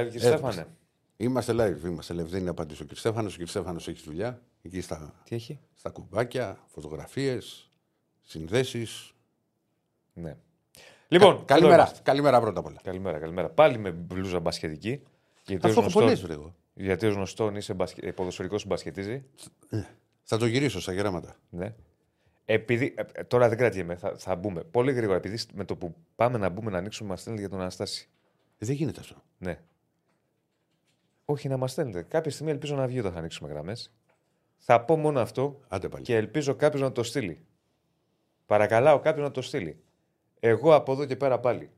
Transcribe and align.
Είμαστε 0.00 0.08
live, 0.08 0.20
κύριε 0.20 0.36
Στέφανε. 0.36 0.66
Είμαστε 1.16 1.52
live. 1.52 1.84
Είμαστε 1.86 2.14
live. 2.14 2.26
Δεν 2.26 2.40
είναι 2.40 2.50
απάντηση 2.50 2.82
ο 2.82 2.86
κ. 2.86 2.96
Στέφανος. 2.96 3.38
Ο 3.38 3.42
κ. 3.42 3.46
Στέφανος 3.48 3.88
έχει 3.88 4.02
δουλειά. 4.04 4.42
Εκεί 4.62 4.80
στα, 4.80 5.14
Τι 5.24 5.34
έχει; 5.34 5.58
στα 5.74 5.90
κουμπάκια, 5.90 6.58
φωτογραφίες, 6.66 7.70
συνδέσεις. 8.20 9.12
Ναι. 10.12 10.36
Λοιπόν, 11.08 11.34
εδώ 11.34 11.44
καλημέρα. 11.44 11.74
είμαστε. 11.74 12.00
Καλημέρα 12.02 12.40
πρώτα 12.40 12.60
απ' 12.60 12.66
όλα. 12.66 12.80
Καλημέρα, 12.82 13.18
καλημέρα. 13.18 13.48
Πάλι 13.48 13.78
με 13.78 13.90
μπλούζα 13.90 14.40
μπασχετική. 14.40 15.02
Γιατί 15.46 15.66
ως 15.66 15.70
Αυτό 15.76 15.80
έχω 15.80 15.90
πολλέ, 15.92 16.06
γνωστόν, 16.12 16.40
βρε. 16.74 16.84
γιατί 16.84 17.06
ως 17.06 17.14
γνωστόν 17.14 17.56
είσαι 17.56 17.74
μπασχε... 17.74 18.00
ε, 18.06 18.12
ποδοσφαιρικός 18.12 18.62
που 18.62 18.68
μπασκετίζει. 18.68 19.24
Θα 20.22 20.36
το 20.38 20.46
γυρίσω 20.46 20.80
στα 20.80 20.92
γεράματα. 20.92 21.36
Ναι. 21.50 21.74
Επειδή, 22.44 22.94
ε, 22.96 23.02
ε, 23.12 23.24
τώρα 23.24 23.48
δεν 23.48 23.58
κρατιέμαι, 23.58 23.96
θα, 23.96 24.14
θα 24.16 24.34
μπούμε. 24.36 24.62
Πολύ 24.64 24.92
γρήγορα, 24.92 25.16
επειδή 25.16 25.36
σ- 25.36 25.52
με 25.52 25.64
το 25.64 25.76
που 25.76 25.94
πάμε 26.16 26.38
να 26.38 26.48
μπούμε 26.48 26.70
να 26.70 26.78
ανοίξουμε, 26.78 27.08
μας 27.08 27.20
στέλνει 27.20 27.38
για 27.38 27.48
τον 27.48 27.60
Αναστάση. 27.60 28.08
Ε, 28.58 28.66
δεν 28.66 28.74
γίνεται 28.74 29.00
αυτό. 29.00 29.14
Ναι. 29.38 29.58
Όχι 31.30 31.48
να 31.48 31.56
μας 31.56 31.70
στέλνετε. 31.72 32.02
Κάποια 32.02 32.30
στιγμή 32.30 32.50
ελπίζω 32.52 32.74
να 32.76 32.86
βγει 32.86 32.98
όταν 32.98 33.12
θα 33.12 33.18
ανοίξουμε 33.18 33.48
γραμμές. 33.50 33.92
Θα 34.56 34.80
πω 34.84 34.96
μόνο 34.96 35.20
αυτό 35.20 35.60
Άντε 35.68 35.88
πάλι. 35.88 36.04
και 36.04 36.16
ελπίζω 36.16 36.54
κάποιος 36.54 36.82
να 36.82 36.92
το 36.92 37.02
στείλει. 37.02 37.44
Παρακαλάω 38.46 38.98
κάποιο 38.98 39.22
να 39.22 39.30
το 39.30 39.42
στείλει. 39.42 39.76
Εγώ 40.40 40.74
από 40.74 40.92
εδώ 40.92 41.04
και 41.04 41.16
πέρα 41.16 41.38
πάλι 41.38 41.70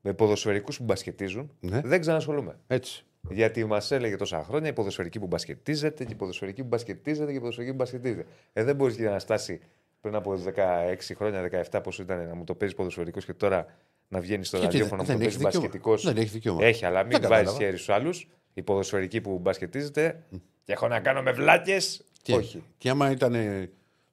με 0.00 0.12
ποδοσφαιρικούς 0.12 0.78
που 0.78 0.84
μπασκετίζουν 0.84 1.52
Ναι. 1.60 1.80
δεν 1.84 2.00
ξανασχολούμαι. 2.00 2.58
Έτσι. 2.66 3.04
Γιατί 3.30 3.64
μας 3.64 3.90
έλεγε 3.90 4.16
τόσα 4.16 4.42
χρόνια 4.44 4.68
η 4.68 4.72
ποδοσφαιρική 4.72 5.18
που 5.18 5.26
μπασκετίζεται 5.26 6.04
και 6.04 6.12
η 6.12 6.16
ποδοσφαιρική 6.16 6.62
που 6.62 6.68
μπασκετίζεται 6.68 7.30
και 7.30 7.36
η 7.36 7.40
ποδοσφαιρική 7.40 7.70
που 7.72 7.78
μπασκετίζεται. 7.82 8.26
Ε, 8.52 8.64
δεν 8.64 8.76
μπορείς 8.76 8.98
να 8.98 9.18
στάσει 9.18 9.60
πριν 10.00 10.14
από 10.14 10.34
16 10.36 11.14
χρόνια, 11.16 11.42
17 11.70 11.80
πόσο 11.82 12.02
ήταν 12.02 12.26
να 12.28 12.34
μου 12.34 12.44
το 12.44 12.54
παίζεις 12.54 12.76
ποδοσφαιρικός 12.76 13.24
και 13.24 13.32
τώρα 13.32 13.66
να 14.08 14.20
βγαίνεις 14.20 14.48
στο 14.48 14.56
Γιατί 14.56 14.72
ραδιόφωνο 14.78 15.02
να 15.02 15.12
μου 15.12 15.18
δεν 15.18 15.28
το 15.28 15.32
έχεις 15.34 15.42
παίζει 15.42 15.58
δικαίωμα. 15.58 15.66
μπασκετικός. 15.66 16.04
Δεν 16.04 16.16
έχεις 16.16 16.32
δικαίωμα. 16.32 16.64
Έχει, 16.64 16.84
αλλά 16.84 17.02
μην 17.02 17.10
Δεν 17.10 17.20
βάζεις 17.20 17.36
κατάλαβα. 17.44 17.58
χέρι 17.64 17.76
στους 17.76 17.88
άλλους. 17.88 18.28
Η 18.58 18.62
ποδοσφαιρική 18.62 19.20
που 19.20 19.38
μπασκετίζεται. 19.38 20.22
Και 20.64 20.72
έχω 20.72 20.88
να 20.88 21.00
κάνω 21.00 21.22
με 21.22 21.32
βλάκες. 21.32 22.04
Και, 22.22 22.34
Όχι. 22.34 22.62
Και 22.78 22.88
άμα 22.90 23.10
ήταν 23.10 23.34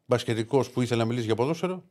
μπασκετικός 0.06 0.70
που 0.70 0.82
ήθελε 0.82 1.02
να 1.02 1.08
μιλήσει 1.08 1.26
για 1.26 1.36
ποδόσφαιρο, 1.36 1.84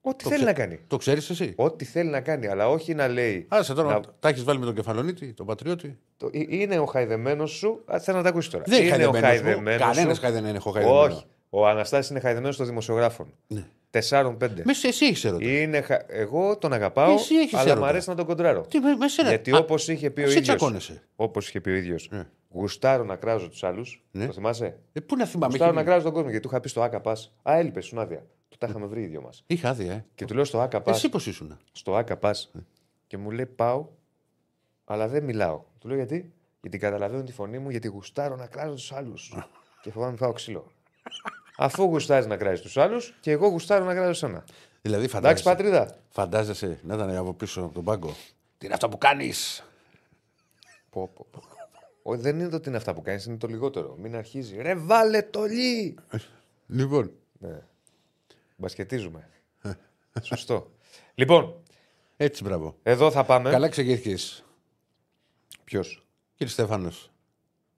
Ό,τι 0.00 0.22
το 0.24 0.30
θέλει 0.30 0.42
ξέ- 0.44 0.58
να 0.58 0.64
κάνει. 0.64 0.80
το 0.86 0.96
ξέρεις 0.96 1.30
εσύ; 1.30 1.52
Ό,τι 1.56 1.84
θέλει 1.84 2.10
να 2.10 2.20
κάνει, 2.20 2.46
αλλά 2.46 2.68
όχι 2.68 2.94
να 2.94 3.08
λέει. 3.08 3.44
Άσε 3.48 3.74
τώρα, 3.74 3.92
να- 3.92 4.00
τα 4.20 4.28
έχεις 4.28 4.44
βάλει 4.44 4.58
με 4.58 4.64
τον 4.64 4.74
κεφαλονίτη, 4.74 5.32
τον 5.32 5.46
πατριώτη; 5.46 5.98
το- 6.16 6.30
ε- 6.32 6.44
είναι 6.48 6.78
ο 6.78 6.84
χαϊδεμένος 6.86 7.50
σου. 7.50 7.82
Α, 7.86 7.98
Θέλω 8.00 8.16
να 8.16 8.22
τα 8.22 8.28
ακούσεις 8.28 8.50
τώρα. 8.50 8.64
Δεν 8.66 8.86
είναι 8.86 9.06
ο 9.06 9.12
χαϊδεμένος. 9.12 9.80
Κανένας 9.80 10.16
σου. 10.16 10.22
δεν 10.32 10.44
είναι 10.46 10.58
χαϊδεμένο. 10.60 11.00
Όχι. 11.00 11.24
Ο 11.50 11.66
Αναστάσης 11.68 12.10
είναι 12.10 12.20
χαϊδεμένος 12.20 12.56
των 12.56 12.66
δημοσιογράφων. 12.66 13.34
Ναι. 13.46 13.66
Τεσσάρων-πέντε. 13.90 14.62
Με 14.64 14.72
σε- 14.72 14.88
εσύ 14.88 15.04
έχεις 15.06 15.24
ερωτήσει. 15.24 15.62
Είναι 15.62 15.80
χα... 15.80 15.96
Εγώ 16.08 16.58
τον 16.58 16.72
αγαπάω, 16.72 17.12
Εσύ 17.14 17.34
έχεις 17.34 17.54
αλλά 17.54 17.62
έρωτα. 17.62 17.78
μου 17.80 17.86
αρέσει 17.86 18.08
να 18.08 18.14
τον 18.14 18.26
κοντράρω. 18.26 18.60
Τι 18.60 18.78
με, 18.78 18.96
μες 18.96 19.12
σένα. 19.12 19.28
Γιατί 19.28 19.50
Α, 19.54 19.58
όπως 19.58 19.88
είχε 19.88 20.10
πει 20.10 20.20
ο 20.20 20.24
εσύ 20.24 20.38
ίδιο. 20.38 20.42
τσακώνεσαι. 20.56 21.02
Όπως 21.16 21.48
είχε 21.48 21.60
πει 21.60 21.70
ο 21.70 21.74
ίδιος. 21.74 22.08
Ναι. 22.10 22.26
Γουστάρω 22.50 23.04
να 23.04 23.16
κράζω 23.16 23.48
τους 23.48 23.64
άλλους. 23.64 24.04
Ναι. 24.10 24.26
Το 24.26 24.32
θυμάσαι; 24.32 24.78
Ε, 24.92 25.00
πού 25.00 25.16
να 25.16 25.24
θυμάμαι. 25.26 25.46
Γουστάρω 25.52 25.70
είχε- 25.72 25.80
να 25.80 25.86
κράζω 25.90 26.04
τον 26.04 26.12
κόσμο 26.12 26.28
γιατί 26.30 26.42
του 26.44 26.48
είχα 26.52 26.60
πει 26.60 26.68
στο 26.68 26.82
ΑΚΑ 26.82 27.00
Pass. 27.04 27.16
Α, 27.50 27.56
έλειπες, 27.58 27.84
σου 27.86 28.00
άδεια. 28.00 28.26
Του 28.48 28.56
τα 28.58 28.66
είχαμε 28.70 28.86
βρει 28.86 29.02
οι 29.02 29.06
δυο 29.06 29.22
μας. 29.22 29.42
Είχα 29.46 29.68
άδεια, 29.68 29.92
ε. 29.92 30.04
Και 30.14 30.24
του 30.24 30.34
λέω 30.34 30.44
στο 30.44 30.60
ΑΚΑ 30.60 30.78
Pass. 30.82 30.86
Εσύ 30.88 31.08
πώς 31.08 31.26
ήσουν. 31.26 31.58
Στο 31.72 31.96
ΑΚΑ 31.96 32.18
Pass. 32.22 32.32
Και 33.06 33.16
μου 33.16 33.30
λέει 33.30 33.46
πάω, 33.46 33.86
αλλά 34.84 35.08
δεν 35.08 35.24
μιλάω. 35.24 35.62
Του 35.78 35.88
λέω 35.88 35.96
γιατί; 35.96 36.32
Γιατί 36.60 36.78
καταλαβαίνω 36.78 37.22
τη 37.22 37.32
φωνή 37.32 37.58
μου, 37.58 37.70
γιατί 37.70 37.88
γουστάρω 37.88 38.36
να 38.36 38.46
κράζω 38.46 38.74
τους 38.74 38.92
άλλους. 38.92 39.34
και 39.82 39.90
φοβάμαι 39.90 40.10
να 40.12 40.16
φάω 40.18 40.32
ξύλο. 40.32 40.72
Αφού 41.60 41.82
γουστάρεις 41.82 42.26
να 42.26 42.36
κράζεις 42.36 42.60
τους 42.60 42.76
άλλους, 42.76 43.14
και 43.20 43.30
εγώ 43.30 43.48
γουστάρω 43.48 43.84
να 43.84 43.94
κράζω 43.94 44.12
σένα. 44.12 44.44
Δηλαδή 44.82 45.04
Εντάξει, 45.04 45.14
φαντάζεσαι, 45.14 45.42
πατρίδα. 45.44 45.98
φαντάζεσαι 46.10 46.78
να 46.82 46.94
ήταν 46.94 47.16
από 47.16 47.34
πίσω 47.34 47.60
από 47.62 47.74
τον 47.74 47.84
πάγκο. 47.84 48.14
Τι 48.58 48.64
είναι 48.66 48.74
αυτό 48.74 48.88
που 48.88 48.98
κάνεις; 48.98 49.64
Πω, 50.90 51.08
πω, 51.14 51.26
πω. 51.30 51.42
Όχι, 52.02 52.20
δεν 52.20 52.38
είναι 52.38 52.48
το 52.48 52.60
τι 52.60 52.68
είναι 52.68 52.76
αυτά 52.76 52.94
που 52.94 53.02
κάνεις, 53.02 53.24
είναι 53.24 53.36
το 53.36 53.46
λιγότερο. 53.46 53.96
Μην 54.00 54.16
αρχίζει. 54.16 54.56
Ρε, 54.62 54.74
βάλε 54.74 55.22
το 55.22 55.44
λί! 55.44 55.94
Λοιπόν, 56.66 57.12
Ναι. 57.38 57.58
Μπασκετίζουμε. 58.56 59.28
Σωστό. 60.22 60.70
Λοιπόν, 61.14 61.62
έτσι 62.16 62.42
μπράβο. 62.42 62.76
εδώ 62.82 63.10
θα 63.10 63.24
πάμε. 63.24 63.50
Καλά 63.50 63.68
ξεκίνησες. 63.68 64.44
Ποιος; 65.64 66.06
Κύριε 66.34 66.52
Στέφανος. 66.52 67.10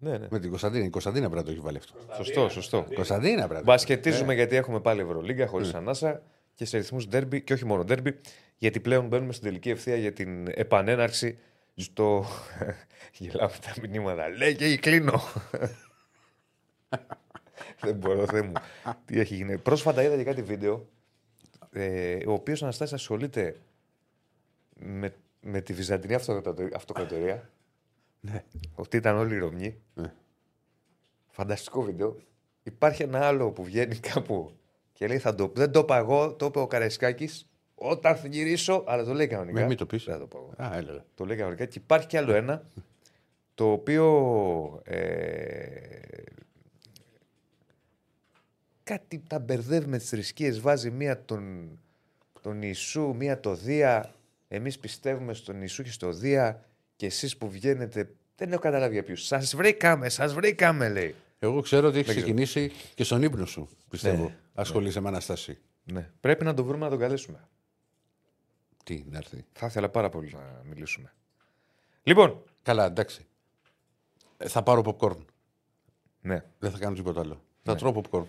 Ναι, 0.02 0.18
ναι. 0.18 0.26
Με 0.30 0.38
την 0.38 0.48
Κωνσταντίνα. 0.50 0.84
Η 0.84 0.88
Κωνσταντίνα 0.90 1.28
πρέπει 1.30 1.40
να 1.40 1.44
το 1.44 1.50
έχει 1.50 1.60
βάλει 1.60 1.76
αυτό. 1.76 1.94
Σωστό, 2.16 2.48
σωστό. 2.48 2.86
Κωνσταντίνα 2.94 3.36
πρέπει. 3.36 3.52
να 3.52 3.58
το- 3.58 3.64
Μπασκετίζουμε 3.64 4.34
γιατί 4.34 4.56
έχουμε 4.56 4.80
πάλι 4.80 5.00
Ευρωλίγκα 5.00 5.46
χωρίς 5.46 5.74
ανάσα 5.74 6.22
και 6.54 6.64
σε 6.64 6.76
ρυθμούς 6.76 7.08
ντέρμπι 7.08 7.40
και 7.42 7.52
όχι 7.52 7.64
μόνο 7.64 7.84
ντέρμπι, 7.84 8.20
γιατί 8.56 8.80
πλέον 8.80 9.06
μπαίνουμε 9.06 9.32
στην 9.32 9.44
τελική 9.46 9.70
ευθεία 9.70 9.96
για 9.96 10.12
την 10.12 10.46
επανέναρξη 10.54 11.38
στο. 11.74 12.24
Γελάω 13.18 13.48
με 13.48 13.54
τα 13.60 13.88
μηνύματα. 13.88 14.28
Λέει 14.28 14.54
και 14.56 14.76
κλείνω. 14.76 15.20
Δεν 17.80 17.94
μπορώ, 17.94 18.26
Θεέ 18.26 18.42
μου. 18.42 18.52
Τι 19.04 19.20
έχει 19.20 19.34
γίνει. 19.34 19.58
Πρόσφατα 19.58 20.02
είδα 20.02 20.16
και 20.16 20.24
κάτι 20.24 20.42
βίντεο. 20.42 20.88
Ε, 21.72 22.16
ο 22.26 22.32
οποίος 22.32 22.62
Αναστάσης 22.62 22.94
ασχολείται 22.94 23.56
με, 24.76 25.14
με 25.40 25.60
τη 25.60 25.72
Βυζαντινή 25.72 26.14
αυτοκρατορία. 26.74 27.50
Αυτοκρατορία. 28.22 28.44
Ναι. 28.44 28.44
Ότι 28.74 28.96
ήταν 28.96 29.16
όλοι 29.16 29.34
οι 29.34 29.38
Ρωμιοί. 29.38 29.80
Ναι. 29.94 30.12
Φανταστικό 31.28 31.82
βίντεο. 31.82 32.16
Υπάρχει 32.62 33.02
ένα 33.02 33.26
άλλο 33.26 33.50
που 33.50 33.64
βγαίνει 33.64 33.96
κάπου 33.96 34.52
και 34.92 35.06
λέει 35.06 35.18
θα 35.18 35.34
το, 35.34 35.52
δεν 35.54 35.70
το 35.70 35.80
είπα 35.80 35.96
εγώ, 35.96 36.32
το 36.32 36.46
είπε 36.46 36.58
ο 36.58 36.66
Καραϊσκάκης. 36.66 37.44
Όταν 37.74 38.16
θα 38.16 38.26
γυρίσω, 38.26 38.84
αλλά 38.86 39.04
το 39.04 39.12
λέει 39.14 39.26
κανονικά. 39.26 39.60
Με 39.60 39.66
μην 39.66 39.76
το 39.76 39.86
πεις. 39.86 40.04
Δεν 40.04 40.14
θα 40.14 40.20
το 40.20 40.26
πω 40.26 40.38
εγώ. 40.38 40.68
Α, 40.68 40.76
έλα. 40.76 41.04
Το 41.14 41.24
λέει 41.24 41.36
κανονικά. 41.36 41.64
Και 41.64 41.78
υπάρχει 41.78 42.06
κι 42.06 42.16
άλλο 42.16 42.32
ένα 42.32 42.62
το 43.54 43.72
οποίο. 43.72 44.82
Ε, 44.84 46.00
κάτι 48.82 49.22
τα 49.26 49.38
μπερδεύει 49.38 49.86
με 49.86 49.98
τις 49.98 50.08
θρησκείες. 50.08 50.60
Βάζει 50.60 50.90
μία 50.90 51.24
τον, 51.24 51.68
τον 52.40 52.62
Ιησού, 52.62 53.14
μία 53.14 53.40
το 53.40 53.54
Δία. 53.54 54.14
Εμείς 54.48 54.78
πιστεύουμε 54.78 55.34
στον 55.34 55.58
Ιησού 55.60 55.82
και 55.82 55.90
στο 55.90 56.12
Δία. 56.12 56.64
Και 57.00 57.06
εσείς 57.06 57.36
που 57.36 57.50
βγαίνετε. 57.50 58.14
Δεν 58.36 58.52
έχω 58.52 58.60
καταλάβει 58.60 58.92
για 58.92 59.02
ποιους. 59.02 59.26
Σας 59.26 59.56
βρήκαμε, 59.56 60.08
σας 60.08 60.34
βρήκαμε, 60.34 60.88
λέει. 60.88 61.14
Εγώ 61.38 61.60
ξέρω 61.60 61.88
ότι 61.88 61.98
έχεις 61.98 62.14
Δεν 62.14 62.22
ξέρω. 62.24 62.36
ξεκινήσει 62.46 62.72
και 62.94 63.04
στον 63.04 63.22
ύπνο 63.22 63.46
σου, 63.46 63.68
πιστεύω. 63.90 64.22
Ναι. 64.22 64.36
Ασχολείσαι 64.54 65.00
με 65.00 65.08
Αναστάση. 65.08 65.58
Ναι. 65.84 66.10
Πρέπει 66.20 66.44
να 66.44 66.54
τον 66.54 66.64
βρούμε 66.64 66.84
να 66.84 66.90
τον 66.90 66.98
καλέσουμε. 66.98 67.48
Τι 68.84 69.04
να 69.10 69.16
έρθει. 69.16 69.44
Θα 69.52 69.66
ήθελα 69.66 69.88
πάρα 69.88 70.08
πολύ 70.08 70.30
να 70.32 70.62
μιλήσουμε. 70.64 71.12
Λοιπόν, 72.02 72.42
Καλά, 72.62 72.84
εντάξει. 72.84 73.26
Ε, 74.36 74.48
θα 74.48 74.62
πάρω 74.62 74.82
popcorn. 74.84 75.24
ναι. 76.20 76.44
Δεν 76.58 76.70
θα 76.70 76.78
κάνω 76.78 76.94
τίποτα 76.94 77.20
άλλο. 77.20 77.42
Θα 77.62 77.74
τρώω 77.74 78.02
popcorn. 78.02 78.24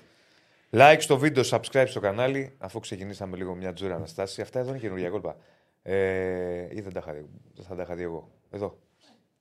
Like 0.72 0.98
στο 1.00 1.18
βίντεο, 1.18 1.44
subscribe 1.50 1.86
στο 1.88 2.00
κανάλι, 2.00 2.56
αφού 2.58 2.80
ξεκινήσαμε 2.80 3.38
λίγο 3.38 3.56
μια 3.56 3.74
τζούρα 3.74 3.96
Αναστάση. 3.96 4.42
Αυτά 4.42 4.60
εδώ 4.60 4.70
είναι 4.70 4.80
καινούργια 4.80 5.10
κόλπα. 5.10 5.38
Ε, 5.84 6.76
ή 6.76 6.82
δεν 6.82 6.94
τα 6.94 7.00
είχα 7.00 7.14
δει. 7.14 7.26
Δεν 7.56 7.66
θα 7.66 7.76
τα 7.76 7.82
είχα 7.82 7.96
δει 7.96 8.04
εγώ. 8.04 8.32
Εδώ. 8.52 8.80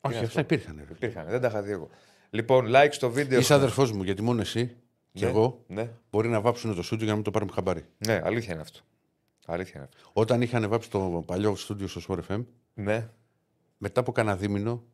Όχι, 0.00 0.16
είναι 0.16 0.26
αυτά 0.26 0.40
αυτό; 0.40 0.54
υπήρχαν. 0.54 0.76
ρε. 0.88 0.92
Υπήρχαν, 0.94 1.26
δεν 1.28 1.40
τα 1.40 1.48
είχα 1.48 1.62
δει 1.62 1.70
εγώ. 1.70 1.88
Λοιπόν, 2.30 2.66
like 2.68 2.88
στο 2.90 3.10
βίντεο. 3.10 3.38
Είσαι 3.38 3.54
αδερφός 3.54 3.92
μου, 3.92 4.02
γιατί 4.02 4.22
μόνο 4.22 4.40
εσύ 4.40 4.76
και 5.12 5.24
Ναι, 5.24 5.30
εγώ 5.30 5.64
Ναι, 5.66 5.90
μπορεί 6.10 6.28
να 6.28 6.40
βάψουν 6.40 6.74
το 6.74 6.82
στούντιο 6.82 7.04
για 7.04 7.12
να 7.12 7.14
μην 7.14 7.24
το 7.24 7.30
πάρουμε 7.30 7.52
χαμπάρι. 7.52 7.84
ναι, 7.98 8.20
αλήθεια 8.24 8.52
είναι 8.52 8.62
αυτό. 8.62 8.80
Αλήθεια 9.46 9.72
είναι 9.80 9.88
αυτό. 9.92 10.10
Όταν 10.20 10.42
είχαν 10.42 10.68
βάψει 10.68 10.90
το 10.90 11.22
παλιό 11.26 11.56
στούντιο 11.56 11.86
στο 11.88 12.00
Sport 12.08 12.34
FM, 12.34 12.44
Ναι, 12.74 13.08
μετά 13.78 14.00
από 14.00 14.12
κανένα 14.12 14.36
δίμηνο, 14.36 14.84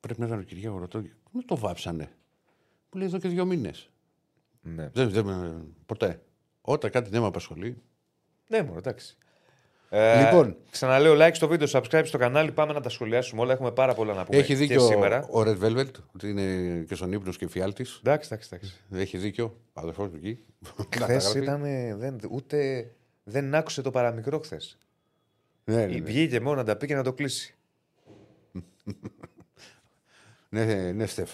πρέπει 0.00 0.20
να 0.20 0.26
ήταν 0.26 0.38
ο 0.38 0.42
Κυριάκος 0.42 0.80
ρωτώ, 0.80 1.02
με 1.30 1.42
το 1.42 1.56
βάψανε; 1.56 2.10
Μου 2.92 2.98
λέει 2.98 3.06
εδώ 3.08 3.18
και 3.18 3.28
δύο 3.28 3.44
μήνες. 3.44 3.90
ναι. 4.62 4.88
Δεν, 4.92 5.10
δεν, 5.10 5.24
με- 5.24 5.64
ποτέ. 5.86 6.22
Όταν 6.60 6.90
κάτι 6.90 7.10
δεν 7.10 7.20
με 7.20 7.26
απασχολεί. 7.26 7.82
Ναι, 8.48 8.62
μόνο 8.62 8.78
εντάξει. 8.78 9.16
Ε, 9.94 10.24
Λοιπόν. 10.24 10.56
Ξαναλέω 10.70 11.14
like 11.18 11.30
στο 11.32 11.48
βίντεο, 11.48 11.68
subscribe 11.70 12.02
στο 12.04 12.18
κανάλι. 12.18 12.52
Πάμε 12.52 12.72
να 12.72 12.80
τα 12.80 12.88
σχολιάσουμε 12.88 13.40
όλα. 13.40 13.52
Έχουμε 13.52 13.70
πάρα 13.72 13.94
πολλά 13.94 14.14
να 14.14 14.24
πούμε 14.24 14.38
Έχει 14.38 14.46
και 14.46 14.54
δίκιο 14.54 14.80
σήμερα. 14.80 15.26
ο 15.30 15.40
Red 15.40 15.58
Velvet, 15.62 15.86
ότι 16.14 16.28
είναι 16.28 16.76
και 16.88 16.94
στον 16.94 17.12
ύπνος 17.12 17.36
και 17.36 17.48
φιάλτης. 17.48 18.00
Εντάξει, 18.04 18.28
εντάξει, 18.32 18.48
εντάξει. 18.52 18.74
Έχει 18.92 19.18
δίκιο. 19.18 19.56
Αδερφός 19.72 20.08
μου 20.08 20.16
εκεί. 20.16 20.38
Να 20.60 20.86
τα 20.98 21.04
Χθες 21.04 21.22
γράφει. 21.24 21.38
ήταν. 21.38 21.62
Δεν, 21.98 22.18
ούτε. 22.30 22.90
Δεν 23.24 23.54
άκουσε 23.54 23.82
το 23.82 23.90
παραμικρό 23.90 24.38
χθες. 24.38 24.78
Ναι, 25.64 25.76
ναι, 25.76 25.86
ναι. 25.86 26.00
Βγήκε 26.00 26.40
μόνο 26.40 26.56
να 26.56 26.64
τα 26.64 26.76
πει 26.76 26.86
και 26.86 26.94
να 26.94 27.02
το 27.02 27.12
κλείσει. 27.12 27.54
Ναι, 30.48 30.64
ναι, 30.92 31.06
Στεφ. 31.06 31.30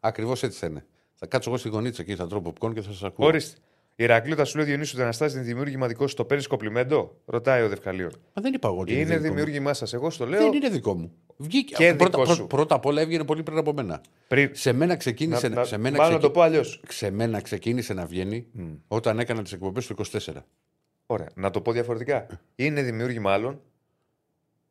Ακριβώς 0.00 0.42
έτσι 0.42 0.58
θα 0.58 0.66
είναι. 0.66 0.84
Θα 1.14 1.26
κάτσω 1.26 1.50
εγώ 1.50 1.58
στη 1.58 1.68
γωνίτσα 1.68 2.02
εκεί, 2.02 2.14
θα 2.16 2.26
τρώω 2.26 2.42
popcorn 2.44 2.74
και 2.74 2.80
θα 2.80 2.92
σας 2.92 3.02
ακούω. 3.02 3.26
Ορίστε. 3.26 3.58
Η 4.02 4.04
Ηρακλή 4.04 4.34
θα 4.34 4.44
σου 4.44 4.56
λέει 4.56 4.66
Διονύσου 4.66 4.94
δεν 4.94 5.04
αναστάσει 5.04 5.34
την 5.34 5.44
δημιούργημα 5.44 5.86
δικό 5.86 6.06
σου. 6.06 6.14
Το 6.14 6.24
παίρνεις 6.24 6.46
κοπλιμέντο, 6.46 7.16
ρωτάει 7.26 7.62
ο 7.62 7.68
Δευκαλίων. 7.68 8.10
Μα 8.34 8.42
δεν 8.42 8.54
είπα 8.54 8.68
εγώ 8.68 8.78
ότι 8.78 8.92
Είναι 8.92 9.04
δικό 9.04 9.16
μου. 9.18 9.22
δημιούργημά 9.22 9.74
σας. 9.74 9.92
Εγώ 9.92 10.10
στο 10.10 10.26
λέω. 10.26 10.40
Δεν 10.40 10.52
είναι 10.52 10.68
δικό 10.68 10.94
μου. 10.94 11.12
Βγήκε. 11.36 11.74
Και 11.74 11.94
πρώτα, 11.94 12.04
δικό 12.10 12.22
πρω- 12.22 12.34
σου. 12.34 12.46
πρώτα 12.46 12.74
απ' 12.74 12.86
όλα 12.86 13.00
έβγαινε 13.00 13.24
πολύ 13.24 13.42
πριν 13.42 13.58
από 13.58 13.72
μένα. 13.72 14.00
Πριν. 14.28 14.50
Σε 14.52 14.72
μένα 14.72 14.96
ξεκίνησε 14.96 15.48
Να, 15.48 15.54
να, 15.54 15.60
να, 15.60 15.66
σε 15.66 15.76
μένα 15.76 15.96
μάλλον 15.96 16.12
να 16.12 16.18
ξεκι- 16.18 16.34
το 16.34 16.40
πω 16.40 16.46
αλλιώς. 16.46 16.82
σε 16.88 17.10
μένα 17.10 17.40
ξεκίνησε 17.40 17.92
να 17.94 18.06
βγαίνει 18.06 18.46
όταν 18.88 19.18
έκανα 19.18 19.42
τις 19.42 19.52
εκπομπές 19.52 19.86
του 19.86 19.92
24. 19.92 20.44
Ωραία. 21.06 21.28
Να 21.34 21.50
το 21.50 21.60
πω 21.60 21.72
διαφορετικά. 21.72 22.26
Είναι 22.54 22.82
δημιούργημα 22.82 23.32
άλλων. 23.32 23.60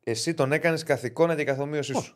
Εσύ 0.04 0.34
τον 0.34 0.52
έκανες 0.52 0.82
καθ' 0.82 1.04
εικόνα 1.04 1.34
και 1.34 1.44
καθ' 1.44 1.60
ομοίωσή 1.60 1.94
σου. 1.94 2.14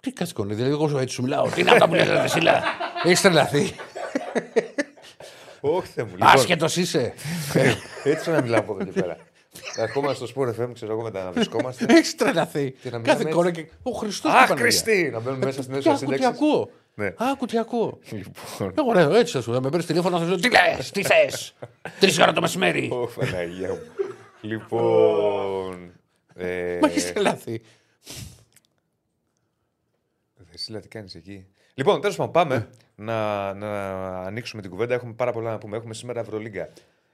Τι 0.00 0.12
κάτσε 0.12 0.34
δηλαδή 0.38 0.70
εγώ 0.70 0.98
έτσι 0.98 1.14
σου 1.14 1.22
μιλάω. 1.22 1.48
Τι 1.48 1.60
είναι 1.60 1.70
αυτά 1.70 1.88
που 1.88 1.94
λες 1.94 2.08
ρε 2.08 2.28
Σίλα. 2.28 2.62
Έχεις 3.04 3.20
τρελαθεί. 3.20 3.62
Όχι, 5.66 5.86
Θεέ 5.92 6.04
μου. 6.04 6.10
Λοιπόν, 6.10 6.28
Άσχετος 6.28 6.76
είσαι. 6.76 7.14
έτσι 8.04 8.30
να 8.30 8.42
μιλάω 8.42 8.60
από 8.60 8.76
εδώ 8.80 8.84
και 8.90 9.00
πέρα. 9.00 9.16
Ερχόμαστε 9.76 10.26
στο 10.26 10.34
Sport 10.42 10.48
FM, 10.48 10.70
ξέρω 10.74 10.92
εγώ 10.92 11.02
μετά 11.02 11.24
να 11.24 11.32
βρισκόμαστε. 11.32 11.86
Έχεις 11.88 12.14
τρελαθεί. 12.14 12.70
Και 12.70 12.90
να 12.90 12.98
Κάθε 12.98 13.18
μιλάμε 13.18 13.30
κόρο 13.36 13.48
έτσι. 13.48 13.62
και. 13.64 13.70
Ο 13.82 13.90
Χριστός 13.90 14.32
Αχ, 14.32 14.50
Χριστί! 14.58 15.10
Να 15.12 15.20
μπαίνουμε 15.20 15.44
μέσα 15.44 15.62
στην 15.62 15.74
αίθουσα 15.74 15.90
Άκου 15.90 15.98
τι 15.98 16.04
σύνταξη. 16.14 16.26
ακούω. 16.26 16.70
Ναι. 16.94 17.12
Άκου 17.16 17.46
τι 17.46 17.58
ακούω. 17.58 17.98
Λοιπόν. 18.10 18.72
Εγώ 18.78 18.92
ρε, 18.92 19.18
έτσι 19.18 19.32
θα 19.36 19.42
σου 19.42 19.50
με 19.50 19.60
παίρνεις 19.60 19.86
τηλέφωνο 19.86 20.16
να 20.18 20.22
σου 20.24 20.28
λέω 20.28 20.38
Τι 20.38 20.50
λες, 20.50 20.90
τι 20.90 21.02
θες; 21.02 21.54
Τρεις 22.00 22.18
ώρα 22.18 22.32
το 22.32 22.40
μεσημέρι. 22.40 22.90
Ω, 22.92 23.06
Παναγία 23.06 23.68
μου. 23.68 23.78
Λοιπόν. 24.40 25.90
ε, 26.34 26.78
Μα 26.82 26.88
έχεις 26.88 27.12
τρελαθεί. 27.12 27.60
Δεσίλα, 30.50 30.80
τι 30.80 30.88
κάνεις 30.88 31.14
εκεί; 31.14 31.46
Λοιπόν, 31.74 32.00
τέλος 32.00 32.16
πάντων, 32.16 32.32
πάμε 32.32 32.68
να, 32.96 33.52
να 33.54 33.70
ανοίξουμε 34.22 34.62
την 34.62 34.70
κουβέντα. 34.70 34.94
Έχουμε 34.94 35.12
πάρα 35.12 35.32
πολλά 35.32 35.50
να 35.50 35.58
πούμε. 35.58 35.76
Έχουμε 35.76 35.94
σήμερα 35.94 36.20
Ευρωλίγκα. 36.20 36.68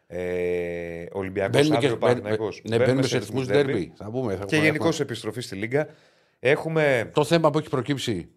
Ε, 0.07 1.05
Ολυμπιακός 1.13 1.57
Μπαίνουμε 1.57 1.79
και 1.79 1.87
αύριο 1.87 1.99
Παναθηναϊκός. 1.99 2.63
ναι, 2.69 2.77
μπαίνουμε 2.79 3.03
σε 3.03 3.19
ρυθμούς 3.19 3.47
ρυθμού 3.47 3.61
derby. 3.61 3.65
ντέρμπι. 3.67 3.93
Θα 3.97 4.11
πούμε. 4.11 4.33
θα 4.37 4.45
Και 4.45 4.57
πούμε, 4.57 4.67
γενικώς 4.67 4.89
έχουμε- 4.89 5.09
επιστροφή 5.11 5.41
στη 5.41 5.57
Λίγκα. 5.57 5.89
Έχουμε. 6.39 7.11
Το 7.15 7.25
θέμα 7.25 7.51
που 7.51 7.59
έχει 7.59 7.69
προκύψει. 7.69 8.29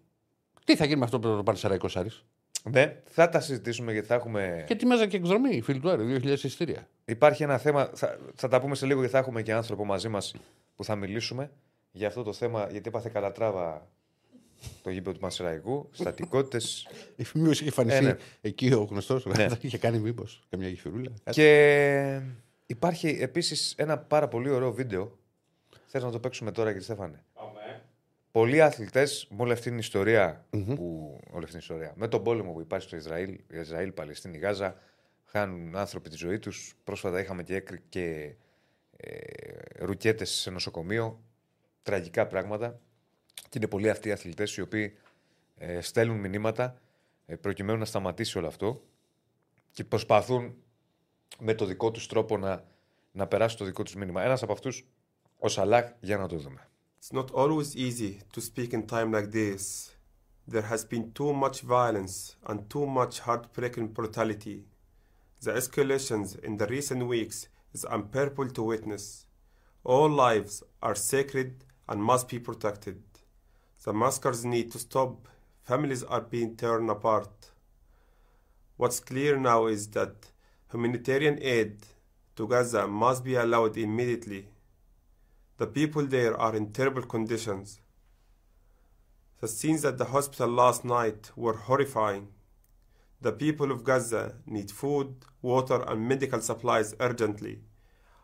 Τι 0.64 0.76
θα 0.76 0.84
γίνει 0.84 0.98
με 0.98 1.04
αυτό 1.04 1.18
το 1.18 1.42
Πανσεραϊκό 1.42 1.88
Άρη; 1.94 2.08
Ναι, 2.70 2.96
θα 3.04 3.28
τα 3.28 3.40
συζητήσουμε 3.40 3.92
γιατί 3.92 4.06
θα 4.06 4.14
έχουμε. 4.14 4.64
Και 4.66 4.72
ετοιμάζα 4.72 5.06
και 5.06 5.16
εκδρομή, 5.16 5.60
φίλοι 5.60 5.80
του 5.80 5.90
Άρη, 5.90 6.04
2.000 6.22 6.44
εισιτήρια. 6.44 6.88
Υπάρχει 7.04 7.42
ένα 7.42 7.58
θέμα. 7.58 7.90
Θα, 7.94 8.18
θα 8.34 8.48
τα 8.48 8.60
πούμε 8.60 8.74
σε 8.74 8.86
λίγο 8.86 8.98
γιατί 8.98 9.14
θα 9.14 9.20
έχουμε 9.20 9.42
και 9.42 9.52
άνθρωπο 9.52 9.84
μαζί 9.84 10.08
μας 10.08 10.34
που 10.76 10.84
θα 10.84 10.94
μιλήσουμε 10.96 11.50
για 11.92 12.08
αυτό 12.08 12.22
το 12.22 12.32
θέμα. 12.32 12.68
Γιατί 12.70 12.88
έπαθε 12.88 13.10
καλατράβα 13.12 13.86
το 14.82 14.90
γήπεδο 14.90 15.12
του 15.16 15.22
Μασεραϊκού. 15.22 15.88
Στατικότητες. 15.92 16.86
Η 17.16 17.24
μήπω 17.34 17.50
είχε 17.50 17.64
εμφανιστεί 17.64 18.04
Ε, 18.04 18.08
ναι. 18.08 18.16
εκεί 18.40 18.72
ο 18.72 18.82
γνωστός. 18.82 19.24
Ναι. 19.26 19.46
είχε 19.60 19.78
κάνει 19.78 19.98
μήπως 19.98 20.42
καμιά 20.48 20.68
γεφυρούλα. 20.68 21.10
κάτι. 21.24 21.36
Και 21.40 22.20
υπάρχει 22.66 23.08
επίσης 23.20 23.74
ένα 23.76 23.98
πάρα 23.98 24.28
πολύ 24.28 24.50
ωραίο 24.50 24.72
βίντεο. 24.72 25.18
Θες 25.86 26.02
να 26.02 26.10
το 26.10 26.20
παίξουμε 26.20 26.50
τώρα, 26.52 26.68
κύριε 26.68 26.84
Στέφανε; 26.84 27.24
Πολλοί 28.30 28.60
αθλητές 28.62 29.26
με 29.30 29.42
όλη 29.42 29.52
αυτή 29.52 29.68
την 29.68 29.78
ιστορια 29.78 30.46
που, 30.50 31.18
όλη 31.30 31.38
αυτή 31.44 31.50
την 31.50 31.58
ιστορία, 31.58 31.92
με 31.96 32.08
τον 32.08 32.22
πόλεμο 32.22 32.52
που 32.52 32.60
υπάρχει 32.60 32.86
στο 32.86 32.96
Ισραήλ, 32.96 33.38
Ισραήλ 33.52 33.92
Παλαιστίνη, 33.92 34.38
Γάζα, 34.38 34.76
χάνουν 35.24 35.76
άνθρωποι 35.76 36.08
τη 36.08 36.16
ζωή 36.16 36.38
τους. 36.38 36.74
Πρόσφατα 36.84 37.20
είχαμε 37.20 37.42
και, 37.42 37.54
έκρη- 37.54 37.82
και 37.88 38.34
ε, 38.96 39.14
ρουκέτες 39.78 40.30
σε 40.30 40.50
νοσοκομείο. 40.50 41.20
Τραγικά 41.82 42.26
πράγματα. 42.26 42.80
Και 43.34 43.58
είναι 43.58 43.68
πολλοί 43.68 43.90
αυτοί 43.90 44.08
οι 44.08 44.12
αθλητέ 44.12 44.46
οι 44.56 44.60
οποίοι 44.60 44.96
ε, 45.56 45.80
στέλνουν 45.80 46.20
μηνύματα 46.20 46.80
ε, 47.26 47.36
προκειμένου 47.36 47.78
να 47.78 47.84
σταματήσει 47.84 48.38
όλο 48.38 48.46
αυτό 48.46 48.82
και 49.72 49.84
προσπαθούν 49.84 50.54
με 51.38 51.54
το 51.54 51.64
δικό 51.64 51.90
του 51.90 52.06
τρόπο 52.06 52.38
να, 52.38 52.64
να 53.12 53.26
περάσουν 53.26 53.58
το 53.58 53.64
δικό 53.64 53.82
του 53.82 53.98
μήνυμα. 53.98 54.22
Ένα 54.22 54.38
από 54.42 54.52
αυτού, 54.52 54.70
ο 55.38 55.48
Σαλάχ, 55.48 55.92
για 56.00 56.16
να 56.16 56.28
το 56.28 56.36
δούμε. 56.36 56.68
It's 57.00 57.16
not 57.16 57.30
always 57.32 57.76
easy 57.76 58.12
to 58.32 58.40
speak 58.40 58.72
in 58.72 58.86
time 58.86 59.10
like 59.12 59.30
this. 59.30 59.90
There 60.46 60.68
has 60.72 60.84
been 60.84 61.12
too 61.12 61.32
much 61.32 61.60
violence 61.62 62.36
and 62.48 62.68
too 62.68 62.86
much 62.86 63.20
heartbreaking 63.20 63.88
brutality. 63.98 64.58
The 65.44 65.52
escalations 65.60 66.38
in 66.46 66.56
the 66.56 66.66
recent 66.66 67.06
weeks 67.06 67.48
is 67.72 67.84
unbearable 67.94 68.48
to 68.56 68.62
witness. 68.62 69.26
All 69.84 70.08
lives 70.08 70.62
are 70.80 70.94
sacred 70.94 71.64
and 71.88 72.02
must 72.02 72.28
be 72.28 72.38
protected. 72.38 73.02
The 73.84 73.92
massacres 73.92 74.46
need 74.46 74.72
to 74.72 74.78
stop. 74.78 75.28
Families 75.62 76.02
are 76.04 76.22
being 76.22 76.56
torn 76.56 76.88
apart. 76.88 77.50
What's 78.78 78.98
clear 78.98 79.36
now 79.38 79.66
is 79.66 79.88
that 79.88 80.30
humanitarian 80.72 81.38
aid 81.42 81.76
to 82.36 82.48
Gaza 82.48 82.88
must 82.88 83.22
be 83.22 83.34
allowed 83.34 83.76
immediately. 83.76 84.48
The 85.58 85.66
people 85.66 86.06
there 86.06 86.34
are 86.34 86.56
in 86.56 86.72
terrible 86.72 87.02
conditions. 87.02 87.82
The 89.42 89.48
scenes 89.48 89.84
at 89.84 89.98
the 89.98 90.06
hospital 90.06 90.48
last 90.48 90.86
night 90.86 91.30
were 91.36 91.52
horrifying. 91.68 92.28
The 93.20 93.32
people 93.32 93.70
of 93.70 93.84
Gaza 93.84 94.36
need 94.46 94.70
food, 94.70 95.14
water, 95.42 95.84
and 95.86 96.08
medical 96.08 96.40
supplies 96.40 96.94
urgently. 97.00 97.60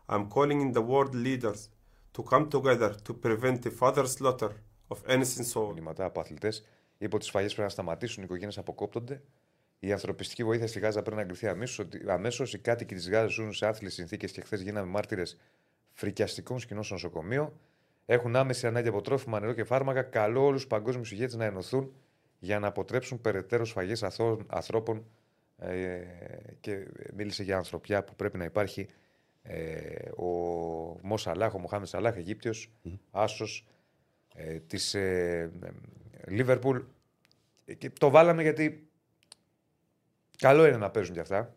I'm 0.08 0.30
calling 0.30 0.62
in 0.62 0.72
the 0.72 0.80
world 0.80 1.14
leaders 1.14 1.68
to 2.14 2.22
come 2.22 2.48
together 2.48 2.94
to 3.04 3.12
prevent 3.12 3.60
the 3.60 3.70
further 3.70 4.06
slaughter 4.06 4.54
of 4.94 5.10
innocent 5.10 5.46
souls. 5.52 5.74
Μηνύματα 5.74 6.04
από 6.04 6.20
αθλητές. 6.20 6.66
Είπε 6.98 7.14
ότι 7.14 7.24
οι 7.24 7.28
σφαγές 7.28 7.50
πρέπει 7.50 7.66
να 7.66 7.72
σταματήσουν, 7.72 8.22
οι 8.22 8.24
οικογένειες 8.26 8.58
αποκόπτονται. 8.58 9.22
Η 9.78 9.92
ανθρωπιστική 9.92 10.44
βοήθεια 10.44 10.66
στη 10.66 10.78
Γάζα 10.78 11.00
πρέπει 11.00 11.16
να 11.16 11.22
εγκριθεί 11.22 11.46
αμέσως. 12.08 12.54
Οι 12.54 12.58
κάτοικοι 12.58 12.94
της 12.94 13.10
Γάζας 13.10 13.32
ζουν 13.32 13.52
σε 13.52 13.66
άθλιες 13.66 13.94
συνθήκες 13.94 14.32
και 14.32 14.40
χθες 14.40 14.62
γίναμε 14.62 14.86
μάρτυρες 14.86 15.38
φρικιαστικών 15.92 16.58
σκηνών 16.58 16.82
στο 16.82 16.94
νοσοκομείο. 16.94 17.52
Έχουν 18.06 18.36
άμεση 18.36 18.66
ανάγκη 18.66 18.88
από 18.88 19.00
τρόφιμα, 19.00 19.40
νερό 19.40 19.52
και 19.52 19.64
φάρμακα. 19.64 20.02
Καλό 20.02 20.44
όλους 20.44 20.60
τους 20.60 20.70
παγκόσμιους 20.70 21.12
ηγέτες 21.12 21.34
να 21.34 21.44
ενωθούν 21.44 21.92
για 22.38 22.58
να 22.58 22.66
αποτρέψουν 22.66 23.20
περαιτέρω 23.20 23.64
σφαγές 23.64 24.02
ανθρώπων. 24.46 25.04
Ε, 25.56 26.00
και 26.60 26.86
μίλησε 27.14 27.42
για 27.42 27.56
ανθρωπιά 27.56 28.04
που 28.04 28.14
πρέπει 28.14 28.38
να 28.38 28.44
υπάρχει. 28.44 28.88
Ε, 29.42 30.08
ο 30.16 30.26
Μος 31.02 31.20
Σαλάχ, 31.20 31.54
ο 31.54 31.58
Μοχάμεν 31.58 31.86
Σαλάχ, 31.86 32.16
Αιγύπτιος, 32.16 32.72
άσος 33.10 33.66
ε, 34.46 34.60
της 34.66 34.94
ε, 34.94 35.50
Λίβερπουλ. 36.26 36.78
Και 37.78 37.90
το 37.90 38.10
βάλαμε 38.10 38.42
γιατί 38.42 38.88
καλό 40.38 40.66
είναι 40.66 40.76
να 40.76 40.90
παίζουν 40.90 41.14
κι 41.14 41.20
αυτά. 41.20 41.54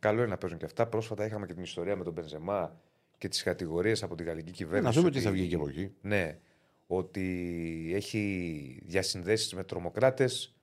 Καλό 0.00 0.20
είναι 0.20 0.30
να 0.30 0.38
παίζουν 0.38 0.58
κι 0.58 0.64
αυτά. 0.64 0.86
Πρόσφατα 0.86 1.24
είχαμε 1.24 1.46
και 1.46 1.54
την 1.54 1.62
ιστορία 1.62 1.96
με 1.96 2.04
τον 2.04 2.12
Μπενζεμά 2.12 2.80
και 3.18 3.28
τις 3.28 3.42
κατηγορίες 3.42 4.02
από 4.02 4.14
την 4.14 4.26
γαλλική 4.26 4.50
κυβέρνηση. 4.50 4.84
Να 4.86 4.92
δούμε 4.92 5.06
ότι- 5.06 5.18
τι 5.18 5.24
θα 5.24 5.30
βγει 5.30 5.48
και 5.48 5.54
από 5.54 5.68
εκεί. 5.68 5.92
Ναι. 6.00 6.38
Ότι 6.86 7.90
έχει 7.94 8.82
διασυνδέσεις 8.86 9.54
με 9.54 9.64
τρομοκράτες. 9.64 10.54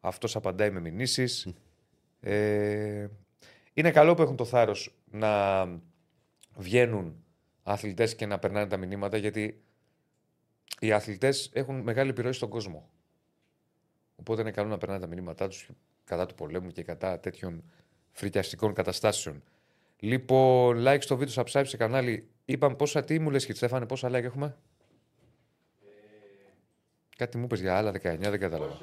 Αυτός 0.00 0.36
απαντάει 0.36 0.70
με 0.70 0.80
μηνύσεις. 0.80 1.48
Ε, 2.20 3.06
είναι 3.72 3.90
καλό 3.90 4.14
που 4.14 4.22
έχουν 4.22 4.36
το 4.36 4.44
θάρρος 4.44 4.94
να 5.10 5.64
βγαίνουν 6.56 7.24
αθλητές 7.62 8.14
και 8.14 8.26
να 8.26 8.38
περνάνε 8.38 8.66
τα 8.66 8.76
μηνύματα 8.76 9.16
γιατί 9.16 9.63
οι 10.80 10.92
αθλητές 10.92 11.50
έχουν 11.52 11.80
μεγάλη 11.80 12.10
επιρροή 12.10 12.32
στον 12.32 12.48
κόσμο. 12.48 12.88
Οπότε 14.16 14.40
είναι 14.40 14.50
καλό 14.50 14.68
να 14.68 14.78
περνάνε 14.78 15.00
τα 15.00 15.06
μηνύματά 15.06 15.48
τους 15.48 15.68
κατά 16.04 16.26
του 16.26 16.34
πολέμου 16.34 16.70
και 16.70 16.82
κατά 16.82 17.20
τέτοιων 17.20 17.62
φρικιαστικών 18.10 18.74
καταστάσεων. 18.74 19.42
Λοιπόν, 19.98 20.84
like 20.86 20.98
στο 21.00 21.16
βίντεο, 21.16 21.44
subscribe 21.44 21.66
σε 21.66 21.76
κανάλι. 21.76 22.28
Είπαμε 22.44 22.74
πόσα, 22.74 23.04
τι 23.04 23.18
μου 23.18 23.30
λες 23.30 23.46
και 23.46 23.54
Στέφανε, 23.54 23.86
πόσα 23.86 24.08
like 24.08 24.12
έχουμε; 24.22 24.56
Κάτι 27.16 27.38
μου 27.38 27.44
είπες 27.44 27.60
για 27.60 27.76
άλλα 27.76 27.90
19, 27.90 27.98
δεν 28.18 28.40
κατάλαβα. 28.40 28.78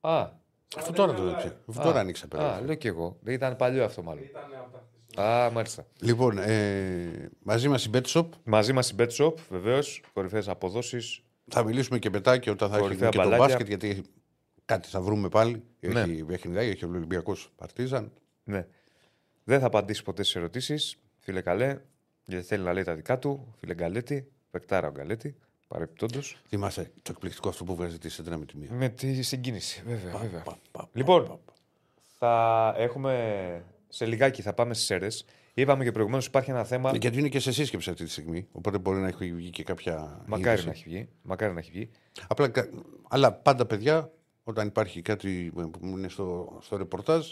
Α, 0.00 0.30
Αυτό 0.76 0.92
τώρα 0.92 1.14
το 1.14 1.22
έτσι. 1.22 1.52
Αυτό 1.66 1.82
τώρα 1.82 2.00
άνοιξε 2.00 2.24
α, 2.24 2.28
πέρα. 2.28 2.60
λέω 2.60 2.74
και 2.74 2.88
εγώ. 2.88 3.16
Δεν 3.20 3.34
ήταν 3.34 3.56
παλιό 3.56 3.84
αυτό 3.84 4.02
μάλλον. 4.02 4.24
Α, 5.20 5.50
μάλιστα. 5.50 5.86
Λοιπόν, 6.00 6.38
ε, 6.38 7.30
μαζί 7.42 7.68
μας 7.68 7.84
η 7.84 7.90
BetShop 7.92 8.28
Μαζί 8.44 8.72
μας 8.72 8.90
η 8.90 8.94
BetShop, 8.98 9.34
βεβαίως. 9.50 10.02
Κορυφαίες 10.12 10.48
αποδόσεις. 10.48 11.22
θα 11.48 11.62
μιλήσουμε 11.64 11.98
και 11.98 12.10
μετά 12.10 12.38
και 12.38 12.50
όταν 12.50 12.68
θα 12.68 12.74
έχει 12.76 12.84
Κορυφαία 12.84 13.08
και 13.08 13.16
το 13.16 13.22
μπαλάκια. 13.22 13.46
μπάσκετ, 13.46 13.68
γιατί 13.68 14.02
κάτι 14.64 14.88
θα 14.88 15.00
βρούμε 15.00 15.28
πάλι. 15.28 15.62
Ναι. 15.80 16.00
Έχει, 16.00 16.24
έχει 16.30 16.48
νιδάει, 16.48 16.68
έχει 16.68 16.84
ο 16.84 16.88
Ολυμπιακός 16.88 17.50
Παρτίζαν. 17.56 18.12
Ναι. 18.44 18.66
Δεν 19.44 19.60
θα 19.60 19.66
απαντήσει 19.66 20.02
ποτέ 20.02 20.22
στις 20.22 20.36
ερωτήσεις. 20.36 20.96
Φίλε 21.18 21.40
Καλέ, 21.40 21.80
γιατί 22.24 22.44
θέλει 22.46 22.64
να 22.64 22.72
λέει 22.72 22.82
τα 22.84 22.94
δικά 22.94 23.18
του. 23.18 23.54
Φίλε 23.58 23.74
Γκαλέτη, 23.74 24.30
πεκτάρα 24.50 24.88
ο 24.88 24.90
Γκαλέτη. 24.90 25.36
Παρεπιπτόντω. 25.68 26.18
Θυμάσαι 26.48 26.90
το 27.02 27.10
εκπληκτικό 27.14 27.48
αυτό 27.48 27.64
που 27.64 27.74
βγάζει 27.74 27.98
τη 27.98 28.08
σέντρα 28.08 28.36
με 28.36 28.44
τη 28.44 28.56
μία. 28.56 28.68
Με 28.72 28.88
τη 28.88 29.22
συγκίνηση, 29.22 29.82
βέβαια. 29.86 30.16
βέβαια. 30.18 30.42
Πα, 30.42 30.58
πα, 30.70 30.88
Λοιπόν, 30.92 31.26
πα, 31.26 31.38
πα. 31.44 31.52
θα 32.18 32.74
έχουμε. 32.76 33.64
Σε 33.88 34.06
λιγάκι 34.06 34.42
θα 34.42 34.52
πάμε 34.54 34.74
στις 34.74 34.90
αίρε. 34.90 35.06
Είπαμε 35.54 35.84
και 35.84 35.92
προηγουμένως 35.92 36.26
υπάρχει 36.26 36.50
ένα 36.50 36.64
θέμα. 36.64 36.92
Γιατί 36.96 37.18
είναι 37.18 37.28
και 37.28 37.40
σε 37.40 37.52
σύσκεψη 37.52 37.90
αυτή 37.90 38.04
τη 38.04 38.10
στιγμή. 38.10 38.48
Οπότε 38.52 38.78
μπορεί 38.78 38.98
να 39.00 39.08
έχει 39.08 39.32
βγει 39.32 39.50
και 39.50 39.62
κάποια. 39.62 40.22
Μακάρι 40.26 40.48
είδηση. 40.50 40.64
να 40.66 40.70
έχει 40.72 40.84
βγει. 40.86 41.08
Μακάρι 41.22 41.52
να 41.52 41.58
έχει 41.58 41.70
βγει. 41.70 41.90
Απλά, 42.28 42.48
κα- 42.48 42.68
αλλά 43.08 43.32
πάντα, 43.32 43.66
παιδιά, 43.66 44.10
όταν 44.44 44.66
υπάρχει 44.66 45.02
κάτι 45.02 45.50
που 45.54 45.70
είναι 45.82 46.08
στο, 46.08 46.58
στο 46.62 46.76
ρεπορτάζ, 46.76 47.26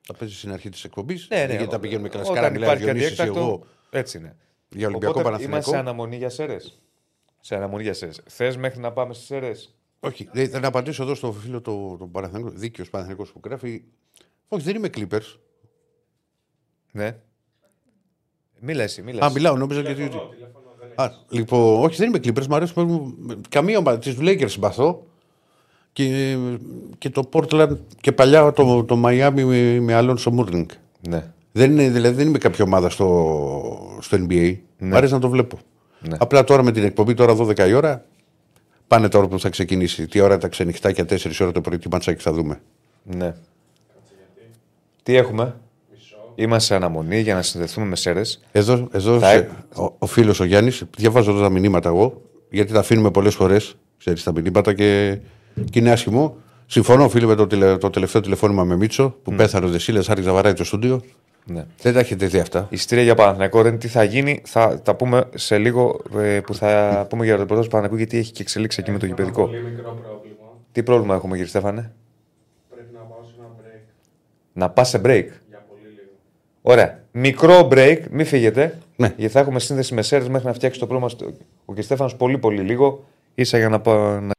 θα 0.00 0.14
παίζει 0.14 0.34
στην 0.34 0.52
αρχή 0.52 0.68
της 0.68 0.84
εκπομπής. 0.84 1.28
Ναι, 1.30 1.44
ναι. 1.44 1.50
Γιατί 1.54 1.66
τα 1.66 1.78
πηγαίνουμε 1.78 2.08
κλασικά. 2.08 2.38
Όταν 2.40 2.52
μιλάει 2.52 2.68
ο 2.68 2.72
υπάρχει 2.72 2.86
κάτι 2.86 2.98
Διονύσης, 2.98 3.18
έκτακτο. 3.18 3.40
εγώ 3.46 3.64
Έτσι 3.90 4.18
είναι. 4.18 4.36
για 4.68 4.86
Ολυμπιακό 4.86 5.12
Οπότε 5.12 5.24
Παναθηναϊκό. 5.24 5.54
είμαστε 5.56 5.70
σε 5.70 5.78
αναμονή 5.78 6.16
για 6.16 6.28
σέρες. 6.28 6.80
Σε 7.40 7.54
αναμονή 7.54 7.82
για 7.82 7.94
σέρες. 7.94 8.20
Θες 8.26 8.56
μέχρι 8.56 8.80
να 8.80 8.92
πάμε 8.92 9.14
στις 9.14 9.26
σέρες; 9.26 9.74
Όχι, 10.00 10.28
δε- 10.32 10.48
θα 10.48 10.66
απαντήσω 10.66 11.02
εδώ 11.02 11.14
στο 11.14 11.32
φίλο 11.32 11.60
του 11.60 11.96
το 11.98 12.06
Παναθηναϊκό, 12.06 12.50
δίκαιος 12.50 12.90
Παναθηναϊκός 12.90 13.32
που 13.32 13.40
γράφει. 13.44 13.82
Όχι, 14.48 14.62
δεν 14.64 14.76
είμαι 14.76 14.88
Clippers. 14.94 15.36
Ναι. 16.92 17.16
Μίλα 18.60 18.82
εσύ, 18.82 19.02
μίλα 19.02 19.22
Α, 19.22 19.26
εσύ. 19.26 19.34
μιλάω, 19.34 19.56
νόμιζα 19.56 19.80
γιατί. 19.80 20.10
Α, 20.94 21.10
λοιπόν, 21.28 21.82
όχι, 21.82 21.96
δεν 21.96 22.08
είμαι 22.08 22.18
Clippers, 22.24 22.46
μου 22.46 22.54
αρέσει 22.54 22.72
καμία 23.48 23.78
ομάδα. 23.78 23.98
Τη 23.98 24.14
Lakers 24.20 24.50
συμπαθώ. 24.50 25.04
Και, 25.92 26.36
και 26.98 27.10
το 27.10 27.28
Portland 27.32 27.76
και 28.00 28.12
παλιά 28.12 28.52
το, 28.52 28.84
το 28.84 29.02
Miami 29.04 29.42
με, 29.44 29.80
με 29.80 29.98
Alonso 30.00 30.38
Mourning. 30.38 30.66
Ναι. 31.08 31.32
Δεν 31.52 31.70
είναι, 31.70 31.88
δηλαδή 31.88 32.16
δεν 32.16 32.26
είμαι 32.26 32.38
κάποια 32.38 32.64
ομάδα 32.64 32.88
στο, 32.90 33.98
στο 34.00 34.16
NBA. 34.16 34.56
Ναι. 34.78 34.88
Μ' 34.88 34.94
αρέσει 34.94 35.12
να 35.12 35.18
το 35.18 35.28
βλέπω. 35.28 35.58
Ναι. 36.00 36.16
Απλά 36.20 36.44
τώρα 36.44 36.62
με 36.62 36.72
την 36.72 36.84
εκπομπή 36.84 37.14
τώρα 37.14 37.36
12 37.36 37.68
η 37.68 37.72
ώρα 37.72 38.04
πάνε 38.86 39.08
τώρα 39.08 39.28
που 39.28 39.40
θα 39.40 39.48
ξεκινήσει. 39.48 40.06
Τι 40.06 40.20
ώρα 40.20 40.38
τα 40.38 40.48
ξενυχτάκια 40.48 41.04
4 41.04 41.32
ώρα 41.40 41.52
το 41.52 41.60
πρωί, 41.60 41.78
τι 41.78 41.88
ματσάκι 41.90 42.22
θα 42.22 42.32
δούμε. 42.32 42.60
Ναι. 43.02 43.34
Τι 45.02 45.16
έχουμε; 45.16 45.60
Είμαστε 46.40 46.66
σε 46.66 46.74
αναμονή 46.74 47.20
για 47.20 47.34
να 47.34 47.42
συνδεθούμε 47.42 47.86
με 47.86 47.96
Σέρες. 47.96 48.40
Εδώ, 48.52 48.88
εδώ 48.92 49.18
Θα 49.18 49.28
σε- 49.30 49.36
έ- 49.36 49.78
ο, 49.78 49.94
ο 49.98 50.06
φίλος 50.06 50.40
ο 50.40 50.44
Γιάννης, 50.44 50.84
διαβάζω 50.96 51.30
εδώ 51.30 51.40
τα 51.40 51.48
μηνύματα 51.48 51.88
εγώ, 51.88 52.22
γιατί 52.50 52.72
τα 52.72 52.78
αφήνουμε 52.78 53.10
πολλές 53.10 53.34
φορές, 53.34 53.76
ξέρεις 53.98 54.22
τα 54.22 54.32
μηνύματα 54.32 54.72
και, 54.74 55.18
και 55.70 55.78
είναι 55.78 55.90
άσχημο. 55.90 56.36
Συμφωνώ, 56.66 57.08
φίλε, 57.08 57.26
με 57.26 57.34
το, 57.34 57.46
τηλε, 57.46 57.76
το 57.76 57.90
τελευταίο 57.90 58.20
τηλεφώνημα 58.20 58.64
με 58.64 58.76
Μίτσο 58.76 59.16
που 59.22 59.34
πέθανε 59.34 59.66
ο 59.66 59.68
Δεσίλας, 59.68 60.08
άρχισε 60.08 60.28
να 60.28 60.34
βαράει 60.34 60.52
το 60.52 60.64
στούντιο. 60.64 61.02
Ναι. 61.46 61.64
Δεν 61.82 61.92
τα 61.92 61.98
έχετε 61.98 62.26
δει 62.26 62.38
αυτά. 62.38 62.66
Ιστήρια 62.70 63.04
για 63.04 63.14
Παναθηναϊκό 63.14 63.62
δεν 63.62 63.78
τι 63.78 63.88
θα 63.88 64.02
γίνει, 64.04 64.42
θα 64.44 64.80
τα 64.82 64.94
πούμε 64.94 65.24
σε 65.34 65.58
λίγο 65.58 66.00
ε, 66.18 66.40
που 66.40 66.54
θα 66.54 67.06
πούμε 67.08 67.24
για 67.24 67.34
το 67.34 67.40
ρεπορτάζ 67.40 67.64
του 67.66 67.70
Παναθηναϊκού 67.70 67.96
γιατί 67.96 68.18
έχει 68.18 68.32
και 68.32 68.42
εξελίξει 68.42 68.80
εκεί 68.80 68.90
με 68.90 68.98
το 68.98 69.06
γηπαιδικό. 69.06 69.44
Πολύ 69.44 69.62
μικρό 69.62 69.82
πρόβλημα. 70.02 70.46
Τι 70.72 70.82
πρόβλημα 70.82 71.14
έχουμε, 71.14 71.32
κύριε 71.34 71.48
Στέφανε, 71.50 71.92
Πρέπει 72.70 72.88
να 72.94 73.00
πάω 73.00 73.18
σε 73.24 73.32
ένα 73.38 73.48
break 73.58 73.80
να 74.52 74.70
πας 74.70 74.88
σε 74.88 75.00
break. 75.04 75.24
Για 76.74 76.86
πολύ 76.86 76.94
λίγο. 76.94 76.96
Ωραία. 76.96 76.98
Μικρό 77.12 77.68
break, 77.72 77.98
μην 78.10 78.26
φύγετε. 78.26 78.78
Ναι. 78.96 79.14
Γιατί 79.16 79.32
θα 79.32 79.40
έχουμε 79.40 79.60
σύνδεση 79.60 79.94
με 79.94 80.02
Σέρε 80.02 80.28
μέχρι 80.28 80.46
να 80.46 80.52
φτιάξει 80.52 80.78
το 80.80 80.86
πρόβλημα. 80.86 81.10
στο- 81.10 81.32
Ο 81.64 81.72
κ. 81.72 81.82
Στέφανος 81.82 82.16
πολύ 82.16 82.38
πολύ 82.38 82.62
λίγο. 82.62 83.04
ίσα 83.34 83.58
για 83.58 83.68
να 83.68 83.80
πάω. 83.80 84.20
Να... 84.20 84.32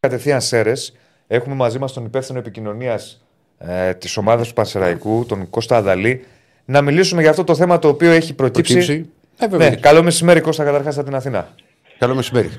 Κατευθείαν 0.00 0.40
Σέρες. 0.40 0.96
Έχουμε 1.26 1.54
μαζί 1.54 1.78
μας 1.78 1.92
τον 1.92 2.04
υπεύθυνο 2.04 2.38
επικοινωνίας 2.38 3.24
ε, 3.58 3.94
της 3.94 4.16
ομάδας 4.16 4.48
του 4.48 4.54
Πανσεραϊκού, 4.54 5.24
τον 5.28 5.50
Κώστα 5.50 5.76
Αδαλή, 5.76 6.24
να 6.64 6.82
μιλήσουμε 6.82 7.20
για 7.20 7.30
αυτό 7.30 7.44
το 7.44 7.54
θέμα 7.54 7.78
το 7.78 7.88
οποίο 7.88 8.10
έχει 8.10 8.34
προκύψει. 8.34 8.72
Προκύψει. 8.74 9.10
Ε, 9.38 9.48
βέβαια. 9.48 9.70
Ναι, 9.70 9.76
καλό 9.76 10.02
μεσημέρι 10.02 10.40
Κώστα 10.40 10.64
καταρχάς 10.64 10.96
από 10.96 11.06
την 11.06 11.14
Αθήνα. 11.14 11.54
Καλό 11.98 12.14
μεσημέρι. 12.14 12.50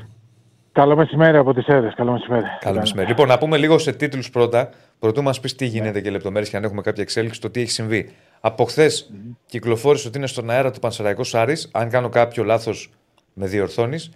Καλό 0.78 0.96
μεσημέρι 0.96 1.38
από 1.38 1.54
τις 1.54 1.68
αίρες. 1.68 1.94
Καλό 1.94 2.12
μεσημέρι. 2.12 2.46
Καλό 2.60 2.80
μεσημέρι. 2.80 3.08
Λοιπόν, 3.08 3.28
να 3.28 3.38
πούμε 3.38 3.58
λίγο 3.58 3.78
σε 3.78 3.92
τίτλους 3.92 4.30
πρώτα, 4.30 4.70
πρωτού 5.00 5.24
μας 5.24 5.40
πεις 5.40 5.56
τι 5.56 5.66
γίνεται 5.66 6.02
και 6.02 6.10
λεπτομέρειες 6.10 6.50
και 6.50 6.58
αν 6.58 6.64
έχουμε 6.64 6.82
κάποια 6.82 7.04
εξέλιξη, 7.04 7.42
το 7.42 7.50
τι 7.50 7.62
έχει 7.62 7.70
συμβεί. 7.70 8.10
Από 8.40 8.64
χθες 8.64 9.12
κυκλοφόρησε 9.46 10.08
ότι 10.08 10.18
είναι 10.18 10.28
στον 10.28 10.50
αέρα 10.50 10.72
του 10.72 10.80
Πανσεραϊκού 10.80 11.22
Άρη. 11.34 11.54
Αν 11.72 11.90
κάνω 11.90 12.10
κάποιο 12.10 12.44
λάθος, 12.44 12.90
με 13.34 13.46
διορθώνεις. 13.46 14.12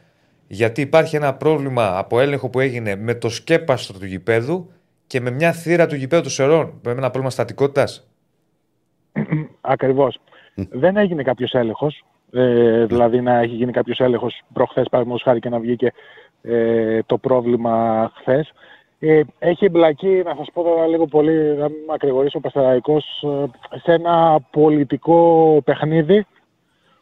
Γιατί 0.47 0.81
υπάρχει 0.81 1.15
ένα 1.15 1.33
πρόβλημα 1.33 1.97
από 1.97 2.19
έλεγχο 2.19 2.49
που 2.49 2.59
έγινε 2.59 2.95
με 2.95 3.13
το 3.13 3.29
σκέπαστρο 3.29 3.99
του 3.99 4.05
γηπέδου 4.05 4.71
και 5.07 5.21
με 5.21 5.31
μια 5.31 5.51
θύρα 5.51 5.87
του 5.87 5.95
γηπέδου 5.95 6.21
του 6.21 6.29
Σερών. 6.29 6.73
Με 6.83 6.91
ένα 6.91 7.01
πρόβλημα 7.01 7.29
στατικότητας. 7.29 8.07
Ακριβώς. 9.61 10.19
Δεν 10.55 10.97
έγινε 10.97 11.23
κάποιος 11.23 11.53
έλεγχος. 11.53 12.03
Ε, 12.33 12.85
δηλαδή 12.85 13.21
να 13.21 13.37
έχει 13.37 13.55
γίνει 13.55 13.71
κάποιος 13.71 13.99
έλεγχος 13.99 14.41
προχθές 14.53 14.87
παραδείγματος 14.89 15.23
χάρη 15.23 15.39
και 15.39 15.49
να 15.49 15.59
βγήκε 15.59 15.91
ε, 16.41 16.99
το 17.05 17.17
πρόβλημα 17.17 18.11
χθες. 18.15 18.51
Ε, 18.99 19.21
έχει 19.39 19.65
εμπλακεί, 19.65 20.21
να 20.25 20.35
σας 20.35 20.47
πω 20.53 20.63
τώρα 20.63 20.87
λίγο 20.87 21.05
πολύ, 21.05 21.55
να 21.55 21.69
μην 21.69 21.77
μακρηγορήσω, 21.87 22.37
ο 22.37 22.41
Πασαραϊκός 22.41 23.23
ε, 23.23 23.77
σε 23.77 23.91
ένα 23.93 24.39
πολιτικό 24.51 25.61
παιχνίδι 25.65 26.25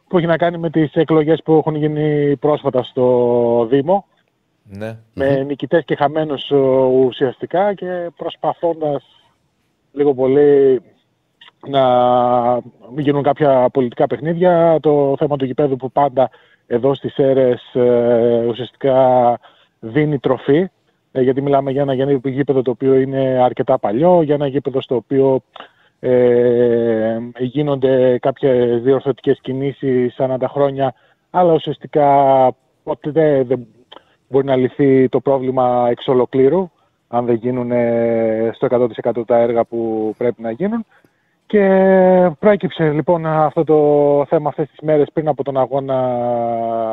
που 0.08 0.18
έχει 0.18 0.26
να 0.26 0.36
κάνει 0.36 0.58
με 0.58 0.70
τις 0.70 0.94
εκλογές 0.94 1.42
που 1.42 1.52
έχουν 1.52 1.74
γίνει 1.74 2.36
πρόσφατα 2.36 2.82
στο 2.82 3.66
Δήμο. 3.70 4.04
Ναι. 4.72 4.98
με 5.14 5.42
νικητές 5.42 5.84
και 5.84 5.94
χαμένους 5.94 6.50
ε, 6.50 6.56
ουσιαστικά 7.06 7.74
και 7.74 8.10
προσπαθώντας 8.16 9.04
λίγο 9.92 10.14
πολύ 10.14 10.82
να 11.68 11.84
μην 12.94 13.04
γίνουν 13.04 13.22
κάποια 13.22 13.68
πολιτικά 13.72 14.06
παιχνίδια. 14.06 14.78
Το 14.80 15.14
θέμα 15.18 15.36
του 15.36 15.44
γηπέδου 15.44 15.76
που 15.76 15.92
πάντα 15.92 16.30
εδώ 16.72 16.94
στις 16.94 17.16
αίρες 17.16 17.74
ε, 17.74 18.44
ουσιαστικά 18.48 19.38
δίνει 19.80 20.18
τροφή 20.18 20.68
ε, 21.12 21.20
γιατί 21.20 21.40
μιλάμε 21.42 21.70
για 21.70 21.82
ένα 21.82 21.94
γεννή 21.94 22.20
γήπεδο 22.24 22.62
το 22.62 22.70
οποίο 22.70 22.94
είναι 22.94 23.38
αρκετά 23.42 23.78
παλιό, 23.78 24.22
για 24.22 24.34
ένα 24.34 24.46
γήπεδο 24.46 24.80
στο 24.80 24.94
οποίο 24.94 25.40
ε, 26.00 27.18
γίνονται 27.38 28.18
κάποιες 28.18 28.82
διορθωτικές 28.82 29.38
κινήσεις 29.40 30.20
ανά 30.20 30.38
τα 30.38 30.48
χρόνια 30.48 30.94
αλλά 31.30 31.52
ουσιαστικά 31.52 32.06
ποτέ 32.82 33.42
δεν 33.42 33.66
μπορεί 34.28 34.46
να 34.46 34.56
λυθεί 34.56 35.08
το 35.08 35.20
πρόβλημα 35.20 35.86
εξ 35.90 36.08
ολοκλήρου 36.08 36.70
αν 37.08 37.24
δεν 37.26 37.34
γίνουν 37.34 37.70
ε, 37.70 38.50
στο 38.54 38.88
100% 39.14 39.26
τα 39.26 39.36
έργα 39.36 39.64
που 39.64 40.14
πρέπει 40.16 40.42
να 40.42 40.50
γίνουν. 40.50 40.86
Και 41.50 42.30
προέκυψε 42.38 42.90
λοιπόν 42.90 43.26
αυτό 43.26 43.64
το 43.64 44.24
θέμα 44.28 44.48
αυτές 44.48 44.68
τις 44.68 44.78
μέρες 44.82 45.08
πριν 45.12 45.28
από 45.28 45.42
τον 45.44 45.56
αγώνα 45.56 45.96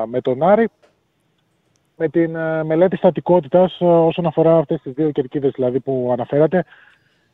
με 0.08 0.22
τον 0.22 0.44
Άρη 0.44 0.70
με 1.96 2.10
την 2.10 2.36
ε, 2.36 2.64
μελέτη 2.64 2.96
στατικότητας 2.96 3.78
ε, 3.80 3.86
όσον 3.86 4.26
αφορά 4.26 4.58
αυτές 4.58 4.82
τις 4.82 4.94
δύο 4.94 5.12
κερκίδες 5.12 5.52
δηλαδή 5.56 5.80
που 5.80 6.10
αναφέρατε. 6.12 6.66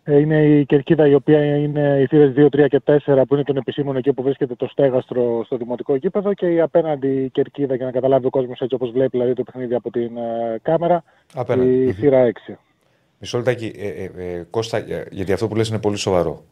Ε, 0.03 0.19
Είναι 0.19 0.43
η 0.43 0.65
κερκίδα 0.65 1.07
η 1.07 1.13
οποία 1.13 1.55
είναι 1.57 1.99
οι 2.01 2.05
θύρες 2.07 2.33
2, 2.37 2.63
3 2.63 2.67
και 2.67 2.81
4 2.85 3.21
που 3.27 3.33
είναι 3.33 3.43
τον 3.43 3.57
επισήμων 3.57 3.95
εκεί 3.95 4.13
που 4.13 4.23
βρίσκεται 4.23 4.55
το 4.55 4.67
στέγαστρο 4.67 5.43
στο 5.45 5.57
δημοτικό 5.57 5.95
γήπεδο 5.95 6.33
και 6.33 6.45
η 6.53 6.61
απέναντι 6.61 7.29
κερκίδα 7.33 7.75
για 7.75 7.85
να 7.85 7.91
καταλάβει 7.91 8.25
ο 8.25 8.29
κόσμος 8.29 8.59
έτσι 8.61 8.75
όπως 8.75 8.91
βλέπει 8.91 9.09
δηλαδή 9.17 9.33
το 9.33 9.43
παιχνίδι 9.43 9.75
από 9.75 9.91
την 9.91 10.17
ε, 10.17 10.59
κάμερα 10.61 11.03
Απέναντι. 11.33 11.83
η 11.83 11.91
θύρα 11.91 12.31
6. 12.47 12.53
Μισό 13.19 13.37
λεπτάκι, 13.37 13.73
ε, 13.77 13.87
ε, 13.87 14.11
ε, 14.17 14.43
Κώστα, 14.49 14.77
ε, 14.77 15.05
γιατί 15.11 15.31
αυτό 15.33 15.47
που 15.47 15.55
λες 15.55 15.69
είναι 15.69 15.79
πολύ 15.79 15.97
σοβαρό. 15.97 16.43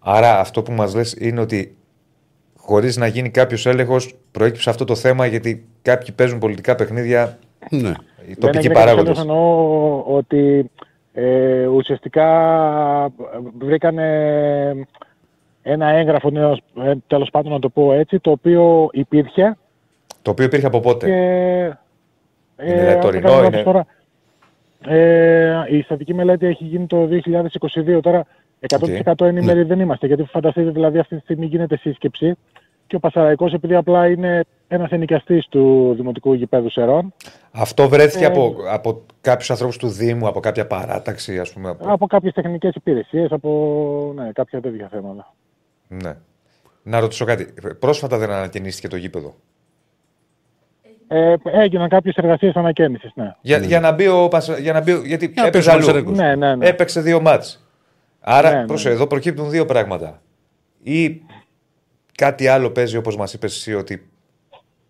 Άρα 0.00 0.38
αυτό 0.40 0.62
που 0.62 0.72
μας 0.72 0.94
λες 0.94 1.12
είναι 1.18 1.40
ότι 1.40 1.76
χωρίς 2.56 2.96
να 2.96 3.06
γίνει 3.06 3.30
κάποιος 3.30 3.66
έλεγχος 3.66 4.14
προέκυψε 4.30 4.70
αυτό 4.70 4.84
το 4.84 4.94
θέμα 4.94 5.26
γιατί 5.26 5.64
κάποιοι 5.82 6.12
παίζουν 6.14 6.38
πολιτικά 6.38 6.74
παιχνίδια, 6.74 7.38
Ναι. 7.70 7.78
οι 7.78 7.92
Δεν 8.26 8.38
τοπικοί 8.38 8.58
έγινε 8.58 8.74
παράγοντες. 8.74 9.04
κάποιος 9.06 9.18
εννοώ 9.20 10.02
ότι 10.16 10.70
ε, 11.12 11.66
ουσιαστικά 11.66 12.26
βρήκανε 13.58 14.06
ένα 15.62 15.88
έγγραφο, 15.88 16.30
νέο, 16.30 16.58
ε, 16.84 16.92
τέλος 17.06 17.30
πάντων 17.30 17.52
να 17.52 17.58
το 17.58 17.68
πω 17.68 17.92
έτσι, 17.92 18.18
το 18.18 18.30
οποίο 18.30 18.88
υπήρχε 18.92 19.56
Το 20.22 20.30
οποίο 20.30 20.44
υπήρχε 20.44 20.66
από 20.66 20.80
πότε; 20.80 21.06
και... 21.06 21.14
Είναι 22.66 22.92
αν 22.92 23.00
τωρινό, 23.00 23.10
δεν 23.10 23.22
κάνω 23.22 23.34
λάθος 23.42 23.52
είναι- 23.54 23.62
Τώρα, 23.62 23.86
ε, 24.86 25.64
η 25.68 25.82
στατική 25.82 26.14
μελέτη 26.14 26.46
έχει 26.46 26.64
γίνει 26.64 26.86
το 26.86 27.06
2022, 27.06 28.00
τώρα 28.02 28.26
100% 28.68 29.26
ενήμεροι 29.26 29.62
δεν 29.62 29.80
είμαστε, 29.80 30.06
γιατί 30.06 30.22
φανταστείτε 30.24 30.70
δηλαδή 30.70 30.98
αυτή 30.98 31.16
τη 31.16 31.20
στιγμή 31.22 31.46
γίνεται 31.46 31.76
σύσκεψη 31.76 32.36
και 32.86 32.96
ο 32.96 32.98
Πασαραϊκός 33.00 33.52
επειδή 33.52 33.74
απλά 33.74 34.08
είναι 34.08 34.44
ένας 34.68 34.90
ενοικιαστής 34.90 35.46
του 35.48 35.92
Δημοτικού 35.96 36.32
Γηπέδου 36.32 36.70
Σερών, 36.70 37.14
Αυτό 37.52 37.88
βρέθηκε 37.88 38.24
Ε, 38.24 38.26
από, 38.26 38.54
από 38.70 39.02
κάποιους 39.20 39.50
ανθρώπους 39.50 39.76
του 39.76 39.88
Δήμου, 39.88 40.26
από 40.26 40.40
κάποια 40.40 40.66
παράταξη, 40.66 41.38
ας 41.38 41.52
πούμε. 41.52 41.68
Από... 41.68 41.92
Από 41.92 42.06
κάποιες 42.06 42.32
τεχνικές 42.32 42.74
υπηρεσίες, 42.74 43.30
από 43.32 44.12
ναι, 44.16 44.30
κάποια 44.32 44.60
τέτοια 44.60 44.88
θέματα. 44.92 45.34
Ναι. 45.88 46.16
Να 46.82 47.00
ρωτήσω 47.00 47.24
κάτι. 47.24 47.54
Πρόσφατα 47.78 48.18
δεν 48.18 48.30
ανακαινίστηκε 48.30 48.88
το 48.88 48.96
γήπεδο; 48.96 49.34
Ε, 51.08 51.34
έγιναν 51.44 51.88
κάποιες 51.88 52.14
εργασίες 52.14 52.54
ανακαίνησης, 52.54 53.10
ναι. 53.14 53.34
Για, 53.40 53.58
για 53.58 53.80
να 53.80 53.92
μπει 53.92 54.08
ο 54.08 54.28
Πασα- 54.28 54.58
για 54.58 54.72
να 54.72 54.80
μπει, 54.80 54.92
ο- 54.92 55.02
γιατί 55.04 55.32
να 55.36 55.46
έπαιζε 55.46 55.50
παίζει 55.50 55.68
ο 55.68 55.92
αλλού. 55.92 56.04
Πανσεραϊκός. 56.04 56.18
Ναι, 56.18 56.34
ναι, 56.46 56.54
ναι. 56.56 56.66
Έπαιξε 56.66 57.00
δύο 57.00 57.20
μάτς. 57.20 57.64
Άρα, 58.20 58.50
Ναι, 58.52 58.58
ναι. 58.60 58.66
πρόσεχε, 58.66 58.94
εδώ 58.94 59.06
προκύπτουν 59.06 59.50
δύο 59.50 59.64
πράγματα. 59.66 60.22
Ή 60.82 61.22
κάτι 62.14 62.46
άλλο 62.46 62.70
παίζει, 62.70 62.96
όπως 62.96 63.16
μας 63.16 63.32
είπες 63.32 63.56
εσύ, 63.56 63.74
ότι 63.74 64.08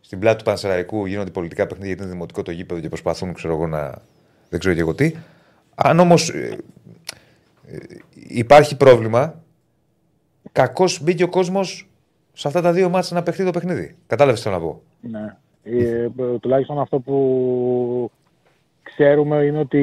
στην 0.01 0.19
πλάτη 0.19 0.39
του 0.39 0.45
Πανσεραϊκού 0.45 1.07
γίνονται 1.07 1.31
πολιτικά 1.31 1.63
παιχνίδια 1.67 1.89
γιατί 1.89 2.03
είναι 2.03 2.13
δημοτικό 2.13 2.43
το 2.43 2.51
γήπεδο 2.51 2.81
και 2.81 2.89
προσπαθούν, 2.89 3.33
ξέρω 3.35 3.55
εγώ, 3.55 3.67
να. 3.67 4.03
Δεν 4.49 4.59
ξέρω 4.59 4.75
και 4.75 4.81
εγώ 4.81 4.95
τι. 4.95 5.15
Αν 5.75 6.01
όμως 6.01 6.33
υπάρχει 8.13 8.77
πρόβλημα, 8.77 9.43
κακώς 10.53 11.03
μπήκε 11.03 11.23
ο 11.23 11.29
κόσμος 11.29 11.89
σε 12.33 12.49
αυτά 12.49 12.61
τα 12.61 12.73
δύο 12.73 12.89
μάτια 12.89 13.17
να 13.17 13.23
παιχτεί 13.23 13.45
το 13.45 13.51
παιχνίδι. 13.51 13.97
Κατάλαβες 14.07 14.41
τι 14.41 14.49
θέλω 14.49 14.59
να 14.59 14.67
πω. 14.67 14.83
ναι. 15.01 15.37
Ε, 15.63 16.09
τουλάχιστον 16.41 16.79
αυτό 16.79 16.99
που 17.01 18.11
ξέρουμε 19.03 19.37
είναι 19.37 19.59
ότι 19.59 19.81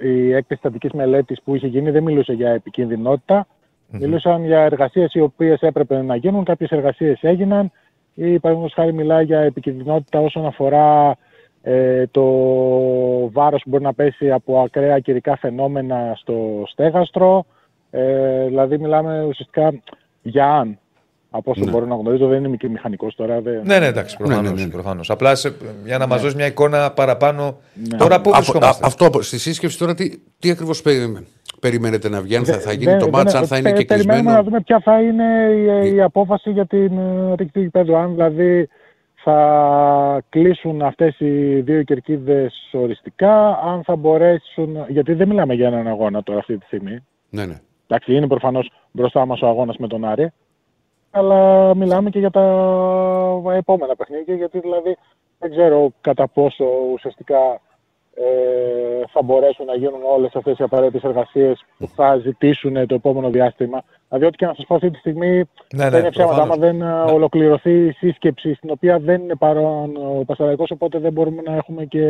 η 0.00 0.32
έκθεση 0.32 0.60
στατικής 0.60 0.92
μελέτης 0.92 1.42
που 1.42 1.54
είχε 1.54 1.66
γίνει 1.66 1.90
δεν 1.90 2.02
μιλούσε 2.02 2.32
για 2.32 2.50
επικινδυνότητα. 2.50 3.46
Μιλούσαν 3.90 4.44
για 4.44 4.60
εργασίες 4.60 5.14
οι 5.14 5.20
οποίες 5.20 5.60
έπρεπε 5.60 6.02
να 6.02 6.16
γίνουν, 6.16 6.44
κάποιες 6.44 6.70
εργασίες 6.70 7.22
έγιναν 7.22 7.70
ή 8.14 8.38
παραδείγματος 8.38 8.74
χάρη 8.74 8.92
μιλάει 8.92 9.24
για 9.24 9.40
επικινδυνότητα 9.40 10.20
όσον 10.20 10.46
αφορά 10.46 11.16
ε, 11.62 12.06
το 12.06 12.24
βάρος 13.30 13.62
που 13.62 13.70
μπορεί 13.70 13.82
να 13.82 13.94
πέσει 13.94 14.30
από 14.30 14.60
ακραία 14.60 14.98
καιρικά 14.98 15.36
φαινόμενα 15.36 16.14
στο 16.16 16.62
στέγαστρο. 16.66 17.44
Ε, 17.90 18.46
δηλαδή 18.46 18.78
μιλάμε 18.78 19.24
ουσιαστικά 19.24 19.82
για 20.22 20.52
αν 20.52 20.78
Από 21.30 21.50
όσο 21.50 21.64
Ναι. 21.64 21.70
μπορώ 21.70 21.86
να 21.86 21.94
γνωρίζω, 21.94 22.26
δεν 22.26 22.44
είμαι 22.44 22.56
και 22.56 22.68
μηχανικός 22.68 23.14
τώρα. 23.14 23.40
Δεν... 23.40 23.60
Ναι, 23.64 23.78
ναι, 23.78 23.86
εντάξει, 23.86 24.16
προφανώς. 24.16 24.42
ναι, 24.50 24.56
ναι, 24.56 24.64
ναι. 24.64 24.70
Προφανώς. 24.70 25.10
Απλά 25.10 25.34
σε- 25.34 25.52
για 25.84 25.98
να 25.98 26.06
μας 26.06 26.22
δώσει 26.22 26.36
μια 26.36 26.46
εικόνα 26.46 26.90
παραπάνω. 26.92 27.56
Ναι. 27.90 27.96
Τώρα 27.96 28.20
πού 28.20 28.30
Από- 28.30 28.36
βρισκόμαστε; 28.38 28.84
α- 28.84 28.86
αυτό 28.86 29.06
από- 29.06 29.22
στη 29.22 29.38
σύσκεψη 29.38 29.78
τώρα 29.78 29.94
τι, 29.94 30.10
τι 30.38 30.50
ακριβώς 30.50 30.82
περιμένετε 31.60 32.08
να 32.08 32.20
βγει, 32.20 32.36
αν 32.36 32.44
θα, 32.44 32.58
θα 32.58 32.72
γίνει 32.72 32.84
Δεν- 32.84 32.98
το 32.98 33.04
δεν- 33.04 33.14
μάτσα, 33.14 33.38
αν 33.38 33.46
θα 33.46 33.58
είναι 33.58 33.68
πε- 33.70 33.78
και 33.78 33.84
Περιμένουμε 33.84 34.30
να 34.30 34.42
κλεισμένο. 34.42 34.42
δούμε 34.48 34.60
ποια 34.60 34.80
θα 34.80 35.00
είναι 35.02 35.24
η, 35.86 35.94
η 35.94 36.00
απόφαση 36.02 36.50
για 36.50 36.66
την 36.66 36.98
ε, 36.98 37.34
ρηκτή 37.36 37.52
του 37.52 37.60
γηπέδου. 37.60 37.96
Αν 37.96 38.10
δηλαδή 38.10 38.68
θα 39.24 40.22
κλείσουν 40.28 40.82
αυτές 40.82 41.18
οι 41.20 41.60
δύο 41.60 41.82
κερκίδες 41.82 42.54
οριστικά, 42.72 43.48
αν 43.48 43.82
θα 43.84 43.96
μπορέσουν... 43.96 44.76
Γιατί 44.88 45.12
δεν 45.12 45.28
μιλάμε 45.28 45.54
για 45.54 45.66
έναν 45.66 45.86
αγώνα 45.88 46.22
τώρα 46.22 46.38
αυτή 46.38 46.58
τη 46.58 46.64
στιγμή. 46.66 46.98
Ναι, 47.30 47.44
ναι. 47.46 47.60
Εντάξει, 47.86 48.14
είναι 48.14 48.26
προφανώς 48.26 48.70
μπροστά 48.90 49.26
μας 49.26 49.40
ο 49.42 49.46
αγώνας 49.46 49.76
με 49.76 49.86
τον 49.88 50.04
Άρη. 50.04 50.32
Αλλά 51.10 51.74
μιλάμε 51.74 52.10
και 52.10 52.18
για 52.18 52.30
τα 52.30 52.42
επόμενα 53.56 53.96
παιχνίδια, 53.96 54.34
γιατί 54.34 54.58
δηλαδή 54.58 54.96
δεν 55.38 55.50
ξέρω 55.50 55.92
κατά 56.00 56.28
πόσο 56.28 56.64
ουσιαστικά 56.92 57.60
ε, 58.14 59.02
θα 59.12 59.22
μπορέσουν 59.22 59.66
να 59.66 59.74
γίνουν 59.76 60.00
όλες 60.14 60.34
αυτές 60.34 60.58
οι 60.58 60.62
απαραίτητες 60.62 61.02
εργασίες 61.02 61.64
που 61.78 61.88
θα 61.94 62.16
ζητήσουν 62.16 62.86
το 62.86 62.94
επόμενο 62.94 63.30
διάστημα. 63.30 63.84
Δηλαδή, 64.08 64.26
ό,τι 64.26 64.36
και 64.36 64.46
να 64.46 64.54
σας 64.54 64.64
πω 64.66 64.74
αυτή 64.74 64.90
τη 64.90 64.98
στιγμή, 64.98 65.36
Ναι, 65.36 65.44
δεν 65.82 65.90
ναι, 65.90 65.98
είναι 65.98 66.10
ψέματα. 66.10 66.42
Άμα 66.42 66.56
προφανώς. 66.56 66.78
δεν 66.78 67.08
ε, 67.08 67.12
ολοκληρωθεί 67.12 67.86
η 67.86 67.90
σύσκεψη, 67.92 68.54
στην 68.54 68.70
οποία 68.70 68.98
δεν 68.98 69.20
είναι 69.22 69.34
παρόν 69.34 69.96
ο 69.96 70.24
Πασαραϊκός, 70.26 70.70
οπότε 70.70 70.98
δεν 70.98 71.12
μπορούμε 71.12 71.42
να 71.42 71.54
έχουμε 71.56 71.84
και 71.84 72.02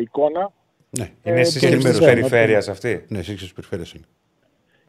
εικόνα. 0.00 0.50
ναι. 0.90 1.10
Είναι 1.22 1.40
Ε, 1.40 1.44
σύσκεψη 1.44 1.68
τη 1.68 1.74
ενημέρωση. 1.84 2.04
περιφέρεια 2.04 2.58
αυτή. 2.58 3.04
Ναι, 3.08 3.22
σύγχυση 3.22 3.54
περιφέρεια 3.54 3.86
είναι. 3.96 4.04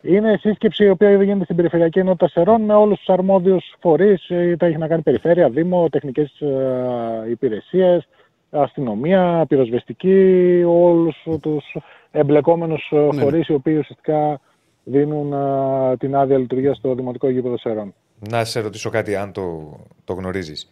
Είναι 0.05 0.37
σύσκεψη 0.39 0.83
η 0.83 0.89
οποία 0.89 1.23
γίνεται 1.23 1.43
στην 1.43 1.55
Περιφερειακή 1.55 1.99
Ενότητα 1.99 2.27
Σερών 2.27 2.61
με 2.61 2.73
όλους 2.73 2.97
τους 2.97 3.09
αρμόδιους 3.09 3.75
φορείς. 3.79 4.29
Ε, 4.29 4.49
Είτε 4.49 4.65
έχει 4.65 4.77
να 4.77 4.87
κάνει 4.87 5.01
Περιφέρεια, 5.01 5.49
Δήμο, 5.49 5.89
τεχνικές 5.89 6.39
ε, 6.41 7.29
υπηρεσίες, 7.29 8.07
αστυνομία, 8.49 9.45
πυροσβεστική, 9.47 10.63
όλους 10.67 11.23
τους 11.41 11.75
εμπλεκόμενους 12.11 12.91
ε, 12.91 12.95
Ναι. 13.13 13.21
φορείς 13.21 13.47
οι 13.47 13.53
οποίοι 13.53 13.77
ουσιαστικά 13.79 14.39
δίνουν 14.83 15.33
ε, 15.33 15.97
την 15.97 16.15
άδεια 16.15 16.37
λειτουργίας 16.37 16.77
στο 16.77 16.95
Δημοτικό 16.95 17.29
Γήπεδο 17.29 17.57
Σερών. 17.57 17.93
Να 18.29 18.43
σε 18.45 18.59
ρωτήσω 18.59 18.89
κάτι, 18.89 19.15
αν 19.15 19.31
το, 19.31 19.77
το 20.03 20.13
γνωρίζεις. 20.13 20.71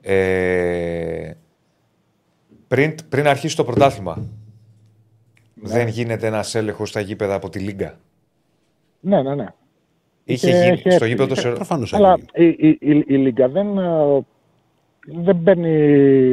Ε, 0.00 1.30
πριν, 2.68 2.94
πριν 3.08 3.26
αρχίσει 3.26 3.56
το 3.56 3.64
πρωτάθλημα, 3.64 4.26
δεν 5.54 5.88
γίνεται 5.88 6.26
ένας 6.26 6.54
έλεγχος 6.54 6.88
στα 6.88 7.00
γήπεδα 7.00 7.34
από 7.34 7.48
τη 7.48 7.58
Λίγκα; 7.58 7.98
Ναι, 9.06 9.22
ναι, 9.22 9.34
ναι. 9.34 9.46
Είχε 10.24 10.48
Είχε- 10.48 10.58
γίνει 10.62 10.72
είχε 10.72 10.90
στο 10.90 11.04
έρθει. 11.04 11.08
γήπεδο 11.08 11.34
του 11.34 11.40
Σερ- 11.40 11.54
Προφανώς 11.54 11.92
Αλλά 11.94 12.18
η, 12.34 12.44
η, 12.46 12.68
η, 12.68 13.04
η 13.06 13.16
Λίγκα 13.16 13.48
δεν, 13.48 13.78
ε, 13.78 14.18
δεν 15.06 15.42
παίρνει, 15.42 15.70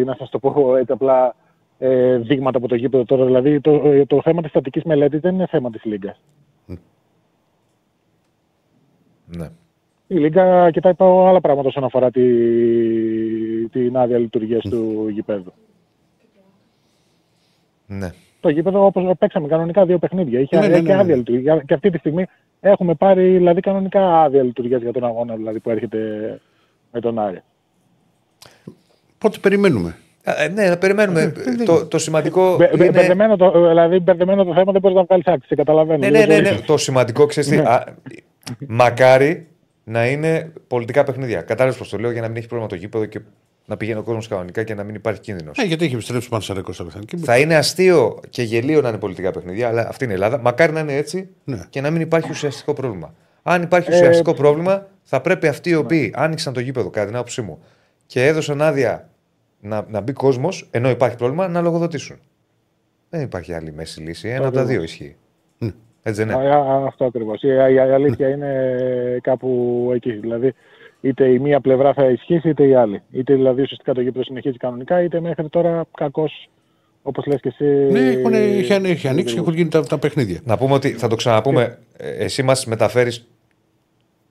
να 0.03 0.15
σας 0.15 0.29
το 0.29 0.39
πω 0.39 0.75
έτσι 0.75 0.91
απλά, 0.91 1.35
ε, 1.77 2.17
δείγματα 2.17 2.57
από 2.57 2.67
το 2.67 2.75
γήπεδο 2.75 3.03
τώρα. 3.05 3.25
Δηλαδή 3.25 3.61
το, 3.61 3.71
ε, 3.85 4.05
το 4.05 4.21
θέμα 4.21 4.41
της 4.41 4.49
στατικής 4.49 4.83
μελέτης 4.83 5.19
δεν 5.19 5.33
είναι 5.33 5.45
θέμα 5.47 5.69
της 5.69 5.83
Λίγκας. 5.83 6.21
Ναι. 9.25 9.49
Η 10.07 10.15
Λίγκα 10.15 10.71
κοιτάει 10.71 10.93
πάω 10.93 11.25
άλλα 11.27 11.41
πράγματα 11.41 11.67
όσον 11.67 11.83
αφορά 11.83 12.11
τη, 12.11 12.21
την 13.69 13.97
άδεια 13.97 14.17
λειτουργίας 14.17 14.63
του 14.63 15.07
γηπέδου. 15.11 15.53
ναι. 17.87 18.09
Το 18.39 18.49
γήπεδο 18.49 18.85
όπως 18.85 19.17
παίξαμε 19.19 19.47
κανονικά 19.47 19.85
δύο 19.85 19.97
παιχνίδια. 19.97 20.39
Είχε 20.39 20.59
Ναι, 20.59 20.67
ναι, 20.67 20.73
ναι, 20.75 20.81
και 20.81 20.93
ναι. 20.93 20.99
άδεια 20.99 21.15
λειτουργία. 21.15 21.63
Και 21.65 21.73
αυτή 21.73 21.89
τη 21.89 21.97
στιγμή 21.97 22.25
έχουμε 22.69 22.93
πάρει 22.93 23.29
δηλαδή, 23.37 23.61
κανονικά 23.61 24.21
άδεια 24.21 24.43
λειτουργίας 24.43 24.81
για 24.81 24.91
τον 24.93 25.03
αγώνα 25.05 25.35
δηλαδή, 25.35 25.59
που 25.59 25.69
έρχεται 25.69 25.97
με 26.91 26.99
τον 26.99 27.19
Άρη. 27.19 27.41
Πότε 29.17 29.37
περιμένουμε; 29.41 29.95
Ε, 30.23 30.47
ναι, 30.47 30.69
να 30.69 30.77
περιμένουμε. 30.77 31.33
το, 31.65 31.85
το 31.85 31.97
σημαντικό. 31.97 32.55
Μπε- 32.55 32.69
μπε- 32.77 32.81
είναι... 32.81 32.91
Μπερδεμένο 32.91 33.35
το, 33.37 33.51
δηλαδή, 33.67 33.99
μπερδεμένο 33.99 34.43
το 34.43 34.53
θέμα 34.53 34.71
δεν 34.71 34.81
μπορείς 34.81 34.97
να 34.97 35.03
βγάλεις 35.03 35.25
άκρη. 35.27 35.47
σε 35.47 35.55
Καταλαβαίνω. 35.55 35.97
Ναι, 35.99 36.09
ναι, 36.09 36.17
Δεν 36.17 36.27
ναι, 36.27 36.35
μπορείς. 36.35 36.59
ναι. 36.59 36.65
Το 36.65 36.77
σημαντικό 36.77 37.25
ξέρεις 37.25 37.49
τι. 37.49 37.57
α, 37.57 37.83
Μακάρι 38.67 39.47
να 39.83 40.07
είναι 40.07 40.51
πολιτικά 40.67 41.03
παιχνίδια. 41.03 41.41
Κατάλαβε 41.41 41.77
πώ 41.77 41.87
το 41.87 41.97
λέω 41.97 42.11
για 42.11 42.21
να 42.21 42.27
μην 42.27 42.37
έχει 42.37 42.47
πρόβλημα 42.47 42.69
το 42.71 42.75
γήπεδο 42.75 43.05
και 43.05 43.19
να 43.65 43.77
πηγαίνει 43.77 43.99
ο 43.99 44.03
κόσμος 44.03 44.27
κανονικά 44.27 44.63
και 44.63 44.73
να 44.73 44.83
μην 44.83 44.95
υπάρχει 44.95 45.19
κίνδυνος. 45.21 45.57
Ε, 45.57 45.63
γιατί 45.65 45.85
έχει 45.85 45.93
επιστρέψει 45.93 46.27
ο 46.27 46.29
Πανσαρικό 46.29 46.71
στα 46.73 46.83
Λεθανική. 46.83 47.17
Θα 47.17 47.39
είναι 47.39 47.55
αστείο 47.55 48.19
και 48.29 48.43
γελίο 48.43 48.81
να 48.81 48.89
είναι 48.89 48.97
πολιτικά 48.97 49.31
παιχνίδια, 49.31 49.67
αλλά 49.67 49.87
αυτή 49.87 50.03
είναι 50.03 50.13
η 50.13 50.15
Ελλάδα. 50.15 50.37
Μακάρι 50.37 50.71
να 50.71 50.79
είναι 50.79 50.95
έτσι 50.95 51.29
Ναι. 51.43 51.59
και 51.69 51.81
να 51.81 51.91
μην 51.91 52.01
υπάρχει 52.01 52.29
ουσιαστικό 52.31 52.73
πρόβλημα. 52.73 53.13
Αν 53.43 53.61
υπάρχει 53.61 53.91
Ε, 53.91 53.95
ουσιαστικό 53.95 54.33
πρόβλημα, 54.33 54.87
θα 55.03 55.21
πρέπει 55.21 55.47
αυτοί 55.47 55.69
οι 55.69 55.75
οποίοι 55.75 56.13
άνοιξαν 56.15 56.53
το 56.53 56.59
γήπεδο, 56.59 56.89
κατά 56.89 57.05
την 57.05 57.15
άποψή 57.15 57.41
μου, 57.41 57.59
και 58.05 58.25
έδωσαν 58.25 58.61
άδεια 58.61 59.09
να, 59.59 59.85
να 59.89 60.01
μπει 60.01 60.11
κόσμος, 60.13 60.67
ενώ 60.71 60.89
υπάρχει 60.89 61.15
πρόβλημα, 61.15 61.47
να 61.47 61.61
λογοδοτήσουν. 61.61 62.17
Δεν 63.09 63.21
υπάρχει 63.21 63.53
άλλη 63.53 63.71
μέση 63.73 64.01
λύση. 64.01 64.29
Ένα 64.29 64.45
από 64.47 64.55
τα 64.55 64.65
δύο 64.65 64.83
ισχύει. 64.83 65.15
Ναι. 65.57 65.71
Έτσι 66.03 66.23
δεν 66.23 66.35
είναι. 66.35 66.47
Α, 66.49 66.57
α, 66.57 66.85
Αυτό 66.85 67.05
ακριβώς. 67.05 67.41
Η, 67.43 67.47
η- 67.69 67.73
η 67.73 67.79
αλήθεια 67.79 68.29
είναι 68.29 68.77
κάπου 69.21 69.91
εκεί. 69.95 70.11
Δηλαδή, 70.11 70.53
είτε 71.03 71.27
η 71.27 71.39
μία 71.39 71.59
πλευρά 71.59 71.93
θα 71.93 72.05
ισχύσει, 72.09 72.49
είτε 72.49 72.67
η 72.67 72.73
άλλη. 72.75 73.01
Είτε 73.11 73.33
δηλαδή 73.33 73.61
ουσιαστικά 73.61 73.93
το 73.93 74.01
γήπεδο 74.01 74.23
συνεχίζει 74.23 74.57
κανονικά, 74.57 75.03
είτε 75.03 75.19
μέχρι 75.19 75.49
τώρα 75.49 75.85
κακώ, 75.97 76.29
όπως 77.01 77.25
λες 77.25 77.39
και 77.41 77.47
εσύ. 77.47 77.65
Ναι, 77.91 77.99
έχουν, 77.99 78.33
έχει, 78.33 78.73
έχει 78.73 79.07
ανοίξει 79.07 79.33
και 79.33 79.39
έχουν 79.39 79.53
γίνει 79.53 79.69
τα, 79.69 79.83
τα 79.83 79.97
παιχνίδια. 79.99 80.39
Να 80.43 80.57
πούμε 80.57 80.73
ότι 80.73 80.89
θα 80.89 81.07
το 81.07 81.15
ξαναπούμε. 81.15 81.77
Ε, 81.97 82.09
Εσύ 82.23 82.43
μας 82.43 82.65
μεταφέρεις 82.65 83.27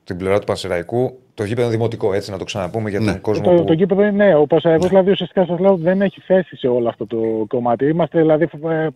την 0.05 0.17
πλευρά 0.17 0.39
του 0.39 0.47
Πανσεραϊκού. 0.47 1.19
Το 1.35 1.45
γήπεδο 1.45 1.67
είναι 1.67 1.77
δημοτικό, 1.77 2.13
έτσι 2.13 2.31
να 2.31 2.39
το 2.39 2.45
ξαναπούμε 2.45 2.91
για 2.91 2.99
τον 2.99 3.09
Ναι. 3.09 3.19
κόσμο 3.19 3.43
Το, 3.45 3.51
που. 3.55 3.65
το 3.65 3.73
γήπεδο 3.73 4.01
είναι 4.03 4.11
νέο. 4.11 4.41
Ο 4.41 4.47
Πασαραϊκός 4.47 4.89
δηλαδή 4.89 5.11
ουσιαστικά 5.11 5.45
σας 5.47 5.59
λέω 5.59 5.77
δεν 5.77 6.03
έχει 6.03 6.21
θέση 6.21 6.57
σε 6.57 6.69
όλο 6.69 6.89
αυτό 6.89 7.07
το 7.07 7.45
κομμάτι. 7.49 7.87
Είμαστε 7.89 8.21
δηλαδή, 8.21 8.49
ε, 8.65 8.69
ε, 8.77 8.89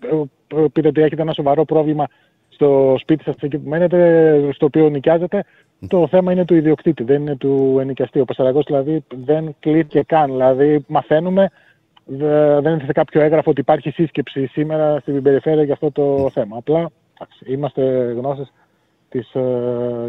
ε, 0.61 0.65
πείτε 0.73 0.89
ότι 0.89 1.01
έχετε 1.03 1.23
ένα 1.23 1.33
σοβαρό 1.33 1.65
πρόβλημα 1.65 2.07
στο 2.49 2.97
σπίτι 2.99 3.23
σας 3.23 3.35
εκεί 3.41 3.59
που 3.59 3.69
μένετε, 3.69 4.51
στο 4.53 4.67
οποίο 4.67 4.89
νοικιάζετε. 4.89 5.45
Το 5.89 6.09
θέμα 6.09 6.33
είναι 6.33 6.45
του 6.45 6.55
ιδιοκτήτη, 6.55 7.03
δεν 7.03 7.21
είναι 7.21 7.37
του 7.37 7.77
ενοικιαστή. 7.81 8.21
Ο 8.21 8.25
Πασαραϊκός 8.25 8.65
δηλαδή 8.67 9.05
δεν 9.25 9.57
κλείθηκε 9.61 10.03
καν. 10.03 10.31
Δηλαδή 10.31 10.85
μαθαίνουμε, 10.89 11.51
δε- 12.05 12.61
δεν 12.61 12.73
είναι 12.73 12.83
σε 12.87 12.93
κάποιο 12.93 13.21
έγγραφο 13.21 13.51
ότι 13.51 13.61
υπάρχει 13.61 13.91
σύσκεψη 13.91 14.47
σήμερα 14.47 14.99
στην 15.01 15.23
περιφέρεια 15.23 15.63
για 15.63 15.73
αυτό 15.73 15.91
το 15.93 16.31
θέμα. 16.33 16.57
Απλά 16.57 16.91
εντάξει, 17.15 17.45
είμαστε 17.53 18.13
γνώστες 18.17 18.53
της 19.09 19.35
ε, 19.35 19.43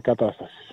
κατάστασης. 0.02 0.72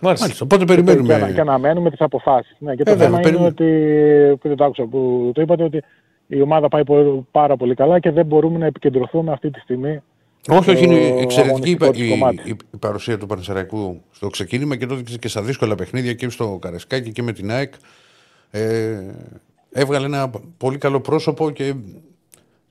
Μάλιστα. 0.00 0.24
Μάλιστα, 0.26 0.44
οπότε 0.44 0.64
Και, 0.64 0.72
ανα- 0.72 0.80
και 0.82 1.02
περιμένουμε. 1.02 1.40
αναμένουμε 1.40 1.90
τις 1.90 2.00
αποφάσεις. 2.00 2.56
Ναι, 2.58 2.74
και 2.74 2.82
το 2.82 2.90
Ε, 2.90 2.94
βέβαια, 2.94 3.08
θέμα 3.08 3.20
περιμένουμε. 3.20 3.54
είναι 3.58 4.26
ότι. 4.30 4.36
που 4.38 4.48
δεν 4.48 4.56
το 4.56 4.64
άκουσα 4.64 4.82
που 4.84 5.30
το 5.34 5.40
είπατε 5.40 5.62
ότι 5.62 5.82
η 6.26 6.40
ομάδα 6.40 6.68
πάει 6.68 6.84
πο- 6.84 7.26
πάρα 7.30 7.56
πολύ 7.56 7.74
καλά 7.74 7.98
και 7.98 8.10
δεν 8.10 8.26
μπορούμε 8.26 8.58
να 8.58 8.66
επικεντρωθούμε 8.66 9.32
αυτή 9.32 9.50
τη 9.50 9.60
στιγμή. 9.60 10.00
Όχι, 10.48 10.70
όχι, 10.70 10.84
είναι 10.84 10.94
το 11.10 11.18
εξαιρετική 11.20 11.70
η, 11.70 11.76
αγωνιστικό 11.76 11.90
της 11.90 12.00
η- 12.06 12.08
κομμάτι. 12.08 12.50
η- 12.50 12.56
η 12.74 12.76
παρουσία 12.78 13.18
του 13.18 13.26
Πανσεραϊκού 13.26 14.02
στο 14.10 14.28
ξεκίνημα 14.28 14.76
και 14.76 14.86
τότε 14.86 15.16
και 15.18 15.28
στα 15.28 15.42
δύσκολα 15.42 15.74
παιχνίδια 15.74 16.12
και 16.14 16.28
στο 16.28 16.58
Καρεσκάκι 16.60 17.12
και 17.12 17.22
με 17.22 17.32
την 17.32 17.50
ΑΕΚ. 17.50 17.74
Ε, 18.50 19.00
έβγαλε 19.72 20.06
ένα 20.06 20.30
πολύ 20.56 20.78
καλό 20.78 21.00
πρόσωπο 21.00 21.50
και, 21.50 21.74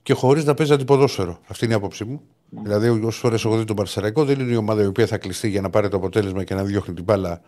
και 0.03 0.13
χωρίς 0.13 0.45
να 0.45 0.53
παίζει 0.53 0.73
αντιποδόσφαιρο. 0.73 1.39
Αυτή 1.47 1.65
είναι 1.65 1.73
η 1.73 1.77
άποψή 1.77 2.03
μου. 2.05 2.21
Δηλαδή, 2.63 2.87
όσες 2.89 3.15
φορές 3.19 3.45
έχω 3.45 3.57
δει 3.57 3.63
τον 3.63 3.75
Πανσεραϊκό, 3.75 4.25
δεν 4.25 4.39
είναι 4.39 4.51
η 4.51 4.55
ομάδα 4.55 4.83
η 4.83 4.85
οποία 4.85 5.07
θα 5.07 5.17
κλειστεί 5.17 5.49
για 5.49 5.61
να 5.61 5.69
πάρει 5.69 5.87
το 5.89 5.97
αποτέλεσμα 5.97 6.43
και 6.43 6.53
να 6.55 6.63
διώχνει 6.63 6.93
την 6.93 7.03
μπάλα 7.03 7.41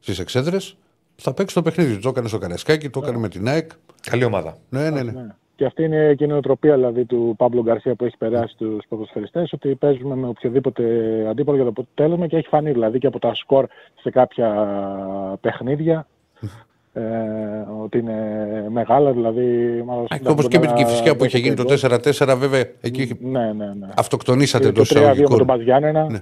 στις 0.00 0.18
εξέδρες. 0.18 0.76
Θα 1.16 1.32
παίξει 1.34 1.54
το 1.54 1.62
παιχνίδι. 1.62 1.96
Το 1.98 2.08
έκανε 2.08 2.28
στο 2.28 2.38
Καρεσκάκι, 2.38 2.90
το 2.90 3.00
έκανε 3.02 3.18
με 3.18 3.28
την 3.28 3.48
ΑΕΚ. 3.48 3.70
Καλή 4.00 4.24
ομάδα. 4.24 4.56
Ναι, 4.68 4.90
ναι, 4.90 5.02
ναι. 5.02 5.26
Ναι. 5.56 5.64
Και 5.64 5.64
αυτή 5.64 5.82
είναι 5.82 6.14
και 6.14 6.24
η 6.24 6.26
νοοτροπία 6.26 6.74
δηλαδή, 6.74 7.04
του 7.04 7.34
Παύλου 7.36 7.62
Γκαρσία 7.62 7.94
που 7.94 8.04
έχει 8.04 8.16
περάσει 8.16 8.52
στου 8.54 8.78
ποδοσφαιριστές, 8.88 9.52
ότι 9.52 9.74
παίζουμε 9.74 10.14
με 10.14 10.26
οποιοδήποτε 10.26 10.84
αντίπαλο 11.28 11.56
για 11.56 11.64
το 11.64 11.70
αποτέλεσμα 11.70 12.26
και 12.26 12.36
έχει 12.36 12.48
φανεί 12.48 12.72
δηλαδή 12.72 12.98
και 12.98 13.06
από 13.06 13.18
τα 13.18 13.34
σκορ 13.34 13.66
σε 14.00 14.10
κάποια 14.10 14.48
παιχνίδια. 15.40 16.06
Ε, 16.96 17.02
ότι 17.82 17.98
είναι 17.98 18.66
μεγάλα, 18.70 19.12
δηλαδή. 19.12 19.42
μάλλον 19.86 20.06
Όπως 20.26 20.48
και 20.48 20.58
με 20.58 20.66
την 20.66 20.74
μπορεί 20.74 20.82
να 20.82 20.88
Κυφυσιά 20.90 21.16
που 21.16 21.24
είχε 21.24 21.38
γίνει 21.38 21.54
το 21.54 21.62
δώσει 21.62 21.86
4-4, 21.90 22.36
βέβαια 22.38 22.64
εκεί 22.80 23.18
Ναι, 23.20 23.52
ναι, 23.52 23.66
ναι. 23.66 23.88
αυτοκτονήσατε 23.96 24.64
Και 24.64 24.68
εντό 24.68 24.82
το 24.82 24.94
3-2 24.94 24.94
με 24.94 25.02
τον 25.02 25.12
εισαγωγικών. 25.12 25.44
Μπαζιάννενα. 25.44 26.10
Ναι, 26.10 26.20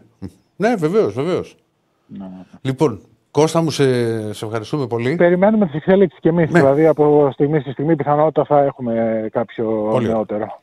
ναι 0.57 0.75
βεβαίως, 0.75 1.15
βεβαίως. 1.15 1.57
Ναι. 2.07 2.27
Λοιπόν, 2.61 3.01
Κώστα 3.33 3.63
μου, 3.63 3.71
σε, 3.71 3.85
σε 4.33 4.45
ευχαριστούμε 4.45 4.87
πολύ. 4.87 5.15
Περιμένουμε 5.15 5.67
τις 5.67 5.75
εξέλιξει 5.75 6.19
κι 6.21 6.29
εμείς. 6.29 6.51
Ναι. 6.51 6.59
Δηλαδή, 6.61 6.87
από 6.87 7.31
στιγμή 7.33 7.61
στη 7.61 7.71
στιγμή, 7.71 7.97
πιθανότητα 7.97 8.45
θα 8.45 8.63
έχουμε 8.63 9.29
κάποιο 9.33 9.89
Πολύ. 9.91 10.07
νεότερο. 10.09 10.61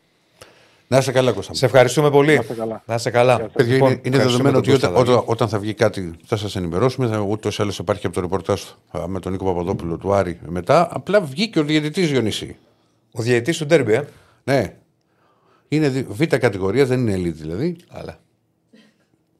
Να 0.88 0.98
είσαι 0.98 1.12
καλά, 1.12 1.32
Κώστα. 1.32 1.52
μου. 1.52 1.58
Σε 1.58 1.66
ευχαριστούμε 1.66 2.10
πολύ. 2.10 2.34
Να 2.36 2.42
είστε 2.42 2.54
καλά. 2.54 2.82
Να 2.86 2.96
είστε 2.96 3.10
καλά. 3.10 3.40
Παιδιά, 3.54 3.74
Λοιπόν, 3.74 3.90
είναι, 3.92 4.02
είναι 4.04 4.16
ευχαριστούμε 4.16 4.52
δεδομένο 4.52 4.58
ότι 4.58 4.68
τον 4.68 4.76
όταν, 4.90 4.94
Κώστα, 4.94 5.14
όταν, 5.14 5.24
όταν 5.32 5.48
θα 5.50 5.60
βγει 5.60 5.74
κάτι 5.74 6.16
θα 6.26 6.36
σας 6.38 6.56
ενημερώσουμε. 6.56 7.08
Θα, 7.08 7.20
ούτως 7.20 7.58
ή 7.58 7.62
άλλως 7.62 7.80
υπάρχει 7.80 8.06
από 8.06 8.16
το 8.16 8.22
ρεπορτάζ 8.22 8.62
α, 8.92 9.08
με 9.08 9.20
τον 9.20 9.32
Νίκο 9.32 9.46
Παπαδόπουλο 9.46 9.98
του 9.98 10.14
Άρη 10.14 10.40
μετά. 10.48 10.88
Απλά 10.92 11.22
βγήκε 11.22 11.60
ο 11.60 11.64
διαιτητής 11.64 12.10
Διονύση. 12.12 12.58
Ο 13.12 13.22
διαιτητής 13.22 13.58
του 13.58 13.66
Ντέρμπι, 13.66 13.94
ε. 13.94 14.04
Ναι. 14.44 14.74
Είναι 15.68 15.90
δι- 15.90 16.08
β' 16.10 16.24
κατηγορία, 16.36 16.86
δεν 16.86 17.08
είναι 17.08 17.14
elite 17.30 17.34
δηλαδή. 17.34 17.76
Αλλά. 17.90 18.18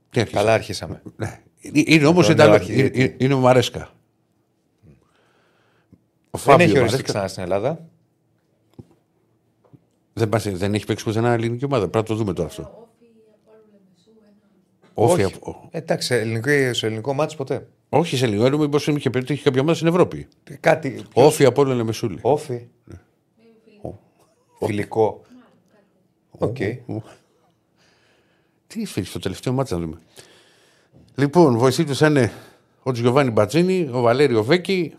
Τι 0.10 0.20
άρχισε. 0.20 0.38
Καλά 0.38 0.54
αρχίσαμε. 0.54 1.02
Ναι. 1.16 1.40
Είναι 1.62 2.06
όμως 2.06 2.26
τον 2.26 2.36
Ιταλό. 2.36 2.54
αρχιδιετή. 2.54 3.00
Είναι, 3.00 3.16
είναι 3.18 3.34
ο 3.34 3.40
Μαρέσκα. 3.40 3.82
Ο 6.32 6.38
Δεν 6.38 6.42
Φάβιο 6.42 6.66
έχει 6.66 6.78
οριστεί 6.78 6.80
Μαρέσκα. 6.96 7.02
ξανά 7.14 7.28
στην 7.28 7.44
Ελλάδα. 7.44 7.86
Δεν, 10.14 10.30
πας- 10.30 10.50
δεν 10.58 10.74
έχει 10.74 10.86
παίξει 10.86 11.04
πουθενά 11.04 11.32
ελληνική 11.32 11.66
ομάδα. 11.66 11.88
Πρέπει 11.88 11.98
να 12.10 12.16
το 12.16 12.24
δούμε 12.24 12.34
τώρα 12.34 12.48
αυτό. 12.48 12.88
Όχι, 14.94 15.24
Όχι. 15.24 15.34
από- 15.36 15.68
Εντάξει, 15.72 16.14
ελληνικό, 16.16 16.74
σε 16.74 16.86
ελληνικό 16.86 17.14
μάτι 17.14 17.36
ποτέ. 17.36 17.68
όχι 17.90 18.18
σε 18.18 18.28
λίγο. 18.28 18.58
Μήπως 18.58 18.88
είχε 18.88 19.10
πετύχει 19.10 19.44
κάποια 19.44 19.62
ομάδα 19.62 19.76
στην 19.78 19.88
Ευρώπη. 19.90 20.28
Κάτι. 20.60 21.02
Όφη 21.14 21.46
από 21.46 21.62
όλο 21.62 21.84
Μεσούλη. 21.84 22.20
Όφι. 22.22 22.68
Φιλικό. 24.66 25.22
Οκ. 26.32 26.58
Τι 28.68 28.86
φύγει 28.86 29.06
στο 29.08 29.20
τελευταίο 29.20 29.54
μάτσα 29.54 29.76
να 29.78 29.82
δούμε. 29.82 29.98
Λοιπόν, 31.20 31.58
βοηθοί 31.58 31.84
τους 31.84 32.00
είναι 32.00 32.32
ο 32.84 32.92
Τζιοβάνι 32.92 33.30
Μπατζίνη, 33.32 33.90
ο 33.92 34.02
Βαλέριο 34.02 34.44
Βέκη, 34.44 34.94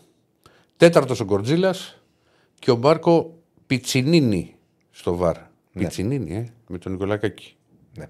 τέταρτος 0.76 1.20
ο 1.20 1.24
Γκορτζίλας 1.24 2.00
και 2.58 2.70
ο 2.70 2.74
Μπάρκο 2.74 3.34
Πιτσινίνη 3.66 4.54
στο 4.90 5.16
βαρ. 5.16 5.36
Πιτσινίνη, 5.72 6.34
ε, 6.36 6.52
με 6.66 6.78
τον 6.78 6.92
Νικολακάκη. 6.92 7.54
Ναι. 7.98 8.06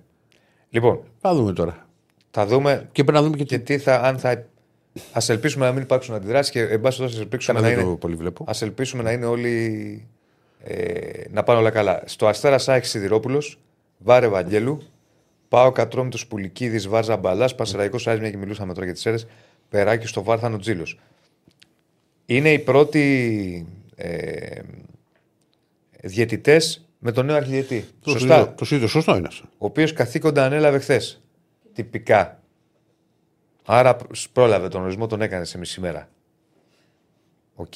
Λοιπόν, 0.70 1.00
Θα 1.20 1.34
δούμε 1.34 1.52
τώρα. 1.52 1.86
θα 2.30 2.46
δούμε 2.46 2.88
Και 2.92 3.04
πρέπει 3.04 3.18
να 3.18 3.24
δούμε 3.24 3.36
και 3.36 3.44
τι. 3.44 3.48
και 3.48 3.58
τι 3.58 3.78
θα, 3.78 4.00
αν 4.00 4.18
θα. 4.18 4.30
Α 5.12 5.20
ελπίσουμε 5.28 5.66
να 5.66 5.72
μην 5.72 5.82
υπάρξουν 5.82 6.14
αντιδράσεις 6.14 6.52
και 6.52 6.60
εν 6.60 6.80
πάση 6.80 6.96
περιπτώσει, 6.98 7.14
ας 7.14 7.18
ελπίσουμε 7.20 7.60
Κανένα 7.60 7.74
να 7.74 7.80
δεν 7.80 7.84
είναι. 7.84 7.94
το 7.94 8.00
πολύ 8.00 8.14
βλέπω. 8.14 8.44
Α 8.44 8.52
ελπίσουμε 8.60 9.02
να 9.02 9.12
είναι 9.12 9.26
όλοι. 9.26 10.06
Ε, 10.62 11.22
να 11.30 11.42
πάνε 11.42 11.58
όλα 11.58 11.70
καλά. 11.70 12.02
Στο 12.04 12.26
Αστέρα 12.26 12.58
Σάκη 12.58 12.86
Σιδηρόπουλος, 12.86 13.58
Βάρε 13.98 14.28
Βαγγέλου, 14.28 14.82
Πάω 15.50 15.72
Κατρόμητο 15.72 16.18
Πουλικίδης, 16.28 16.88
Βάρζα 16.88 17.16
Μπαλάς, 17.16 17.54
Πασεραϊκό 17.54 17.98
Άρης, 18.04 18.20
μια 18.20 18.30
και 18.30 18.36
μιλούσαμε 18.36 18.72
τώρα 18.72 18.84
για 18.84 18.94
τις 18.94 19.06
αίρε, 19.06 19.16
Περάκι 19.68 20.06
στο 20.06 20.22
Βάρθανο 20.22 20.58
Τζίλος. 20.58 20.98
Είναι 22.26 22.52
οι 22.52 22.58
πρώτοι 22.58 23.66
ε, 23.96 24.60
διαιτητές 26.02 26.84
με 26.98 27.12
τον 27.12 27.26
νέο 27.26 27.36
αρχιδιαιτητή. 27.36 27.88
Το 28.00 28.10
Σωστά. 28.10 28.40
ίδιο- 28.40 28.54
Το 28.56 28.74
ίδιο 28.76 28.86
σωστό 28.88 29.16
είναι 29.16 29.26
αυτό. 29.26 29.44
Ο 29.58 29.66
οποίος 29.66 29.92
καθήκοντα 29.92 30.44
ανέλαβε 30.44 30.78
χθες. 30.78 31.20
Τυπικά. 31.74 32.40
Άρα 33.64 33.96
πρόλαβε 34.32 34.68
τον 34.68 34.82
ορισμό, 34.82 35.06
τον 35.06 35.20
έκανε 35.22 35.44
σε 35.44 35.58
μισή 35.58 35.80
μέρα. 35.80 36.08
Οκ. 37.54 37.72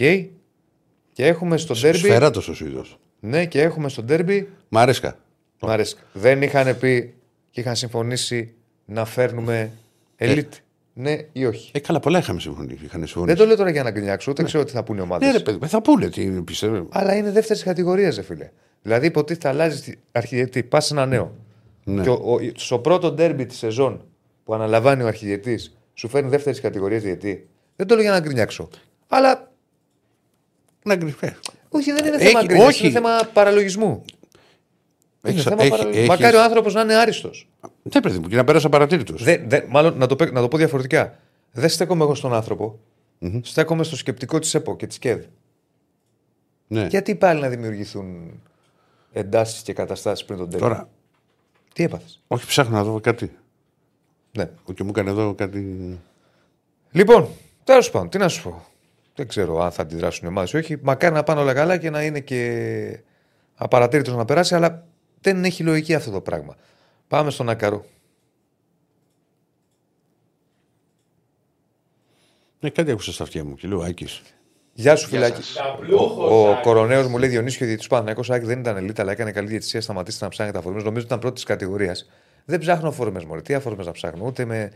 Και 1.13 1.27
έχουμε 1.27 1.57
στο 1.57 1.75
ντέρμπι. 1.75 1.99
Σφαίρατο 1.99 2.41
ο 2.49 2.53
ίδιο. 2.53 2.85
Ναι, 3.21 3.47
και 3.47 3.63
έχουμε 3.63 3.89
στο 3.89 4.03
ντέρμπι. 4.03 4.49
Μαρέσκα. 4.69 5.19
Μ' 5.61 5.69
αρέσει. 5.69 5.97
Δεν 6.13 6.43
είχαν 6.43 6.79
πει 6.79 7.15
και 7.55 7.61
είχαν 7.61 7.77
συμφωνήσει 7.77 8.53
να 8.85 9.05
φέρνουμε 9.05 9.71
elite. 10.19 10.43
Ναι 10.95 11.19
ή 11.33 11.45
όχι; 11.47 11.71
Ε, 11.75 11.79
καλά, 11.81 12.01
πολλά 12.01 12.19
είχαμε 12.19 12.41
συμφωνήσει. 12.41 12.85
Είχαν 12.85 12.99
Δεν 13.01 13.09
συμφωνήσει. 13.09 13.37
το 13.37 13.45
λέω 13.47 13.57
τώρα 13.57 13.71
για 13.71 13.83
να 13.83 13.91
γκρινιάξω, 13.91 14.31
ούτε 14.31 14.43
ξέρω 14.43 14.65
τι 14.65 14.73
θα 14.73 14.83
πούνε 14.85 15.01
οι 15.01 15.03
ομάδες. 15.03 15.27
Ναι, 15.29 15.37
ρε 15.37 15.43
παιδί, 15.43 15.67
θα 15.67 15.83
πούνε 15.83 16.09
τι 16.09 16.25
πιστεύω. 16.31 16.87
Αλλά 16.91 17.15
είναι 17.17 17.31
δεύτερης 17.31 17.63
κατηγορίας, 17.63 18.17
ρε 18.17 18.23
φίλε. 18.23 18.51
Δηλαδή, 18.83 19.07
υποτίθεται 19.07 19.49
αλλάζει 19.49 19.95
αρχιδιετή, 20.13 20.63
πας 20.63 20.87
σε 20.87 20.95
ένα 20.95 21.07
νέο. 21.07 21.35
Ναι. 21.85 22.03
Και 22.03 22.09
ο, 22.09 22.13
ο, 22.33 22.39
στο 22.55 22.79
πρώτο 22.79 23.13
ντέρμπι 23.13 23.47
της 23.47 23.59
σεζόν 23.59 24.05
που 24.45 24.55
αναλαμβάνει 24.55 25.03
ο 25.03 25.07
αρχιδιετής, 25.07 25.77
σου 25.95 26.09
φέρνει 26.09 26.29
δεύτερης 26.29 26.61
κατηγορίας 26.61 27.03
διετή. 27.03 27.47
Δεν 27.77 27.87
το 27.87 27.95
λέω 27.95 28.03
για 28.03 28.13
να 28.13 28.21
γκρινιάξω. 28.21 28.69
Αλλά 29.09 29.53
Να 30.85 30.95
γκριφέ. 30.97 31.37
όχι, 31.69 31.93
δεν 31.93 32.07
είναι 32.07 32.17
Έχει- 32.17 32.27
θέμα 32.27 32.45
γκρινιάξης, 32.45 32.75
όχι. 32.77 32.85
είναι 32.87 32.95
θέμα 32.95 33.31
παραλογισμού. 33.33 34.05
Είναι 35.25 35.33
Έχεις- 35.33 35.43
θέμα 35.43 35.61
έχει- 35.63 35.71
παραλογισμού. 35.71 36.05
έχεις- 36.05 36.21
Μακάρι 36.21 36.37
ο 36.37 36.43
άνθρωπος 36.43 36.75
να 36.75 36.81
είναι 36.81 36.95
άριστος. 36.95 37.49
Ναι, 37.83 38.01
παιδί 38.01 38.19
μου, 38.19 38.29
και 38.29 38.37
να 38.37 38.45
πέρασε 38.45 38.67
απαρατήρητος. 38.67 39.25
Μάλλον 39.69 39.99
να 39.99 40.07
το, 40.07 40.17
πέ- 40.17 40.33
να 40.33 40.41
το 40.41 40.49
πω 40.49 40.57
διαφορετικά. 40.57 41.19
Δεν 41.53 41.69
στέκομαι 41.69 42.03
εγώ 42.05 42.15
στον 42.15 42.35
άνθρωπο. 42.35 42.79
Στέκομαι 43.43 43.85
στο 43.85 43.97
σκεπτικό 43.97 44.39
της 44.39 44.55
ΕΠΟ 44.55 44.77
και 44.77 44.87
της 44.87 44.99
ΚΕΔ. 44.99 45.25
Ναι. 46.67 46.87
Γιατί 46.91 47.15
πάλι 47.15 47.41
να 47.41 47.49
δημιουργηθούν 47.49 48.41
εντάσεις 49.13 49.63
και 49.63 49.73
καταστάσεις 49.73 50.25
πριν 50.25 50.39
τον 50.39 50.49
τέλος; 50.51 50.63
Τώρα, 50.69 50.89
Τι 51.73 51.83
έπαθες; 51.83 52.21
όχι, 52.27 52.47
ψάχνω 52.47 52.77
να 52.77 52.85
δω 52.85 53.01
κάτι. 53.01 53.37
Ναι. 54.33 54.51
Και 54.75 54.83
μου 54.85 54.91
έκανε 54.91 55.11
εδώ 55.11 55.35
κάτι. 55.35 55.99
Λοιπόν, 56.91 57.29
τέλος 57.65 57.91
πάντων, 57.91 58.09
τι 58.09 58.19
να 58.19 58.29
σου 58.29 58.43
πω. 58.43 58.65
Δεν 59.15 59.29
ξέρω 59.29 59.63
αν 59.63 59.71
θα 59.71 59.83
αντιδράσουν 59.83 60.25
οι 60.27 60.29
ομάδε 60.29 60.49
ή 60.53 60.61
όχι. 60.61 60.77
Μακάρι 60.83 61.15
να 61.15 61.23
πάνε 61.23 61.41
όλα 61.41 61.53
καλά 61.55 61.77
και 61.77 61.91
να 61.91 62.03
είναι 62.03 62.21
και 62.21 62.99
απαρατήρητος 63.55 64.15
να 64.15 64.25
περάσει, 64.25 64.55
αλλά 64.55 64.87
δεν 65.25 65.45
έχει 65.45 65.63
λογική 65.63 65.95
αυτό 65.95 66.11
το 66.11 66.21
πράγμα. 66.21 66.57
Πάμε 67.09 67.31
στον 67.31 67.49
Ακαρό. 67.49 67.85
Ναι, 72.61 72.71
κάτι 72.71 72.91
άκουσα 72.91 73.13
στα 73.13 73.23
αυτιά 73.23 73.45
μου 73.45 73.55
και 73.55 73.69
λέω 73.69 73.81
Άκης. 73.81 74.23
Γεια 74.73 74.97
σου, 74.97 75.09
φιλάκι. 75.09 75.41
Ταμπλούχος, 75.55 76.31
Ο 76.31 76.51
Άκης. 76.51 76.63
κοροναίος 76.63 77.07
μου 77.07 77.19
λέει 77.19 77.29
Διονύσιο 77.29 77.67
διαιτητή 77.67 77.89
Παναγιακό 77.89 78.35
Άκη 78.35 78.47
δεν 78.47 78.59
ήταν 78.61 78.77
ελίτ, 78.77 79.01
αλλά 79.01 79.13
έκανε 79.13 79.33
καλή 79.33 79.49
διαιτησία. 79.49 79.81
Σταματήστε 79.81 80.25
να 80.25 80.31
ψάχνετε 80.31 80.59
αφορμές. 80.59 80.83
Νομίζω 80.83 81.05
ότι 81.05 81.15
ήταν 81.15 81.19
πρώτης 81.19 81.45
κατηγορίας. 81.45 82.11
Δεν 82.45 82.59
ψάχνω 82.61 82.89
αφορμές, 82.89 83.25
Μωρέ. 83.25 83.41
Τι 83.43 83.55
αφορμές 83.55 83.87
να 83.87 83.93
ψάχνω, 83.93 84.27
ούτε 84.27 84.45
με. 84.45 84.71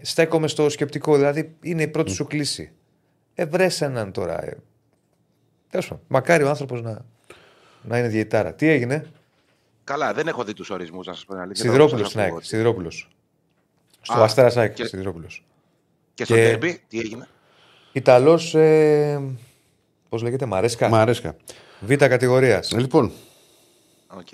Στέκομαι 0.00 0.48
στο 0.48 0.68
σκεπτικό, 0.68 1.16
δηλαδή 1.16 1.56
είναι 1.62 1.82
η 1.82 1.88
πρώτη 1.88 2.10
σου 2.10 2.26
κλίση. 2.26 2.72
Ε, 3.34 3.44
βρες 3.44 3.80
έναν 3.80 4.12
τώρα. 4.12 4.44
Ε. 4.44 4.56
Τέλος 5.70 5.88
πάντων, 5.88 6.04
μακάρι 6.08 6.42
ο 6.42 6.48
άνθρωπος 6.48 6.82
να, 6.82 7.04
να 7.82 7.98
είναι 7.98 8.08
διαιτάρα. 8.08 8.54
Τι 8.54 8.68
έγινε, 8.68 9.06
Καλά, 9.84 10.12
δεν 10.14 10.28
έχω 10.28 10.44
δει 10.44 10.52
τους 10.52 10.70
ορισμούς, 10.70 11.06
να 11.06 11.14
σας 11.14 11.24
πω 11.24 11.32
την 11.32 11.42
αλήθεια. 11.42 11.64
Σιδηρόπουλος 11.64 12.00
Σας 12.00 12.08
στην 12.08 12.20
ακούω. 12.20 12.34
ΑΕΚ. 12.34 12.44
Σιδηρόπουλος. 12.44 13.08
Στο 14.00 14.20
Α, 14.20 14.22
Αστέρα 14.24 14.60
ΑΕΚ, 14.60 14.72
και- 14.74 14.84
Σιδηρόπουλος. 14.86 15.44
Και 16.14 16.24
στο 16.24 16.34
Και- 16.34 16.40
ντέρμπι, 16.40 16.82
τι 16.88 16.98
έγινε; 16.98 17.28
Ιταλός. 17.92 18.54
Ε, 18.54 19.22
Πώς 20.08 20.22
λέγεται, 20.22 20.46
Μαρέσκα. 20.46 20.88
Μαρέσκα. 20.88 21.36
Β 21.80 21.94
κατηγορίας. 21.94 22.70
Λοιπόν, 22.72 23.12
Οκ. 24.08 24.28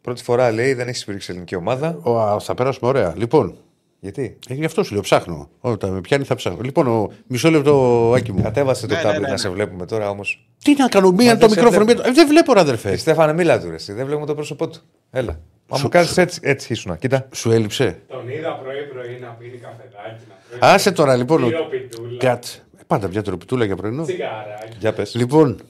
Πρώτη 0.00 0.22
φορά 0.22 0.50
λέει 0.52 0.74
δεν 0.74 0.88
έχει 0.88 0.96
σφυρίξει 0.96 1.30
ελληνική 1.30 1.54
ομάδα. 1.56 1.98
ο, 2.02 2.18
α, 2.20 2.40
θα 2.40 2.54
περάσουμε 2.54 2.88
ωραία. 2.90 3.14
Λοιπόν, 3.16 3.56
Γιατί; 4.04 4.38
ε, 4.48 4.54
γι' 4.54 4.64
αυτό 4.64 4.82
σου 4.82 4.92
λέω, 4.92 5.02
ψάχνω. 5.02 5.48
Όταν 5.60 5.90
με 5.92 6.00
πιάνει 6.00 6.24
θα 6.24 6.34
ψάχνω. 6.34 6.58
Λοιπόν, 6.62 6.86
ο, 6.86 7.10
μισό 7.26 7.50
λεπτό, 7.50 8.12
Άκη 8.16 8.32
μου. 8.32 8.42
Κατέβασε 8.42 8.86
το 8.86 8.94
Ναι, 8.94 9.00
tablet 9.00 9.04
ναι, 9.04 9.12
ναι, 9.12 9.18
να 9.18 9.30
ναι. 9.30 9.36
σε 9.36 9.48
βλέπουμε 9.48 9.86
τώρα 9.86 10.10
όμως. 10.10 10.46
Τι 10.62 10.74
να 10.78 10.88
κάνω, 10.88 11.10
μία 11.10 11.26
Μα 11.26 11.32
το 11.32 11.38
δεν 11.38 11.48
σε 11.48 11.54
μικρόφωνο. 11.54 11.84
βλέπω. 11.84 12.00
μία 12.00 12.02
το- 12.02 12.08
Ε, 12.10 12.12
δεν 12.12 12.28
βλέπω, 12.28 12.52
ρε 12.52 12.60
αδερφέ. 12.60 12.96
Στέφανε, 12.96 13.32
μίλα 13.32 13.60
του 13.60 13.68
ρε, 13.68 13.74
εσύ. 13.74 13.92
Δεν 13.92 14.06
βλέπουμε 14.06 14.26
το 14.26 14.34
πρόσωπό 14.34 14.68
του. 14.68 14.80
Έλα. 15.10 15.40
Μα 15.68 15.78
μου 15.82 15.88
κάνεις 15.88 16.16
έτσι, 16.16 16.40
έτσι 16.42 16.72
ήσουνα. 16.72 16.96
Κοίτα. 16.96 17.28
Σου 17.34 17.50
έλειψε. 17.50 18.00
Τον 18.08 18.28
είδα 18.28 18.54
πρωί-πρωί 18.56 19.18
να 19.20 19.28
πίνει 19.28 19.56
καφεδάκι, 19.56 20.24
να 20.28 20.58
τρώει 20.58 20.74
Άσε 20.74 20.92
τώρα 20.92 21.16
λοιπόν. 21.16 21.42
ο- 21.42 21.46
τυροπιτούλα, 21.46 22.18
Κάτσε. 22.18 22.62
Ε, 22.78 22.82
Πάντα 22.86 23.08
μια 23.08 23.22
τροπιτούλα 23.22 23.64
για 23.64 23.76
πρωινό. 23.76 24.02
τσιγαράκι. 24.02 24.76
Για 24.78 24.92
πες. 24.92 25.14
Λοιπόν, 25.14 25.60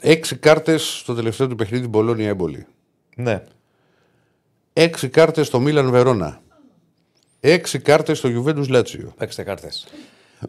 έξι 0.00 0.36
κάρτες 0.36 0.82
στο 0.98 1.14
τελευταίο 1.14 1.48
του 1.48 1.54
παιχνίδι 1.56 1.86
Μπολόνια 1.88 2.28
Έμπολη. 2.28 2.66
Ναι. 3.16 3.42
Έξι 4.72 5.08
κάρτες 5.08 5.46
στο 5.46 5.60
Μίλαν 5.60 5.90
Βερόνα. 5.90 6.40
Έξι 7.46 7.78
κάρτες 7.78 8.18
στο 8.18 8.28
Γιουβέντου 8.28 8.64
Λάτσιο. 8.68 9.12
Παίξτε 9.16 9.42
κάρτες. 9.42 9.86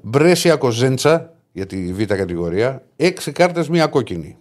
Μπρέσια 0.02 0.56
Κοζέντσα 0.56 1.34
για 1.52 1.66
τη 1.66 1.94
β' 1.94 2.04
κατηγορία. 2.04 2.84
Έξι 2.96 3.32
κάρτες, 3.32 3.70
μία 3.70 3.88
κόκκινη. 3.88 4.38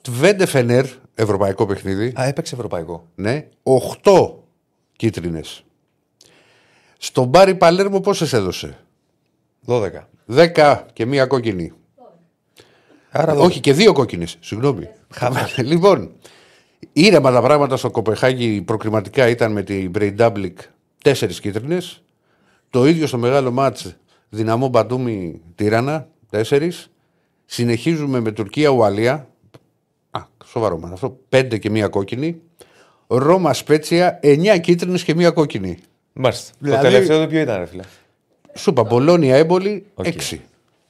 Τβέντε 0.00 0.46
Φενέρ, 0.46 0.86
ευρωπαϊκό 1.14 1.66
παιχνίδι. 1.66 2.12
Α, 2.20 2.24
έπαιξε 2.24 2.54
ευρωπαϊκό. 2.54 3.06
Ναι, 3.14 3.46
οχτώ 3.62 4.44
κίτρινες. 4.96 5.64
Στον 6.98 7.26
Μπάρι 7.26 7.54
Παλέρμο 7.54 8.00
πόσες 8.00 8.32
έδωσε; 8.32 8.78
12. 9.66 10.08
Δέκα 10.24 10.86
και 10.92 11.06
μία 11.06 11.26
κόκκινη. 11.26 11.72
Άρα 13.10 13.32
Όχι, 13.32 13.60
και 13.60 13.72
δύο 13.72 13.92
κόκκινες. 13.92 14.36
Συγγνώμη. 14.40 14.88
λοιπόν, 15.56 16.12
ήρεμα 16.92 17.32
τα 17.32 17.40
πράγματα 17.40 17.76
στο 17.76 17.90
Κοπεχάγη 17.90 18.62
προκριματικά 18.62 19.28
ήταν 19.28 19.52
με 19.52 19.62
την 19.62 19.90
Μπρεϊντάμπλικ 19.90 20.58
τέσσερις 21.02 21.40
κίτρινες. 21.40 22.02
Το 22.70 22.86
ίδιο 22.86 23.06
στο 23.06 23.18
μεγάλο 23.18 23.50
ματς 23.50 23.96
Δυναμό 24.28 24.68
Μπατούμι 24.68 25.40
Τύρανα, 25.54 26.08
τέσσερις. 26.30 26.90
Συνεχίζουμε 27.44 28.20
με 28.20 28.32
Τουρκία 28.32 28.68
Ουαλία. 28.68 29.28
Α, 30.10 30.20
σοβαρό 30.44 30.78
ματς 30.78 30.94
αυτό. 30.94 31.18
Πέντε 31.28 31.58
και 31.58 31.70
μία 31.70 31.88
κόκκινη. 31.88 32.40
Ρώμα 33.06 33.52
Σπέτσια, 33.54 34.18
εννιά 34.22 34.58
κίτρινες 34.58 35.04
και 35.04 35.14
μία 35.14 35.30
κόκκινη. 35.30 35.78
Μάλιστα. 36.12 36.52
Δηλαδή- 36.58 36.84
Το 36.84 36.90
τελευταίο 36.90 37.22
του 37.22 37.28
ποιο 37.30 37.40
ήταν, 37.40 37.58
ρε 37.58 37.66
φίλε; 37.66 37.82
Σούπα, 38.54 38.82
Μπολόνια 38.82 39.36
Έμπολι, 39.36 39.86
Οκ. 39.94 40.06
έξι. 40.06 40.40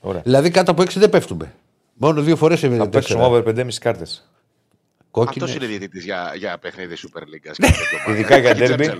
Ωραία. 0.00 0.20
Δηλαδή 0.20 0.50
κάτω 0.50 0.70
από 0.70 0.82
έξι 0.82 0.98
δεν 0.98 1.10
πέφτουμε. 1.10 1.54
Μόνο 1.94 2.20
δύο 2.22 2.36
φορές 2.36 2.62
έβγαινε 2.62 2.82
Θα 2.82 2.88
παίξουμε 2.88 3.24
over 3.24 3.42
5,5 3.42 3.78
κάρτες. 3.80 4.29
Αυτός 5.12 5.54
είναι 5.54 5.66
διαιτητής 5.66 6.04
για, 6.04 6.32
για 6.36 6.58
παιχνίδι 6.58 6.96
Super 6.98 7.20
League. 7.22 7.68
Ειδικά 8.10 8.36
για 8.38 8.54
ντέρμπι. 8.54 8.90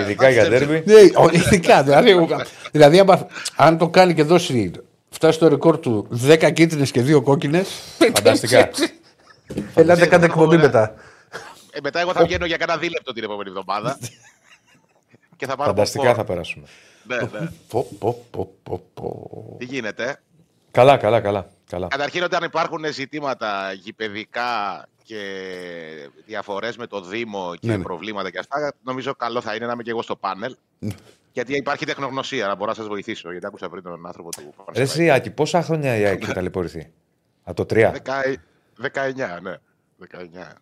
Ειδικά 0.00 0.28
για 0.28 0.48
ντέρμπι. 0.48 0.82
Ναι, 0.86 0.94
ο- 0.94 1.28
ειδικά. 1.32 1.82
Δηλαδή, 1.82 2.26
δηλαδή 2.72 2.98
άμα- 2.98 3.26
αν 3.56 3.78
το 3.78 3.88
κάνει 3.88 4.14
και 4.14 4.22
δώσει. 4.22 4.70
Φτάσει 5.10 5.36
στο 5.36 5.48
ρεκόρ 5.48 5.78
του 5.78 6.08
10 6.26 6.52
κίτρινες 6.52 6.90
και 6.90 7.00
2 7.16 7.22
κόκκινες. 7.22 7.68
Φανταστικά. 8.14 8.70
Ελάτε 9.74 10.06
κάντε 10.06 10.26
εκπομπή 10.26 10.56
μετά. 10.56 10.94
Ε, 11.70 11.78
μετά 11.82 12.00
εγώ 12.00 12.12
θα 12.12 12.24
βγαίνω 12.24 12.46
για 12.46 12.56
κάνα 12.56 12.76
δίλεπτο 12.76 13.12
την 13.12 13.24
επόμενη 13.24 13.48
εβδομάδα. 13.48 13.98
και 15.36 15.46
θα 15.46 15.56
πάρω 15.56 15.70
Φανταστικά 15.70 16.10
popcorn. 16.12 16.16
θα 16.16 16.24
περάσουμε. 16.24 16.66
Ναι, 17.04 17.16
ναι. 17.16 17.48
Πο, 17.68 17.88
πο, 17.98 18.24
πο, 18.30 18.52
πο, 18.62 18.82
πο. 18.94 19.56
Τι 19.58 19.64
γίνεται; 19.64 20.20
Καλά, 20.70 20.96
καλά, 20.96 21.20
καλά. 21.20 21.46
καλά. 21.70 21.86
Καταρχήν 21.86 22.22
όταν 22.22 22.42
υπάρχουν 22.44 22.84
ζητήματα 22.92 23.72
γηπαιδικά 23.72 24.48
και 25.08 26.10
διαφορές 26.26 26.76
με 26.76 26.86
το 26.86 27.00
Δήμο 27.00 27.54
και 27.60 27.66
Ναι, 27.66 27.76
ναι. 27.76 27.82
προβλήματα 27.82 28.30
και 28.30 28.38
αυτά, 28.38 28.72
νομίζω 28.82 29.14
καλό 29.14 29.40
θα 29.40 29.54
είναι 29.54 29.66
να 29.66 29.72
είμαι 29.72 29.82
και 29.82 29.90
εγώ 29.90 30.02
στο 30.02 30.16
πάνελ. 30.16 30.56
γιατί 31.32 31.56
υπάρχει 31.56 31.84
τεχνογνωσία, 31.86 32.46
να 32.46 32.54
μπορώ 32.54 32.70
να 32.70 32.76
σας 32.76 32.86
βοηθήσω. 32.86 33.30
Γιατί 33.30 33.46
άκουσα 33.46 33.68
πριν 33.68 33.82
τον 33.82 34.06
άνθρωπο 34.06 34.30
του 34.30 34.40
Ρε 34.44 34.50
Πανσεραϊκού. 34.64 34.92
εσύ, 34.92 35.10
Άκη, 35.10 35.30
πόσα 35.30 35.62
χρόνια 35.62 35.96
η 35.96 36.04
ΑΕΚ 36.04 36.22
έχει 36.22 36.32
ταλαιπωρηθεί; 36.32 36.90
Από 37.42 37.56
το 37.56 37.74
3. 37.74 37.90
Δεκα- 37.92 38.22
19, 38.76 39.40
ναι. 39.42 39.54
19. 39.98 40.52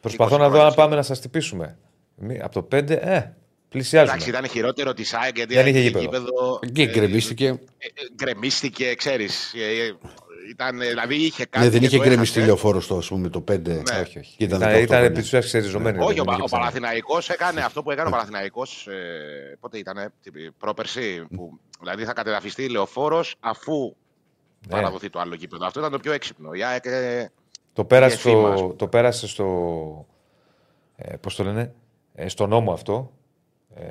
Προσπαθώ 0.00 0.34
20 0.34 0.38
να 0.38 0.44
δω 0.44 0.50
χρόνια. 0.50 0.66
αν 0.66 0.74
πάμε 0.74 0.96
να 0.96 1.02
σας 1.02 1.20
τυπήσουμε. 1.20 1.78
Μη- 2.16 2.40
Από 2.42 2.52
το 2.54 2.62
5, 2.62 2.90
ε, 2.90 3.34
πλησιάζουμε. 3.68 4.12
Εντάξει, 4.12 4.28
ήταν 4.30 4.48
χειρότερο 4.48 4.92
της 4.94 5.14
ΑΕΚ 5.14 5.36
γιατί 5.36 5.54
Δεν 5.54 5.66
είχε 5.66 5.78
είχε 5.78 5.88
γήπεδο. 5.88 6.04
γήπεδο. 6.04 6.58
Και 6.72 6.82
ε, 6.82 6.86
γκρεμίστηκε. 6.86 7.46
ε, 7.46 7.50
ε, 7.52 7.90
Γκρεμίστηκε, 8.14 8.94
ξέρεις. 8.94 9.52
Ήταν, 10.50 10.78
δηλαδή 10.78 11.14
είχε 11.14 11.44
κάτι. 11.46 11.64
Ναι, 11.64 11.70
δεν 11.70 11.80
και 11.80 11.86
είχε 11.86 11.96
το 11.96 12.02
γκρεμιστεί 12.02 12.38
έχασε. 12.38 12.46
λεωφόρο 12.46 12.82
το, 12.86 12.96
ας 12.96 13.08
πούμε, 13.08 13.28
το 13.28 13.44
5. 13.50 13.60
Ναι. 13.66 14.00
όχι, 14.00 14.18
όχι. 14.18 14.36
Και 14.36 14.44
ήταν 14.44 14.60
Ήταν, 14.60 14.70
18 14.72 14.74
ήταν 14.76 14.86
χρόνια. 14.86 15.04
επί 15.04 15.14
της 15.14 15.24
ουσίας 15.26 15.44
ξεριζωμένη. 15.44 15.98
Όχι, 15.98 16.14
δεν 16.14 16.18
ο, 16.28 16.32
είχε 16.32 16.40
ο 16.40 16.44
πιθανό. 16.44 16.46
Παναθηναϊκός 16.62 17.28
έκανε 17.30 17.60
αυτό 17.60 17.82
που 17.82 17.90
έκανε 17.90 18.08
ο 18.08 18.10
Παναθηναϊκός 18.10 18.86
ε, 18.86 19.56
πότε 19.60 19.78
ήταν, 19.78 20.12
πρόπερση, 20.58 21.26
που 21.36 21.58
δηλαδή 21.80 22.04
θα 22.04 22.12
κατεδαφιστεί 22.12 22.68
λεωφόρο 22.68 23.24
αφού 23.40 23.96
Ναι. 24.66 24.72
παραδοθεί 24.72 25.10
το 25.10 25.18
άλλο 25.20 25.34
γήπεδο. 25.34 25.66
Αυτό 25.66 25.78
ήταν 25.80 25.92
το 25.92 25.98
πιο 25.98 26.12
έξυπνο. 26.12 26.52
Η 26.52 26.64
ΑΕΚ, 26.64 26.84
ε, 26.86 27.30
Το 27.72 27.84
πέρασε, 27.84 28.16
Και 28.16 28.22
θύμα, 28.22 28.48
ας 28.48 28.58
στο, 28.58 28.64
πούμε. 28.66 28.76
το 28.76 28.88
πέρασε 28.88 29.26
στο. 29.28 30.06
Ε, 30.96 31.16
πώς 31.16 31.34
το 31.36 31.44
λένε, 31.44 31.74
ε, 32.14 32.28
στο 32.28 32.46
νόμο 32.46 32.72
αυτό. 32.72 33.12
Ε, 33.74 33.82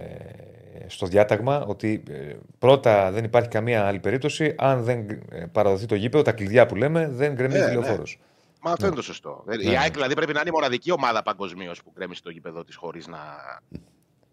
στο 0.88 1.06
διάταγμα 1.06 1.64
ότι 1.66 2.04
ε, 2.10 2.34
πρώτα 2.60 3.12
δεν 3.12 3.24
υπάρχει 3.24 3.50
καμία 3.50 3.86
άλλη 3.86 4.00
περίπτωση 4.00 4.56
αν 4.58 4.84
δεν 4.84 5.10
ε, 5.32 5.46
παραδοθεί 5.52 5.86
το 5.86 5.96
γήπεδο, 5.96 6.24
τα 6.24 6.32
κλειδιά 6.32 6.66
που 6.66 6.76
λέμε 6.76 7.08
δεν 7.12 7.34
γκρεμίζει 7.34 7.60
Ναι, 7.60 7.66
ναι. 7.66 7.72
λεωφόρος. 7.74 8.20
Μα 8.62 8.72
αυτό 8.72 8.86
είναι 8.86 8.96
το 8.96 9.02
σωστό. 9.02 9.44
Ναι, 9.48 9.56
η 9.64 9.68
ναι. 9.68 9.78
ΑΕΚ 9.78 9.94
δηλαδή 9.94 10.14
πρέπει 10.16 10.34
να 10.34 10.40
είναι 10.40 10.50
η 10.50 10.54
μοναδική 10.54 10.92
ομάδα 10.92 11.24
παγκοσμίως 11.24 11.84
που 11.84 11.94
κρέμισε 11.94 12.22
το 12.22 12.30
γήπεδο 12.30 12.64
της 12.64 12.76
χωρίς 12.76 13.08
να 13.08 13.20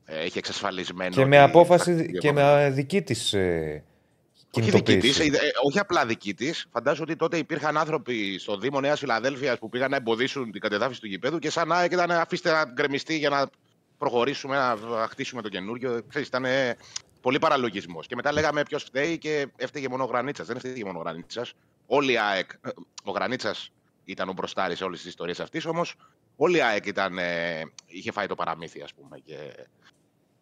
ε, 0.05 0.21
έχει 0.25 0.39
εξασφαλισμένο. 0.39 1.11
Και 1.15 1.25
με 1.25 1.37
ότι 1.43 1.51
απόφαση 1.51 1.97
θα- 1.97 2.03
και 2.03 2.33
με 2.33 2.71
δική 2.75 3.03
της 3.03 3.33
ε, 3.33 3.85
Όχι 4.53 4.71
δική 4.71 4.83
της, 4.83 5.17
κινητοποίηση. 5.17 5.47
ε, 5.47 5.49
όχι 5.67 5.79
απλά 5.79 6.07
δική 6.07 6.35
της. 6.35 6.67
Φαντάζομαι 6.73 7.07
ότι 7.11 7.17
τότε 7.19 7.37
υπήρχαν 7.37 7.77
άνθρωποι 7.77 8.39
στο 8.39 8.57
Δήμο 8.57 8.81
Νέας 8.81 8.99
Φιλαδέλφιας 8.99 9.59
που 9.59 9.69
πήγαν 9.69 9.91
να 9.91 9.97
εμποδίσουν 9.97 10.51
την 10.53 10.61
κατεδάφιση 10.61 11.01
του 11.01 11.07
γηπέδου 11.07 11.39
και 11.39 11.51
σαν 11.51 11.73
ΑΕΚ 11.73 11.93
ήταν 11.93 12.11
αφήστε 12.11 12.51
να 12.51 12.65
γκρεμιστεί 12.73 13.17
για 13.19 13.29
να 13.29 13.47
προχωρήσουμε, 14.01 14.57
να 14.57 15.07
χτίσουμε 15.11 15.43
το 15.43 15.49
καινούριο. 15.49 16.03
Ξέρεις, 16.09 16.29
ήταν 16.29 16.45
ε, 16.45 16.77
πολύ 17.21 17.39
παραλογισμός. 17.39 18.07
Και 18.07 18.15
μετά 18.15 18.33
λέγαμε 18.33 18.63
ποιος 18.63 18.83
φταίει 18.83 19.19
και 19.19 19.47
έφταιγε 19.57 19.89
μόνο 19.89 20.05
ο 20.05 20.07
Γρανίτσας. 20.07 20.47
Δεν 20.47 20.57
έφταιγε 20.57 20.85
μόνο 20.85 20.99
ο 20.99 21.03
Γρανίτσας. 21.03 21.53
Όλοι 21.87 22.13
η 22.13 22.19
ΑΕΚ. 22.19 22.51
ε, 22.61 22.69
Ο 23.05 23.11
Γρανίτσας 23.11 23.73
ήταν 24.05 24.29
ο 24.29 24.33
μπροστάρης 24.33 24.79
σε 24.79 24.85
όλες 24.85 24.99
τις 24.99 25.09
ιστορίες 25.09 25.41
αυτής, 25.41 25.65
όμως 25.67 25.95
όλη 26.37 26.57
η 26.57 26.63
ΑΕΚ 26.63 26.87
ήταν, 26.87 27.19
ε, 27.19 27.63
είχε 27.87 28.13
φάει 28.13 28.27
το 28.27 28.35
παραμύθι, 28.35 28.83
ας 28.83 28.95
πούμε, 28.95 29.19
και 29.19 29.35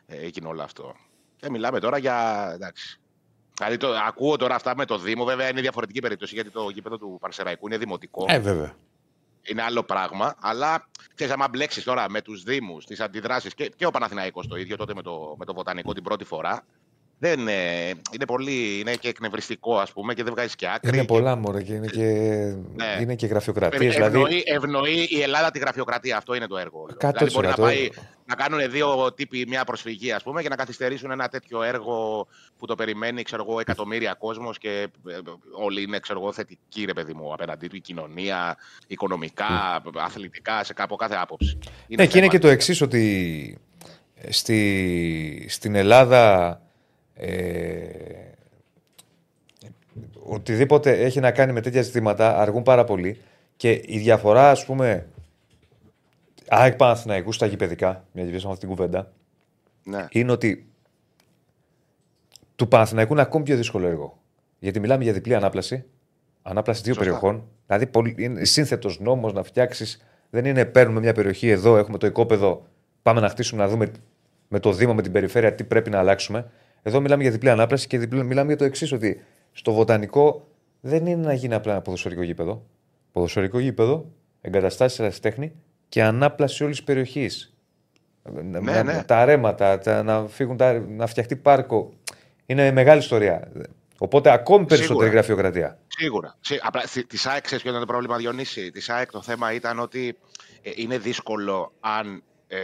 ε, 0.06 0.16
έγινε 0.24 0.48
όλο 0.48 0.62
αυτό. 0.62 0.94
Και 1.36 1.50
μιλάμε 1.50 1.80
τώρα 1.80 1.98
για. 1.98 2.50
Εντάξει, 2.54 3.00
Δηλαδή, 3.58 3.76
το, 3.76 3.94
ακούω 4.06 4.36
τώρα 4.36 4.54
αυτά 4.54 4.76
με 4.76 4.84
το 4.84 4.98
Δήμο, 4.98 5.24
βέβαια 5.24 5.48
είναι 5.48 5.60
διαφορετική 5.60 6.00
περίπτωση 6.00 6.34
γιατί 6.34 6.50
το 6.50 6.68
γήπεδο 6.68 6.98
του 6.98 7.18
Παρσεραϊκού 7.20 7.66
είναι 7.66 7.78
δημοτικό. 7.78 8.24
Ε, 8.28 8.38
βέβαια. 8.38 8.76
Είναι 9.48 9.62
άλλο 9.62 9.82
πράγμα. 9.82 10.34
Αλλά 10.40 10.88
ξέρεις, 11.14 11.32
άμα 11.32 11.48
μπλέξεις 11.48 11.84
τώρα 11.84 12.10
με 12.10 12.22
τους 12.22 12.42
Δήμους, 12.42 12.84
τις 12.86 13.00
αντιδράσεις 13.00 13.54
και, 13.54 13.68
και 13.76 13.86
ο 13.86 13.90
Παναθηναϊκός 13.90 14.46
το 14.46 14.56
ίδιο 14.56 14.76
τότε 14.76 14.94
με 14.94 15.02
το, 15.02 15.34
με 15.38 15.44
το 15.44 15.54
Βοτανικό 15.54 15.92
την 15.92 16.02
πρώτη 16.02 16.24
φορά. 16.24 16.64
Δεν, 17.20 17.48
ε, 17.48 17.88
είναι 18.12 18.24
πολύ. 18.26 18.78
Είναι 18.80 18.94
και 18.94 19.08
εκνευριστικό, 19.08 19.78
ας 19.78 19.92
πούμε, 19.92 20.14
και 20.14 20.22
δεν 20.22 20.32
βγάζει 20.32 20.54
και 20.54 20.68
άκρη. 20.74 20.96
Είναι 20.96 21.06
πολλά 21.06 21.36
μωρέ 21.36 21.62
και 21.62 21.72
είναι 21.72 21.86
και, 21.86 22.02
Ναι. 22.74 22.96
είναι 23.00 23.14
και 23.14 23.26
γραφειοκρατίες. 23.26 23.82
Ευ- 23.82 23.94
Δηλαδή, 23.94 24.18
ευνοεί, 24.18 24.42
ευνοεί 24.46 25.06
η 25.10 25.20
Ελλάδα 25.22 25.50
τη 25.50 25.58
γραφειοκρατία. 25.58 26.16
Αυτό 26.16 26.34
είναι 26.34 26.46
το 26.46 26.56
έργο. 26.56 26.80
όλο. 26.80 26.92
100%. 27.00 27.12
Δηλαδή 27.12 27.34
μπορεί 27.34 27.46
να, 27.46 27.54
πάει, 27.54 27.88
να 28.26 28.34
κάνουν 28.34 28.70
δύο 28.70 29.12
τύποι 29.14 29.44
μια 29.48 29.64
προσφυγή, 29.64 30.12
ας 30.12 30.22
πούμε, 30.22 30.42
και 30.42 30.48
να 30.48 30.56
καθυστερήσουν 30.56 31.10
ένα 31.10 31.28
τέτοιο 31.28 31.62
έργο 31.62 32.26
που 32.58 32.66
το 32.66 32.74
περιμένει, 32.74 33.22
ξέρω 33.22 33.44
εγώ, 33.48 33.60
εκατομμύρια 33.60 34.14
κόσμος 34.18 34.58
και 34.58 34.70
ε, 35.08 35.18
όλοι 35.52 35.82
είναι, 35.82 35.98
ξέρω 35.98 36.20
εγώ, 36.20 36.32
θετικοί, 36.32 36.84
ρε 36.84 36.92
παιδί 36.92 37.12
μου, 37.14 37.32
απέναντί 37.32 37.66
του, 37.66 37.76
η 37.76 37.80
κοινωνία, 37.80 38.56
οικονομικά, 38.86 39.82
αθλητικά, 39.94 40.64
σε 40.64 40.72
κάπου 40.74 40.96
κάθε 40.96 41.14
άποψη. 41.20 41.58
Ναι, 41.62 41.66
και 41.86 42.02
είναι 42.02 42.06
θέμα. 42.12 42.26
και 42.26 42.38
το 42.38 42.48
εξής 42.48 42.80
ότι 42.80 43.58
ε, 44.14 44.32
στη, 44.32 45.46
στην 45.48 45.74
Ελλάδα 45.74 46.62
ε, 47.20 47.88
οτιδήποτε 50.22 50.90
έχει 50.92 51.20
να 51.20 51.30
κάνει 51.30 51.52
με 51.52 51.60
τέτοια 51.60 51.82
ζητήματα 51.82 52.38
αργούν 52.38 52.62
πάρα 52.62 52.84
πολύ 52.84 53.20
και 53.56 53.70
η 53.86 53.98
διαφορά 53.98 54.50
ας 54.50 54.64
πούμε 54.64 55.06
ΑΕΚ 56.48 56.74
Παναθηναϊκούς 56.76 57.34
στα 57.34 57.46
γηπαιδικά, 57.46 58.04
μια 58.12 58.24
και 58.24 58.30
πιάσαμε 58.30 58.52
αυτή 58.52 58.66
την 58.66 58.74
κουβέντα, 58.76 59.12
Ναι. 59.84 60.06
είναι 60.10 60.32
ότι 60.32 60.66
του 62.56 62.68
Παναθηναϊκού 62.68 63.12
είναι 63.12 63.22
ακόμη 63.22 63.44
πιο 63.44 63.56
δύσκολο 63.56 63.86
έργο. 63.86 64.18
Γιατί 64.58 64.80
μιλάμε 64.80 65.04
για 65.04 65.12
διπλή 65.12 65.34
ανάπλαση. 65.34 65.84
Ανάπλαση 66.42 66.82
δύο 66.82 66.94
Σωστά. 66.94 67.10
περιοχών. 67.10 67.48
Δηλαδή, 67.66 67.86
πολύ- 67.86 68.14
είναι 68.18 68.44
σύνθετος 68.44 69.00
νόμος 69.00 69.32
να 69.32 69.42
φτιάξεις. 69.42 70.04
Δεν 70.30 70.44
είναι 70.44 70.64
παίρνουμε 70.64 71.00
μια 71.00 71.12
περιοχή 71.12 71.48
εδώ, 71.48 71.76
έχουμε 71.76 71.98
το 71.98 72.06
οικόπεδο, 72.06 72.66
πάμε 73.02 73.20
να 73.20 73.28
χτίσουμε 73.28 73.62
να 73.62 73.68
δούμε 73.68 73.90
με 74.48 74.58
το 74.60 74.72
Δήμο, 74.72 74.94
με 74.94 75.02
την 75.02 75.12
περιφέρεια 75.12 75.54
τι 75.54 75.64
πρέπει 75.64 75.90
να 75.90 75.98
αλλάξουμε. 75.98 76.50
Εδώ 76.88 77.00
μιλάμε 77.00 77.22
για 77.22 77.30
διπλή 77.30 77.50
ανάπλαση 77.50 77.86
και 77.86 77.98
διπλή, 77.98 78.24
μιλάμε 78.24 78.46
για 78.48 78.56
το 78.56 78.64
εξής, 78.64 78.92
ότι 78.92 79.24
στο 79.52 79.72
βοτανικό 79.72 80.48
δεν 80.80 81.06
είναι 81.06 81.26
να 81.26 81.32
γίνει 81.32 81.54
απλά 81.54 81.72
ένα 81.72 81.80
ποδοσφαιρικό 81.82 82.22
γήπεδο. 82.22 82.66
Ποδοσφαιρικό 83.12 83.58
γήπεδο, 83.58 84.10
εγκαταστάσεις 84.40 84.98
ερασιτέχνη 84.98 85.52
και 85.88 86.02
ανάπλαση 86.02 86.64
όλης 86.64 86.76
της 86.76 86.84
περιοχής. 86.84 87.52
Να- 88.22 88.60
Ναι, 88.60 88.72
να- 88.72 88.82
ναι. 88.82 89.02
Τα 89.06 89.24
ρέματα, 89.24 89.78
τα, 89.78 90.02
να, 90.02 90.26
φύγουν 90.28 90.56
τα, 90.56 90.72
να 90.78 91.06
φτιαχτεί 91.06 91.36
πάρκο. 91.36 91.92
Είναι 92.46 92.70
μεγάλη 92.72 93.00
ιστορία. 93.00 93.52
Οπότε 93.98 94.30
ακόμη 94.30 94.64
περισσότερη 94.64 94.98
Σίγουρα. 94.98 95.08
γραφειοκρατία. 95.08 95.78
Σίγουρα. 95.86 96.36
Σί- 96.40 96.60
Απλά 96.62 96.82
της 97.06 97.26
ΑΕΚ, 97.26 97.42
ξέρεις 97.42 97.62
ποιο 97.62 97.70
ήταν 97.70 97.80
το 97.86 97.92
πρόβλημα, 97.92 98.16
Διονύση; 98.16 98.70
Της 98.70 98.88
ΑΕΚ 98.88 99.10
το 99.10 99.22
θέμα 99.22 99.52
ήταν 99.52 99.78
ότι 99.78 100.16
ε, 100.62 100.70
είναι 100.74 100.98
δύσκολο 100.98 101.72
αν 101.80 102.22
ε, 102.48 102.56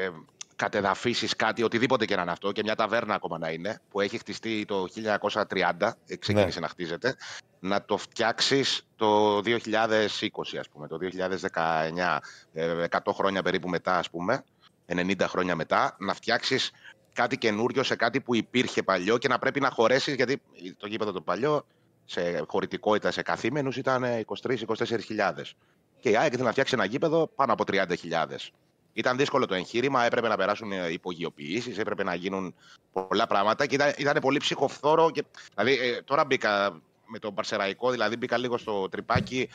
κατεδαφίσεις 0.65 1.37
κάτι, 1.37 1.63
οτιδήποτε 1.63 2.05
και 2.05 2.17
να 2.17 2.23
είναι 2.23 2.31
αυτό, 2.31 2.53
και 2.53 2.63
μια 2.65 2.75
ταβέρνα 2.75 3.15
ακόμα 3.15 3.39
να 3.39 3.51
είναι, 3.51 3.81
που 3.91 4.01
έχει 4.01 4.19
χτιστεί 4.19 4.65
το 4.65 4.87
1930, 4.89 5.93
ε, 6.07 6.17
ξεκίνησε 6.17 6.61
να 6.61 6.69
χτίζεται, 6.69 7.17
να 7.61 7.85
το 7.85 7.97
φτιάξεις 7.97 8.87
το 8.97 9.41
2020, 9.41 10.59
ας 10.59 10.69
πούμε, 10.69 10.89
το 10.89 10.99
2019, 10.99 12.21
ε, 12.53 12.83
100 12.83 13.13
χρόνια 13.13 13.43
περίπου 13.43 13.69
μετά, 13.69 13.99
ας 13.99 14.11
πούμε, 14.11 14.45
90 14.87 15.29
χρόνια 15.29 15.57
μετά, 15.57 15.97
να 15.99 16.15
φτιάξεις 16.15 16.71
κάτι 17.13 17.39
καινούριο 17.39 17.83
σε 17.83 17.97
κάτι 17.97 18.21
που 18.21 18.35
υπήρχε 18.35 18.83
παλιό 18.83 19.19
και 19.19 19.29
να 19.29 19.39
πρέπει 19.39 19.61
να 19.61 19.71
χωρέσεις, 19.71 20.15
γιατί 20.15 20.41
το 20.77 20.87
γήπεδο 20.87 21.13
το 21.13 21.21
παλιό 21.21 21.67
σε 22.05 22.45
χωρητικότητα 22.47 23.11
σε 23.11 23.23
καθήμενους 23.23 23.77
ήταν 23.77 24.05
23-24 24.05 25.57
Και 26.01 26.11
η 26.11 26.17
ΑΕΚ 26.17 26.33
ήθελε 26.33 26.45
να 26.45 26.51
φτιάξει 26.51 26.75
ένα 26.75 26.85
γήπεδο 26.85 27.31
πάνω 27.35 27.53
από 27.53 27.65
30.000. 27.67 28.53
Ήταν 28.97 29.17
δύσκολο 29.17 29.47
το 29.47 29.55
εγχείρημα, 29.55 30.05
έπρεπε 30.05 30.29
να 30.29 30.37
περάσουν 30.37 30.73
υπογειοποιήσεις, 30.91 31.79
έπρεπε 31.79 32.03
να 32.03 32.15
γίνουν 32.15 32.55
πολλά 32.93 33.27
πράγματα 33.27 33.67
και 33.67 33.75
ήταν, 33.75 33.93
ήταν 33.99 34.17
πολύ 34.21 34.39
ψυχοφθόρο. 34.39 35.11
Και, 35.11 35.25
δηλαδή, 35.55 35.89
ε, 35.89 36.03
τώρα 36.03 36.25
μπήκα 36.25 36.83
με 37.07 37.19
τον 37.19 37.35
Παρσεραϊκό, 37.35 37.91
δηλαδή 37.91 38.17
μπήκα 38.17 38.37
λίγο 38.37 38.59
στο 38.59 38.89
τρυπάκι 38.89 39.49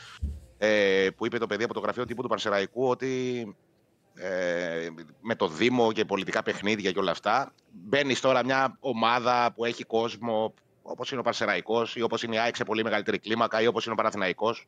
ε, 0.58 1.08
που 1.16 1.26
είπε 1.26 1.38
το 1.38 1.46
παιδί 1.46 1.64
από 1.64 1.74
το 1.74 1.80
γραφείο 1.80 2.04
τύπου 2.04 2.22
του 2.22 2.28
Παρσεραϊκού 2.28 2.88
ότι 2.88 3.42
ε, 4.14 4.88
με 5.20 5.34
το 5.34 5.48
Δήμο 5.48 5.92
και 5.92 6.04
πολιτικά 6.04 6.42
παιχνίδια 6.42 6.92
και 6.92 6.98
όλα 6.98 7.10
αυτά. 7.10 7.54
Μπαίνεις 7.70 8.20
τώρα 8.20 8.44
μια 8.44 8.76
ομάδα 8.80 9.52
που 9.54 9.64
έχει 9.64 9.84
κόσμο 9.84 10.54
όπως 10.82 11.10
είναι 11.10 11.20
ο 11.20 11.22
Παρσεραϊκός 11.22 11.96
ή 11.96 12.02
όπως 12.02 12.22
είναι 12.22 12.34
η 12.34 12.38
ΑΕΚ 12.38 12.56
σε 12.56 12.64
πολύ 12.64 12.82
μεγαλύτερη 12.82 13.18
κλίμακα 13.18 13.60
ή 13.60 13.66
όπως 13.66 13.84
είναι 13.84 13.92
ο 13.92 13.96
Παναθηναϊκός. 13.96 14.66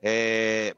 Ε, 0.00 0.70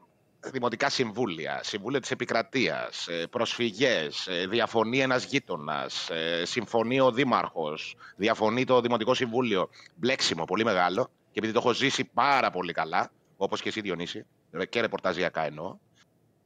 δημοτικά 0.51 0.89
συμβούλια, 0.89 1.59
συμβούλια 1.63 1.99
της 1.99 2.11
επικρατείας, 2.11 3.07
ε, 3.07 3.25
προσφυγές, 3.29 4.27
ε, 4.27 4.47
διαφωνεί 4.47 4.99
ένας 4.99 5.23
γείτονας, 5.25 6.09
ε, 6.09 6.45
συμφωνεί 6.45 6.99
ο 6.99 7.11
δήμαρχος, 7.11 7.95
διαφωνεί 8.15 8.63
το 8.65 8.81
Δημοτικό 8.81 9.13
Συμβούλιο. 9.13 9.69
Μπλέξιμο 9.95 10.45
πολύ 10.45 10.63
μεγάλο 10.63 11.03
και 11.31 11.39
επειδή 11.39 11.53
το 11.53 11.59
έχω 11.59 11.73
ζήσει 11.73 12.03
πάρα 12.13 12.49
πολύ 12.51 12.73
καλά, 12.73 13.11
όπως 13.37 13.61
και 13.61 13.69
εσύ 13.69 13.81
Διονύση, 13.81 14.25
ε, 14.51 14.65
και 14.65 14.81
ρεπορταζιακά 14.81 15.45
εννοώ, 15.45 15.77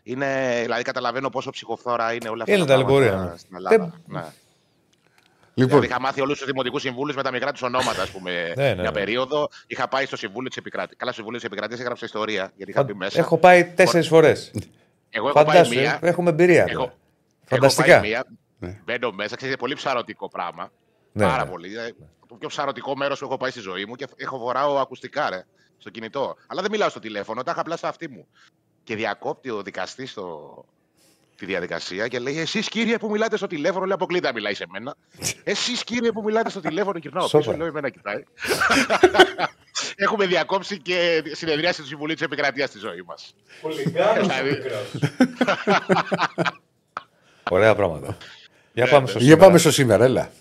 είναι, 0.04 0.60
δηλαδή 0.62 0.84
καταλαβαίνω 0.84 1.30
πόσο 1.30 1.50
ψυχοφθόρα 1.50 2.14
είναι 2.14 2.30
όλα 2.30 2.44
αυτά 2.44 2.56
Είναι 2.56 2.66
τα 2.66 2.72
ταλαιπωρία, 2.72 3.08
πράγματα 3.10 3.32
ναι. 3.32 3.38
στην 3.38 3.56
Ελλάδα. 3.56 3.78
Δεν- 3.78 4.02
Ναι. 4.08 4.26
Λοιπόν, 5.54 5.70
Δηλαδή, 5.70 5.88
είχα 5.88 6.00
μάθει 6.02 6.22
όλους 6.22 6.38
τους 6.38 6.46
δημοτικούς 6.48 6.82
συμβούλους 6.82 7.16
με 7.16 7.24
τα 7.24 7.32
μικρά 7.32 7.52
τους 7.52 7.62
ονόματα, 7.62 8.02
ας 8.02 8.10
πούμε, 8.12 8.54
Ναι, 8.56 8.64
ναι, 8.64 8.74
μια 8.74 8.84
ναι. 8.84 8.92
περίοδο. 8.92 9.50
Είχα 9.68 9.88
πάει 9.88 10.06
στο 10.06 10.18
Συμβούλιο 10.18 10.50
της 10.50 10.58
Επικρατεία. 10.58 10.96
Καλά, 10.98 11.12
στο 11.12 11.22
Συμβούλιο 11.22 11.40
της 11.40 11.48
Επικρατεία 11.50 11.78
έγραψα 11.80 12.06
ιστορία, 12.06 12.52
γιατί 12.56 12.72
είχα 12.72 12.84
μπει 12.84 12.94
μέσα. 12.94 13.20
Έχω 13.20 13.38
πάει 13.38 13.66
τέσσερις 13.66 14.08
φορές. 14.08 14.52
Εγώ 15.10 15.26
έχω 15.28 15.36
πάει 15.44 15.46
Φαντάσου, 15.46 15.74
μία. 15.80 16.00
έχουμε 16.02 16.30
εμπειρία. 16.30 16.66
Εγώ- 16.70 16.80
τώρα. 16.80 16.94
Έχω 17.50 17.56
Φανταστικά. 17.62 18.00
πάει 18.00 18.10
μία. 18.10 18.26
Ναι. 18.60 18.80
Μπαίνω 18.84 19.12
μέσα, 19.12 19.36
ξέρετε, 19.36 19.58
πολύ 19.58 19.76
ψαρωτικό 19.76 20.30
πράγμα. 20.30 20.72
Ναι, 21.12 21.26
Πάρα 21.26 21.44
ναι. 21.44 21.50
πολύ. 21.50 21.78
Ε, 21.78 21.92
Το 22.28 22.36
πιο 22.36 22.48
ψαρωτικό 22.48 22.96
μέρος 22.96 23.20
που 23.20 23.26
έχω 23.26 23.38
πάει 23.38 23.52
στη 23.52 23.60
ζωή 23.60 23.86
μου 23.86 23.96
και 23.96 24.08
έχω 24.16 24.38
βοράω 24.38 24.78
ακουστικά, 24.80 25.30
ρε, 25.30 25.46
στο 25.78 25.90
κινητό. 25.90 26.36
Αλλά 26.48 26.62
δεν 26.62 26.72
μιλάω 26.72 26.90
στο 26.90 27.00
τηλέφωνο, 27.00 27.44
τα 27.44 27.52
είχα 27.52 27.62
απλά 27.62 27.78
στο 27.78 27.88
αυτί 27.88 28.08
μου. 28.10 28.28
Και 28.84 28.96
διακόπτει 28.96 29.50
ο 29.50 29.62
δικαστής 29.62 30.12
στο... 30.12 30.56
τη 31.46 31.52
διαδικασία 31.52 32.08
και 32.08 32.20
λέει: 32.20 32.40
Εσείς 32.40 32.70
κύριε 32.70 32.98
που 32.98 33.10
μιλάτε 33.10 33.38
στο 33.38 33.48
τηλέφωνο, 33.48 33.86
λέει 33.86 33.94
αποκλείται 33.94 34.28
να 34.28 34.34
μιλάει 34.34 34.54
σε 34.54 34.66
μένα. 34.70 34.96
Εσείς 35.44 35.84
κύριε 35.84 36.12
που 36.12 36.24
μιλάτε 36.24 36.50
στο 36.50 36.60
τηλέφωνο, 36.60 36.98
γυρνάω 36.98 37.24
πίσω, 37.24 37.42
Σόπα. 37.42 37.58
λέω: 37.58 37.66
Εμένα 37.68 37.90
κοιτάει. 37.90 38.24
Έχουμε 39.96 40.26
διακόψει 40.26 40.80
και 40.80 41.24
συνεδρίαση 41.32 41.82
του 41.82 41.88
Συμβουλίου 41.88 42.14
της 42.16 42.24
Επικρατείας 42.24 42.70
στη 42.70 42.80
ζωή 42.80 43.02
μας. 43.08 43.36
Χουλιγκάνος 43.62 44.18
ο 44.18 44.22
Δηλαδή. 44.22 44.50
μικρός. 44.50 44.92
Ωραία 47.50 47.76
πράγματα. 47.76 48.18
Για 48.74 48.84
Ναι, 48.86 48.90
πάμε 48.92 49.04
ναι. 49.04 49.10
στο 49.10 49.18
Για 49.20 49.28
σήμερα. 49.28 49.46
πάμε 49.46 49.58
στο 49.58 49.72
σήμερα, 49.72 50.04
έλα. 50.04 50.32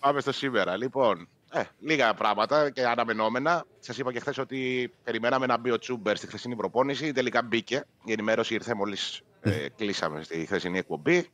Πάμε 0.00 0.20
στο 0.20 0.32
σήμερα. 0.32 0.76
Λοιπόν, 0.76 1.28
ε, 1.52 1.62
λίγα 1.80 2.14
πράγματα 2.14 2.70
και 2.70 2.86
αναμενόμενα. 2.86 3.64
Σας 3.80 3.98
είπα 3.98 4.12
και 4.12 4.20
χθες 4.20 4.38
ότι 4.38 4.90
περιμέναμε 5.04 5.46
να 5.46 5.58
μπει 5.58 5.70
ο 5.70 5.78
Τσούμπερ 5.78 6.16
στη 6.16 6.26
χθεσινή 6.26 6.56
προπόνηση. 6.56 7.12
Τελικά 7.12 7.42
μπήκε. 7.42 7.84
Η 8.04 8.12
ενημέρωση 8.12 8.54
ήρθε 8.54 8.74
μόλις 8.74 9.20
ε, 9.44 9.68
κλείσαμε 9.76 10.22
στη 10.22 10.44
χθεσινή 10.46 10.78
εκπομπή. 10.78 11.28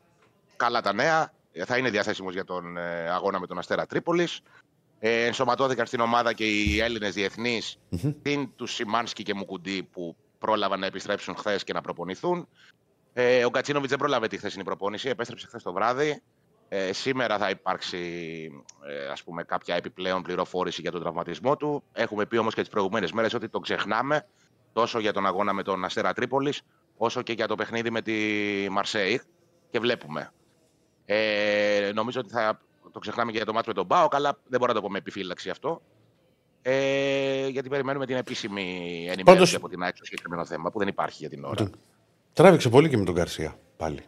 Καλά 0.57 0.81
τα 0.81 0.93
νέα. 0.93 1.33
Ε, 1.53 1.65
Θα 1.65 1.77
είναι 1.77 1.91
διαθέσιμος 1.91 2.33
για 2.33 2.45
τον 2.45 2.77
ε, 2.77 3.11
αγώνα 3.11 3.41
με 3.41 3.47
τον 3.47 3.59
Αστέρα 3.59 3.87
Τρίπολης. 3.87 4.41
Ε, 4.99 5.25
ενσωματώθηκαν 5.25 5.87
στην 5.87 6.01
ομάδα 6.01 6.33
και 6.33 6.47
οι 6.47 6.81
Έλληνες 6.81 7.15
διεθνείς, 7.15 7.79
την 8.23 8.51
τους 8.57 8.75
Σιμάνσκι 8.75 9.23
και 9.23 9.35
Μουκουντή 9.35 9.83
που 9.83 10.17
πρόλαβαν 10.39 10.81
να 10.81 10.87
επιστρέψουν 10.87 11.37
χθες 11.37 11.65
και 11.65 11.73
να 11.73 11.81
προπονηθούν. 11.81 12.49
Ε, 13.13 13.45
ο 13.45 13.51
Κατσίνοβιτς 13.51 13.91
δεν 13.91 13.99
πρόλαβε 13.99 14.27
τη 14.27 14.37
χθεσινή 14.37 14.65
προπόνηση, 14.65 15.09
επέστρεψε 15.09 15.47
χθες 15.47 15.63
το 15.63 15.73
βράδυ. 15.73 16.23
Ε, 16.69 16.93
σήμερα 16.93 17.39
θα 17.39 17.51
υπάρξει 17.51 17.99
ε, 18.87 19.07
ας 19.07 19.23
πούμε, 19.23 19.43
κάποια 19.43 19.75
επιπλέον 19.75 20.23
πληροφόρηση 20.23 20.81
για 20.81 20.91
τον 20.91 21.01
τραυματισμό 21.01 21.57
του. 21.57 21.83
Έχουμε 21.93 22.27
πει 22.27 22.37
όμως 22.37 22.55
και 22.55 22.61
τις 22.61 22.71
προηγούμενες 22.71 23.13
μέρες 23.13 23.35
ότι 23.35 23.49
τον 23.49 23.63
ξεχνάμε 23.63 24.27
τόσο 24.73 24.99
για 24.99 25.13
τον 25.13 25.27
αγώνα 25.27 25.53
με 25.53 25.63
τον 25.63 25.85
Αστέρα 25.85 26.13
Τρίπολης 26.13 26.63
όσο 27.03 27.23
και 27.23 27.33
για 27.33 27.47
το 27.47 27.55
παιχνίδι 27.55 27.91
με 27.91 28.03
τη 28.03 28.13
Μαρσέη 28.71 29.21
και 29.71 29.79
βλέπουμε. 29.81 30.33
Ε, 31.05 31.91
νομίζω 31.95 32.21
ότι 32.21 32.31
θα 32.31 32.61
το 32.93 32.99
ξεχνάμε 32.99 33.31
και 33.31 33.37
για 33.37 33.47
το 33.47 33.53
μάτσο 33.53 33.69
με 33.71 33.75
τον 33.77 33.87
Μπάο, 33.87 34.09
αλλά 34.11 34.39
δεν 34.49 34.59
μπορώ 34.61 34.73
να 34.73 34.79
το 34.81 34.85
πω 34.87 34.91
με 34.93 34.99
επιφύλαξη 34.99 35.51
αυτό. 35.51 35.83
Ε, 36.63 37.47
γιατί 37.49 37.69
περιμένουμε 37.69 38.07
την 38.07 38.17
επίσημη 38.17 38.63
ενημέρωση 38.91 39.25
Πάντως- 39.25 39.55
από 39.55 39.69
την 39.69 39.83
ΑΕΚ 39.83 39.97
στο 39.97 40.05
συγκεκριμένο 40.05 40.45
θέμα 40.45 40.71
που 40.71 40.79
δεν 40.79 40.89
υπάρχει 40.89 41.17
για 41.19 41.29
την 41.29 41.45
ώρα. 41.45 41.71
Τράβηξε 42.33 42.69
πολύ 42.69 42.89
και 42.89 42.97
με 42.97 43.05
τον 43.05 43.15
Καρσία 43.15 43.59
πάλι. 43.77 44.03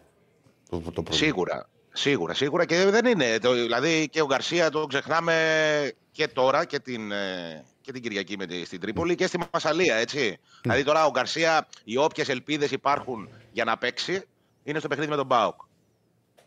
Το, 0.70 0.76
το 0.78 0.90
πρόβλημα. 0.90 1.16
Σίγουρα. 1.16 1.68
Σίγουρα, 1.92 2.34
σίγουρα 2.34 2.64
και 2.64 2.84
δεν 2.84 3.06
είναι. 3.06 3.38
Το, 3.38 3.52
δηλαδή 3.52 4.08
και 4.08 4.22
ο 4.22 4.26
Γκαρσία 4.26 4.70
το 4.70 4.86
ξεχνάμε 4.86 5.92
και 6.12 6.28
τώρα 6.28 6.64
και 6.64 6.78
την, 6.78 7.12
ε, 7.12 7.64
και 7.80 7.92
την 7.92 8.02
Κυριακή 8.02 8.36
με 8.36 8.46
τη, 8.46 8.64
στην 8.64 8.80
Τρίπολη 8.80 9.14
και 9.14 9.26
στη 9.26 9.38
Μασαλία, 9.52 9.94
έτσι. 9.94 10.38
Δηλαδή 10.62 10.84
τώρα 10.84 11.06
ο 11.06 11.10
Γκαρσία, 11.10 11.68
οι 11.84 11.96
όποιες 11.96 12.28
ελπίδες 12.28 12.70
υπάρχουν 12.70 13.28
για 13.52 13.64
να 13.64 13.78
παίξει 13.78 14.22
είναι 14.64 14.78
στο 14.78 14.88
παιχνίδι 14.88 15.10
με 15.10 15.16
τον 15.16 15.26
Μπάουκ. 15.26 15.60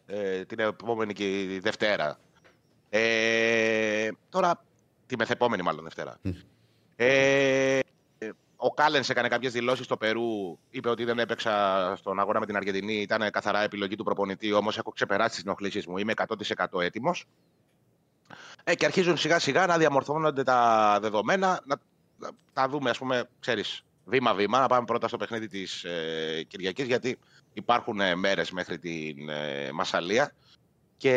Ε, 0.05 0.45
την 0.45 0.59
επόμενη 0.59 1.13
και 1.13 1.41
η 1.41 1.59
Δευτέρα. 1.59 2.19
Ε, 2.89 4.09
τώρα, 4.29 4.63
τη 5.07 5.17
μεθεπόμενη 5.17 5.61
μάλλον 5.61 5.83
Δευτέρα. 5.83 6.19
Ε, 6.95 7.79
ο 8.65 8.73
Κάλενς 8.73 9.09
έκανε 9.09 9.27
κάποιες 9.27 9.51
δηλώσεις 9.51 9.85
στο 9.85 9.97
Περού. 9.97 10.59
Είπε 10.69 10.89
ότι 10.89 11.03
δεν 11.03 11.19
έπαιξα 11.19 11.93
στον 11.97 12.19
αγώνα 12.19 12.39
με 12.39 12.45
την 12.45 12.55
Αργεντινή. 12.55 12.93
Ήταν 12.93 13.31
καθαρά 13.31 13.61
επιλογή 13.61 13.95
του 13.95 14.03
προπονητή. 14.03 14.53
Όμως 14.53 14.77
έχω 14.77 14.91
ξεπεράσει 14.91 15.29
τις 15.29 15.43
ενοχλήσεις 15.43 15.87
μου. 15.87 15.97
Είμαι 15.97 16.13
100% 16.15 16.81
έτοιμος. 16.81 17.25
Ε, 18.63 18.75
και 18.75 18.85
αρχίζουν 18.85 19.17
σιγά 19.17 19.39
σιγά 19.39 19.65
να 19.65 19.77
διαμορφώνονται 19.77 20.43
τα 20.43 20.97
δεδομένα. 21.01 21.61
Να, 21.65 21.79
να 22.17 22.29
τα 22.53 22.69
δούμε, 22.69 22.89
ας 22.89 22.97
πούμε, 22.97 23.29
ξέρεις, 23.39 23.83
βήμα-βήμα. 24.05 24.59
Να 24.59 24.67
πάμε 24.67 24.85
πρώτα 24.85 25.07
στο 25.07 25.17
παιχνίδι 25.17 25.47
της 25.47 25.83
ε, 25.83 26.43
Κυριακής, 26.47 26.85
γιατί 26.85 27.19
υπάρχουν 27.53 27.99
ε, 27.99 28.15
μέρες 28.15 28.51
μέχρι 28.51 28.79
την 28.79 29.29
ε, 29.29 29.71
Μασαλία. 29.71 30.33
Και 30.97 31.13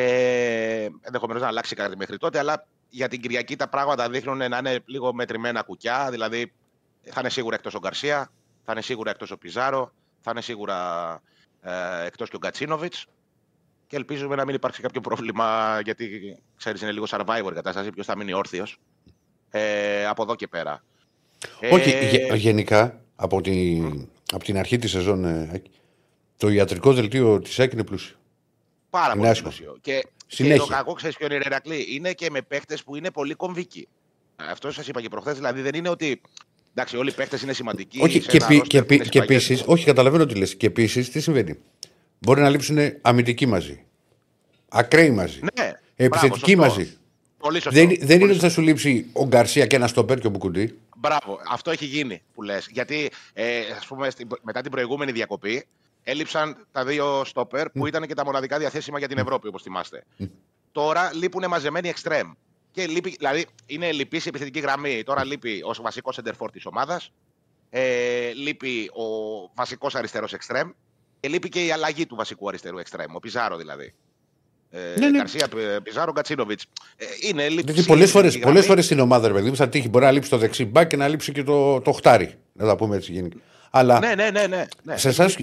ενδεχομένως 1.00 1.42
να 1.42 1.48
αλλάξει 1.48 1.74
κάτι 1.74 1.96
μέχρι 1.96 2.18
τότε. 2.18 2.38
Αλλά 2.38 2.66
για 2.88 3.08
την 3.08 3.20
Κυριακή 3.20 3.56
τα 3.56 3.68
πράγματα 3.68 4.10
δείχνουν 4.10 4.36
να 4.36 4.58
είναι 4.58 4.82
λίγο 4.84 5.14
μετρημένα 5.14 5.62
κουκιά. 5.62 6.10
Δηλαδή 6.10 6.52
θα 7.12 7.20
είναι 7.20 7.30
σίγουρα 7.30 7.54
εκτός 7.54 7.74
ο 7.74 7.78
Γκαρσία, 7.78 8.30
θα 8.64 8.72
είναι 8.72 8.82
σίγουρα 8.82 9.10
εκτός 9.10 9.30
ο 9.30 9.38
Πιζάρο, 9.38 9.92
θα 10.20 10.30
είναι 10.30 10.40
σίγουρα 10.40 10.76
ε, 11.62 12.06
εκτός 12.06 12.28
και 12.30 12.36
ο 12.36 12.38
Γκατσίνοβιτς. 12.38 13.06
Και 13.86 13.96
ελπίζουμε 13.96 14.34
να 14.36 14.44
μην 14.44 14.54
υπάρξει 14.54 14.80
κάποιο 14.82 15.00
πρόβλημα, 15.00 15.78
γιατί 15.84 16.36
ξέρεις, 16.56 16.80
είναι 16.82 16.92
λίγο 16.92 17.06
survivor 17.08 17.48
η 17.50 17.54
κατάσταση. 17.54 17.90
Ποιος 17.90 18.06
θα 18.06 18.16
μείνει 18.16 18.32
όρθιος. 18.32 18.78
Ε, 19.50 20.06
από 20.06 20.22
εδώ 20.22 20.34
και 20.34 20.46
πέρα. 20.48 20.82
Όχι, 21.72 21.90
Ε, 21.90 22.08
γε- 22.08 22.34
γενικά 22.34 23.00
από, 23.16 23.40
τη, 23.40 23.82
από 24.32 24.44
την 24.44 24.58
αρχή 24.58 24.76
της 24.78 24.90
σεζόν 24.90 25.24
ε, 25.24 25.50
Άκη, 25.54 25.70
το 26.36 26.48
ιατρικό 26.48 26.92
δελτίο 26.92 27.38
της 27.40 27.58
ΑΕΚ 27.58 27.72
είναι 27.72 27.84
πλούσιο. 27.84 28.16
Πάρα 28.90 29.06
Είναι 29.06 29.14
πολύ 29.16 29.28
άσχημο. 29.28 29.48
πλούσιο. 29.48 29.78
Και, 29.80 29.92
και 30.00 30.08
Συνέχεια. 30.26 30.58
το 30.62 30.66
κακό, 30.66 30.92
ξέρεις 30.92 31.16
ποιο 31.16 31.26
είναι, 31.26 31.36
ρε 31.38 31.48
Ρακλή, 31.48 31.86
είναι 31.94 32.12
και 32.12 32.30
με 32.30 32.42
παίχτες 32.42 32.82
που 32.84 32.96
είναι 32.96 33.10
πολύ 33.10 33.34
κομβικοί. 33.34 33.88
Αυτό 34.36 34.70
σας 34.70 34.88
είπα 34.88 35.00
και 35.00 35.08
προχθές. 35.08 35.34
Δηλαδή 35.36 35.60
δεν 35.60 35.74
είναι 35.74 35.88
ότι. 35.88 36.20
Εντάξει, 36.78 36.96
όλοι 36.96 37.08
οι 37.10 37.12
παίχτε 37.12 37.38
είναι 37.42 37.52
σημαντικοί. 37.52 37.98
όχι, 38.02 38.20
σε 38.20 38.28
και, 38.30 38.36
ένα 38.36 38.46
πι- 38.46 38.60
roster 38.62 38.66
και, 38.66 38.80
που 38.80 38.86
πι- 38.86 38.96
είναι 39.00 39.08
και 39.08 39.20
συμπαγές. 39.20 39.50
επίση, 39.50 39.64
όχι, 39.66 39.84
καταλαβαίνω 39.84 40.26
τι 40.26 40.34
λες. 40.34 40.56
Και 40.56 40.66
επίση, 40.66 41.10
τι 41.10 41.20
συμβαίνει; 41.20 41.58
Μπορεί 42.18 42.40
να 42.40 42.48
λείψουν 42.48 42.78
αμυντικοί 43.02 43.46
μαζί. 43.46 43.84
Ακραίοι 44.68 45.10
μαζί. 45.10 45.40
Ναι, 45.58 45.72
Επιθετικοί 45.96 46.54
μπράβο, 46.56 46.70
σωστό. 46.72 46.80
μαζί. 46.82 46.96
Πολύ 47.38 47.60
σωστό. 47.60 47.80
Δεν, 47.80 47.88
δεν 47.88 47.98
Πολύ 48.06 48.14
είναι 48.22 48.30
ότι 48.30 48.40
θα 48.40 48.48
σου 48.50 48.60
λείψει 48.60 49.06
ο 49.12 49.26
Γκαρσία 49.26 49.66
και 49.66 49.76
ένα 49.76 49.86
στοπέρ 49.86 50.18
και 50.18 50.26
ο 50.26 50.30
Μπουκουντή. 50.30 50.78
Μπράβο, 50.96 51.40
αυτό 51.50 51.70
έχει 51.70 51.84
γίνει 51.84 52.22
που 52.34 52.42
λες. 52.42 52.68
Γιατί 52.72 53.10
ε, 53.32 53.60
ας 53.78 53.86
πούμε, 53.86 54.10
στην- 54.10 54.28
μετά 54.42 54.60
την 54.60 54.70
προηγούμενη 54.70 55.12
διακοπή 55.12 55.66
έλειψαν 56.02 56.66
τα 56.72 56.84
δύο 56.84 57.22
στόπερ 57.24 57.70
που 57.70 57.86
ήταν 57.86 58.06
και 58.06 58.14
τα 58.14 58.24
μοναδικά 58.24 58.58
διαθέσιμα 58.58 58.98
για 58.98 59.08
την 59.08 59.18
Ευρώπη, 59.18 59.48
όπως 59.48 59.62
θυμάστε. 59.62 60.04
Τώρα 60.72 61.10
λείπουν 61.14 61.44
μαζεμένοι 61.48 61.88
εξτρέμ. 61.88 62.30
Και 62.72 62.86
λείπει, 62.86 63.14
δηλαδή 63.18 63.46
είναι 63.66 63.92
λυπής 63.92 64.24
η 64.24 64.28
επιθετική 64.28 64.60
γραμμή. 64.60 65.02
Τώρα 65.02 65.24
λείπει 65.24 65.60
ο 65.78 65.82
βασικός 65.82 66.14
σεντερφόρ 66.14 66.50
της 66.50 66.66
ομάδας. 66.66 67.12
Ε, 67.70 68.32
λείπει 68.32 68.90
ο 68.94 69.02
βασικός 69.54 69.94
αριστερός 69.94 70.32
εξτρέμ. 70.32 70.70
Και 71.20 71.28
λείπει 71.28 71.48
και 71.48 71.64
η 71.64 71.70
αλλαγή 71.72 72.06
του 72.06 72.16
βασικού 72.16 72.48
αριστερού 72.48 72.78
εξτρέμ, 72.78 73.14
ο 73.14 73.18
Πιζάρο 73.18 73.56
δηλαδή. 73.56 73.94
Ε, 74.70 74.78
Ναι, 74.98 75.08
ναι. 75.08 75.18
Γκαρσία, 75.18 75.48
Πι- 75.48 75.80
Πιζάρο, 75.82 76.12
Κατσίνοβιτς. 76.12 76.66
Ε, 76.96 77.04
είναι 77.28 77.48
λυπής. 77.48 77.64
Δηλαδή, 77.64 77.86
πολλές 77.86 78.10
φορέ 78.10 78.30
πολλές 78.30 78.66
φορές 78.66 78.84
στην 78.84 78.98
ομάδα, 79.00 79.28
ρε 79.28 79.34
παιδί 79.34 79.48
μου, 79.48 79.56
θα 79.56 79.68
τύχει. 79.68 79.88
Μπορεί 79.88 80.04
να 80.04 80.10
λείψει 80.10 80.30
το 80.30 80.38
δεξί 80.38 80.64
μπακ 80.64 80.86
και 80.88 80.96
να 80.96 81.08
λείψει 81.08 81.32
και 81.32 81.42
το, 81.42 81.80
το 81.80 81.92
χτάρι. 81.92 82.34
Να 82.52 82.66
τα 82.66 82.76
πούμε 82.76 82.96
έτσι 82.96 83.12
γενικά. 83.12 83.36
Αλλά 83.70 83.98
Ναι, 83.98 84.14
ναι, 84.14 84.30
ναι. 84.30 84.46
ναι, 84.46 84.66
ναι. 84.82 84.96
σε 84.96 85.08
εσάς. 85.08 85.36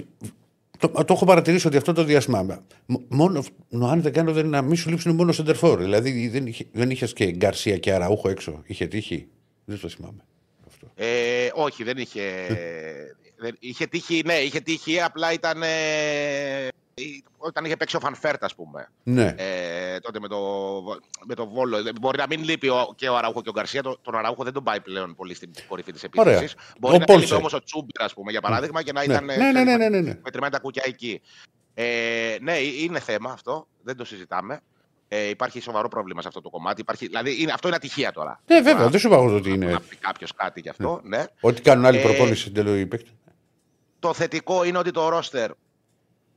Το, 0.78 0.88
το 0.88 1.12
έχω 1.12 1.24
παρατηρήσει 1.24 1.66
ότι 1.66 1.76
αυτό 1.76 1.92
το 1.92 2.04
διάστημα. 2.04 2.42
μ- 2.86 3.00
Μόνο, 3.08 3.44
αν 3.82 4.02
δεν 4.02 4.12
κάνω, 4.12 4.32
δεν 4.32 4.46
είναι 4.46 4.56
να 4.56 4.62
μην 4.62 4.76
σου 4.76 4.90
λείψουν 4.90 5.14
μόνο 5.14 5.32
σεντερφόρ. 5.32 5.78
Δηλαδή 5.80 6.28
δεν, 6.28 6.46
είχε, 6.46 6.64
δεν 6.72 6.90
είχες 6.90 7.12
και 7.12 7.30
Γκαρσία 7.30 7.78
και 7.78 7.92
Αραούχο 7.92 8.28
έξω. 8.28 8.62
Είχε 8.66 8.86
τύχει. 8.86 9.26
Δεν 9.64 9.80
το 9.80 9.88
θυμάμαι. 9.88 10.24
Αυτό. 10.66 10.86
Ε, 10.94 11.48
όχι, 11.54 11.84
δεν 11.84 11.96
είχε. 11.98 12.20
δεν, 13.38 13.56
είχε 13.58 13.86
τύχει, 13.86 14.22
ναι, 14.24 14.34
είχε 14.34 14.60
τύχει, 14.60 15.00
απλά 15.00 15.32
ήταν. 15.32 15.62
Ε, 15.62 16.68
όταν 17.36 17.64
είχε 17.64 17.76
παίξει 17.76 17.96
ο 17.96 18.00
Φαν 18.00 18.18
Βέερτ, 18.18 18.44
ας 18.44 18.54
πούμε. 18.54 18.88
Ναι. 19.02 19.34
Ε, 19.36 19.98
τότε 20.00 20.20
με 20.20 20.28
το, 20.28 20.38
με 21.26 21.34
το 21.34 21.46
Βόλο. 21.48 21.76
Ε, 21.76 21.92
Μπορεί 22.00 22.18
να 22.18 22.26
μην 22.28 22.42
λείπει 22.44 22.68
ο, 22.68 22.92
και 22.96 23.08
ο 23.08 23.16
Αραούχο 23.16 23.42
και 23.42 23.48
ο 23.48 23.52
Γκαρσία. 23.52 23.82
Το, 23.82 23.98
τον 24.02 24.14
Αραούχο 24.14 24.44
δεν 24.44 24.52
τον 24.52 24.64
πάει 24.64 24.80
πλέον 24.80 25.14
πολύ 25.14 25.34
στην 25.34 25.50
κορυφή 25.68 25.92
της 25.92 26.04
Ωραία. 26.16 26.32
επίθεσης. 26.36 26.56
Ο 26.68 26.76
Μπορεί 26.80 26.98
να 26.98 27.04
Πόλσερ. 27.04 27.24
λείπει 27.24 27.38
όμως 27.38 27.52
ο 27.52 27.62
Τσούμπερ, 27.62 28.02
ας 28.02 28.14
πούμε, 28.14 28.30
για 28.30 28.40
παράδειγμα, 28.40 28.82
και 28.82 28.92
να 28.92 29.00
Ναι. 29.06 29.12
ήταν. 29.12 29.24
Ναι, 29.24 29.36
ναι, 29.36 29.50
ναι, 29.64 29.76
ναι, 29.76 29.88
ναι, 29.88 30.00
ναι. 30.00 30.18
Μετρημένα 30.24 30.52
τα 30.52 30.58
κουκιά 30.58 30.82
εκεί. 30.86 31.20
Ε, 31.74 32.36
ναι, 32.40 32.58
είναι 32.58 33.00
θέμα 33.00 33.30
αυτό. 33.32 33.66
Δεν 33.82 33.96
το 33.96 34.04
συζητάμε. 34.04 34.60
Ε, 35.08 35.28
υπάρχει 35.28 35.60
σοβαρό 35.60 35.88
πρόβλημα 35.88 36.22
σε 36.22 36.28
αυτό 36.28 36.40
το 36.40 36.50
κομμάτι. 36.50 36.80
Υπάρχει, 36.80 37.06
δηλαδή, 37.06 37.42
είναι, 37.42 37.52
αυτό 37.52 37.66
είναι 37.68 37.76
ατυχία 37.76 38.12
τώρα. 38.12 38.40
Ναι, 38.46 38.60
βέβαια, 38.60 38.82
Να- 38.84 38.88
δεν 38.90 39.00
σου 39.00 39.06
είπα 39.06 39.16
εγώ 39.16 39.34
ότι 39.34 39.50
είναι. 39.50 39.66
Να 39.66 39.80
πει 39.80 39.96
κάποιος 39.96 40.32
κάτι 40.34 40.60
γι' 40.60 40.68
αυτό, 40.68 41.00
ναι. 41.04 41.24
Ότι 41.40 41.62
κάνουν 41.62 41.84
άλλη 41.84 41.98
Ε, 41.98 42.02
προπόνηση 42.02 42.40
στην 42.40 42.54
τελειώδη 42.54 42.86
παίκτη. 42.86 43.10
Το 43.98 44.14
θετικό 44.14 44.64
είναι 44.64 44.78
ότι 44.78 44.90
το 44.90 45.08
ρόστερ 45.08 45.50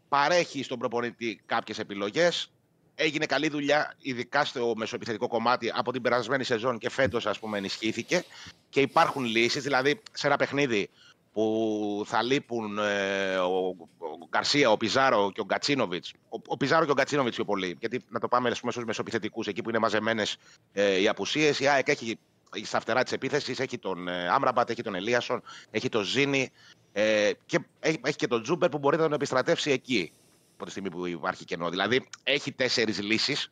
παρέχει 0.09 0.63
στον 0.63 0.79
προπονητή 0.79 1.41
κάποιες 1.45 1.79
επιλογές. 1.79 2.51
Έγινε 2.95 3.25
καλή 3.25 3.49
δουλειά, 3.49 3.95
ειδικά 4.01 4.45
στο 4.45 4.73
μεσοεπιθετικό 4.75 5.27
κομμάτι 5.27 5.71
από 5.75 5.91
την 5.91 6.01
περασμένη 6.01 6.43
σεζόν 6.43 6.77
και 6.77 6.89
φέτος, 6.89 7.25
ας 7.25 7.39
πούμε, 7.39 7.57
ενισχύθηκε. 7.57 8.23
Και 8.69 8.81
υπάρχουν 8.81 9.23
λύσεις, 9.23 9.63
δηλαδή 9.63 10.01
σε 10.11 10.27
ένα 10.27 10.35
παιχνίδι 10.35 10.89
που 11.33 12.03
θα 12.05 12.23
λείπουν 12.23 12.77
ε, 12.77 13.37
ο, 13.37 13.75
ο 13.97 14.27
Γκαρσία, 14.29 14.71
ο 14.71 14.77
Πιζάρο 14.77 15.31
και 15.33 15.41
ο 15.41 15.43
Γκατσίνοβιτς. 15.43 16.13
Ο, 16.29 16.41
ο 16.47 16.57
Πιζάρο 16.57 16.85
και 16.85 16.91
ο 16.91 16.93
Γκατσίνοβιτς 16.93 17.35
πιο 17.35 17.45
πολύ. 17.45 17.77
Γιατί 17.79 18.01
να 18.09 18.19
το 18.19 18.27
πάμε 18.27 18.53
στους 18.53 18.85
μεσοεπιθετικούς, 18.85 19.47
εκεί 19.47 19.61
που 19.61 19.69
είναι 19.69 19.79
μαζεμένες 19.79 20.37
ε, 20.73 21.01
οι 21.01 21.07
απουσίες. 21.07 21.59
Η 21.59 21.67
ΑΕΚ 21.67 21.87
έχει 21.87 22.19
στα 22.63 22.79
φτερά 22.79 23.03
της 23.03 23.11
επίθεσης, 23.11 23.59
έχει 23.59 23.77
τον 23.77 24.07
ε, 24.07 24.27
Άμραμπατ, 24.27 24.69
έχει 24.69 24.81
τον 24.81 24.95
Ελίασον, 24.95 25.41
έχει 25.71 25.89
τον 25.89 26.03
Ζήνη 26.03 26.49
ε, 26.91 27.31
και 27.45 27.59
έχει, 27.79 27.99
έχει 28.03 28.15
και 28.15 28.27
τον 28.27 28.41
Τζούμπερ 28.43 28.69
που 28.69 28.77
μπορεί 28.77 28.97
να 28.97 29.03
τον 29.03 29.13
επιστρατεύσει 29.13 29.71
εκεί. 29.71 30.11
από 30.53 30.65
τη 30.65 30.71
στιγμή 30.71 30.89
που 30.89 31.05
υπάρχει 31.07 31.45
κενό. 31.45 31.69
Δηλαδή 31.69 32.07
έχει 32.23 32.51
τέσσερις 32.51 33.01
λύσεις 33.01 33.51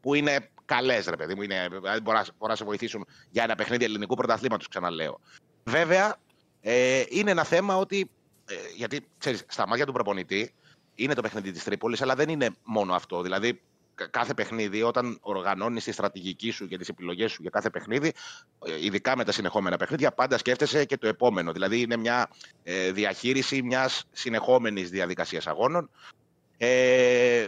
που 0.00 0.14
είναι 0.14 0.50
καλές, 0.64 1.06
ρε 1.06 1.16
παιδί 1.16 1.34
μου. 1.34 1.42
Είναι, 1.42 1.68
δηλαδή 1.70 2.00
μπορεί, 2.00 2.16
να, 2.16 2.24
μπορεί 2.38 2.50
να 2.50 2.56
σε 2.56 2.64
βοηθήσουν 2.64 3.06
για 3.30 3.42
ένα 3.42 3.54
παιχνίδι 3.54 3.84
ελληνικού 3.84 4.14
πρωταθλήματος, 4.14 4.68
ξαναλέω. 4.68 5.20
Βέβαια, 5.64 6.16
ε, 6.60 7.02
είναι 7.08 7.30
ένα 7.30 7.44
θέμα 7.44 7.76
ότι. 7.76 8.10
Ε, 8.50 8.54
γιατί 8.76 9.06
ξέρεις, 9.18 9.44
στα 9.48 9.66
μάτια 9.68 9.86
του 9.86 9.92
προπονητή 9.92 10.54
είναι 10.94 11.14
το 11.14 11.22
παιχνίδι 11.22 11.50
της 11.52 11.64
Τρίπολης, 11.64 12.02
αλλά 12.02 12.14
δεν 12.14 12.28
είναι 12.28 12.50
μόνο 12.64 12.94
αυτό. 12.94 13.22
Δηλαδή, 13.22 13.54
κα- 13.54 13.60
κάθε 14.10 14.34
παιχνίδι, 14.34 14.82
όταν 14.82 15.18
οργανώνεις 15.20 15.84
τη 15.84 15.92
στρατηγική 15.92 16.50
σου 16.50 16.66
και 16.66 16.78
τις 16.78 16.88
επιλογές 16.88 17.32
σου 17.32 17.42
για 17.42 17.50
κάθε 17.50 17.70
παιχνίδι, 17.70 18.12
ε, 18.66 18.84
ειδικά 18.84 19.16
με 19.16 19.24
τα 19.24 19.32
συνεχόμενα 19.32 19.76
παιχνίδια, 19.76 20.12
πάντα 20.12 20.38
σκέφτεσαι 20.38 20.84
και 20.84 20.96
το 20.96 21.08
επόμενο. 21.08 21.52
Δηλαδή, 21.52 21.80
είναι 21.80 21.96
μια 21.96 22.30
ε, 22.62 22.92
διαχείριση 22.92 23.62
μιας 23.62 24.04
συνεχόμενης 24.12 24.90
διαδικασίας 24.90 25.46
αγώνων. 25.46 25.90
Ε, 26.58 27.46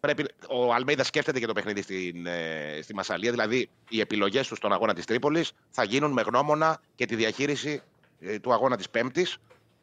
πρέπει, 0.00 0.24
ο 0.48 0.74
Αλμέιδα 0.74 1.04
σκέφτεται 1.04 1.38
και 1.38 1.46
το 1.46 1.52
παιχνίδι 1.52 1.82
στην, 1.82 2.26
ε, 2.26 2.78
στη 2.82 2.94
Μασαλία. 2.94 3.30
Δηλαδή, 3.30 3.68
οι 3.88 4.00
επιλογές 4.00 4.48
του 4.48 4.54
στον 4.54 4.72
αγώνα 4.72 4.94
της 4.94 5.04
Τρίπολης 5.04 5.52
θα 5.70 5.84
γίνουν 5.84 6.12
με 6.12 6.22
γνώμονα 6.22 6.80
και 6.94 7.06
τη 7.06 7.14
διαχείριση 7.14 7.82
ε, 8.20 8.38
του 8.38 8.52
αγώνα 8.52 8.76
της 8.76 8.90
Πέμπτης. 8.90 9.38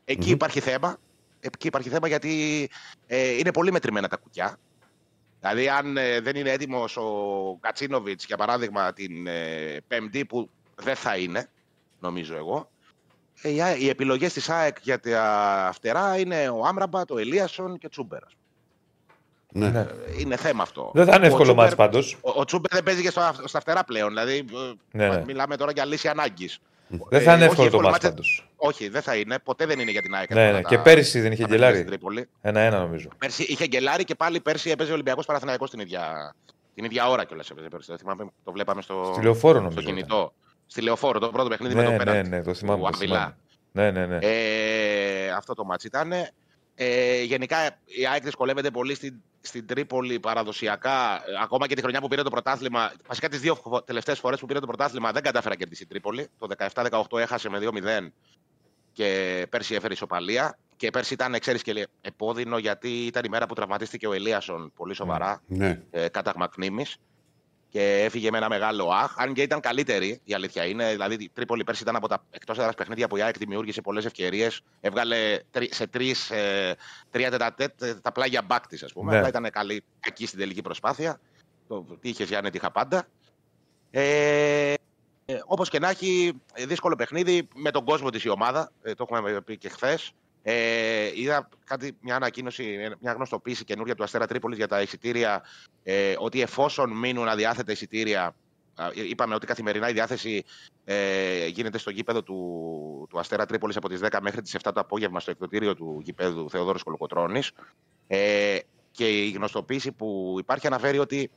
εκει 0.05 0.29
υπάρχει 0.29 0.59
θέμα. 0.59 0.97
Εκεί 1.39 1.67
υπάρχει 1.67 1.89
θέμα 1.89 2.07
γιατί 2.07 2.69
ε, 3.07 3.37
είναι 3.37 3.51
πολύ 3.51 3.71
μετρημένα 3.71 4.07
τα 4.07 4.17
κουκιά. 4.17 4.57
Δηλαδή, 5.47 5.69
αν 5.69 5.97
ε, 5.97 6.19
δεν 6.19 6.35
είναι 6.35 6.51
έτοιμος 6.51 6.97
ο 6.97 7.03
Κατσίνοβιτς, 7.59 8.25
για 8.25 8.37
παράδειγμα, 8.37 8.93
την 8.93 9.27
ε, 9.27 9.77
Πέμπτη, 9.87 10.25
που 10.25 10.49
δεν 10.75 10.95
θα 10.95 11.17
είναι, 11.17 11.49
νομίζω 11.99 12.35
εγώ, 12.35 12.69
ε, 13.41 13.49
οι 13.49 13.61
Α- 13.61 13.75
οι 13.77 13.89
επιλογές 13.89 14.33
της 14.33 14.49
ΑΕΚ 14.49 14.77
για 14.81 14.99
τα 14.99 15.69
φτερά 15.73 16.17
είναι 16.19 16.49
ο 16.49 16.65
Άμραμπατ, 16.65 17.11
ο 17.11 17.17
Ελίασον 17.17 17.77
και 17.77 17.85
ο 17.85 17.89
Τσούμπερ. 17.89 18.19
Ναι. 19.51 19.69
Ναι. 19.69 19.85
Είναι 20.19 20.35
θέμα 20.35 20.63
αυτό. 20.63 20.91
Δεν 20.93 21.05
θα 21.05 21.15
είναι 21.15 21.23
Ο 21.23 21.27
εύκολο 21.27 21.43
Τσούμπερ- 21.43 21.63
μάτς 21.63 21.75
πάντως. 21.75 22.17
Ο, 22.21 22.31
ο 22.39 22.45
Τσούμπερ 22.45 22.71
δεν 22.73 22.83
παίζει 22.83 23.01
και 23.01 23.09
στο, 23.09 23.31
στα 23.45 23.59
φτερά 23.59 23.83
πλέον. 23.83 24.07
Δηλαδή, 24.09 24.37
ε, 24.37 24.73
Ναι, 24.91 25.07
ναι. 25.09 25.23
μιλάμε 25.25 25.57
τώρα 25.57 25.71
για 25.71 25.85
λύση 25.85 26.07
ανάγκης. 26.07 26.59
Δεν 27.09 27.21
θα 27.21 27.33
είναι 27.33 27.43
Ε, 27.43 27.47
εύκολο 27.47 27.67
όχι, 27.67 27.75
το 27.77 27.81
μάτς 27.81 27.91
μάτσε- 27.91 28.09
πάντως. 28.09 28.49
Όχι, 28.55 28.89
δεν 28.89 29.01
θα 29.01 29.15
είναι. 29.15 29.39
Ποτέ 29.39 29.65
δεν 29.65 29.79
είναι 29.79 29.91
για 29.91 30.01
την 30.01 30.15
ΑΕΚ. 30.15 30.33
Ναι, 30.33 30.41
αυτά 30.45 30.55
ναι. 30.57 30.61
τα- 30.61 30.69
Και 30.69 30.77
πέρυσι 30.77 31.19
δεν 31.21 31.31
είχε 31.31 31.41
τα 31.41 31.47
παιχνίδια 31.47 31.55
γκελάρει. 31.57 31.75
στην 31.75 31.87
Τρίπολη. 31.89 32.29
Ένα-ένα 32.41 32.79
νομίζω. 32.79 33.07
Πέρσι 33.17 33.43
είχε 33.43 33.65
γκελάρει 33.67 34.03
και 34.03 34.15
πάλι 34.15 34.39
πέρσι 34.41 34.69
έπαιζε 34.69 34.89
ο 34.89 34.93
Ολυμπιακός 34.93 35.25
Παναθηναϊκός 35.25 35.69
την 35.69 35.79
ίδια, 35.79 36.35
την 36.75 36.83
ίδια 36.83 37.09
ώρα 37.09 37.23
κιόλας. 37.25 37.47
Το, 37.87 37.95
θυμάμαι, 37.97 38.25
το 38.43 38.51
βλέπαμε 38.51 38.81
στο, 38.81 39.09
Στη 39.13 39.23
λεωφόρο 39.23 39.53
στο 39.59 39.61
νομίζω. 39.63 39.79
ήταν. 39.81 39.93
κινητό. 39.95 40.33
Στη 40.67 40.81
λεωφόρο, 40.81 41.19
το 41.19 41.29
πρώτο 41.29 41.49
παιχνίδι 41.49 41.75
με 41.75 41.81
Ναι, 41.81 41.85
το 41.85 41.91
ναι, 41.91 41.97
πέναντι. 41.97 42.29
ναι, 42.29 42.41
το 42.43 42.53
θυμάμαι. 42.53 42.77
του 42.83 42.89
το 42.89 42.91
Αβιλά. 42.95 43.15
θυμάμαι. 43.71 43.91
Ναι, 43.91 44.05
ναι, 44.05 44.05
ναι. 44.05 44.17
Ε, 44.21 45.29
αυτό 45.31 45.53
το 45.53 45.65
μάτς 45.65 45.83
ήταν. 45.83 46.11
Ε, 46.75 47.21
γενικά 47.23 47.57
η 47.85 48.07
ΑΕΚ 48.07 48.23
δυσκολεύεται 48.23 48.71
πολύ 48.71 48.95
στην, 48.95 49.13
στην 49.47 49.67
Τρίπολη 49.67 50.19
παραδοσιακά. 50.19 51.13
Ε, 51.15 51.19
Ακόμα 51.41 51.67
και 51.67 51.75
τη 51.75 51.81
χρονιά 51.81 52.01
που 52.01 52.07
πήρε 52.07 52.21
το 52.21 52.29
πρωτάθλημα. 52.29 52.91
Βασικά 53.07 53.29
τις 53.29 53.39
δύο 53.39 53.57
τελευταίες 53.85 54.19
φορές 54.19 54.39
που 54.39 54.45
πήρε 54.45 54.59
το 54.59 54.67
πρωτάθλημα 54.67 55.11
δεν 55.11 55.23
κατάφερε 55.23 55.49
να 55.49 55.55
κερδίσει 55.59 55.83
η 55.83 55.85
Τρίπολη. 55.85 56.27
Το 56.37 56.47
17-18 57.09 57.17
έχασε 57.19 57.49
με 57.49 57.59
2-0 57.61 58.11
και 58.91 59.45
πέρσι 59.49 59.75
έφερε 59.75 59.93
ισοπαλία. 59.93 60.57
Και 60.77 60.89
πέρσι 60.89 61.13
ήταν, 61.13 61.39
ξέρεις 61.39 61.61
και 61.61 61.87
επώδυνο 62.01 62.57
γιατί 62.57 63.05
ήταν 63.05 63.23
η 63.25 63.29
μέρα 63.29 63.45
που 63.45 63.53
τραυματίστηκε 63.53 64.07
ο 64.07 64.13
Ελίασον 64.13 64.71
πολύ 64.75 64.93
σοβαρά 64.93 65.41
Ναι. 65.47 65.81
ε, 65.91 66.07
κάταγμα 66.09 66.47
κνήμης 66.47 66.97
και 67.69 68.03
έφυγε 68.03 68.31
με 68.31 68.37
ένα 68.37 68.49
μεγάλο 68.49 68.89
αχ. 68.89 69.15
Αν 69.17 69.33
και 69.33 69.41
ήταν 69.41 69.59
καλύτερη, 69.59 70.21
η 70.23 70.33
αλήθεια 70.33 70.65
είναι. 70.65 70.91
Δηλαδή, 70.91 71.15
η 71.19 71.29
Τρίπολη 71.33 71.63
πέρσι 71.63 71.81
ήταν 71.83 71.95
από 71.95 72.07
τα 72.07 72.25
εκτός 72.29 72.57
έδρας 72.57 72.75
παιχνίδια 72.75 73.07
που 73.07 73.17
η 73.17 73.21
ΑΕΚ 73.21 73.37
δημιούργησε 73.37 73.81
πολλές 73.81 74.05
ευκαιρίες. 74.05 74.61
Έβγαλε 74.81 75.39
τρι- 75.51 75.73
σε 75.73 75.87
τρεις, 75.87 76.29
ε, 76.31 76.75
τρία 77.11 77.31
τετατέτ 77.31 77.81
ε, 77.81 77.95
τα 77.95 78.11
πλάγια 78.11 78.41
μπακ 78.41 78.67
τη, 78.67 78.79
ας 78.83 78.93
πούμε. 78.93 79.11
Ναι. 79.11 79.17
Αλλά 79.17 79.27
ήταν 79.27 79.49
καλή 79.51 79.83
εκεί 79.99 80.25
στην 80.25 80.39
τελική 80.39 80.61
προσπάθεια. 80.61 81.19
Το 81.67 81.85
τι 82.01 82.09
είχες 82.09 82.27
Γιάννη, 82.27 82.49
τι 82.49 82.57
είχα 82.57 82.71
πάντα. 82.71 83.07
Ε, 83.91 84.73
ε, 85.25 85.39
Όπως 85.45 85.69
και 85.69 85.79
να 85.79 85.89
έχει, 85.89 86.41
ε, 86.53 86.65
δύσκολο 86.65 86.95
παιχνίδι 86.95 87.47
με 87.55 87.71
τον 87.71 87.85
κόσμο 87.85 88.09
της 88.09 88.23
η 88.23 88.29
ομάδα. 88.29 88.71
Ε, 88.81 88.93
το 88.93 89.05
έχουμε 89.09 89.41
πει 89.41 89.57
και 89.57 89.69
χθες. 89.69 90.11
Ε, 90.47 91.11
είδα 91.15 91.49
κάτι, 91.65 91.97
μια 92.01 92.15
ανακοίνωση, 92.15 92.63
ε, 92.63 92.89
μια 92.99 93.11
γνωστοποίηση 93.11 93.63
καινούρια 93.63 93.95
του 93.95 94.03
Αστέρα 94.03 94.27
Τρίπολης 94.27 94.57
για 94.57 94.67
τα 94.67 94.81
εισιτήρια. 94.81 95.43
Ε, 95.83 96.15
ότι 96.17 96.41
εφόσον 96.41 96.91
μείνουν 96.97 97.27
αδιάθετα 97.27 97.71
εισιτήρια, 97.71 98.35
α, 98.75 98.87
είπαμε 98.93 99.35
ότι 99.35 99.45
καθημερινά 99.45 99.89
η 99.89 99.93
διάθεση 99.93 100.43
ε, 100.85 101.45
γίνεται 101.47 101.77
στο 101.77 101.89
γήπεδο 101.89 102.23
του, 102.23 103.07
του 103.09 103.19
Αστέρα 103.19 103.45
Τρίπολης 103.45 103.75
από 103.77 103.89
τις 103.89 103.99
10 104.03 104.17
μέχρι 104.21 104.41
τις 104.41 104.55
7 104.63 104.71
το 104.73 104.79
απόγευμα 104.79 105.19
στο 105.19 105.31
εκδοτήριο 105.31 105.75
του 105.75 105.99
γηπέδου 106.03 106.49
Θεοδόρος 106.49 106.83
Κολοκοτρώνης. 106.83 107.51
Ε, 108.07 108.57
και 108.91 109.07
η 109.25 109.29
γνωστοποίηση 109.31 109.91
που 109.91 110.35
υπάρχει 110.39 110.67
αναφέρει 110.67 110.99
ότι 110.99 111.29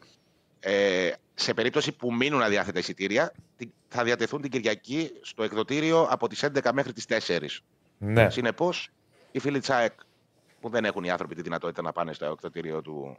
ε, 0.60 1.10
σε 1.34 1.54
περίπτωση 1.54 1.92
που 1.92 2.12
μείνουν 2.14 2.42
αδιάθετα 2.42 2.78
εισιτήρια, 2.78 3.32
τι- 3.56 3.70
θα 3.88 4.04
διατεθούν 4.04 4.40
την 4.40 4.50
Κυριακή 4.50 5.10
στο 5.20 5.42
εκδοτήριο 5.42 6.02
από 6.10 6.28
τις 6.28 6.42
11 6.44 6.72
μέχρι 6.72 6.92
τις 6.92 7.06
4. 7.08 7.62
Ναι. 7.98 8.30
Συνεπώς, 8.30 8.88
οι 9.30 9.38
φίλοι 9.38 9.58
της 9.58 9.70
ΑΕΚ 9.70 9.92
που 10.60 10.68
δεν 10.68 10.84
έχουν 10.84 11.04
οι 11.04 11.10
άνθρωποι 11.10 11.34
τη 11.34 11.42
δυνατότητα 11.42 11.82
να 11.82 11.92
πάνε 11.92 12.12
στο 12.12 12.24
εκδοτήριο 12.24 12.82
του, 12.82 13.16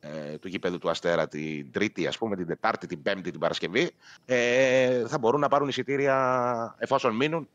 ε, 0.00 0.38
του 0.38 0.48
γήπεδου 0.48 0.78
του 0.78 0.90
Αστέρα 0.90 1.28
την 1.28 1.72
Τρίτη, 1.72 2.06
ας 2.06 2.18
πούμε, 2.18 2.36
την 2.36 2.46
Τετάρτη, 2.46 2.86
την 2.86 3.02
Πέμπτη, 3.02 3.30
την 3.30 3.40
Παρασκευή, 3.40 3.90
ε, 4.24 5.06
θα 5.06 5.18
μπορούν 5.18 5.40
να 5.40 5.48
πάρουν 5.48 5.68
εισιτήρια 5.68 6.74
εφόσον 6.78 7.16
μείνουν 7.16 7.48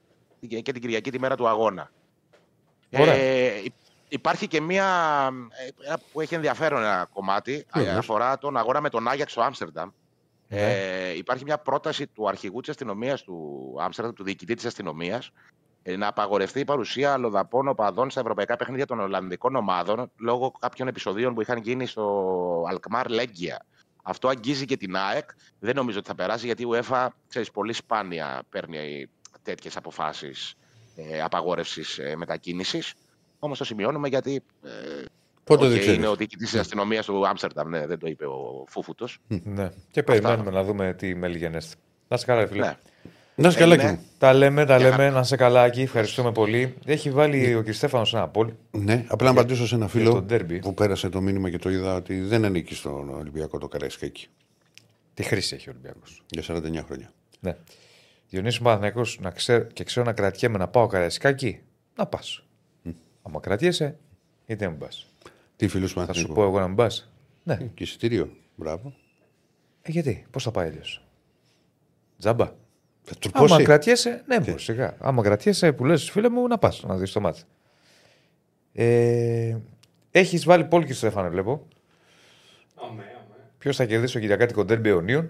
και 0.47 0.61
και 0.61 0.71
την 0.71 0.81
Κυριακή 0.81 1.11
τη 1.11 1.19
μέρα 1.19 1.35
του 1.35 1.47
αγώνα. 1.47 1.91
Ωραία. 2.99 3.13
Ε, 3.13 3.57
υ- 3.63 3.73
υπάρχει 4.09 4.47
και 4.47 4.61
μία 4.61 4.85
ε, 5.49 5.85
ένα 5.87 5.99
που 6.11 6.21
έχει 6.21 6.35
ενδιαφέρον 6.35 6.81
ένα 6.81 7.07
κομμάτι, 7.13 7.53
ε, 7.53 7.79
Βεβαίως. 7.79 7.97
αφορά 7.97 8.37
τον 8.37 8.57
αγώνα 8.57 8.81
με 8.81 8.89
τον 8.89 9.07
Άγιαξ 9.07 9.31
στο 9.31 9.41
Άμστερνταμ. 9.41 9.89
Ναι. 10.49 10.73
Ε, 11.09 11.17
υπάρχει 11.17 11.43
μια 11.43 11.57
πρόταση 11.57 12.07
του 12.07 12.27
αρχηγού 12.27 12.59
της 12.59 12.69
αστυνομίας 12.69 13.23
του 13.23 13.75
Άμστερνταμ, 13.79 14.13
του 14.15 14.23
διοικητή 14.23 14.53
της 14.55 14.65
αστυνομίας, 14.65 15.31
να 15.97 16.07
απαγορευτεί 16.07 16.59
η 16.59 16.65
παρουσία 16.65 17.13
αλλοδαπών 17.13 17.67
οπαδών 17.67 18.09
στα 18.09 18.19
ευρωπαϊκά 18.19 18.55
παιχνίδια 18.55 18.85
των 18.85 18.99
Ολλανδικών 18.99 19.55
ομάδων 19.55 20.11
λόγω 20.19 20.51
κάποιων 20.59 20.87
επεισοδίων 20.87 21.33
που 21.33 21.41
είχαν 21.41 21.57
γίνει 21.57 21.85
στο 21.85 22.63
Αλκμάρ 22.69 23.09
Λέγκια. 23.09 23.65
Αυτό 24.03 24.27
αγγίζει 24.27 24.65
και 24.65 24.77
την 24.77 24.95
ΑΕΚ. 24.95 25.29
Δεν 25.59 25.75
νομίζω 25.75 25.97
ότι 25.99 26.07
θα 26.07 26.15
περάσει 26.15 26.45
γιατί 26.45 26.63
η 26.63 26.67
UEFA, 26.71 27.07
ξέρεις, 27.27 27.51
πολύ 27.51 27.73
σπάνια 27.73 28.41
παίρνει 28.49 29.09
τέτοιες 29.41 29.77
αποφάσεις 29.77 30.53
ε, 30.95 31.21
απαγόρευσης 31.21 31.97
ε, 31.97 32.15
μετακίνησης. 32.15 32.93
Όμως 33.39 33.57
το 33.57 33.63
σημειώνουμε 33.63 34.07
γιατί. 34.07 34.43
Ε, 34.63 34.69
Πότε 35.43 35.63
οκ, 35.65 35.69
δεν 35.71 35.79
ξέρεις. 35.79 35.97
είναι 35.97 36.07
ο 36.07 36.15
διοικητής 36.15 36.43
της 36.43 36.55
αστυνομίας 36.55 37.05
του 37.05 37.27
Άμστερνταμ. 37.27 37.69
Ναι, 37.69 37.87
δεν 37.87 37.99
το 37.99 38.07
είπε 38.07 38.25
ο 38.25 38.65
Φούφουτος. 38.67 39.19
ναι. 39.27 39.71
Και 39.91 40.03
περιμένουμε 40.03 40.51
να 40.51 40.63
δούμε 40.63 40.93
τι 40.93 41.15
μέλλει 41.15 41.37
γενέσθαι. 41.37 41.75
Να 42.07 42.15
είσαι 42.15 42.25
καλά, 42.25 42.39
ρε 42.41 42.47
φίλε. 42.47 42.65
Ναι. 42.65 42.77
Να 43.39 43.47
είσαι 43.47 43.57
καλά 43.57 43.73
Έγινε. 43.73 43.89
εκεί. 43.89 44.01
Τα 44.17 44.33
λέμε, 44.33 44.65
τα 44.65 44.77
Για 44.77 44.89
λέμε. 44.89 45.09
Να 45.09 45.19
είσαι 45.19 45.35
καλά 45.35 45.65
εκεί. 45.65 45.81
Ευχαριστούμε 45.81 46.31
πολύ. 46.31 46.75
Έχει 46.85 47.11
βάλει 47.11 47.55
ο 47.55 47.63
κ. 47.63 47.73
Στέφανος 47.73 48.13
ένα 48.13 48.27
poll. 48.27 48.53
Ναι, 48.71 49.05
απλά 49.07 49.25
να 49.25 49.39
απαντήσω 49.39 49.67
σε 49.67 49.75
ένα 49.75 49.87
φίλο 49.87 50.11
το 50.11 50.21
ντέρμπι. 50.21 50.59
που 50.59 50.73
πέρασε 50.73 51.09
το 51.09 51.21
μήνυμα 51.21 51.49
και 51.49 51.57
το 51.57 51.69
είδα 51.69 51.95
ότι 51.95 52.21
δεν 52.21 52.45
ανήκει 52.45 52.75
στον 52.75 53.09
Ολυμπιακό 53.09 53.57
το 53.57 53.67
Καραϊσκάκι 53.67 54.27
Τι 55.13 55.23
χρήση 55.23 55.55
έχει 55.55 55.69
ο 55.69 55.71
Ολυμπιακός; 55.71 56.23
για 56.29 56.43
49 56.47 56.83
χρόνια. 56.85 57.13
Ναι. 57.39 57.55
Διονύσου 58.29 58.61
Παναθηναϊκός 58.61 59.19
να 59.21 59.29
ξέρω, 59.29 59.63
και 59.63 59.83
ξέρω 59.83 60.05
να 60.05 60.13
κρατιέμαι 60.13 60.57
να 60.57 60.67
πάω 60.67 60.87
καραϊσκάκι, 60.87 61.59
να 61.95 62.05
πας. 62.05 62.43
Άμα 63.21 63.39
κρατιέσαι, 63.39 63.97
γιατί 64.45 64.63
να 64.63 64.69
μην 64.69 64.79
πας. 64.79 65.07
Τι 65.55 65.67
φίλου 65.67 65.87
του 65.87 66.05
Θα 66.05 66.13
σου 66.13 66.27
πω 66.27 66.43
εγώ 66.43 66.59
να 66.59 66.67
μην 66.67 66.75
πας. 66.75 67.11
Ναι. 67.43 67.55
Και 67.73 67.83
εισιτήριο. 67.83 68.29
Μπράβο. 68.55 68.93
Ε, 69.81 69.91
γιατί, 69.91 70.25
πώς 70.31 70.43
θα 70.43 70.51
πάει 70.51 70.67
αλλιώς; 70.67 71.05
Τζάμπα. 72.19 72.51
Θα 73.09 73.15
Άμα 73.33 73.45
τρυπώσει. 73.45 73.63
κρατιέσαι, 73.63 74.23
ναι, 74.27 74.39
μπορεί 74.39 74.59
σιγά. 74.59 74.95
Άμα 74.99 75.21
κρατιέσαι 75.23 75.71
που 75.71 75.85
λες, 75.85 76.09
φίλε 76.09 76.29
μου, 76.29 76.47
να 76.47 76.57
πας 76.57 76.83
να 76.87 76.95
δεις 76.95 77.11
το 77.11 77.19
μάτι. 77.19 77.41
Ε, 78.73 79.55
Έχεις 80.11 80.45
βάλει 80.45 80.63
πόλ 80.63 80.83
και 80.85 80.93
Στέφανε, 80.93 81.29
βλέπω. 81.29 81.67
Αμέ, 82.75 83.01
αμέ. 83.03 83.35
Ποιος 83.57 83.75
θα 83.75 83.85
κερδίσει 83.85 84.13
το 84.13 84.19
Κυριακάτικο 84.19 84.65
Ντέρμπι 84.65 84.89
Αιωνίων. 84.89 85.29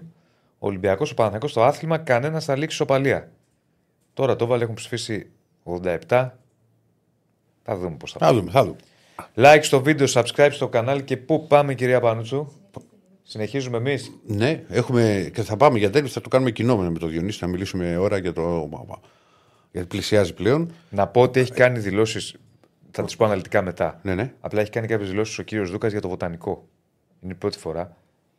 Ο 0.58 0.66
Ολυμπιακός, 0.66 1.10
ο 1.10 1.14
Παναθηναϊκός 1.14 1.50
στο 1.50 1.62
άθλημα, 1.62 1.98
κανένας 1.98 2.44
θα 2.44 2.56
λήξει 2.56 2.76
σοπαλία. 2.76 3.30
Τώρα 4.14 4.36
το 4.36 4.46
βάλε, 4.46 4.62
έχουν 4.62 4.74
ψηφίσει 4.74 5.30
87. 5.64 6.30
Θα 7.62 7.76
δούμε 7.76 7.96
πώς 7.96 8.12
θα 8.12 8.18
Θα 8.18 8.26
πάει. 8.26 8.34
δούμε, 8.38 8.50
θα 8.50 8.64
δούμε. 8.64 8.76
Like 9.34 9.60
στο 9.62 9.82
βίντεο, 9.82 10.06
subscribe 10.10 10.48
στο 10.52 10.68
κανάλι 10.68 11.02
και 11.02 11.16
πού 11.16 11.46
πάμε, 11.46 11.74
κυρία 11.74 12.00
Πανούτσου. 12.00 12.52
Συνεχίζουμε 13.30 13.76
εμείς. 13.76 14.12
Ναι, 14.26 14.64
έχουμε, 14.68 15.30
και 15.34 15.42
θα 15.42 15.56
πάμε 15.56 15.78
για 15.78 15.90
τέλος, 15.90 16.12
θα 16.12 16.20
το 16.20 16.28
κάνουμε 16.28 16.50
κοινό 16.50 16.76
με 16.76 16.98
τον 16.98 17.10
Διονύση, 17.10 17.38
να 17.40 17.48
μιλήσουμε 17.48 17.96
ώρα 17.96 18.18
για 18.18 18.32
το. 18.32 18.68
Γιατί 19.72 19.88
πλησιάζει 19.88 20.34
πλέον. 20.34 20.72
Να 20.90 21.06
πω 21.06 21.20
ότι 21.20 21.40
έχει 21.40 21.52
κάνει 21.52 21.78
δηλώσεις. 21.78 22.34
Θα 22.90 23.04
τις 23.04 23.16
πω 23.16 23.24
αναλυτικά 23.24 23.62
μετά. 23.62 24.00
Ναι, 24.02 24.14
ναι. 24.14 24.32
Απλά 24.40 24.60
έχει 24.60 24.70
κάνει 24.70 24.86
κάποιες 24.86 25.08
δηλώσεις 25.08 25.38
ο 25.38 25.42
κύριος 25.42 25.70
Δούκας 25.70 25.92
για 25.92 26.00
το 26.00 26.08
βοτανικό. 26.08 26.68
Είναι 27.20 27.32
η 27.32 27.36
πρώτη 27.36 27.58
φορά 27.58 27.96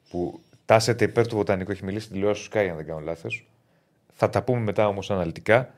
που 0.10 0.40
τάσεται 0.66 1.06
υπέρ 1.06 1.28
του 1.28 1.36
βοτανικού. 1.36 1.72
Έχει 1.72 1.86
μιλήσει 1.86 2.04
στην 2.04 2.16
τηλεόραση 2.16 2.50
τους 2.50 2.60
Sky, 2.60 2.68
αν 2.70 2.76
δεν 2.76 2.86
κάνω 2.86 3.00
λάθος. 3.00 3.48
Θα 4.14 4.30
τα 4.30 4.44
πούμε 4.44 4.60
μετά 4.60 4.88
όμως 4.88 5.12
αναλυτικά 5.12 5.74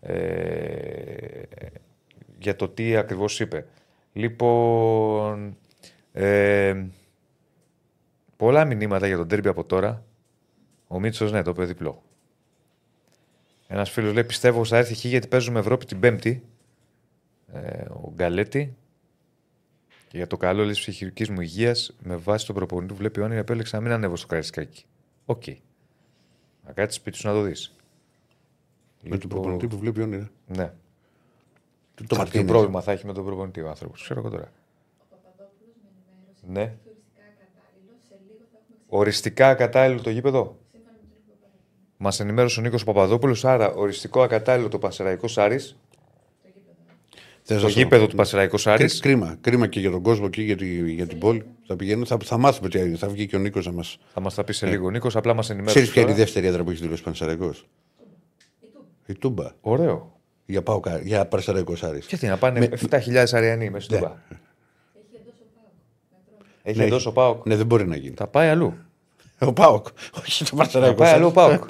ε, 0.00 0.16
για 2.38 2.56
το 2.56 2.68
τι 2.68 2.96
ακριβώς 2.96 3.40
είπε. 3.40 3.66
Λοιπόν, 4.12 5.56
Ε, 6.12 6.74
πολλά 8.38 8.64
μηνύματα 8.64 9.06
για 9.06 9.16
τον 9.16 9.28
τέρμπι 9.28 9.48
από 9.48 9.64
τώρα. 9.64 10.04
Ο 10.86 11.00
Μίτσος, 11.00 11.32
ναι, 11.32 11.42
το 11.42 11.50
είπε 11.50 11.64
διπλό. 11.64 12.02
Ένας 13.66 13.90
φίλος 13.90 14.12
λέει: 14.12 14.24
Πιστεύω 14.24 14.64
θα 14.64 14.76
έρθει 14.76 14.92
εκεί 14.92 15.08
γιατί 15.08 15.28
παίζουμε 15.28 15.58
Ευρώπη 15.58 15.84
την 15.84 16.00
Πέμπτη. 16.00 16.42
Ε, 17.52 17.82
ο 17.82 18.12
Γκαλέτη. 18.14 18.76
Και 20.08 20.16
για 20.16 20.26
το 20.26 20.36
καλό 20.36 20.66
τη 20.66 20.72
ψυχικής 20.72 21.28
μου 21.28 21.40
υγείας, 21.40 21.96
με 22.02 22.16
βάση 22.16 22.46
τον 22.46 22.54
προπονητή 22.54 22.92
που 22.92 22.98
βλέπει 22.98 23.20
όνειρα, 23.20 23.40
επέλεξα 23.40 23.76
να 23.76 23.82
μην 23.82 23.92
ανέβω 23.92 24.16
στο 24.16 24.26
Καραϊσκάκι. 24.26 24.84
Οκ. 25.26 25.42
Να 26.66 26.72
κάτσεις 26.72 27.00
σπίτι 27.00 27.16
σου 27.16 27.26
να 27.26 27.32
το 27.32 27.42
δεις. 27.42 27.76
Με 29.02 29.18
τον 29.18 29.28
προπονητή 29.28 29.66
που 29.66 29.78
βλέπει 29.78 30.02
όνειρα. 30.02 30.30
Ναι. 30.46 30.72
Τι 31.94 32.06
Το 32.06 32.16
Μαρτίνες. 32.16 32.46
πρόβλημα 32.46 32.80
θα 32.80 32.92
έχει 32.92 33.06
με 33.06 33.12
τον 33.12 33.24
προπονητή 33.24 33.60
ο 33.60 33.68
άνθρωπος. 33.68 34.02
Ξέρω 34.02 34.20
εγώ 34.20 34.30
τώρα. 34.30 34.52
Ναι. 36.46 36.76
Οριστικά 38.88 39.48
ακατάλληλο 39.48 40.00
το 40.00 40.10
γήπεδο. 40.10 40.56
Μας 41.96 42.20
ενημέρωσε 42.20 42.60
ο 42.60 42.62
Νίκος 42.62 42.84
Παπαδόπουλος. 42.84 43.44
Άρα, 43.44 43.72
οριστικό 43.72 44.22
ακατάλληλο 44.22 44.68
το 44.68 44.78
Πασεραϊκό 44.78 45.26
Άρης. 45.36 45.78
Θες 47.42 47.58
Το 47.58 47.64
να 47.64 47.70
σου- 47.70 47.78
γήπεδο 47.78 48.06
του 48.06 48.16
Πασεραϊκού 48.16 48.56
Άρης. 48.64 49.00
Κρί- 49.00 49.02
Κρίμα. 49.02 49.36
Κρίμα 49.40 49.66
και 49.66 49.80
για 49.80 49.90
τον 49.90 50.02
κόσμο 50.02 50.28
και 50.28 50.42
για, 50.42 50.56
τη, 50.56 50.92
για 50.92 51.06
την 51.06 51.18
πόλη. 51.18 51.44
Θα 51.66 51.76
πηγαίνουν, 51.76 52.06
θα, 52.06 52.16
θα 52.24 52.38
μάθουμε 52.38 52.68
τι 52.68 52.78
έγινε. 52.78 52.96
Θα 52.96 53.08
βγει 53.08 53.26
και 53.26 53.36
ο 53.36 53.38
Νίκος 53.38 53.66
να 53.66 53.72
μα. 53.72 53.82
Θα 54.12 54.20
μας 54.20 54.34
τα 54.34 54.44
πει 54.44 54.52
σε 54.52 54.66
λίγο 54.66 54.86
ο 54.86 54.90
Νίκος. 54.90 55.16
Απλά 55.16 55.34
μας 55.34 55.50
ενημέρωσε. 55.50 55.74
Ξέρεις 55.78 55.92
ποια 55.94 56.02
είναι 56.02 56.10
η 56.10 56.14
τώρα. 56.14 56.24
δεύτερη 56.26 56.46
έδρα 56.46 56.64
που 56.64 56.70
έχει 56.70 56.80
δηλώσει 56.82 57.02
Πανσεραϊκός; 57.02 57.66
Η 59.06 59.14
Τούμπα. 59.14 59.50
Ωραίο. 59.60 60.20
Για, 60.46 60.62
πάω, 60.62 60.80
για 61.02 61.26
Πανσεραϊκός 61.26 61.82
Άρης. 61.82 62.06
Γιατί 62.08 62.26
να 62.26 62.36
πάνε 62.36 62.68
7.000 62.90 63.32
Αριανοί 63.32 63.70
μέσα 63.70 63.84
στην 63.84 63.96
Ναι. 63.96 64.02
Τούμπα. 64.02 64.16
Έχει 66.68 66.78
Ναι, 66.78 66.84
εντός 66.84 66.98
έχει. 66.98 67.08
ο 67.08 67.12
Πάοκ. 67.12 67.46
Ναι, 67.46 67.56
δεν 67.56 67.66
μπορεί 67.66 67.86
να 67.86 67.96
γίνει. 67.96 68.14
Θα 68.16 68.26
πάει 68.26 68.48
αλλού. 68.48 68.74
Ο 69.38 69.52
Πάοκ. 69.52 69.86
Όχι 70.18 70.44
το 70.44 70.50
Να 70.52 70.58
Πανσεραϊκό. 70.62 70.94
πάει 70.96 71.12
αλλού 71.12 71.26
ο 71.26 71.30
Πάοκ. 71.30 71.64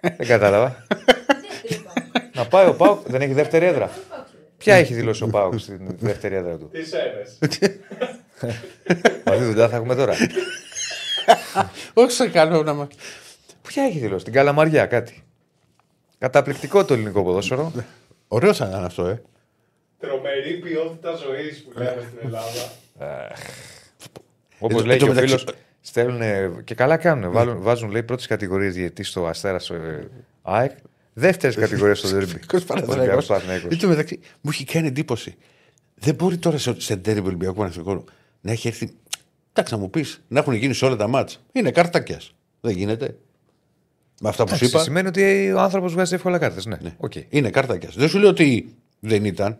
Δεν 0.00 0.26
κατάλαβα. 0.26 0.86
Να 2.34 2.46
πάει 2.46 2.66
ο 2.68 2.74
Πάοκ. 2.74 3.06
Δεν 3.08 3.20
έχει 3.20 3.32
δεύτερη 3.32 3.66
έδρα. 3.66 3.90
Ποια 4.58 4.74
έχει 4.74 4.94
δηλώσει 4.94 5.22
ο 5.22 5.28
Πάοκ 5.28 5.58
στην 5.58 5.96
δεύτερη 5.98 6.34
έδρα 6.34 6.56
του; 6.56 6.68
Τις 6.72 6.92
έβες. 6.92 7.38
Μα 9.24 9.32
τι 9.36 9.44
δουλειά 9.44 9.68
θα 9.68 9.76
έχουμε 9.76 9.94
τώρα. 9.94 10.14
Όχι 11.94 12.10
σε 12.12 12.28
καλό 12.28 12.62
να 12.62 12.72
μα. 12.74 12.88
Ποια 13.62 13.82
έχει 13.82 13.98
δηλώσει, 13.98 14.24
την 14.24 14.32
Καλαμαριά 14.32 14.86
κάτι. 14.86 15.24
Καταπληκτικό 16.18 16.84
το 16.84 16.94
ελληνικό 16.94 17.22
ποδόσφαιρο. 17.22 17.72
Ωραίος 18.28 18.56
θα 18.56 18.66
ήταν 18.68 18.84
αυτό, 18.84 19.06
ε. 19.06 19.22
Τρομερή 19.98 20.52
ποιότητα 20.58 21.14
ζωής 21.14 21.62
που 21.62 21.78
λέμε 21.78 22.06
στην 22.08 22.18
Ελλάδα. 22.24 22.70
Όπως 24.62 24.80
Εν- 24.80 24.86
λέει 24.86 24.96
εν 24.96 25.00
τω 25.00 25.04
και 25.06 25.10
ο 25.10 25.14
μεταξύ- 25.14 25.38
φίλος. 25.38 25.56
Στέλνουν 25.80 26.64
και 26.64 26.74
καλά 26.74 26.96
κάνουν. 26.96 27.32
Βάλουν, 27.32 27.62
βάζουν 27.62 27.90
λέει 27.90 28.02
πρώτες 28.02 28.26
κατηγορίες 28.26 28.74
διαιτητή 28.74 29.02
στο 29.02 29.26
Αστέρα 29.26 29.56
ε, 29.70 30.06
ΑΕΚ. 30.42 30.70
Δεύτερες 31.12 31.56
κατηγορίες 31.56 31.98
στο 31.98 32.08
Δέρμπι. 32.08 32.32
Ολυμπιακός 32.86 33.26
Παναθηναϊκός. 33.26 33.72
Εν 33.72 33.78
τω 33.78 33.88
μεταξύ, 33.88 34.20
μου 34.40 34.50
έχει 34.50 34.64
κάνει 34.64 34.86
εντύπωση. 34.86 35.34
Δεν 35.94 36.14
μπορεί 36.14 36.36
τώρα 36.38 36.58
σε, 36.58 36.80
σε 36.80 36.96
ντέρμπι 36.96 37.26
Ολυμπιακού 37.26 37.54
Παναθηναϊκού 37.54 38.04
να 38.40 38.50
έχει 38.52 38.68
έρθει. 38.68 38.92
Εντάξει, 39.52 39.74
να 39.74 39.80
μου 39.80 39.90
πεις, 39.90 40.22
να 40.28 40.38
έχουν 40.38 40.52
γίνει 40.54 40.74
σε 40.74 40.84
όλα 40.84 40.96
τα 40.96 41.08
μάτσα. 41.08 41.38
Είναι 41.52 41.70
καρτάκιας. 41.70 42.20
Δεν 42.60 42.76
γίνεται. 42.76 43.16
Με 44.20 44.28
αυτά 44.28 44.42
που 44.44 44.48
σου 44.48 44.54
Εντάξει, 44.54 44.74
είπα. 44.74 44.84
Σημαίνει 44.84 45.08
ότι 45.08 45.52
ο 45.52 45.60
άνθρωπος 45.60 45.92
βγάζει 45.92 46.14
εύκολα 46.14 46.38
κάρτες. 46.38 46.66
Ναι, 46.66 46.76
οκ. 46.96 47.12
Είναι 47.28 47.50
καρτάκιας. 47.50 47.90
Δεν 47.94 48.08
σου 48.08 48.18
λέω 48.18 48.28
ότι 48.28 48.74
δεν 49.00 49.24
ήταν. 49.24 49.58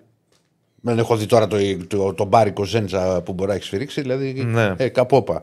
Δεν 0.84 0.98
έχω 0.98 1.16
δει 1.16 1.26
τώρα 1.26 1.46
το, 1.46 1.86
το, 1.86 2.14
το 2.14 2.24
μπάρικο 2.24 2.64
Ζέντζα 2.64 3.22
που 3.22 3.32
μπορεί 3.32 3.48
να 3.48 3.54
έχεις 3.54 3.66
σφυρίξει. 3.66 4.00
Δηλαδή 4.00 4.32
Ναι. 4.44 4.74
ε, 4.78 4.88
καπόπα. 4.88 5.42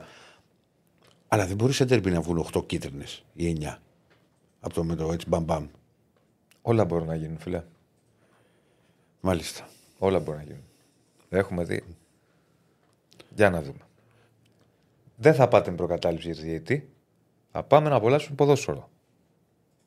Αλλά 1.28 1.46
δεν 1.48 1.56
μπορείς 1.56 1.76
σε 1.76 1.86
τέρμι 1.86 2.12
να 2.12 2.22
βγουν 2.22 2.48
8 2.54 2.66
κίτρινες 2.66 3.24
ή 3.34 3.58
9. 3.62 3.76
Από 4.60 4.74
το 4.74 4.84
με 4.84 4.96
το 4.96 5.12
έτσι 5.12 5.28
μπαμπαμ. 5.30 5.68
Όλα 6.62 6.86
μπορούν 6.86 7.08
να 7.08 7.16
γίνουν, 7.16 7.38
φίλε. 7.40 7.64
Μάλιστα. 9.22 9.68
Όλα 9.98 10.20
μπορούν 10.20 10.40
να 10.40 10.46
γίνουν. 10.46 10.64
Έχουμε 11.30 11.64
δει. 11.64 11.84
Για 13.36 13.50
να 13.50 13.62
δούμε. 13.62 13.80
Δεν 15.16 15.34
θα 15.34 15.48
πάτε 15.48 15.70
με 15.70 15.76
προκατάληψη 15.76 16.28
για 16.28 16.36
τη 16.36 16.42
διαιτή. 16.42 16.90
Θα 17.52 17.64
πάμε 17.64 17.90
να 17.90 17.96
απολαύσουμε 17.96 18.36
ποδόσφαιρο. 18.36 18.90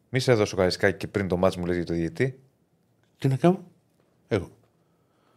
Μη 0.08 0.18
σε 0.20 0.32
έδωσε 0.32 0.54
ο 0.54 0.58
Καρισκάκη 0.58 0.96
και 0.96 1.06
πριν 1.06 1.28
το 1.28 1.36
μάτς 1.36 1.56
μου 1.56 1.66
λες 1.66 1.76
για 1.76 1.84
το 1.84 1.92
διαιτή. 1.94 2.38
Τι 3.18 3.28
να 3.28 3.36
κάνω; 3.36 3.64
Εγώ. 4.28 4.50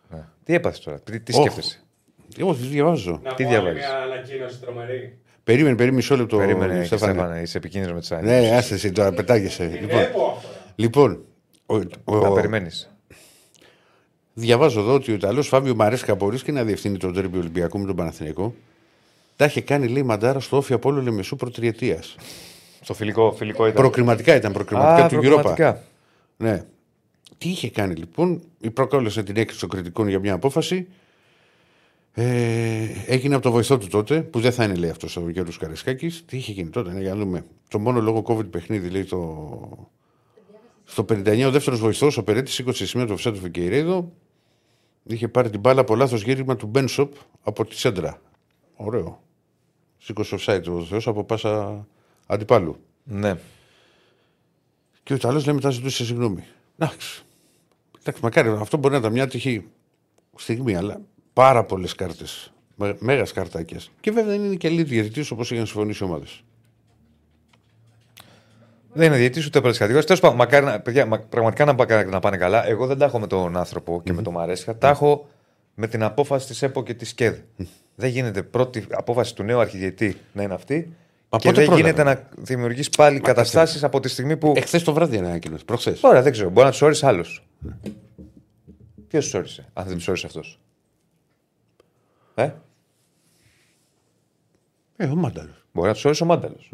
Ναι. 0.10 0.24
Τι 0.44 0.54
έπαθες 0.54 0.80
τώρα, 0.80 1.00
τι, 1.00 1.20
τι 1.20 1.34
Όχ. 1.36 1.42
σκέφτεσαι; 1.42 1.80
Εγώ 2.40 2.54
τι 2.54 2.62
διαβάζω. 2.68 3.20
Να 3.24 3.34
Τι 3.34 3.44
πω 3.44 3.50
άλλη 3.50 3.58
διαβάζεις; 3.60 3.80
μια 3.88 3.98
ανακοίνωση 3.98 4.60
τρομερή. 4.60 5.18
Περίμενε, 5.44 5.76
περίμενε 5.76 5.96
μισό 5.98 6.16
λεπτό. 6.18 6.38
Περίμενε, 6.38 6.80
και 6.80 6.86
Στέφανε. 6.86 7.14
Στέφανε, 7.14 7.42
είσαι 7.42 7.58
επικίνδυνο 7.58 7.94
με 7.94 8.00
τις 8.00 8.10
Ναι, 8.10 8.18
ανάγκες. 8.18 8.52
άστε 8.52 8.74
εσύ 8.76 8.92
τώρα, 8.92 9.12
πετάγεσαι. 9.12 9.64
Λοιπόν, 9.68 9.88
Βλέπω 9.88 10.34
αυτό. 10.36 10.50
λοιπόν 10.76 11.24
ο, 11.66 11.80
Θα 12.22 12.28
ο, 12.28 12.34
περιμένεις. 12.34 12.90
διαβάζω 14.34 14.80
εδώ 14.80 14.94
ότι 14.94 15.12
ο 15.12 15.14
Ιταλός 15.14 15.48
Φάβιο 15.48 15.76
Μαρέσκα 15.76 16.16
μπορεί 16.16 16.42
και 16.42 16.52
να 16.52 16.64
διευθύνει 16.64 16.98
τον 16.98 17.14
τέρμπι 17.14 17.38
Ολυμπιακού 17.38 17.80
με 17.80 17.86
τον 17.86 17.96
Παναθηναϊκό. 17.96 18.54
Τα 19.36 19.46
είχε 19.46 19.62
κάνει, 19.62 19.88
λέει, 19.88 20.04
μαντάρα 20.04 20.40
στο 20.40 20.58
όφι 20.58 20.74
Απόλο 20.74 21.02
Λεμεσού 21.02 21.36
προτριετία. 21.36 22.00
Στο 22.82 22.94
φιλικό, 22.94 23.32
φιλικό 23.32 23.64
ήταν. 23.68 23.82
Προκριματικά 23.82 24.36
ήταν, 24.36 24.52
προκριματικά 24.54 25.06
Α, 25.06 25.08
του 25.08 25.16
Europa. 25.16 25.22
προκριματικά. 25.22 25.82
Ναι. 26.38 26.64
Τι 27.38 27.50
είχε 27.50 27.70
κάνει 27.70 27.96
λοιπόν, 27.96 28.42
η 28.60 28.70
προκάλεσε 28.70 29.24
την 29.24 29.36
έκρηξη 29.38 29.60
των 29.60 29.70
κριτικών 29.70 30.08
για 30.08 30.20
μια 30.20 30.34
απόφαση. 30.34 30.88
Ε, 32.18 32.88
έγινε 33.06 33.36
από 33.36 33.44
το 33.44 33.52
βοηθό 33.52 33.78
του 33.78 33.88
τότε, 33.88 34.22
που 34.22 34.40
δεν 34.40 34.52
θα 34.52 34.64
είναι 34.64 34.76
λέει 34.76 34.90
αυτός 34.90 35.18
ο 35.18 35.30
Γιώργος 35.30 35.58
Καρισκάκης. 35.58 36.26
Τι 36.26 36.38
είχε 36.38 36.52
γίνει 36.52 36.70
τότε, 36.70 36.94
ναι, 36.94 37.02
για 37.02 37.14
να 37.14 37.20
δούμε. 37.20 37.46
Το 37.70 37.80
μόνο 37.80 38.02
λόγο 38.02 38.24
COVID 38.28 38.50
παιχνίδι, 38.50 38.90
λέει 38.90 39.04
το. 39.04 39.90
Στο 40.84 41.06
59 41.10 41.46
ο 41.46 41.52
δεύτερος 41.52 41.80
βοηθός, 41.80 42.18
ο 42.18 42.24
Περέτης, 42.24 42.54
σήκωσε 42.54 42.86
σημείο 42.86 43.06
του 43.06 43.16
Φυσάτου 43.16 43.40
Φικεϊρέιδο. 43.40 44.12
Είχε 45.04 45.28
πάρει 45.28 45.50
την 45.50 45.60
μπάλα 45.60 45.82
από 45.82 45.96
λάθος 45.96 46.24
γύρισμα 46.24 46.56
του 46.56 46.68
Μπένσοπ 46.68 47.14
από 47.44 47.66
τη 47.66 47.76
σέντρα. 47.76 48.22
Ωραίο. 48.76 49.24
Σήκωσε 49.98 50.36
offside 50.40 50.64
ο 50.68 50.84
Θεός 50.84 51.08
από 51.08 51.24
πάσα 51.24 51.86
αντιπάλου. 52.26 52.78
Ναι. 53.04 53.38
Και 55.04 55.14
ο 55.14 55.16
Ιταλός 55.16 55.46
λέει 55.46 55.56
μετά 55.56 55.70
ζητούσε 55.70 56.06
συγγνώμη. 56.06 56.44
Εντάξει. 56.78 57.25
Εντάξει, 58.08 58.24
μακάρι 58.24 58.50
αυτό 58.50 58.78
μπορεί 58.78 58.94
να 58.94 59.00
ήταν 59.00 59.12
μια 59.12 59.28
τυχή 59.28 59.66
στιγμή, 60.36 60.76
αλλά 60.76 61.02
πάρα 61.34 61.64
πολλές 61.64 61.96
κάρτες. 61.96 62.54
Μέγας 63.00 63.32
καρτάκια. 63.32 63.80
Και 64.00 64.12
βέβαια 64.12 64.32
δεν 64.38 64.46
είναι 64.46 64.56
και 64.56 64.70
λίγοι 64.70 64.84
διαιτητής 64.84 65.32
όπως 65.32 65.52
είχαν 65.52 65.66
συμφωνήσει 65.66 66.04
οι 66.04 66.08
ομάδε. 66.08 66.26
Δεν 68.94 69.08
είναι 69.08 69.18
διαιτή 69.18 69.46
ούτε 69.46 69.62
πρώτη 69.62 69.78
κατηγορία. 69.78 70.06
Τέλος 70.06 70.22
πάντων, 70.22 70.38
μακάρι 70.38 70.66
να, 70.66 70.80
παιδιά, 70.80 71.06
μα- 71.06 71.20
πραγματικά 71.20 71.66
να, 71.66 71.76
πα- 71.76 72.06
να 72.06 72.20
πάνε 72.20 72.38
καλά. 72.38 72.68
Εγώ 72.68 72.86
δεν 72.86 72.98
τα 72.98 73.06
έχω 73.06 73.20
με 73.20 73.28
τον 73.28 73.58
άνθρωπο 73.58 74.02
και 74.04 74.14
με 74.14 74.22
τον 74.22 74.34
Μαρέσκα. 74.34 74.78
Τα 74.78 74.88
έχω 74.90 75.28
με 75.76 75.88
την 75.88 76.04
απόφαση 76.04 76.48
της 76.48 76.62
ΕΠΟ 76.62 76.84
και 76.84 76.94
της 76.94 77.10
ΣΚΕΔ. 77.10 77.36
δεν 77.96 78.10
γίνεται 78.10 78.44
πρώτη 78.44 78.86
απόφαση 78.92 79.36
του 79.36 79.44
νέου 79.44 79.60
αρχιδιετή 79.60 80.18
να 80.34 80.44
είναι 80.44 80.54
αυτή. 80.54 80.94
Μα 81.30 81.38
και 81.38 81.48
πότε 81.48 81.60
δεν 81.60 81.70
πρόλαβε; 81.70 81.90
γίνεται 81.90 82.04
να 82.04 82.30
δημιουργήσει 82.44 82.90
πάλι 82.98 83.20
καταστάσεις 83.20 83.84
από 83.84 84.00
τη 84.00 84.10
στιγμή 84.10 84.38
που. 84.38 84.54
Εχθές 84.56 84.84
το 84.84 84.94
βράδυ 84.94 85.18
είναι 85.18 85.28
ανακοίνωση. 85.28 85.66
Προχθές. 85.66 86.00
Τώρα 86.00 86.22
δεν 86.22 86.32
ξέρω, 86.32 86.50
μπορεί 86.50 86.66
να 86.66 86.72
τους 86.72 86.82
όρισε 86.82 87.08
άλλος. 87.08 87.46
Ποιος 89.08 89.24
τους 89.24 89.34
όρισε, 89.34 89.70
αν 89.74 89.86
δεν 89.88 89.96
τους 89.98 90.08
όρισε 90.08 90.26
αυτός; 90.26 90.60
Ε, 92.36 92.52
Ε, 94.98 95.06
ο 95.08 95.16
Μάνταλος. 95.16 95.66
μπορεί 95.74 95.88
να 95.88 95.94
τους 95.94 96.06
όρισε 96.06 96.24
ο 96.24 96.26
Μάνταλος. 96.26 96.72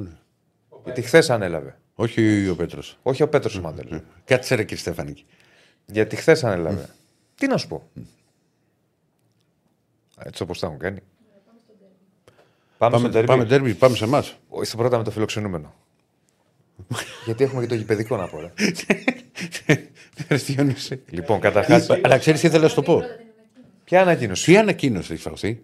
Γιατί 0.83 1.01
χθες 1.01 1.29
ανέλαβε. 1.29 1.79
Όχι 1.95 2.47
ο 2.49 2.55
Πέτρος. 2.55 2.97
Όχι 3.03 3.23
ο 3.23 3.29
Πέτρος 3.29 3.55
ο 3.55 3.61
Μάνταλος. 3.61 4.01
Κάτσε 4.25 4.55
ρε 4.55 4.61
κύριε 4.63 4.77
Στέφανη. 4.77 5.25
Γιατί 5.85 6.15
χθες 6.15 6.43
ανέλαβε. 6.43 6.89
Τι 7.35 7.47
να 7.47 7.57
σου 7.57 7.67
πω. 7.67 7.89
Έτσι 10.17 10.43
όπως 10.43 10.59
τα 10.59 10.67
έχουν 10.67 10.79
κάνει. 10.79 10.99
Πάμε, 12.77 12.97
στο 12.97 13.01
Πάμε, 13.01 13.09
τερμπι. 13.13 13.27
πάμε, 13.27 13.45
τέρμι, 13.45 13.73
πάμε 13.73 13.95
σε 13.95 14.03
εμάς. 14.03 14.37
Όχι, 14.49 14.75
πρώτα 14.75 14.97
με 14.97 15.03
το 15.03 15.11
φιλοξενούμενο. 15.11 15.73
Γιατί 17.25 17.43
έχουμε 17.43 17.61
και 17.61 17.67
το 17.67 17.75
γηπαιδικό 17.75 18.17
να 18.17 18.27
πω. 18.27 18.39
Ρε. 18.39 18.53
λοιπόν, 21.09 21.39
καταρχά. 21.39 21.85
Αλλά 22.03 22.17
ξέρεις 22.17 22.39
τι 22.39 22.47
ήθελα 22.47 22.63
να 22.63 22.69
σου 22.69 22.75
το 22.75 22.81
πω; 22.81 23.01
Ποια 23.83 24.01
ανακοίνωση; 24.01 24.45
Τι 24.51 24.57
ανακοίνωση 24.57 25.11
έχεις 25.11 25.23
φαγωθεί; 25.23 25.61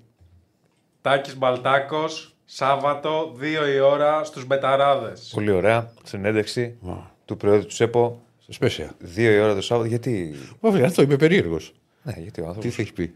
Τάκης 1.02 1.38
Μπαλτάκος, 1.38 2.36
Σάββατο, 2.46 3.36
2 3.40 3.74
η 3.76 3.80
ώρα 3.80 4.24
στους 4.24 4.46
Μπεταράδες. 4.46 5.32
Πολύ 5.34 5.52
ωραία 5.52 5.94
συνέντευξη 6.04 6.78
του 7.26 7.38
Προέδρου 7.38 7.66
του 7.66 7.74
ΣΕΠΟ. 7.74 8.22
Σπέσια. 8.50 8.92
Δύο 9.00 9.32
η 9.32 9.40
ώρα 9.40 9.56
το 9.56 9.62
Σάββατο. 9.62 9.90
Γιατί; 9.90 10.36
Βέβαια, 10.62 10.86
αυτό 10.86 11.02
είμαι 11.02 11.16
περίεργος. 11.16 11.74
Ναι, 12.04 12.14
γιατί 12.18 12.42
ο 12.42 12.44
Τι 12.44 12.50
άνθρωπο. 12.50 12.70
θα 12.70 12.82
έχει 12.82 12.94
πει; 12.94 13.14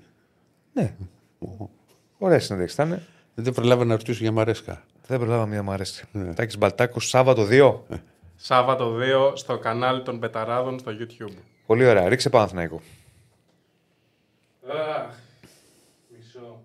Ναι. 0.73 0.93
Ωραία 2.17 2.39
συνέντευξη 2.39 2.75
ήταν. 2.81 3.01
Δεν 3.35 3.53
προλάβα 3.53 3.85
να 3.85 3.95
ρωτήσω 3.95 4.19
για 4.23 4.31
Μαρέσκα. 4.31 4.83
Δεν 5.07 5.19
προλάβα 5.19 5.45
μία 5.45 5.63
μου 5.63 5.71
αρέσει. 5.71 6.05
Ναι. 6.11 6.33
Τάκης 6.33 6.57
Μπαλτάκος, 6.57 7.07
Σάββατο 7.07 7.47
2. 7.49 7.81
Σάββατο 8.43 8.95
2 9.29 9.31
στο 9.35 9.57
κανάλι 9.57 10.01
των 10.01 10.17
Μπεταράδων 10.17 10.79
στο 10.79 10.91
YouTube. 10.99 11.33
Πολύ 11.65 11.85
ωραία. 11.85 12.07
Ρίξε 12.09 12.29
Παναθηναϊκό. 12.29 12.81
Αχ, 14.67 15.15
μισό. 16.17 16.61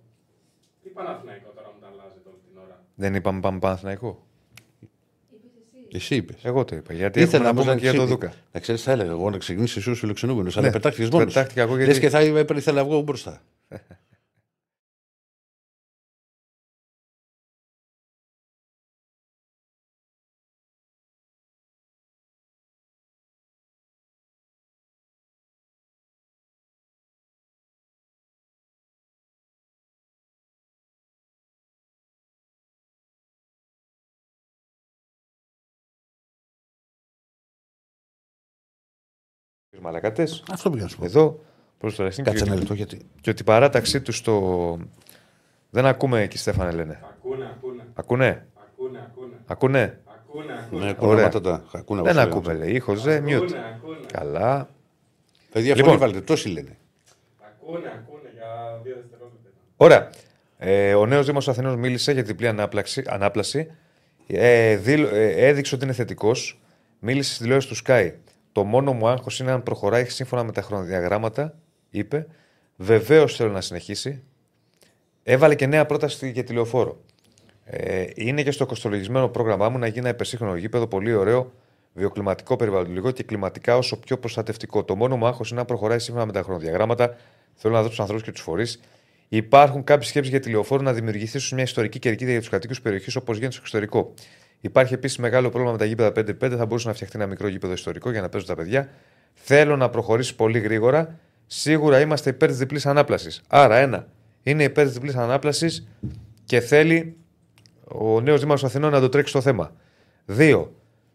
Τι 0.82 0.88
Παναθηναϊκό 0.88 1.52
τώρα 1.54 1.68
μου 1.74 1.80
τα 1.80 1.86
αλλάζετε 1.86 2.28
όλη 2.28 2.38
την 2.48 2.60
ώρα; 2.64 2.80
Δεν 2.94 3.14
είπαμε 3.14 3.40
πάμε 3.40 3.58
Παναθηναϊκό. 3.58 4.26
Εσύ 5.92 6.14
είπες. 6.16 6.44
Εγώ 6.44 6.64
το 6.64 6.76
είπα. 6.76 6.92
Γιατί 6.92 7.20
Ήθελα 7.20 7.44
να 7.44 7.54
πούμε 7.54 7.74
και 7.74 7.80
για 7.80 7.94
τον 7.94 8.06
Δούκα. 8.06 8.32
Να 8.52 8.60
ξέρεις, 8.60 8.82
θα 8.82 8.92
έλεγα 8.92 9.10
εγώ 9.10 9.30
να 9.30 9.38
ξεκινήσει 9.38 9.78
εσύ 9.78 9.90
ω 9.90 9.94
φιλοξενούμενος. 9.94 10.56
Αλλά 10.56 10.70
πετάχτηκες 10.70 11.10
μόνος. 11.10 11.34
Πετάχτηκα 11.34 11.62
εγώ 11.62 11.76
γιατί. 11.76 11.90
Λες 11.90 11.98
και 11.98 12.08
θα 12.08 12.22
ήθελα 12.54 12.82
να 12.82 12.84
βγω 12.84 13.00
μπροστά. 13.00 13.42
Μαλακάτε. 39.80 40.26
Αυτό 40.52 40.70
πήγα 40.70 40.82
να 40.82 40.88
σου 40.88 40.96
πω. 40.98 41.04
Εδώ 41.04 41.40
προ 41.78 41.92
το 41.92 42.02
Ρεσίνγκ. 42.02 42.26
Κάτσε 42.26 42.44
ένα 42.44 42.54
λεπτό 42.54 42.74
γιατί. 42.74 42.98
Και 43.20 43.30
ότι 43.30 43.42
η 43.42 43.44
παράταξή 43.44 44.00
του 44.00 44.12
στο. 44.12 44.78
Δεν 45.70 45.86
ακούμε 45.86 46.22
εκεί, 46.22 46.38
Στέφανε, 46.38 46.70
λένε. 46.70 47.00
Ακούνε, 47.10 47.44
ακούνε. 47.56 47.82
Ακούνε; 47.94 48.46
Ακούνε, 48.54 48.98
ακούνε. 49.06 49.34
Ακούνε; 49.46 50.00
Ακούνε, 50.28 50.52
ακούνε. 50.66 50.84
Ναι, 50.84 50.90
ακούνε 50.90 51.10
Ωραία. 51.12 51.24
ματάτα. 51.24 51.64
Ακούνε 51.72 52.02
Δεν 52.02 52.16
όπως 52.18 52.24
ακούμε, 52.30 52.52
λέω. 52.52 52.64
λέει. 52.64 52.74
Ήχος, 52.74 53.02
δε, 53.02 53.20
μιούτ. 53.20 53.42
Ακούνε, 53.42 53.64
ακούνε. 53.76 53.96
Καλά. 54.12 54.68
Παιδιά, 55.52 55.74
Λοιπόν. 55.74 55.88
φωνή 55.90 56.00
βάλτε. 56.02 56.20
Τόσοι 56.20 56.48
λένε. 56.48 56.76
Ακούνε, 57.40 57.88
ακούνε 57.88 58.30
για 58.34 58.80
δύο 58.82 58.94
δευτερόλεπτα. 58.94 59.48
Ωραία. 59.76 60.10
Ε, 60.58 60.94
ο 60.94 61.06
νέος 61.06 61.26
Δήμος 61.26 61.48
Αθηνών 61.48 61.78
μίλησε 61.78 62.12
για 62.12 62.22
την 62.22 62.30
διπλή 62.30 62.48
ανάπλαξη, 62.48 63.02
ανάπλαση. 63.06 63.70
Ε, 64.26 64.76
δήλω- 64.76 65.12
ε, 65.12 65.46
έδειξε 65.46 65.74
ότι 65.74 65.84
είναι 65.84 65.92
θετικός. 65.92 66.60
Μίλησε 66.98 67.30
στη 67.30 67.38
τηλεόραση 67.42 67.68
του 67.68 67.76
Sky. 67.86 68.10
Το 68.56 68.64
μόνο 68.64 68.92
μου 68.92 69.08
άγχος 69.08 69.38
είναι 69.38 69.50
αν 69.50 69.62
προχωράει 69.62 70.04
σύμφωνα 70.04 70.44
με 70.44 70.52
τα 70.52 70.62
χρονοδιαγράμματα, 70.62 71.54
είπε. 71.90 72.26
Βεβαίως 72.76 73.36
θέλω 73.36 73.50
να 73.50 73.60
συνεχίσει. 73.60 74.22
Έβαλε 75.22 75.54
και 75.54 75.66
νέα 75.66 75.86
πρόταση 75.86 76.30
για 76.30 76.44
τηλεοφόρο. 76.44 77.00
Ε, 77.64 78.04
είναι 78.14 78.42
και 78.42 78.50
στο 78.50 78.66
κοστολογισμένο 78.66 79.28
πρόγραμμά 79.28 79.68
μου 79.68 79.78
να 79.78 79.86
γίνει 79.86 79.98
ένα 79.98 80.08
υπερσύγχρονο 80.08 80.56
γήπεδο, 80.56 80.86
πολύ 80.86 81.14
ωραίο, 81.14 81.52
βιοκλιματικό 81.92 82.56
περιβαλλοντικό 82.56 83.10
και 83.10 83.22
κλιματικά 83.22 83.76
όσο 83.76 83.98
πιο 83.98 84.18
προστατευτικό. 84.18 84.84
Το 84.84 84.96
μόνο 84.96 85.16
μου 85.16 85.26
άγχος 85.26 85.50
είναι 85.50 85.60
να 85.60 85.66
προχωράει 85.66 85.98
σύμφωνα 85.98 86.26
με 86.26 86.32
τα 86.32 86.42
χρονοδιαγράμματα. 86.42 87.16
Θέλω 87.54 87.74
να 87.74 87.82
δω 87.82 87.88
τους 87.88 88.00
ανθρώπους 88.00 88.24
και 88.24 88.32
τους 88.32 88.42
φορείς. 88.42 88.80
Υπάρχουν 89.28 89.84
κάποιες 89.84 90.08
σκέψεις 90.08 90.32
για 90.32 90.40
τηλεοφόρο 90.40 90.82
να 90.82 90.92
δημιουργηθεί 90.92 91.36
ίσως 91.36 91.52
μια 91.52 91.62
ιστορική 91.62 91.98
κερκίδα 91.98 92.30
για 92.30 92.40
τους 92.40 92.48
κατοίκους 92.48 92.80
περιοχής 92.80 93.16
όπως 93.16 93.34
γίνεται 93.36 93.52
στο 93.52 93.60
εξωτερικό. 93.62 94.14
Υπάρχει 94.66 94.94
επίσης 94.94 95.18
μεγάλο 95.18 95.48
πρόβλημα 95.48 95.72
με 95.72 95.78
τα 95.78 95.84
γήπεδα 95.84 96.12
5-5. 96.16 96.56
Θα 96.56 96.66
μπορούσε 96.66 96.88
να 96.88 96.94
φτιαχτεί 96.94 97.16
ένα 97.16 97.26
μικρό 97.26 97.48
γήπεδο 97.48 97.72
ιστορικό 97.72 98.10
για 98.10 98.20
να 98.20 98.28
παίζουν 98.28 98.48
τα 98.48 98.54
παιδιά. 98.54 98.88
Θέλω 99.32 99.76
να 99.76 99.90
προχωρήσει 99.90 100.34
πολύ 100.34 100.58
γρήγορα. 100.58 101.18
Σίγουρα 101.46 102.00
είμαστε 102.00 102.30
υπέρ 102.30 102.48
της 102.48 102.58
διπλής 102.58 102.86
ανάπλασης. 102.86 103.42
Άρα, 103.46 103.76
ένα, 103.76 104.08
είναι 104.42 104.62
υπέρ 104.62 104.84
της 104.84 104.94
διπλής 104.94 105.16
ανάπλασης 105.16 105.88
και 106.44 106.60
θέλει 106.60 107.16
ο 107.84 108.20
νέος 108.20 108.40
Δήμαρχος 108.40 108.64
Αθηνών 108.64 108.92
να 108.92 109.00
το 109.00 109.08
τρέξει 109.08 109.32
το 109.32 109.40
θέμα. 109.40 109.72
Δύο, 110.24 110.74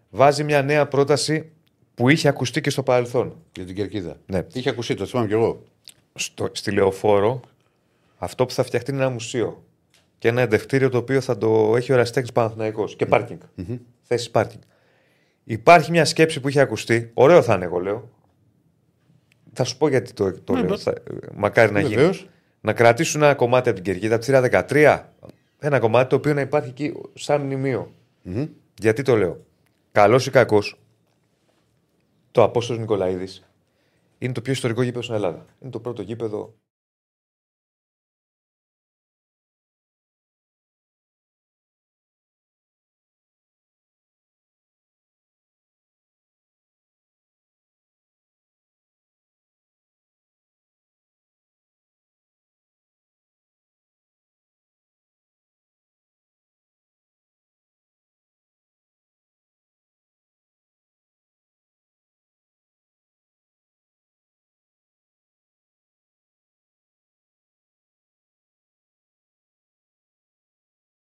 βάζει 0.09 0.43
μια 0.43 0.61
νέα 0.61 0.87
πρόταση 0.87 1.51
που 1.95 2.09
είχε 2.09 2.27
ακουστεί 2.27 2.61
και 2.61 2.69
στο 2.69 2.83
παρελθόν. 2.83 3.35
Για 3.55 3.65
την 3.65 3.75
κερκίδα. 3.75 4.17
Ναι. 4.25 4.45
Είχε 4.53 4.69
ακουστεί, 4.69 4.95
το 4.95 5.05
θυμάμαι 5.05 5.27
κι 5.27 5.33
εγώ. 5.33 5.63
Στο, 6.15 6.49
στη 6.51 6.71
Λεωφόρο, 6.71 7.39
αυτό 8.17 8.45
που 8.45 8.53
θα 8.53 8.63
φτιαχτεί 8.63 8.91
είναι 8.91 9.01
ένα 9.01 9.09
μουσείο. 9.09 9.63
Και 10.21 10.27
ένα 10.27 10.41
εντευτήριο 10.41 10.89
το 10.89 10.97
οποίο 10.97 11.21
θα 11.21 11.37
το 11.37 11.73
έχει 11.75 11.91
ο 11.91 11.95
Εραστέχνης 11.95 12.31
Παναθυναϊκό. 12.31 12.85
Και 12.85 13.05
πάρκινγκ. 13.05 13.39
Θέσει 14.01 14.31
πάρκινγκ. 14.31 14.61
Υπάρχει 15.43 15.91
μια 15.91 16.05
σκέψη 16.05 16.39
που 16.39 16.47
είχε 16.47 16.59
ακουστεί. 16.59 17.11
Ωραίο 17.13 17.41
θα 17.41 17.53
είναι, 17.55 17.65
εγώ 17.65 17.79
λέω. 17.79 18.09
Θα 19.53 19.63
σου 19.63 19.77
πω 19.77 19.87
γιατί 19.87 20.13
το, 20.13 20.41
το 20.41 20.53
Ναι, 20.53 20.59
λέω. 20.59 20.69
ναι. 20.69 20.77
Θα- 20.77 20.93
μακάρι 21.35 21.71
να 21.71 21.79
γίνει. 21.81 21.95
Βεβαίως. 21.95 22.29
Να 22.61 22.73
κρατήσουν 22.73 23.21
ένα 23.21 23.35
κομμάτι 23.35 23.69
από 23.69 23.81
την 23.81 23.91
κερκίδα, 23.91 24.15
από 24.15 24.23
τη 24.25 24.25
σειρά 24.25 24.65
13. 24.69 25.09
Ένα 25.59 25.79
κομμάτι 25.79 26.09
το 26.09 26.15
οποίο 26.15 26.33
να 26.33 26.41
υπάρχει 26.41 26.69
εκεί 26.69 26.93
σαν 27.13 27.41
μνημείο. 27.41 27.91
Μμμ. 28.21 28.45
Γιατί 28.79 29.01
το 29.01 29.15
λέω. 29.15 29.45
Καλός 29.91 30.25
ή 30.27 30.31
κακός, 30.31 30.79
το 32.31 32.43
Απόστολος 32.43 32.81
Νικολαίδης 32.81 33.49
είναι 34.17 34.33
το 34.33 34.41
πιο 34.41 34.51
ιστορικό 34.51 34.81
γήπεδο 34.81 35.01
στην 35.03 35.15
Ελλάδα. 35.15 35.45
Είναι 35.61 35.71
το 35.71 35.79
πρώτο 35.79 36.01
γήπεδο. 36.01 36.53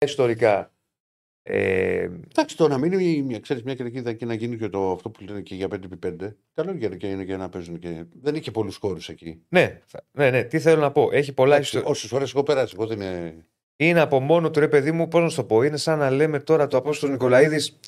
Ιστορικά. 0.06 0.70
Ε, 1.48 2.10
Εντάξει, 2.32 2.58
το 2.58 2.68
να 2.68 2.78
μείνει 2.78 3.22
μια, 3.22 3.40
ξέρεις, 3.40 3.64
μια 3.64 3.76
κερκίδα 3.76 4.14
και 4.14 4.26
να 4.26 4.34
γίνει 4.34 4.58
και 4.58 4.70
το, 4.70 4.92
αυτό 4.92 5.10
που 5.10 5.24
λένε 5.24 5.42
και 5.42 5.56
για 5.56 5.68
5x5. 5.72 6.16
Καλό 6.54 6.72
είναι 6.82 6.96
και 6.96 7.08
είναι 7.08 7.24
και 7.24 7.36
να 7.38 7.50
παίζουν 7.50 7.80
και. 7.80 8.04
Δεν 8.22 8.36
είχε 8.36 8.52
πολλούς 8.52 8.76
χώρους 8.78 9.10
εκεί. 9.10 9.42
ναι, 9.50 9.80
θα- 9.86 10.04
ναι, 10.12 10.30
ναι, 10.30 10.44
τι 10.44 10.60
θέλω 10.60 10.82
να 10.82 10.92
πω. 10.92 11.10
Έχει 11.12 11.34
πολλά 11.34 11.60
ιστορικά. 11.60 11.90
Όσες 11.90 12.10
φορές 12.10 12.30
έχω 12.32 12.44
περάσει, 12.44 12.74
εγώ 12.78 12.88
δεν 12.88 13.02
είναι. 13.02 13.36
Είναι 13.78 14.00
από 14.00 14.20
μόνο 14.20 14.52
του 14.52 14.60
ρε 14.60 14.68
παιδί 14.68 14.92
μου, 14.92 15.08
πώς 15.08 15.22
να 15.24 15.30
σου 15.30 15.36
το 15.36 15.44
πω. 15.44 15.62
Είναι 15.64 15.78
σαν 15.78 16.00
να 16.00 16.10
λέμε 16.10 16.40
τώρα 16.40 16.68
το 16.68 16.78
Απόστολο 16.78 17.12
Νικολαίδης 17.12 17.80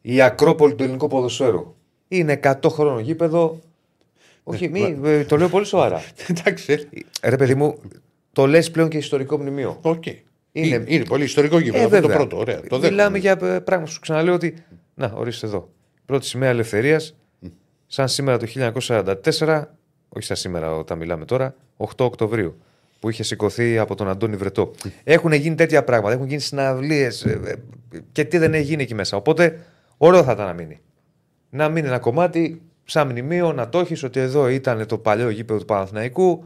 η 0.00 0.20
Ακρόπολη 0.22 0.74
του 0.74 0.82
ελληνικού 0.82 1.08
ποδοσφαίρου. 1.08 1.74
Είναι 2.08 2.40
100 2.42 2.68
χρόνο 2.68 2.98
γήπεδο. 3.00 3.60
Όχι, 4.42 4.68
μη, 4.68 5.00
ε, 5.04 5.24
το 5.24 5.36
λέω 5.36 5.48
πολύ 5.48 5.64
σοβαρά. 5.66 6.02
Εντάξει. 6.30 6.72
Ε, 7.20 7.28
Ρε 7.30 7.36
παιδί 7.36 7.54
μου, 7.54 7.80
το 8.32 8.46
λες 8.46 8.70
πλέον 8.70 8.88
και 8.88 8.96
ιστορικό 8.98 9.38
μνημείο. 9.38 9.78
Οκ. 9.82 10.04
Είναι- 10.58 10.66
Είναι, 10.76 10.84
είναι 10.86 11.04
πολύ 11.04 11.24
ιστορικό 11.24 11.58
γήπεδο. 11.58 11.82
Ε, 11.82 11.84
αυτό 11.84 11.96
το 12.00 12.06
βέβαια. 12.06 12.16
πρώτο. 12.16 12.36
Ωραία. 12.38 12.60
Το 12.68 12.78
Μιλάμε 12.78 13.18
δέχομαι. 13.18 13.18
για 13.18 13.54
ε, 13.54 13.60
πράγματα 13.60 13.90
σου 13.90 14.00
ξαναλέω 14.00 14.34
ότι. 14.34 14.54
Να, 14.94 15.12
ορίστε 15.14 15.46
εδώ. 15.46 15.68
Πρώτη 16.06 16.26
σημαία 16.26 16.48
ελευθερίας, 16.48 17.16
σαν 17.86 18.08
σήμερα 18.08 18.38
το 18.38 18.46
1944, 18.46 19.62
όχι 20.08 20.24
σαν 20.26 20.36
σήμερα 20.36 20.74
όταν 20.76 20.98
μιλάμε 20.98 21.24
τώρα, 21.24 21.54
8 21.76 22.04
Οκτωβρίου, 22.04 22.56
που 23.00 23.10
είχε 23.10 23.22
σηκωθεί 23.22 23.78
από 23.78 23.94
τον 23.94 24.08
Αντώνη 24.08 24.36
Βρετό. 24.36 24.70
Έχουν 25.04 25.32
γίνει 25.32 25.54
τέτοια 25.54 25.84
πράγματα, 25.84 26.14
έχουν 26.14 26.26
γίνει 26.26 26.40
συναυλίες 26.40 27.26
και 28.12 28.24
τι 28.24 28.38
δεν 28.38 28.54
έχει 28.54 28.64
γίνει 28.64 28.82
εκεί 28.82 28.94
μέσα. 28.94 29.16
Οπότε, 29.16 29.58
ωραίο 29.96 30.22
θα 30.22 30.32
ήταν 30.32 30.46
να 30.46 30.52
μείνει. 30.52 30.80
Να 31.50 31.68
μείνει 31.68 31.86
ένα 31.86 31.98
κομμάτι 31.98 32.62
σαν 32.84 33.08
μνημείο, 33.08 33.52
να 33.52 33.68
το 33.68 33.78
έχεις 33.78 34.02
ότι 34.02 34.20
εδώ 34.20 34.48
ήταν 34.48 34.86
το 34.86 34.98
παλιό 34.98 35.28
γήπεδο 35.30 35.58
του 35.58 35.64
Παναθηναϊκού 35.64 36.44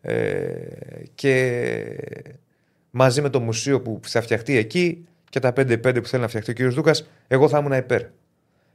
ε, 0.00 0.44
και 1.14 1.34
μαζί 2.96 3.22
με 3.22 3.28
το 3.30 3.40
μουσείο 3.40 3.80
που 3.80 4.00
θα 4.02 4.20
φτιαχτεί 4.22 4.56
εκεί 4.56 5.06
και 5.30 5.40
τα 5.40 5.48
5-5 5.56 5.98
που 6.02 6.08
θέλει 6.08 6.22
να 6.22 6.28
φτιαχτεί 6.28 6.50
ο 6.64 6.68
κ. 6.68 6.72
Δούκας, 6.72 7.06
εγώ 7.28 7.48
θα 7.48 7.58
ήμουν 7.58 7.72
υπέρ. 7.72 8.02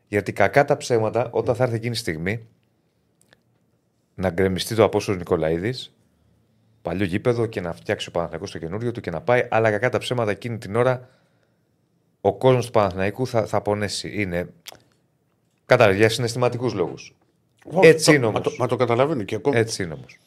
Γιατί 0.08 0.34
κακά 0.34 0.66
τα 0.66 0.78
ψέματα, 0.78 1.30
όταν 1.32 1.56
θα 1.56 1.64
έρθει 1.64 1.76
εκείνη 1.76 1.94
η 1.94 1.98
στιγμή 1.98 2.48
να 4.16 4.30
γκρεμιστεί 4.30 4.76
το 4.76 4.84
Απόστολος 4.84 5.20
Νικολαίδης, 5.20 5.94
παλιό 6.82 7.06
γήπεδο 7.06 7.46
και 7.46 7.62
να 7.62 7.74
φτιάξει 7.74 8.10
ο 8.10 8.12
Παναθηναϊκός 8.12 8.52
το 8.52 8.58
καινούριο 8.58 8.92
του 8.92 9.02
και 9.02 9.10
να 9.12 9.22
πάει, 9.22 9.48
αλλά 9.50 9.72
κακά 9.72 9.90
τα 9.90 9.98
ψέματα 9.98 10.32
εκείνη 10.32 10.58
την 10.58 10.76
ώρα 10.76 11.10
ο 12.22 12.34
κόσμος 12.38 12.66
του 12.66 12.72
Παναθηναϊκού 12.72 13.28
θα, 13.28 13.46
θα 13.46 13.62
πονέσει. 13.62 14.22
Είναι. 14.22 14.50
Κατάλαβε, 15.66 15.98
για 15.98 16.10
συναισθηματικούς 16.10 16.74
λόγους. 16.74 17.16
Ω, 17.66 17.80
Έτσι 17.88 18.06
το- 18.06 18.12
είναι 18.12 18.22
Μα 18.22 18.28
όμως. 18.28 18.42
το, 18.42 18.52
μα 18.60 18.68
το 18.68 18.76
καταλαβαίνω 18.76 19.24
και 19.24 19.36
ακόμα. 19.36 19.58
Έτσι 19.58 19.84
είναι 19.84 19.94
όμως. 19.94 20.18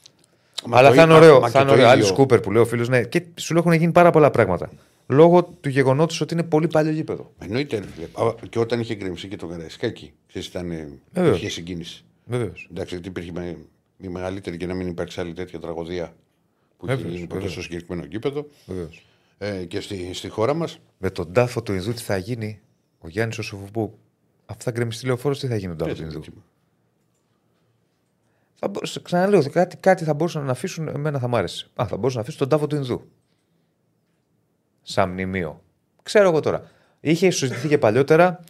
Μα 0.66 0.78
Αλλά 0.78 0.88
το 0.88 0.94
θα 0.94 1.02
είναι 1.02 1.12
ί- 1.12 1.16
ωραίο. 1.16 1.40
μα 1.40 1.46
Θα 1.48 1.52
και 1.52 1.58
είναι 1.58 1.66
το 1.66 1.72
ωραίο. 1.72 1.88
Άλλη 1.88 2.02
ίδιο- 2.02 2.14
Κούπερ 2.14 2.40
που 2.40 2.50
λέει 2.50 2.62
ο 2.62 2.66
φίλος, 2.66 2.88
ναι. 2.88 3.02
Και 3.02 3.22
σου 3.36 3.52
λέω 3.54 3.62
έχουν 3.66 3.74
γίνει 3.78 3.92
πάρα 3.92 4.10
πολλά 4.10 4.30
πράγματα. 4.30 4.70
Λόγω 5.06 5.42
του 5.44 5.68
γεγονότος 5.68 6.20
ότι 6.20 6.34
είναι 6.34 6.42
πολύ 6.42 6.66
παλιό 6.66 6.90
γήπεδο. 6.92 7.32
Εννοείται. 7.38 7.76
ρε 7.78 7.84
φίλε. 7.94 8.26
Α, 8.28 8.34
Και 8.50 8.58
όταν 8.58 8.80
είχε 8.80 8.94
γκρεμιστεί 8.94 9.28
και 9.28 9.36
το 9.36 9.46
Καραϊσκάκι, 9.46 10.12
ξέρεις, 10.28 10.48
ήταν. 10.48 10.70
ε, 10.70 10.88
Βεβαίως. 11.12 11.36
Είχε 11.38 11.48
συγκίνηση. 11.48 12.04
Βεβαίως. 12.24 12.68
Εντάξει, 12.70 12.94
γιατί 12.94 13.08
υπήρχε 13.08 13.32
με, 13.32 13.56
η 13.98 14.08
μεγαλύτερη 14.08 14.56
και 14.56 14.66
να 14.66 14.74
μην 14.74 14.86
υπάρξει 14.88 15.20
άλλη 15.20 15.32
τέτοια 15.32 15.58
τραγωδία 15.58 16.14
που 16.76 16.84
είχε 16.86 16.94
Βεβαίως, 16.96 17.12
γίνει 17.14 17.22
ποτέ 17.26 17.34
βεβαίως. 17.34 17.52
στο 17.52 17.62
συγκεκριμένο 17.62 18.06
γήπεδο 18.10 18.46
Βεβαίως. 18.66 19.06
ε, 19.38 19.50
και 19.64 19.80
στη, 19.80 20.10
στη 20.14 20.28
χώρα 20.28 20.54
μας. 20.54 20.78
Με 20.98 21.10
τον 21.10 21.32
τάφο 21.32 21.62
του 21.62 21.72
Ινδού 21.72 21.92
τι 21.92 22.02
θα 22.02 22.16
γίνει, 22.16 22.60
ο 22.98 23.08
Γιάννης 23.08 23.38
ο 23.38 23.42
Σοφοπού. 23.42 23.98
Αυτό 24.46 24.62
θα 24.62 24.70
γκρεμιστεί 24.70 25.06
λεωφόρος, 25.06 25.38
τι 25.38 25.46
θα 25.46 25.56
γίνει 25.56 25.68
με 25.70 25.76
τον 25.76 25.88
τάφο 25.88 26.00
του 26.00 26.06
Ινδού. 26.06 26.22
Θα 28.64 28.68
μπορούσε, 28.68 29.00
ξαναλέω, 29.02 29.50
κάτι, 29.50 29.76
κάτι 29.76 30.04
θα 30.04 30.14
μπορούσαν 30.14 30.44
να 30.44 30.50
αφήσουν, 30.50 30.88
εμένα 30.88 31.18
θα 31.18 31.28
μ' 31.28 31.36
άρεσε. 31.36 31.70
Α, 31.74 31.86
θα 31.86 31.96
μπορούσαν 31.96 32.16
να 32.16 32.20
αφήσουν 32.20 32.38
τον 32.38 32.48
τάφο 32.48 32.66
του 32.66 32.76
Ινδού. 32.76 33.10
σαν 34.82 35.10
μνημείο. 35.10 35.62
Ξέρω 36.02 36.28
εγώ 36.28 36.40
τώρα. 36.40 36.70
Είχε 37.00 37.30
συζητηθεί 37.30 37.68
και 37.68 37.78
παλιότερα. 37.78 38.40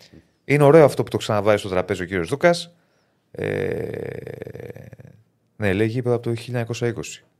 Είναι 0.44 0.62
ωραίο 0.62 0.84
αυτό 0.84 1.02
που 1.02 1.10
το 1.10 1.16
ξαναβάζει 1.16 1.56
στο 1.56 1.68
τραπέζι 1.68 2.02
ο 2.02 2.04
κύριος 2.04 2.28
Δούκας. 2.28 2.74
Ε, 3.30 4.16
ναι, 5.56 5.72
λέει 5.72 5.86
γήπεδο 5.86 6.14
από 6.14 6.24
το 6.24 6.34
1920. 6.36 6.94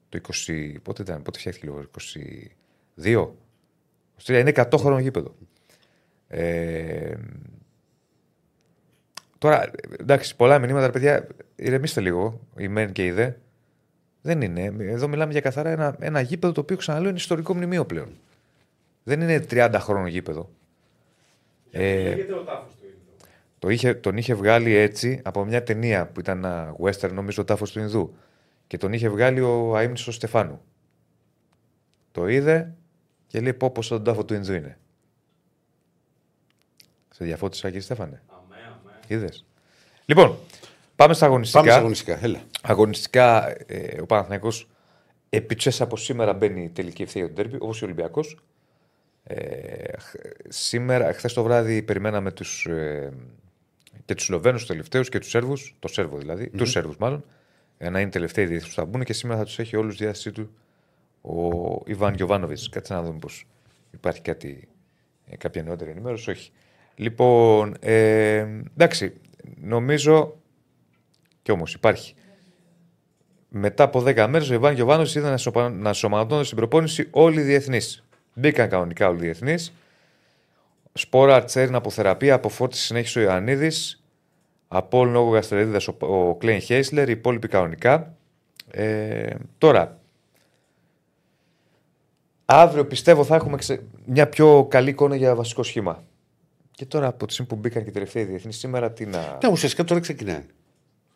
Το 0.09 0.21
20. 0.47 0.75
Πότε 0.83 1.03
ήταν, 1.03 1.23
πότε 1.23 1.39
φτιάχτηκε 1.39 1.67
λίγο, 1.67 1.85
22. 2.97 3.35
23, 4.25 4.39
είναι 4.41 4.53
100 4.55 4.79
χρόνο 4.79 4.99
γήπεδο. 4.99 5.35
Ε, 6.29 7.15
τώρα, 9.43 9.71
εντάξει, 9.99 10.37
πολλά 10.37 10.59
μηνύματα, 10.59 10.87
ρε 10.87 10.93
παιδιά, 10.93 11.27
ηρεμήστε 11.57 12.01
λίγο, 12.01 12.41
η 12.57 12.69
μεν 12.69 12.93
και 12.93 13.05
η 13.05 13.11
δε. 13.11 13.31
Δεν 14.23 14.41
είναι. 14.41 14.75
Εδώ 14.79 15.09
μιλάμε 15.09 15.33
για 15.33 15.41
καθαρά 15.41 15.71
ένα, 15.71 15.97
ένα 16.01 16.21
γήπεδο 16.21 16.53
το 16.53 16.61
οποίο 16.61 16.77
ξαναλέω 16.77 17.09
είναι 17.09 17.19
ιστορικό 17.19 17.55
μνημείο 17.55 17.85
πλέον. 17.85 18.09
Δεν 19.03 19.21
είναι 19.21 19.45
30 19.51 19.77
χρόνο 19.79 20.07
γήπεδο. 20.07 20.51
Ε, 21.71 22.03
Λέγεται 22.03 22.33
ο 22.33 22.43
τάφος 22.43 22.75
του 22.75 22.85
Ινδού; 22.85 23.27
το 23.59 23.69
είχε, 23.69 23.95
τον 23.95 24.17
είχε 24.17 24.35
βγάλει 24.35 24.75
έτσι 24.75 25.21
από 25.25 25.45
μια 25.45 25.63
ταινία 25.63 26.07
που 26.07 26.21
ήταν 26.21 26.39
ένα 26.39 26.77
western, 26.81 27.13
νομίζω, 27.13 27.43
ο 27.43 27.45
τάφος 27.45 27.73
του 27.73 27.79
Ινδού. 27.79 28.15
Και 28.67 28.77
τον 28.77 28.93
είχε 28.93 29.09
βγάλει 29.09 29.41
ο 29.41 29.77
αείμνης 29.77 30.07
ο 30.07 30.13
Στεφάνου. 30.13 30.61
Το 32.13 32.29
είδε 32.29 32.75
και 33.27 33.41
λέει 33.41 33.55
πω 33.55 33.71
πως 33.71 33.89
τον 33.89 34.05
τάφο 34.05 34.25
του 34.25 34.35
Ινδού 34.35 34.53
είναι. 34.53 34.79
Σε 37.11 37.25
διαφώτισα 37.25 37.67
κύριε 37.67 37.81
Στέφανε. 37.81 38.23
Αμέ, 39.09 39.15
αμέ. 39.15 39.25
Είδες. 39.25 39.45
Λοιπόν, 40.05 40.37
πάμε 40.97 41.15
στα 41.15 41.27
αγωνιστικά. 41.27 41.59
Πάμε 41.59 41.71
στα 41.73 41.81
αγωνιστικά. 41.81 42.19
Έλα. 42.23 42.41
Αγωνιστικά 42.63 43.55
ε, 43.67 44.01
ο 44.01 44.07
Παναθηναϊκός 44.07 44.69
επιτσές 45.29 45.81
από 45.81 45.97
σήμερα 45.97 46.33
μπαίνει 46.33 46.63
η 46.63 46.69
τελική 46.69 47.03
ευθεία 47.03 47.27
του 47.27 47.33
ντέρμπι, 47.33 47.57
όπως 47.61 47.83
ο 47.83 47.85
Ολυμπιακός. 47.85 48.39
Ε, 49.25 49.99
χ- 49.99 50.15
σήμερα, 50.49 51.13
χθες 51.13 51.33
το 51.33 51.43
βράδυ 51.43 51.83
περιμέναμε 51.83 52.33
τους, 52.33 52.67
ε, 52.67 53.13
και 54.05 54.15
τους 54.15 54.25
Σλοβαίνους 54.25 54.61
τους 54.61 54.69
τελευταίους 54.71 55.09
και 55.09 55.19
τους 55.19 55.29
Σέρβους, 55.31 55.77
το 55.79 55.89
Σέρβο 55.89 56.19
δηλαδή, 56.19 56.51
τους 56.51 56.71
Σέρβους 56.71 56.97
μάλλον, 56.97 57.25
ε, 57.79 57.89
να 57.91 58.01
είναι 58.01 58.11
τελευταίοι 58.11 58.47
διεθνείς 58.47 58.69
που 58.69 58.75
θα 58.75 58.85
μπουν 58.85 59.05
και 59.05 59.13
σήμερα 59.13 59.39
θα 59.39 59.45
τους 59.45 59.59
έχει 59.59 59.77
όλους 59.77 59.97
διάθεσή 59.97 60.33
του 60.33 60.55
ο 61.21 61.51
Ιβάν 61.87 62.15
Γιοβάνοβιτς. 62.15 62.69
Κάτσε 62.69 62.95
να 62.95 63.03
δούμε 63.03 63.19
πως 63.19 63.47
υπάρχει 63.91 64.21
κάτι, 64.21 64.69
ε, 65.27 65.37
κάποια 65.37 65.63
νεότερη 65.63 65.91
ενημέρωση. 65.91 66.31
Όχι. 66.31 66.51
Λοιπόν, 66.95 67.75
ε, 67.81 68.47
εντάξει, 68.77 69.13
νομίζω 69.61 70.37
κι 71.43 71.51
όμως 71.51 71.75
υπάρχει. 71.75 72.15
Μετά 73.49 73.85
από 73.85 74.03
10 74.07 74.27
μέρες, 74.29 74.51
ο 74.51 74.55
Ιβάν 74.55 74.75
Γιοβάνο 74.75 75.03
είδε 75.03 75.31
να, 75.31 75.37
σοπα... 75.37 75.69
να 75.71 75.93
σωματώνονται 75.93 76.45
στην 76.45 76.57
προπόνηση 76.57 77.09
όλοι 77.11 77.41
οι 77.41 77.43
διεθνεί. 77.43 77.81
Μπήκαν 78.35 78.69
κανονικά 78.69 79.09
όλοι 79.09 79.19
οι 79.19 79.23
διεθνείς. 79.25 79.73
Σπόρα 80.93 81.35
Αρτσέριν 81.35 81.75
από 81.75 81.91
θεραπεία, 81.91 82.35
από 82.35 82.49
φόρτιση 82.49 82.83
συνέχισε 82.85 83.19
ο 83.19 83.23
Ιωαννίδης. 83.23 84.03
Από 84.69 84.99
όλων 84.99 85.13
λόγω 85.13 85.31
γαστρεδίδα 85.31 85.81
ο, 86.01 86.07
ο 86.07 86.35
Κλέιν 86.35 86.61
Χέισλερ, 86.61 87.09
οι 87.09 87.13
υπόλοιποι 87.13 87.49
κανονικά. 87.49 88.15
Ε, 88.71 89.35
τώρα, 89.59 89.99
αύριο 92.45 92.87
πιστεύω 92.87 93.25
θα 93.25 93.35
έχουμε 93.35 93.57
ξε- 93.57 93.81
μια 94.05 94.29
πιο 94.29 94.67
καλή 94.71 94.91
εικόνα 94.91 95.17
για 95.17 95.35
βασικό 95.35 95.63
σχήμα. 95.63 96.03
Και 96.75 96.87
τώρα 96.87 97.07
από 97.07 97.27
τη 97.27 97.33
στιγμή 97.33 97.51
που 97.51 97.57
μπήκαν 97.57 97.83
και 97.83 97.89
οι 97.89 97.93
τελευταίοι 97.93 98.25
διεθνείς 98.25 98.59
σήμερα, 98.59 98.93
τι 98.93 99.07
να. 99.07 99.39
Ναι, 99.43 99.49
ουσιαστικά 99.51 99.85
τώρα 99.85 100.01
ξεκινάει. 100.01 100.45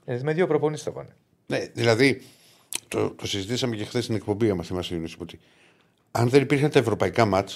Ε, 0.04 0.20
με 0.22 0.32
δύο 0.32 0.46
προπονήσεις 0.46 0.84
θα 0.84 0.90
πάνε. 0.90 1.08
Ναι, 1.46 1.66
δηλαδή, 1.72 2.22
το, 2.88 3.10
το 3.10 3.26
συζητήσαμε 3.26 3.76
και 3.76 3.84
χθες 3.84 4.04
στην 4.04 4.16
εκπομπή, 4.16 4.50
άμα 4.50 4.62
θυμάσαι, 4.62 4.94
Ιωνίση, 4.94 5.16
ότι 5.18 5.38
αν 6.10 6.28
δεν 6.28 6.42
υπήρχαν 6.42 6.70
τα 6.70 6.78
ευρωπαϊκά 6.78 7.24
μάτ, 7.24 7.50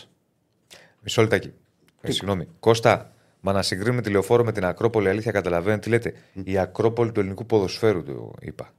Μισό 1.03 1.23
λεπτάκι. 1.23 1.53
Ε, 2.01 2.11
συγγνώμη. 2.11 2.47
Κώστα, 2.61 3.13
μα 3.41 3.53
να 3.53 3.63
συγκρίνουμε 3.63 4.03
τη 4.03 4.11
λεωφόρο 4.11 4.45
με 4.45 4.53
την 4.53 4.65
Ακρόπολη, 4.65 5.09
αλήθεια 5.09 5.33
καταλαβαίνετε 5.33 5.81
τι 5.81 5.89
λέτε; 5.89 6.15
Η 6.45 6.59
Ακρόπολη 6.59 7.13
του 7.13 7.21
ελληνικού 7.21 7.47
ποδοσφαίρου, 7.47 8.03
το 8.03 8.33
είπα. 8.41 8.73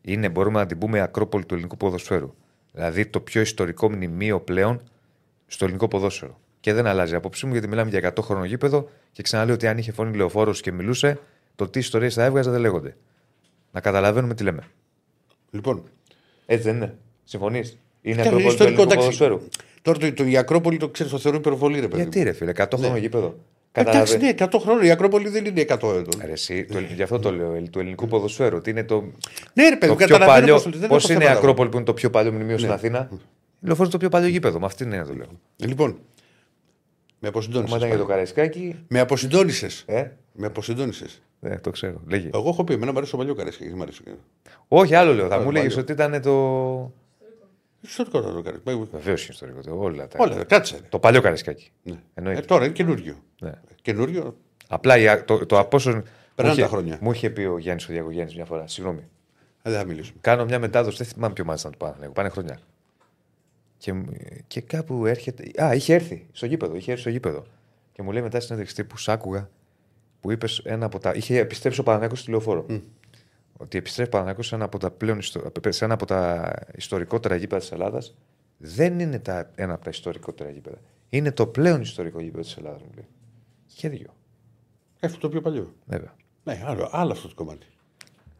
Είναι, 0.00 0.28
μπορούμε 0.28 0.58
να 0.58 0.66
την 0.66 0.78
πούμε 0.78 0.98
η 0.98 1.00
Ακρόπολη 1.00 1.44
του 1.44 1.54
ελληνικού 1.54 1.76
ποδοσφαίρου. 1.76 2.34
Δηλαδή 2.72 3.06
το 3.06 3.20
πιο 3.20 3.40
ιστορικό 3.40 3.90
μνημείο 3.90 4.40
πλέον 4.40 4.82
στο 5.46 5.64
ελληνικό 5.64 5.88
ποδόσφαιρο. 5.88 6.40
Και 6.66 6.72
δεν 6.72 6.86
αλλάζει 6.86 7.12
η 7.12 7.16
απόψη 7.16 7.46
μου 7.46 7.52
γιατί 7.52 7.68
μιλάμε 7.68 7.90
για 7.90 8.12
100 8.14 8.22
χρόνο 8.22 8.44
γήπεδο 8.44 8.88
και 9.12 9.22
ξαναλέω 9.22 9.54
ότι 9.54 9.66
αν 9.66 9.78
είχε 9.78 9.92
φωνή 9.92 10.16
λεωφόρος 10.16 10.60
και 10.60 10.72
μιλούσε, 10.72 11.18
το 11.56 11.68
τι 11.68 11.78
ιστορίες 11.78 12.14
θα 12.14 12.24
έβγαζε 12.24 12.50
δεν 12.50 12.60
λέγονται. 12.60 12.96
Να 13.72 13.80
καταλαβαίνουμε 13.80 14.34
τι 14.34 14.42
λέμε. 14.42 14.62
λοιπόν. 15.50 15.82
Έτσι 16.46 16.64
δεν 16.64 16.76
είναι. 16.76 16.94
Συμφωνείς; 17.24 17.78
Είναι 18.02 18.14
Ήταν 18.14 18.26
Ακρόπολη 18.26 18.42
του 18.46 18.50
ιστορικό, 18.52 18.82
ελληνικού 18.82 19.00
εντάξει. 19.02 19.18
ποδοσφαίρου. 19.18 19.48
Τώρα 19.82 19.98
το, 19.98 20.12
το, 20.12 20.24
η 20.24 20.36
Ακρόπολη 20.36 20.76
το 20.76 20.88
ξέρεις, 20.88 21.12
το 21.12 21.18
θεωρώ 21.18 21.38
υπερβολή, 21.38 21.80
ρε 21.80 21.88
παιδί. 21.88 22.02
Γιατί 22.02 22.18
μου. 22.18 22.24
ρε 22.24 22.32
φίλε, 22.32 22.52
100 22.56 22.64
χρόνο 22.76 22.96
γήπεδο. 22.96 23.38
Εντάξει, 23.72 24.16
Καταλαβα- 24.18 24.48
ναι, 24.48 24.56
100 24.56 24.60
χρόνια. 24.62 24.86
Η 24.88 24.90
Ακρόπολη 24.90 25.28
δεν 25.28 25.44
είναι 25.44 25.60
100 25.60 25.68
έτων. 25.94 26.20
Ρε, 26.24 26.32
εσύ, 26.32 26.64
το, 26.64 26.78
γι' 26.94 27.02
αυτό 27.02 27.18
το 27.18 27.30
λέω, 27.32 27.62
του 27.70 27.78
ελληνικού 27.78 28.06
ποδοσφαίρου. 28.06 28.56
Ότι 28.56 28.70
είναι 28.70 28.84
το, 28.84 29.04
Ναι, 29.52 29.68
ρε 29.68 29.76
παιδί, 29.76 29.78
το 29.80 29.86
μου, 29.86 29.96
πιο 29.96 30.06
καταλαβαίνω 30.06 30.40
παλιό. 30.40 30.54
πώς 30.54 30.62
το 30.62 30.68
λέει, 30.70 30.78
δεν 30.80 30.88
Πώ 30.88 30.94
έχω 30.96 31.06
είναι 31.12 31.16
η 31.16 31.22
θέματα. 31.22 31.38
Ακρόπολη 31.40 31.68
που 31.68 31.76
είναι 31.76 31.84
το 31.86 31.94
πιο 31.94 32.10
παλιό 32.10 32.32
μνημείο 32.32 32.56
στην 32.56 32.68
Ναι. 32.68 32.74
Αθήνα. 32.74 33.08
Η 33.12 33.66
Λεωφόρος 33.66 33.78
είναι 33.78 33.88
το 33.90 33.98
πιο 33.98 34.08
παλιό 34.08 34.28
γήπεδο. 34.28 34.58
Με 34.58 34.66
αυτήν 34.66 34.86
την 34.90 34.94
έννοια 34.98 35.12
το 35.12 35.16
λέω. 35.18 35.26
Ε, 35.62 35.66
Λοιπόν, 35.66 35.98
με 37.18 37.22
Μα 37.22 37.28
αποσυντώνησε. 37.28 37.76
ήταν 37.76 37.88
για 37.88 37.98
το 37.98 38.04
Καραϊσκάκι. 38.04 38.84
Με 38.88 39.00
αποσυντώνησες. 39.00 39.82
Ε, 39.86 40.06
Με 40.32 40.46
αποσυντώνησες. 40.46 41.22
ναι, 41.40 41.58
το 41.58 41.70
ξέρω. 41.70 42.00
Λέγει. 42.08 42.30
Εγώ 42.34 42.48
έχω 42.48 42.64
πει, 42.64 42.72
εμένα 42.72 42.90
μου 42.92 42.96
αρέσει 42.96 43.12
το 43.12 43.18
παλιό 43.18 43.34
καρέσκι. 43.34 43.64
Δεν 43.64 43.72
μου 43.76 43.82
αρέσει. 43.82 44.02
Όχι, 44.68 44.94
άλλο 44.94 45.14
λέω. 45.14 45.28
Θα 45.28 45.36
το 45.36 45.42
μου 45.42 45.48
έλεγε 45.50 45.66
παλιό. 45.66 45.80
ότι 45.80 45.92
ήταν 45.92 46.22
το. 46.22 46.92
Ιστορικό 47.80 48.22
θα 48.22 48.32
το 48.32 48.42
κάνει. 48.42 48.58
Βεβαίως 48.92 49.22
είναι 49.24 49.32
ιστορικό. 49.32 49.60
το- 49.60 49.78
Όλα 49.78 50.08
τα. 50.08 50.18
Όλα, 50.20 50.44
κάτσε. 50.44 50.76
ρε. 50.76 50.82
Το 50.88 50.98
παλιό 50.98 51.20
Καραϊσκάκι. 51.20 51.70
Ναι. 51.82 52.00
Εννοείται. 52.14 52.40
Ε, 52.40 52.42
τώρα 52.44 52.64
είναι 52.64 52.72
καινούριο. 52.74 53.14
Ναι. 53.40 53.52
Καινούριο. 53.82 54.36
Απλά 54.68 54.98
η- 54.98 55.22
το, 55.24 55.46
το 55.46 55.58
από 55.58 55.76
όσων. 55.76 55.92
Περνάνε 56.34 56.56
μου 56.56 56.60
είχε- 56.60 56.62
τα 56.62 56.68
χρόνια. 56.68 56.98
Μου 57.00 57.12
είχε 57.12 57.30
πει 57.30 57.42
ο 57.42 57.58
Γιάννης 57.58 57.88
ο 57.88 57.92
Διαγωγέννη 57.92 58.32
μια 58.34 58.44
φορά. 58.44 58.66
Συγγνώμη. 58.66 59.00
Ε, 59.62 59.70
δεν 59.70 59.78
θα 59.78 59.84
μιλήσουμε. 59.86 60.18
Κάνω 60.20 60.44
μια 60.44 60.58
μετάδοση, 60.58 60.96
δεν 60.96 61.06
θυμάμαι 61.06 61.32
ποιο 61.34 61.44
μάλιστα 61.44 61.68
να 61.70 61.76
το 61.76 61.84
πάνε. 61.84 62.08
Πάνε 62.12 62.28
χρόνια. 62.28 62.58
Και, 63.78 63.92
μου- 63.92 64.12
και 64.46 64.60
κάπου 64.60 65.06
έρχεται. 65.06 65.62
Α, 65.64 65.74
είχε 65.74 65.94
έρθει 65.94 66.26
στο 66.32 66.46
γήπεδο. 66.46 66.74
Είχε 66.76 66.90
έρθει 66.90 67.02
στο 67.02 67.10
γήπεδο. 67.10 67.44
Και 67.92 68.02
μου 68.02 68.12
λέει 68.12 68.22
μετά 68.22 68.40
συνέντευξη 68.40 68.74
τύπου, 68.74 68.96
σ' 68.98 69.08
άκουγα 69.08 69.50
που 70.20 70.30
είπες 70.30 70.58
ένα 70.64 70.86
από 70.86 70.98
τα. 70.98 71.12
Είχε 71.14 71.38
επιστρέψει 71.38 71.80
ο 71.80 71.82
Παναγιώτο 71.82 72.16
στη 72.16 72.30
λεωφόρο. 72.30 72.66
Ότι 73.56 73.78
επιστρέφει 73.78 74.08
ο 74.08 74.12
Παναγιώτο 74.12 74.42
σε 74.42 74.54
ένα 74.54 74.64
από 74.64 74.78
τα 74.78 74.90
πλέον 74.90 75.18
ιστο- 75.18 75.50
σε 75.68 75.84
ένα 75.84 75.94
από 75.94 76.06
τα 76.06 76.52
ιστορικότερα 76.74 77.34
γήπεδα 77.36 77.60
της 77.60 77.72
Ελλάδας. 77.72 78.14
Δεν 78.58 78.98
είναι 79.00 79.18
τα, 79.18 79.50
ένα 79.54 79.72
από 79.74 79.84
τα 79.84 79.90
ιστορικότερα 79.90 80.50
γήπεδα. 80.50 80.78
Είναι 81.08 81.32
το 81.32 81.46
πλέον 81.46 81.80
ιστορικό 81.80 82.20
γήπεδο 82.20 82.42
της 82.42 82.56
Ελλάδας, 82.56 82.80
μου 82.82 82.90
λέει. 82.94 83.06
Και 83.74 83.88
δυο. 83.88 84.14
Αυτό 85.00 85.18
το 85.18 85.28
πιο 85.28 85.40
παλιό. 85.40 85.74
Βέβαια. 85.86 86.14
Ναι, 86.44 86.62
άλλο, 86.64 86.88
άλλο 86.92 87.12
αυτό 87.12 87.28
το 87.28 87.34
κομμάτι. 87.34 87.66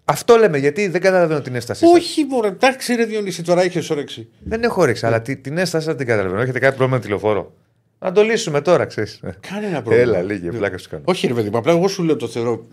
Αυτό 0.09 0.37
λέμε, 0.37 0.59
γιατί 0.59 0.89
δεν 0.89 1.01
καταλαβαίνω 1.01 1.41
την 1.41 1.55
έστασή 1.55 1.81
σας. 1.87 1.91
Όχι, 1.95 2.25
μωρέ, 2.25 2.49
εντάξει, 2.49 2.95
ρε 2.95 3.05
Διονύση, 3.05 3.43
τώρα 3.43 3.65
είχες 3.65 3.91
όρεξη. 3.91 4.29
Δεν 4.45 4.63
έχω 4.63 4.83
όρεξη, 4.83 5.07
αλλά 5.07 5.23
τι- 5.23 5.37
την 5.37 5.59
έσταση 5.59 5.87
δεν 5.87 5.97
την 5.97 6.07
καταλαβαίνω. 6.07 6.41
Έχετε 6.43 6.59
κάποιο 6.59 6.77
πρόβλημα 6.77 6.97
με 6.97 7.03
τη 7.03 7.09
λεωφόρο. 7.09 7.53
Να 7.99 8.13
το 8.13 8.23
λύσουμε 8.23 8.61
τώρα, 8.61 8.85
ξέρεις. 8.85 9.21
Κανένα 9.51 9.83
πρόβλημα. 9.83 10.03
Έλα, 10.19 10.23
λίγη, 10.23 10.49
πλάκα 10.49 10.79
σου 10.79 10.89
κάνω. 10.89 11.03
Όχι, 11.07 11.27
ρε 11.27 11.35
παιδί 11.35 11.51
μου, 11.51 11.59
απλά 11.59 11.73
εγώ 11.73 11.89
σου 11.89 12.03
λέω 12.03 12.17
το 12.17 12.29
θεωρώ 12.29 12.67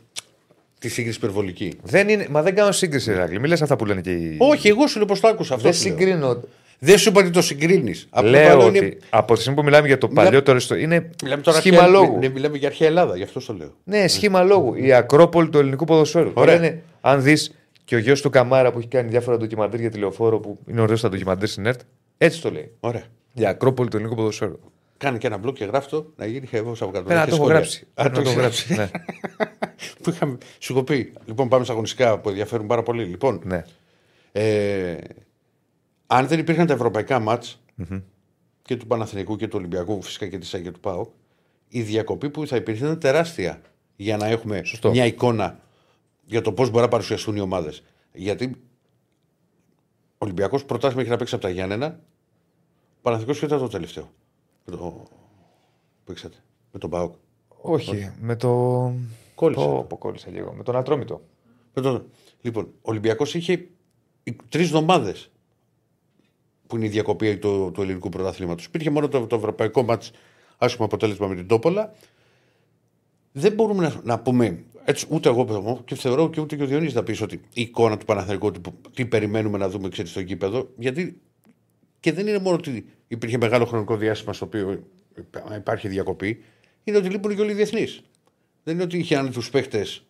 τη 0.80 0.90
σύγκριση 0.90 1.18
υπερβολική. 1.18 1.74
Δεν 1.84 2.10
είναι, 2.10 2.28
μα 2.30 2.42
δεν 2.42 2.56
κάνω 2.56 2.72
σύγκριση, 2.72 3.14
Ρακλή. 3.14 3.40
Μην 3.40 3.50
λε 3.50 3.54
αυτά 3.62 3.76
που 3.76 3.86
λένε 3.86 4.02
και 4.02 4.12
οι. 4.12 4.36
Όχι, 4.40 4.68
εγώ 4.68 4.88
σου 4.88 4.98
λέω 4.98 5.08
πώ 5.08 5.20
το 5.20 5.28
άκουσα 5.28 5.54
αυτό. 5.54 5.70
δεν 5.70 5.78
σου 5.78 5.88
λέω. 5.88 5.98
συγκρίνω. 5.98 6.40
Δεν 6.86 6.98
σου 6.98 7.10
είπα 7.10 7.20
ότι 7.22 7.30
το 7.30 7.42
συγκρίνεις. 7.42 8.08
Λέω 8.24 8.66
ότι 8.66 8.98
από 9.10 9.34
τη 9.34 9.40
στιγμή 9.40 9.58
που 9.60 9.64
μιλάμε 9.66 9.88
για 9.88 9.98
το 9.98 10.08
Μιλά- 10.08 10.24
παλιότερο 10.24 10.58
ιστο... 10.58 10.76
είναι 10.76 11.10
Μιλάμε 11.24 11.42
τώρα 11.42 11.58
σχήμα 11.58 11.78
αρχαία- 11.78 11.92
λόγου. 11.94 12.18
Ναι, 12.20 12.30
μιλάμε 12.30 12.58
για 12.58 12.68
αρχαία 12.68 12.88
Ελλάδα, 12.88 13.18
γι' 13.18 13.24
αυτό 13.24 13.46
το 13.46 13.54
λέω. 13.54 13.74
Ναι, 13.84 14.08
σχήμα 14.08 14.44
λόγου. 14.44 14.76
Η 14.76 14.94
Ακρόπολη 14.94 15.50
του 15.50 15.58
ελληνικού 15.58 15.86
ποδοσφαίρου. 15.86 16.32
Ωραία. 16.34 16.56
Λένε, 16.56 16.82
αν 17.02 17.22
δεις 17.24 17.54
και 17.86 17.96
ο 17.96 17.98
γιος 17.98 18.22
του 18.22 18.30
Καμάρα 18.30 18.72
που 18.72 18.78
έχει 18.80 18.88
κάνει 18.88 19.10
διάφορα 19.10 19.38
ντοκιμαντέρ 19.38 19.80
για 19.80 19.90
τηλεοφόρο 19.92 20.40
που 20.40 20.60
είναι 20.68 20.82
ωραίος 20.82 21.00
στα 21.00 21.10
ντοκιμαντέρ 21.10 21.48
στην 21.48 21.66
ΕΡΤ, 21.66 21.80
έτσι 22.18 22.42
το 22.42 22.52
λέει. 22.52 22.72
Ωραία. 22.80 23.04
Η 23.34 23.46
Ακρόπολη 23.46 23.90
του 23.90 23.98
ελληνικού 23.98 24.16
ποδοσφαίρου. 24.16 24.60
Κάνε 24.98 25.18
και 25.18 25.28
ένα 25.28 25.38
μπλοκ 25.38 25.56
και 25.56 25.66
γράφτο 25.66 26.06
να 26.16 26.26
γίνει 26.26 26.48
χεύο 26.48 26.72
από 26.80 26.92
κάτω. 26.92 27.04
Πρέπει 27.06 27.20
να 27.20 27.24
Και 27.26 27.30
το 27.30 27.36
έχω 27.36 27.36
σχόλια. 27.36 27.54
γράψει. 27.56 27.88
Α, 27.94 28.04
Πρέπει 28.04 28.18
να 28.18 28.24
το 28.24 28.30
έχω 28.30 28.40
έχεις 28.40 28.66
γράψει. 28.68 28.74
Ναι. 28.76 28.90
που 30.04 30.10
είχαμε, 30.10 30.38
σου 30.60 30.74
έχω 30.74 30.84
πει. 30.84 31.14
Λοιπόν, 31.26 31.48
πάμε 31.50 31.64
στα 31.64 31.74
αγωνιστικά 31.74 32.20
που 32.20 32.30
ενδιαφέρουν 32.30 32.68
πάρα 32.68 32.84
πολύ. 32.84 33.04
Λοιπόν, 33.04 33.42
ναι. 33.44 33.64
ε, 34.32 34.96
αν 36.14 36.28
δεν 36.28 36.40
υπήρχαν 36.40 36.68
τα 36.68 36.74
ευρωπαϊκά 36.74 37.20
μάτς 37.20 37.62
και 38.62 38.76
του 38.76 38.88
Παναθηναϊκού 38.88 39.36
και 39.36 39.48
του 39.48 39.58
Ολυμπιακού, 39.58 40.02
φυσικά 40.02 40.28
και 40.28 40.38
της 40.38 40.54
ΑΚΕ 40.54 40.72
του 40.72 40.80
ΠΑΟ, 40.80 41.08
η 41.68 41.82
διακοπή 41.82 42.30
που 42.30 42.48
θα 42.48 42.56
υπήρχε 42.56 42.84
ήταν 42.86 43.00
τεράστια 43.00 43.62
για 43.96 44.18
να 44.18 44.28
έχουμε 44.28 44.64
Σωστό. 44.64 44.90
μια 44.90 45.06
εικόνα 45.06 45.60
για 46.26 46.42
το 46.42 46.54
πώς 46.54 46.70
μπορεί 46.70 46.84
να 46.84 46.90
παρουσιαστούν 46.90 47.36
οι 47.36 47.40
ομάδες. 47.40 47.84
Γιατί 48.14 48.56
ο 50.14 50.18
Ολυμπιακός 50.18 50.66
προτάσει 50.66 50.96
μέχρι 50.96 51.12
να 51.12 51.18
παίξει 51.18 51.36
από 51.36 51.44
τα 51.44 51.50
Γιάννενα, 51.50 52.00
ο 52.98 53.02
Παναθηναϊκός 53.02 53.40
και 53.40 53.46
ήταν 53.46 53.60
το 53.60 53.68
τελευταίο. 53.68 54.12
Με 54.66 54.76
το... 54.76 55.08
Παίξατε. 56.04 56.38
Με 56.72 56.80
τον 56.80 56.90
ΠΑΟΚ. 56.90 57.14
Όχι, 57.62 58.12
με 58.20 58.36
το. 58.36 58.50
Κόλλησε. 59.36 59.66
Πω, 59.66 59.86
πω, 59.90 59.98
κόλλησε 59.98 60.30
λίγο. 60.30 60.54
Με 60.54 60.64
τον 60.64 60.76
Ατρόμητο. 60.76 61.22
Με 61.74 61.82
τον... 61.82 62.06
Λοιπόν, 62.42 62.64
ο 62.64 62.80
Ολυμπιακός 62.82 63.36
είχε 63.36 63.68
τρεις 64.50 64.66
εβδομάδες 64.66 65.32
που 66.74 66.80
είναι 66.80 66.88
η 66.88 66.90
διακοπή 66.90 67.38
του, 67.38 67.72
του 67.74 67.82
ελληνικού 67.82 68.10
πρωταθλήματος. 68.10 68.66
Υπήρχε 68.66 68.90
μόνο 68.90 69.08
το, 69.08 69.28
το 69.28 69.36
ευρωπαϊκό 69.36 69.84
μάτς, 69.84 70.12
άσχημο 70.58 70.86
αποτέλεσμα 70.86 71.28
με 71.28 71.36
την 71.36 71.48
Τόπολα. 71.48 71.94
Δεν 73.32 73.54
μπορούμε 73.54 73.88
να, 73.88 74.02
να 74.04 74.20
πούμε 74.20 74.64
έτσι, 74.84 75.06
ούτε 75.10 75.30
εγώ 75.30 75.46
πιστεύω 75.46 75.82
και 75.86 75.96
θεωρώ 75.96 76.30
και 76.30 76.42
ούτε 76.42 76.56
και 76.56 76.64
ο 76.64 76.66
Διονύσης 76.66 76.94
να 76.94 77.04
πεις 77.04 77.22
ότι 77.22 77.36
η 77.54 77.62
εικόνα 77.62 77.98
του 77.98 78.06
Παναθηναϊκού, 78.06 78.52
τι, 78.52 78.60
τι 78.94 79.06
περιμένουμε 79.06 79.58
να 79.58 79.70
δούμε 79.70 79.90
ξέρεις, 79.90 80.12
στο 80.12 80.20
γήπεδο. 80.20 80.70
Γιατί 80.78 81.22
και 82.00 82.12
δεν 82.12 82.28
είναι 82.28 82.40
μόνο 82.40 82.56
ότι 82.56 82.86
υπήρχε 83.08 83.38
μεγάλο 83.38 83.66
χρονικό 83.66 83.98
διάστημα 83.98 84.34
στο 84.34 84.46
οποίο 84.46 84.84
υπάρχει 85.56 85.88
διακοπή, 85.88 86.44
είναι 86.84 86.98
ότι 86.98 87.10
λείπουν 87.10 87.36
και 87.36 87.42
όλοι 87.42 87.52
οι 87.52 87.56
διεθνείς. 87.56 88.02
Δεν 88.64 88.74
είναι 88.74 88.84
ότι 88.84 88.98
είχαν 88.98 89.32
του 89.32 89.42
παίχτες 89.52 90.06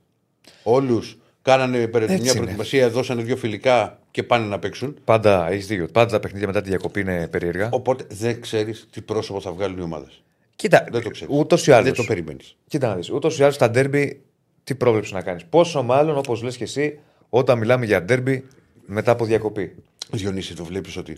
όλους, 0.63 1.17
κάνανε 1.43 1.87
περαιτέρω 1.87 2.21
μια 2.21 2.33
προετοιμασία, 2.33 2.89
δώσανε 2.89 3.21
δύο 3.21 3.37
φιλικά 3.37 3.99
και 4.11 4.23
πάνε 4.23 4.45
να 4.45 4.59
παίξουν. 4.59 4.97
Πάντα 5.03 5.49
έχεις 5.49 5.67
δίκιο. 5.67 5.87
Πάντα 5.87 6.11
τα 6.11 6.19
παιχνίδια 6.19 6.47
μετά 6.47 6.61
τη 6.61 6.69
διακοπή 6.69 6.99
είναι 6.99 7.27
περίεργα. 7.27 7.69
Οπότε 7.71 8.05
δεν 8.09 8.41
ξέρεις 8.41 8.87
τι 8.91 9.01
πρόσωπο 9.01 9.41
θα 9.41 9.51
βγάλουν 9.51 9.77
οι 9.77 9.81
ομάδες. 9.81 10.23
Κοίτα, 10.55 10.87
δεν 10.91 11.01
το 11.01 11.09
ξέρεις. 11.09 11.35
Ούτως 11.37 11.67
ή 11.67 11.71
άλλως. 11.71 11.85
Δεν 11.85 11.93
το 11.93 12.03
περιμένεις. 12.03 12.55
Κοίτα 12.67 12.87
να 12.87 12.95
δεις. 12.95 13.09
Ούτως 13.09 13.39
ή 13.39 13.43
άλλως 13.43 13.57
τα 13.57 13.69
ντέρμπι 13.69 14.21
τι 14.63 14.75
πρόβλεψη 14.75 15.13
να 15.13 15.21
κάνεις. 15.21 15.45
Πόσο 15.45 15.83
μάλλον, 15.83 16.17
όπως 16.17 16.41
λες 16.41 16.57
και 16.57 16.63
εσύ, 16.63 16.99
όταν 17.29 17.57
μιλάμε 17.57 17.85
για 17.85 18.03
ντέρμπι 18.03 18.47
μετά 18.85 19.11
από 19.11 19.25
διακοπή. 19.25 19.75
Διονύση, 20.11 20.55
το 20.55 20.63
βλέπεις 20.63 20.97
ότι 20.97 21.17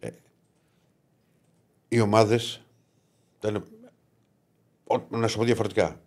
ε, 0.00 0.08
οι 1.88 2.00
ομάδες. 2.00 2.60
Να 5.08 5.28
σου 5.28 5.38
πω 5.38 5.44
διαφορετικά. 5.44 6.00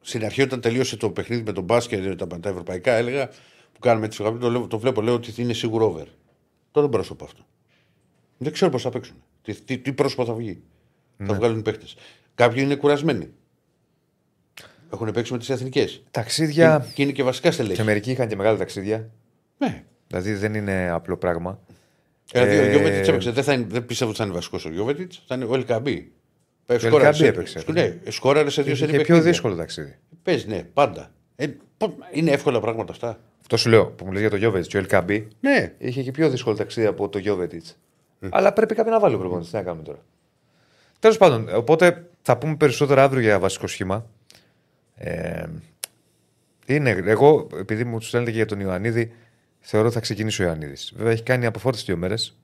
Στην 0.00 0.24
αρχή, 0.24 0.42
όταν 0.42 0.60
τελείωσε 0.60 0.96
το 0.96 1.10
παιχνίδι 1.10 1.42
με 1.42 1.52
τον 1.52 1.64
μπάσκετ, 1.64 2.18
τα, 2.18 2.26
τα 2.26 2.48
ευρωπαϊκά, 2.48 2.92
έλεγα 2.92 3.28
που 3.72 3.78
κάνουμε 3.80 4.08
τη 4.08 4.16
το, 4.16 4.66
το 4.66 4.78
βλέπω, 4.78 5.02
λέω 5.02 5.14
ότι 5.14 5.42
είναι 5.42 5.52
σίγουρο 5.52 5.86
over. 5.86 6.06
Τώρα 6.70 6.86
δεν 6.86 6.88
πρόσωπο 6.88 7.24
αυτό. 7.24 7.46
Δεν 8.38 8.52
ξέρω 8.52 8.70
πώς 8.70 8.82
θα 8.82 8.90
παίξουν. 8.90 9.16
Τι, 9.42 9.54
τι, 9.60 9.78
τι 9.78 9.92
πρόσωπο 9.92 10.24
θα 10.24 10.34
βγει. 10.34 10.62
Ναι. 11.16 11.26
Θα 11.26 11.34
βγάλουν 11.34 11.62
παίχτε. 11.62 11.86
Κάποιοι 12.34 12.62
είναι 12.64 12.74
κουρασμένοι. 12.74 13.30
Έχουν 14.92 15.10
παίξει 15.12 15.32
με 15.32 15.38
τις 15.38 15.50
εθνικές. 15.50 16.02
Ταξίδια. 16.10 16.84
Και, 16.86 16.92
και, 16.94 17.02
είναι 17.02 17.12
και 17.12 17.22
βασικά 17.22 17.50
στελέχη. 17.50 17.76
Και 17.76 17.82
μερικοί 17.82 18.10
είχαν 18.10 18.28
και 18.28 18.36
μεγάλα 18.36 18.58
ταξίδια. 18.58 19.10
Ναι. 19.58 19.84
Δηλαδή 20.06 20.34
δεν 20.34 20.54
είναι 20.54 20.90
απλό 20.90 21.16
πράγμα. 21.16 21.60
Δηλαδή 22.32 22.56
ε, 22.56 22.60
ο 22.60 22.70
Γιώβετιτς 22.70 23.08
έπαιξε. 23.08 23.30
Δεν, 23.30 23.44
θα 23.44 23.52
είναι, 23.52 23.66
δεν 23.68 23.86
πιστεύω 23.86 24.10
ότι 24.10 24.18
θα 24.18 24.24
είναι 24.24 24.34
βασικός 24.34 24.64
ο 24.64 24.70
Γιώβετιτς. 24.70 25.22
Θα 25.26 25.34
είναι 25.34 25.44
ο 25.44 25.54
Ελκαμπή. 25.54 26.12
Ο 26.70 26.74
Ελκαμπή 26.74 27.26
έπαιξε. 27.26 27.62
Ναι, 27.72 27.94
σκόραρες 28.08 28.52
σε 28.52 28.62
δύο 28.62 28.74
σερβιέ. 28.74 28.96
Είναι 28.96 29.04
πιο 29.04 29.20
δύσκολο 29.20 29.54
ταξίδι. 29.54 29.96
Πες, 30.22 30.46
ναι, 30.46 30.62
πάντα. 30.72 31.10
Ε, 31.36 31.46
είναι 32.12 32.30
εύκολα 32.30 32.60
πράγματα 32.60 32.92
αυτά. 32.92 33.20
Αυτό 33.40 33.56
σου 33.56 33.68
λέω 33.68 33.86
που 33.86 34.04
μου 34.04 34.12
λέει 34.12 34.20
για 34.20 34.30
το 34.30 34.36
Γιώβετιτς. 34.36 34.74
Ο 34.74 34.78
Ελκαμπή 34.78 35.28
ναι. 35.40 35.74
είχε 35.78 36.02
και 36.02 36.10
πιο 36.10 36.30
δύσκολο 36.30 36.56
ταξίδι 36.56 36.86
από 36.86 37.08
το 37.08 37.18
Γιώβετιτς. 37.18 37.78
Mm. 38.22 38.28
Αλλά 38.30 38.52
πρέπει 38.52 38.74
κάποιοι 38.74 38.92
να 38.94 39.00
βάλει 39.00 39.16
προπονητή. 39.16 39.50
Τι 39.50 39.56
να 39.56 39.62
κάνουμε 39.62 39.82
τώρα. 39.82 39.98
Τέλος 40.98 41.16
πάντων, 41.16 41.48
οπότε 41.54 42.06
θα 42.22 42.38
πούμε 42.38 42.56
περισσότερα 42.56 43.02
αύριο 43.02 43.20
για 43.20 43.38
βασικό 43.38 43.66
σχήμα. 43.66 44.06
Ε, 44.94 45.44
είναι, 46.66 46.90
εγώ, 46.90 47.46
επειδή 47.58 47.84
μου 47.84 47.98
τους 47.98 48.08
στέλνετε 48.08 48.30
και 48.30 48.36
για 48.36 48.46
τον 48.46 48.60
Ιωαννίδη, 48.60 49.12
θεωρώ 49.60 49.86
ότι 49.86 49.94
θα 49.94 50.00
ξεκινήσει 50.00 50.42
ο 50.42 50.44
Ιωαννίδης. 50.44 50.92
Βέβαια 50.96 51.12
έχει 51.12 51.22
κάνει 51.22 51.46
αποφόρτιση 51.46 51.84
δύο 51.84 51.96
μέρες. 51.96 52.38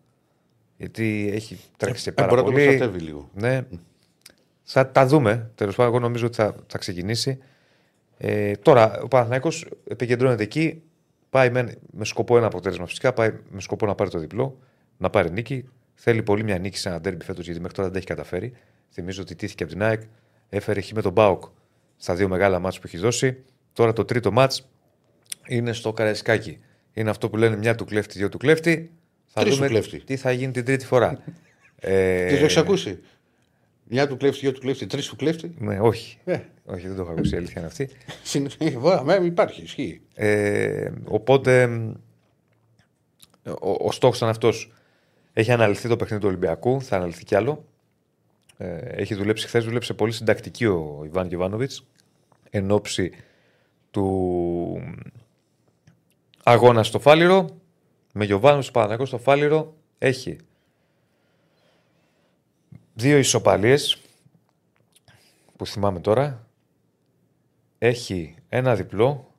Γιατί 0.77 1.31
έχει 1.35 1.59
τρέξει 1.77 2.09
ε, 2.09 2.13
πάρα 2.13 2.41
ε, 2.41 2.43
πολύ. 2.43 2.79
Το 2.79 2.93
λίγο. 2.97 3.31
Ναι. 3.35 3.67
Θα 4.69 4.91
τα 4.91 5.07
δούμε. 5.07 5.51
Τέλος 5.55 5.75
πάντων, 5.75 5.93
εγώ 5.93 6.03
νομίζω 6.03 6.27
ότι 6.27 6.37
θα, 6.37 6.55
θα 6.67 6.79
ξεκινήσει. 6.79 7.39
Ε, 8.19 8.53
τώρα, 8.53 9.01
ο 9.01 9.09
Παναθυναϊκό 9.09 9.49
επικεντρώνεται 9.89 10.43
εκεί. 10.43 10.83
Πάει 11.31 11.51
με, 11.51 11.75
με 11.91 12.05
σκοπό 12.05 12.37
ένα 12.37 12.47
αποτέλεσμα 12.47 12.87
φυσικά. 12.87 13.13
Πάει 13.13 13.33
με 13.51 13.61
σκοπό 13.61 13.87
να 13.87 13.95
πάρει 13.95 14.11
το 14.11 14.19
διπλό, 14.19 14.59
να 14.97 15.11
πάρει 15.11 15.31
νίκη. 15.31 15.69
Θέλει 15.95 16.23
πολύ 16.23 16.43
μια 16.43 16.59
νίκη 16.59 16.79
σε 16.79 16.89
ένα 16.89 17.01
τέρμπι 17.01 17.25
φέτος 17.25 17.45
γιατί 17.45 17.61
μέχρι 17.61 17.75
τώρα 17.75 17.89
δεν 17.89 17.93
τα 17.93 17.99
έχει 17.99 18.07
καταφέρει. 18.07 18.53
Θυμίζω 18.93 19.23
ότι 19.23 19.35
τήθηκε 19.35 19.63
από 19.63 19.73
την 19.73 19.83
ΑΕΚ. 19.83 20.03
Έφερε 20.49 20.81
χ 20.81 20.91
με 20.91 21.03
τον 21.03 21.13
Μπάουκ 21.13 21.45
στα 21.97 22.15
δύο 22.15 22.29
μεγάλα 22.29 22.59
μάτς 22.59 22.79
που 22.79 22.87
έχει 22.87 22.99
δώσει. 22.99 23.45
Τώρα 23.73 23.93
το 23.93 24.05
τρίτο 24.05 24.33
μάτς 24.33 24.69
είναι 25.47 25.73
στο 25.73 25.93
Καραϊσκάκι. 25.93 26.59
Είναι 26.93 27.11
αυτό 27.11 27.29
που 27.29 27.37
λένε 27.37 27.57
μια 27.57 27.75
του 27.75 27.85
κλέφτη, 27.85 28.19
δύο 28.19 28.29
του 28.29 28.39
κλέφτη. 28.39 28.91
Θα 29.27 29.41
Τρεις 29.41 29.57
δούμε 29.57 29.81
τι 30.05 30.17
θα 30.17 30.33
γίνει 30.33 30.53
την 30.53 30.65
τρίτη 30.65 30.87
φορά. 30.87 31.23
ε... 31.81 32.27
Τι 32.27 32.39
το 32.39 32.45
έχει 32.45 32.59
ακούσει. 32.59 32.99
Μια 33.89 34.09
του 34.09 34.17
κλέφτη, 34.17 34.41
δύο 34.41 34.53
του 34.53 34.61
κλέφτη, 34.61 34.87
τρεις 34.87 35.09
του 35.09 35.17
κλέφτη. 35.17 35.55
Ναι, 35.59 35.81
όχι. 35.81 36.19
Ε. 36.25 36.39
Όχι, 36.65 36.87
δεν 36.87 36.97
το 36.97 37.03
έχω 37.03 37.11
ακούσει. 37.11 37.35
Η 37.35 37.37
αλήθεια 37.37 37.55
είναι 37.57 37.67
αυτή. 37.67 37.89
Συνεχώ, 38.23 39.23
υπάρχει, 39.23 39.63
ισχύει. 39.63 40.01
Ε, 40.15 40.91
οπότε 41.05 41.65
ο, 43.61 43.71
ο 43.87 43.93
στόχος 43.93 44.17
ήταν 44.17 44.29
αυτός. 44.29 44.73
Έχει 45.33 45.53
αναλυθεί 45.53 45.89
το 45.89 45.97
παιχνίδι 45.97 46.23
του 46.23 46.29
Ολυμπιακού, 46.29 46.83
θα 46.83 46.97
αναλυθεί 46.97 47.25
κι 47.25 47.35
άλλο. 47.35 47.65
Ε, 48.57 48.77
έχει 48.77 49.15
δουλέψει 49.15 49.47
χθες, 49.47 49.65
δούλεψε 49.65 49.95
πολύ 49.95 50.13
συντακτική 50.13 50.67
ο 50.67 51.03
Ιβάν 51.05 51.29
Γιοβάνοβιτ 51.29 51.73
εν 52.51 52.71
ώψη 52.71 53.13
του 53.91 54.97
αγώνα 56.43 56.83
στο 56.83 56.99
Φάληρο. 56.99 57.61
Με 58.13 58.25
Γιοβάνοβιτ 58.25 58.71
Παναγό 58.73 59.07
στο 59.07 59.19
Φάληρο 59.19 59.75
έχει 59.99 60.37
δύο 62.97 63.19
ισοπαλίες 63.19 64.01
που 65.57 65.67
θυμάμαι 65.67 66.01
τώρα. 66.01 66.49
Έχει 67.79 68.35
ένα 68.49 68.75
διπλό. 68.75 69.35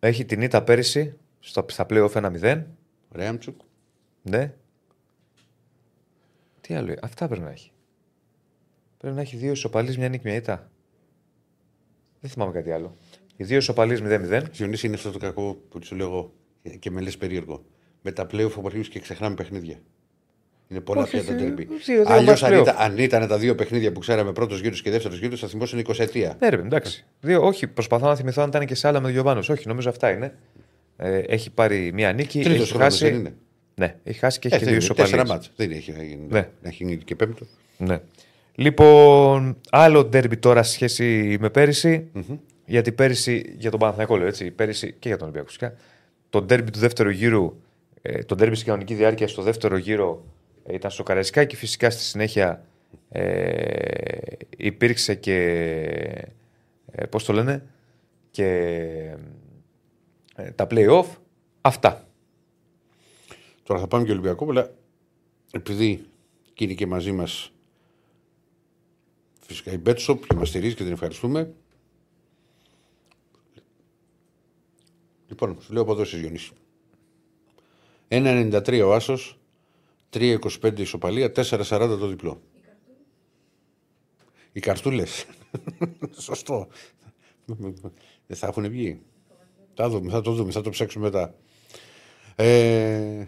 Έχει 0.00 0.24
την 0.24 0.42
ήττα 0.42 0.62
πέρυσι 0.62 1.18
στα, 1.40 1.64
στα 1.68 1.86
play-off 1.88 2.10
1-0. 2.10 2.64
Ρέαμτσουκ. 3.10 3.60
Ναι. 4.22 4.54
Τι 6.60 6.74
άλλο, 6.74 6.94
αυτά 7.02 7.28
πρέπει 7.28 7.42
να 7.44 7.50
έχει. 7.50 7.72
Πρέπει 8.98 9.14
να 9.14 9.20
έχει 9.20 9.36
δύο 9.36 9.50
ισοπαλίες, 9.50 9.96
μια 9.96 10.08
νίκη, 10.08 10.26
μια 10.26 10.36
ήττα. 10.36 10.70
Δεν 12.20 12.30
θυμάμαι 12.30 12.52
κάτι 12.52 12.70
άλλο. 12.70 12.96
Οι 13.36 13.44
δύο 13.44 13.56
ισοπαλίες 13.56 14.00
0-0. 14.02 14.42
Διονύση 14.50 14.86
είναι 14.86 14.94
αυτό 14.94 15.10
το 15.10 15.18
κακό 15.18 15.54
που 15.54 15.84
σου 15.84 15.96
λέω 15.96 16.06
εγώ 16.06 16.32
και 16.78 16.90
με 16.90 17.00
λες 17.00 17.16
περίεργο. 17.16 17.64
Με 18.02 18.12
τα 18.12 18.26
πλέον 18.26 18.50
που 18.50 18.70
και 18.70 19.00
ξεχνάμε 19.00 19.34
παιχνίδια. 19.34 19.80
Είναι 20.70 20.80
πολλά 20.80 21.04
πια 21.04 21.24
τα 21.24 21.34
τερμπή. 21.34 21.68
Αλλιώς 22.06 22.42
αν, 22.42 22.64
αν, 22.78 22.98
ήταν 22.98 23.28
τα 23.28 23.38
δύο 23.38 23.54
παιχνίδια 23.54 23.92
που 23.92 24.00
ξέραμε 24.00 24.32
πρώτος 24.32 24.60
γύρος 24.60 24.82
και 24.82 24.90
δεύτερος 24.90 25.18
γύρος, 25.18 25.40
θα 25.40 25.48
θυμόσουν 25.48 25.82
20 25.86 25.98
ετία. 25.98 26.36
Ναι, 26.40 26.48
ρε, 26.48 26.56
εντάξει. 26.56 27.04
Δύο, 27.20 27.46
όχι, 27.46 27.66
προσπαθώ 27.66 28.06
να 28.06 28.16
θυμηθώ 28.16 28.42
αν 28.42 28.48
ήταν 28.48 28.66
και 28.66 28.74
σε 28.74 28.88
άλλα 28.88 29.00
με 29.00 29.10
Γιωβάνος. 29.10 29.48
Όχι, 29.48 29.68
νομίζω 29.68 29.88
αυτά 29.88 30.10
είναι. 30.10 30.34
Ε, 30.96 31.18
έχει 31.18 31.50
πάρει 31.50 31.90
μία 31.94 32.12
νίκη. 32.12 32.40
Τρίτος 32.40 32.72
χάσει. 32.72 33.08
Είναι. 33.08 33.34
Ναι, 33.74 33.94
έχει 34.04 34.18
χάσει 34.18 34.38
και 34.38 34.48
έχει 34.48 34.56
ε, 34.56 34.58
και 34.58 34.64
δύο 34.64 34.76
ισοπαλίε. 34.76 35.10
Τέσσερα 35.10 35.28
μάτς. 35.28 35.50
Δεν 35.56 35.70
έχει 35.70 35.92
γίνει. 35.92 36.26
Ναι. 36.28 36.48
Έχει 36.62 36.84
γίνει 36.84 36.96
και 36.96 37.14
πέμπτο. 37.14 37.46
Ναι. 37.76 38.00
Λοιπόν, 38.54 39.56
άλλο 39.70 40.04
ντέρμπι 40.04 40.36
τώρα 40.36 40.62
σε 40.62 40.72
σχέση 40.72 41.36
με 41.40 41.50
πέρυσι. 41.50 42.10
Mm-hmm. 42.14 42.38
Γιατί 42.66 42.92
πέρυσι, 42.92 43.54
για 43.58 43.70
τον 43.70 43.78
Παναθηναϊκό 43.78 44.16
λέω 44.16 44.26
έτσι, 44.26 44.50
πέρυσι 44.50 44.94
και 44.98 45.08
για 45.08 45.16
τον 45.16 45.22
Ολυμπιακό 45.22 45.46
φυσικά, 45.46 45.74
το 46.30 46.42
ντέρμπι 46.42 46.70
του 46.70 46.78
δεύτερου 46.78 47.10
γύρου, 47.10 47.56
ε, 48.02 48.24
το 48.24 48.34
ντέρμπι 48.34 48.54
στην 48.54 48.66
κανονική 48.66 48.94
διάρκεια 48.94 49.28
στο 49.28 49.42
δεύτερο 49.42 49.76
γύρο 49.76 50.24
ε, 50.24 50.39
ήταν 50.68 50.90
στο 50.90 51.02
Καραϊσκά 51.02 51.44
και 51.44 51.56
φυσικά 51.56 51.90
στη 51.90 52.02
συνέχεια 52.02 52.64
ε, 53.08 54.20
υπήρξε 54.56 55.14
και, 55.14 55.36
ε, 56.90 57.06
πώς 57.06 57.24
το 57.24 57.32
λένε, 57.32 57.66
και 58.30 58.46
ε, 60.36 60.50
τα 60.50 60.66
play-off. 60.70 61.06
Αυτά. 61.60 62.08
Τώρα 63.62 63.80
θα 63.80 63.86
πάμε 63.86 64.04
και 64.04 64.10
Ολυμπιακό, 64.10 64.50
αλλά 64.50 64.70
επειδή 65.52 66.06
και 66.54 66.64
είναι 66.64 66.74
και 66.74 66.86
μαζί 66.86 67.12
μας 67.12 67.52
φυσικά 69.40 69.72
η 69.72 69.78
Μπέτσοπ 69.78 70.26
και 70.26 70.34
μα 70.34 70.44
στηρίζει 70.44 70.74
και 70.74 70.82
την 70.82 70.92
ευχαριστούμε. 70.92 71.52
Λοιπόν, 75.28 75.58
σου 75.60 75.72
λέω 75.72 75.82
από 75.82 75.92
εδώ 75.92 76.02
Γιονίση. 76.02 76.52
1,93 78.08 78.82
ο 78.86 78.94
Άσος, 78.94 79.39
3,25 80.12 80.78
ισοπαλία, 80.78 81.32
4,40 81.36 81.96
το 81.98 82.06
διπλό. 82.06 82.42
Οι 84.52 84.60
καρτούλες. 84.60 85.26
Σωστό. 86.18 86.68
Δεν 88.26 88.36
θα 88.36 88.46
έχουν 88.46 88.68
βγει. 88.68 89.00
Θα 89.74 89.88
δούμε, 89.88 90.10
θα 90.10 90.20
το 90.20 90.32
δούμε, 90.32 90.50
θα 90.50 90.60
το 90.60 90.70
ψάξουμε 90.70 91.04
μετά. 91.04 91.34
Ε, 92.36 93.26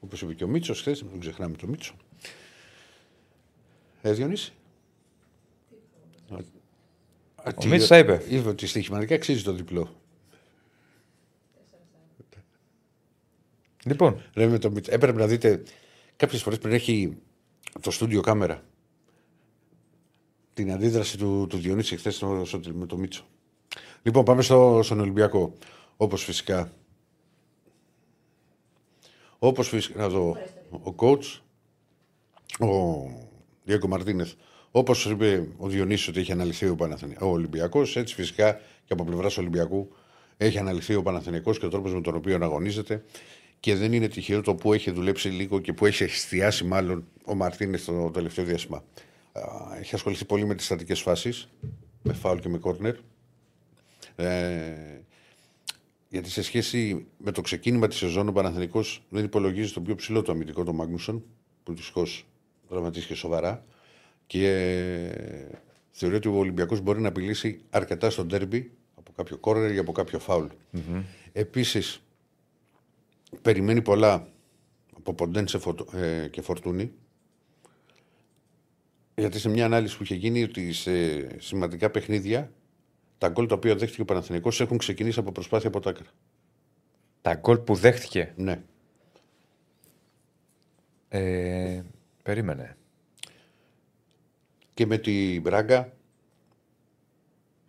Όπως 0.00 0.22
είπε 0.22 0.34
και 0.34 0.44
ο 0.44 0.48
Μίτσος 0.48 0.80
χθες, 0.80 1.02
μην 1.02 1.20
ξεχνάμε 1.20 1.56
το 1.56 1.66
Μίτσο. 1.66 1.94
Ε, 4.02 4.12
Διονύση. 4.12 4.52
Ο 7.44 7.66
Μίτσος 7.66 7.98
είπε. 7.98 8.22
Είπε 8.28 8.48
ότι 8.48 8.66
στοιχηματικά 8.66 9.14
αξίζει 9.14 9.42
το 9.42 9.52
διπλό. 9.52 10.01
Λοιπόν. 13.86 14.22
Λέμε 14.34 14.58
το 14.58 14.70
Μίτσο. 14.70 14.94
Έπρεπε 14.94 15.18
να 15.18 15.26
δείτε 15.26 15.62
κάποιες 16.16 16.42
φορές 16.42 16.58
πριν 16.58 16.74
έχει 16.74 17.16
το 17.80 17.90
στούντιο 17.90 18.20
κάμερα 18.20 18.64
την 20.54 20.72
αντίδραση 20.72 21.18
του, 21.18 21.46
του 21.48 21.56
Διονύση 21.56 21.96
χθες 21.96 22.22
με 22.72 22.86
το 22.86 22.96
Μίτσο. 22.96 23.24
Λοιπόν, 24.02 24.24
πάμε 24.24 24.42
στο, 24.42 24.80
στον 24.82 25.00
Ολυμπιακό. 25.00 25.56
Όπως 25.96 26.24
φυσικά 26.24 26.72
Όπως 29.44 29.68
φυσικά 29.68 30.00
να 30.00 30.08
δω 30.08 30.36
ο 30.70 30.94
coach, 30.96 31.40
ο 32.58 33.06
Διέκο 33.64 33.88
Μαρτίνεθ, 33.88 34.32
όπως 34.70 35.04
είπε 35.06 35.48
ο 35.56 35.68
Διονύσης 35.68 36.08
ότι 36.08 36.20
έχει 36.20 36.32
αναλυθεί 36.32 36.68
ο, 36.68 36.74
Παναθηνι... 36.74 37.16
ο 37.20 37.26
Ολυμπιακός, 37.26 37.96
έτσι 37.96 38.14
φυσικά 38.14 38.52
και 38.84 38.92
από 38.92 39.04
πλευράς 39.04 39.38
Ολυμπιακού 39.38 39.92
έχει 40.36 40.58
αναλυθεί 40.58 40.94
ο 40.94 41.02
Παναθηναϊκός 41.02 41.58
και 41.58 41.66
ο 41.66 41.68
τρόπος 41.68 41.94
με 41.94 42.00
τον 42.00 42.14
οποίο 42.14 42.38
αγωνίζεται. 42.42 43.04
Και 43.62 43.74
δεν 43.74 43.92
είναι 43.92 44.08
τυχαίο 44.08 44.40
το 44.40 44.54
που 44.54 44.72
έχει 44.72 44.90
δουλέψει 44.90 45.28
λίγο 45.28 45.60
και 45.60 45.72
που 45.72 45.86
έχει 45.86 46.02
εστιάσει 46.02 46.64
μάλλον 46.64 47.04
ο 47.24 47.34
Μαρτίνεθ 47.34 47.84
το 47.84 48.10
τελευταίο 48.10 48.44
διάστημα. 48.44 48.84
Α, 49.32 49.42
Έχει 49.78 49.94
ασχοληθεί 49.94 50.24
πολύ 50.24 50.44
με 50.44 50.54
τις 50.54 50.64
στατικές 50.64 51.00
φάσεις, 51.00 51.48
με 52.02 52.12
φάουλ 52.12 52.38
και 52.38 52.48
με 52.48 52.58
κόρνερ. 52.58 52.94
Ε, 54.16 55.00
γιατί 56.08 56.30
σε 56.30 56.42
σχέση 56.42 57.06
με 57.16 57.30
το 57.30 57.40
ξεκίνημα 57.40 57.88
της 57.88 57.98
σεζόν, 57.98 58.28
ο 58.28 58.32
Παναθηναϊκός 58.32 59.04
δεν 59.08 59.24
υπολογίζει 59.24 59.72
το 59.72 59.80
πιο 59.80 59.94
ψηλό 59.94 60.22
το 60.22 60.32
αμυντικό 60.32 60.64
του 60.64 60.74
Μάγνουσον, 60.74 61.24
που 61.62 61.74
δυστυχώ 61.74 62.06
τραυματίστηκε 62.68 63.14
σοβαρά. 63.14 63.64
Και 64.26 64.48
ε, 64.48 65.58
θεωρεί 65.90 66.14
ότι 66.14 66.28
ο 66.28 66.36
Ολυμπιακός 66.36 66.80
μπορεί 66.80 67.00
να 67.00 67.08
απειλήσει 67.08 67.60
αρκετά 67.70 68.10
στο 68.10 68.24
ντέρμπι 68.24 68.70
από 68.94 69.12
κάποιο 69.16 69.36
κόρνερ 69.36 69.74
ή 69.74 69.78
από 69.78 69.92
κάποιο 69.92 70.18
φάουλ. 70.18 70.46
Επίσης, 71.32 72.02
περιμένει 73.42 73.82
πολλά 73.82 74.28
από 74.96 75.14
Ποντένσε 75.14 75.58
Φωτο- 75.58 75.98
ε, 75.98 76.28
και 76.28 76.42
Φορτούνη. 76.42 76.92
Γιατί 79.14 79.38
σε 79.38 79.48
μια 79.48 79.64
ανάλυση 79.64 79.96
που 79.96 80.02
είχε 80.02 80.14
γίνει 80.14 80.42
ότι 80.42 80.72
σε 80.72 80.92
σημαντικά 81.40 81.90
παιχνίδια 81.90 82.52
τα 83.18 83.28
γκολ 83.28 83.46
τα 83.46 83.54
οποία 83.54 83.76
δέχτηκε 83.76 84.02
ο 84.02 84.04
Παναθηναϊκός 84.04 84.60
έχουν 84.60 84.78
ξεκινήσει 84.78 85.18
από 85.18 85.32
προσπάθεια 85.32 85.68
από 85.68 85.80
τα 85.80 85.90
άκρα. 85.90 86.06
Τα 87.22 87.34
γκολ 87.34 87.58
που 87.58 87.74
δέχτηκε; 87.74 88.32
Ναι. 88.36 88.62
Ε, 91.08 91.82
περίμενε. 92.22 92.76
Και 94.74 94.86
με 94.86 94.98
τη 94.98 95.40
Μπράγκα. 95.40 95.92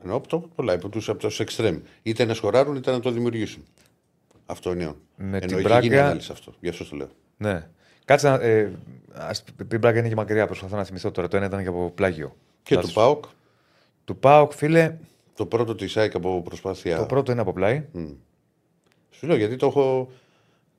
Ενώ 0.03 0.15
από 0.15 0.27
το, 0.27 0.39
πολλά, 0.39 0.73
από 0.73 0.89
του 0.89 1.11
από 1.11 1.19
τους 1.19 1.39
εξτρέμ. 1.39 1.79
Είτε 2.03 2.25
να 2.25 2.33
σκοράρουν 2.33 2.75
είτε 2.75 2.91
να 2.91 2.99
το 2.99 3.11
δημιουργήσουν. 3.11 3.63
Αυτό 4.45 4.71
είναι. 4.71 4.93
Με 5.15 5.25
Ενώ 5.25 5.39
την 5.39 5.43
έχει 5.47 5.55
γίνει 5.55 5.61
Μπράγκα- 5.61 6.03
ανάλυση 6.05 6.31
αυτό. 6.31 6.53
Γι' 6.59 6.69
αυτό 6.69 6.89
το 6.89 6.95
λέω. 6.95 7.09
Ναι. 7.37 7.67
Κάτσε 8.05 8.29
να. 8.29 8.35
Ε, 8.35 8.71
ας, 9.13 9.43
πει 9.67 9.77
Μπράγκα 9.77 9.99
είναι 9.99 10.07
και 10.07 10.15
μακριά. 10.15 10.45
Προσπαθώ 10.45 10.75
να 10.75 10.83
θυμηθώ 10.83 11.11
τώρα. 11.11 11.27
Το 11.27 11.37
ένα 11.37 11.45
ήταν 11.45 11.61
και 11.61 11.67
από 11.67 11.91
πλάγιο. 11.95 12.35
Και 12.63 12.75
Να 12.75 12.81
του 12.81 12.87
σου- 12.87 12.93
ΠΑΟΚ, 12.93 13.23
Του 14.05 14.17
Πάοκ, 14.17 14.51
φίλε, 14.53 14.95
το 15.35 15.45
πρώτο 15.45 15.75
της 15.75 15.97
ΑΕΚ 15.97 16.15
από 16.15 16.41
προσπάθεια. 16.41 16.97
το 16.97 17.05
πρώτο 17.05 17.31
είναι 17.31 17.41
από 17.41 17.53
πλάι. 17.53 17.85
Σου 19.11 19.27
λέω 19.27 19.35
γιατί 19.35 19.55
το 19.55 19.65
έχω. 19.65 20.11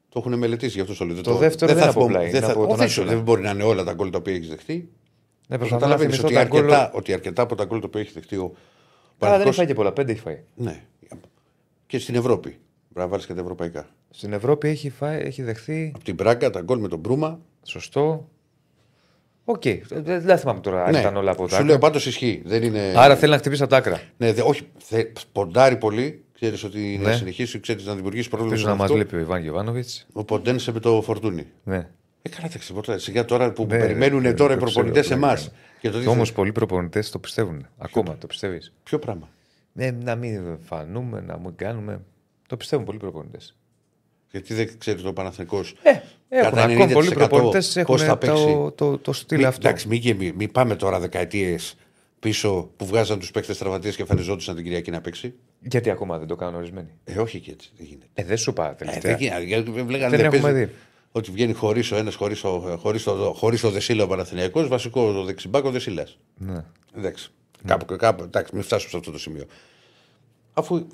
Το 0.09 0.19
έχουν 0.27 0.39
μελετήσει 0.39 0.75
γι' 0.75 0.81
αυτό 0.81 0.97
το 0.97 1.05
λέω. 1.05 1.21
Το 1.23 1.35
δεύτερο 1.37 1.73
δεν 1.73 1.83
θα 1.83 1.89
είναι 1.89 1.91
από 1.91 2.01
θυμώ- 2.01 2.13
πλάι, 2.17 2.31
Δεν, 2.31 2.37
είναι 2.37 2.47
θα, 2.47 2.53
από 2.53 2.63
τον 2.67 2.71
όχι, 2.75 2.83
άξονα. 2.85 3.09
δεν 3.11 3.21
μπορεί 3.23 3.43
να 3.43 3.51
είναι 3.51 3.63
όλα 3.63 3.85
τα 3.85 3.93
γκολ 3.93 4.11
τα 4.11 4.19
οποία 4.19 4.35
έχεις 4.35 4.49
δεχτεί. 4.49 4.89
Ναι, 5.49 5.59
προσπαθώ 5.59 5.87
να 5.87 5.91
Καταλαβαίνει 5.91 6.11
θυμηθώ 6.17 6.27
ότι, 6.27 6.35
τα 6.35 6.45
γκολ. 6.45 6.73
αρκετά, 6.73 6.93
ότι 6.93 7.13
αρκετά 7.13 7.43
από 7.43 7.55
τα 7.55 7.65
γκολ 7.65 7.81
τα 7.81 7.87
οποία 7.87 8.01
έχει 8.01 8.13
δεχτεί 8.13 8.37
ο 8.37 8.45
Α, 8.45 8.49
δεν 8.49 8.57
Παναθηναϊκός- 9.19 9.47
έχει 9.49 9.57
φάει 9.57 9.67
και 9.67 9.75
πολλά. 9.75 9.93
Πέντε 9.93 10.13
έχει 10.13 10.21
φάει. 10.21 10.43
Ναι. 10.55 10.83
Και 11.87 11.99
στην 11.99 12.15
Ευρώπη. 12.15 12.59
Πρέπει 12.95 13.09
να 13.09 13.09
βάλεις 13.09 13.27
και 13.27 13.35
τα 13.35 13.41
ευρωπαϊκά. 13.41 13.87
Στην 14.11 14.33
Ευρώπη 14.33 14.69
έχει, 14.69 14.91
φάει, 14.91 15.21
έχει 15.21 15.43
δεχθεί. 15.43 15.93
Από 15.95 16.05
την 16.05 16.15
Μπράγκα, 16.15 16.51
τα 16.51 16.61
γκολ 16.61 16.79
με 16.79 16.89
τον 16.89 16.99
Μπρούμα. 16.99 17.41
Σωστό. 17.63 18.29
Οκ. 19.45 19.65
Ε, 19.65 19.81
Δεν 19.91 20.21
δεν 20.23 20.39
θυμάμαι 20.39 20.61
τώρα 20.61 20.85
αν 20.85 20.95
ήταν 20.95 21.17
όλα 21.17 21.31
από 21.31 21.43
τα 21.43 21.49
Σου 21.49 21.55
άκρα. 21.55 21.67
λέω 21.67 21.79
πάντως 21.79 22.07
ισχύει. 22.07 22.43
Δεν 22.45 22.63
είναι... 22.63 22.93
Άρα 22.97 23.17
θέλει 23.17 23.33
να 23.33 23.39
χτυπήσει 23.39 23.63
από 23.63 23.71
τα 23.71 23.77
άκρα. 23.77 24.01
Ναι, 24.17 24.33
δε, 24.33 24.43
όχι, 24.43 24.69
θε, 24.79 25.05
ποντάρει 25.33 25.77
πολύ. 25.77 26.25
Ξέρεις 26.35 26.65
ότι 26.65 26.99
Ναι. 27.03 27.09
να 27.09 27.13
συνεχίσει, 27.17 27.61
ξέρεις 27.61 27.85
να 27.87 27.95
δημιουργήσει 27.95 28.29
πρόβλημα. 28.29 28.53
Ελπίζω 28.55 28.71
σε 28.71 28.77
να 28.77 28.83
μας 28.83 28.91
αυτό. 28.91 28.95
βλέπει 29.05 29.17
ο 29.17 29.25
Ιβάν 29.27 29.43
Γιοβάνοβιτς. 29.43 29.89
Ο 30.13 30.25
Ποντένσε 30.25 30.73
με 30.73 30.81
το 30.81 31.03
Φορτούνη. 31.03 31.47
Ναι. 31.65 31.89
Ε, 32.23 32.29
καλά, 32.29 32.49
τα 32.49 32.59
ξεπορτά. 32.59 32.99
Σιγά 32.99 33.25
τώρα 33.25 33.53
που 33.53 33.63
Ναι, 33.67 33.79
περιμένουν 33.79 34.23
ναι, 34.23 34.35
τώρα 34.35 34.55
οι 34.55 34.57
το 34.59 34.65
προπονητές 34.65 35.05
ξέρω, 35.05 35.19
εμάς. 35.19 35.41
πλάκα. 35.41 35.57
Και 35.81 35.91
το 35.91 35.99
Και 36.01 36.05
όμως 36.05 36.15
δείχνουν. 36.19 36.35
πολλοί 36.35 36.53
προπονητές 36.53 37.11
το 37.11 37.19
πιστεύουν. 37.19 37.67
Ακόμα 37.79 38.17
το 38.19 38.27
πιστεύεις. 38.27 38.73
Ποιο 38.83 38.99
πράγμα; 38.99 39.29
Ναι, 39.73 39.91
να 39.91 40.15
μην 40.15 40.59
φανούμε, 40.63 41.21
να 41.21 41.39
μην 41.39 41.53
κάνουμε. 41.57 42.01
Το 42.49 42.57
πιστεύουν 42.57 42.85
πολλοί 42.85 42.99
προπονητές. 42.99 43.57
Γιατί 44.31 44.55
δεν 44.55 44.79
ξέρει 44.79 45.03
το 45.03 45.13
Παναθρικό. 45.13 45.61
Ε, 45.83 45.91
έχουν 46.29 46.59
ακόμα 46.59 46.87
πολλοί 46.87 47.11
προπονητές 47.11 47.77
έχουν 47.77 47.99
θα 47.99 48.17
παίξει. 48.17 48.45
το, 48.45 48.71
το, 48.71 48.99
το 48.99 49.13
στυλ 49.13 49.39
Μη- 49.39 49.45
αυτό. 49.45 49.69
Εντάξει, 49.69 49.89
μην, 49.89 50.17
μη, 50.17 50.33
μη 50.37 50.49
πάμε 50.49 50.77
τώρα 50.77 51.01
δεκαετίες 51.01 51.77
πίσω 52.21 52.71
που 52.77 52.87
βγάζαν 52.87 53.19
τους 53.19 53.31
παίκτες 53.31 53.59
τραυματίες 53.59 53.95
και 53.97 54.03
εμφανιζόντουσαν 54.03 54.55
την 54.55 54.65
Κυριακή 54.65 54.91
να 54.91 55.01
παίξει. 55.01 55.35
Γιατί 55.61 55.91
ακόμα 55.91 56.19
δεν 56.19 56.27
το 56.27 56.37
κάνουν 56.37 56.55
ορισμένοι; 56.55 56.89
Ε, 57.05 57.19
όχι 57.19 57.41
και 57.41 57.51
έτσι. 57.51 57.71
Δεν 57.77 57.87
γίνεται. 57.87 58.07
Ε, 58.15 58.25
δεν 58.25 58.37
σου 58.37 58.51
είπα 58.51 58.71
Ε, 58.71 58.75
τελευταία. 58.75 59.13
δεν 59.17 59.21
γίνεται. 59.21 59.43
Γιατί 59.45 59.71
Βλέπανε 59.71 59.99
Δεν 59.99 60.11
δεν 60.11 60.21
έχουμε 60.25 60.41
παίζει- 60.53 60.65
δει. 60.67 60.73
Ότι 61.13 61.31
βγαίνει 61.31 61.53
χωρίς 61.53 61.93
ο 61.93 61.97
ένας, 61.97 62.15
χωρίς 62.15 62.41
το, 62.41 62.77
χωρίς 62.81 63.03
το, 63.03 63.33
χωρίς 63.37 63.61
το 63.61 63.71
Δεσίλα 63.71 64.05
ο 64.05 64.07
Παναθηναϊκός, 64.07 64.69
βασικό 64.69 65.13
το 65.13 65.25
δεξιμπάκο 65.25 65.71
Δεσίλας. 65.71 66.19
Ναι. 66.39 66.65
Εντάξει. 66.97 67.31
Κάπου, 67.65 67.97
κάπου, 67.97 68.23
εντάξει, 68.23 68.55
μην 68.55 68.63
φτάσουμε 68.65 68.91
σε 68.91 68.97
αυτό 68.97 69.11
το 69.11 69.19
σημείο. 69.19 69.45
Αφού 70.53 70.87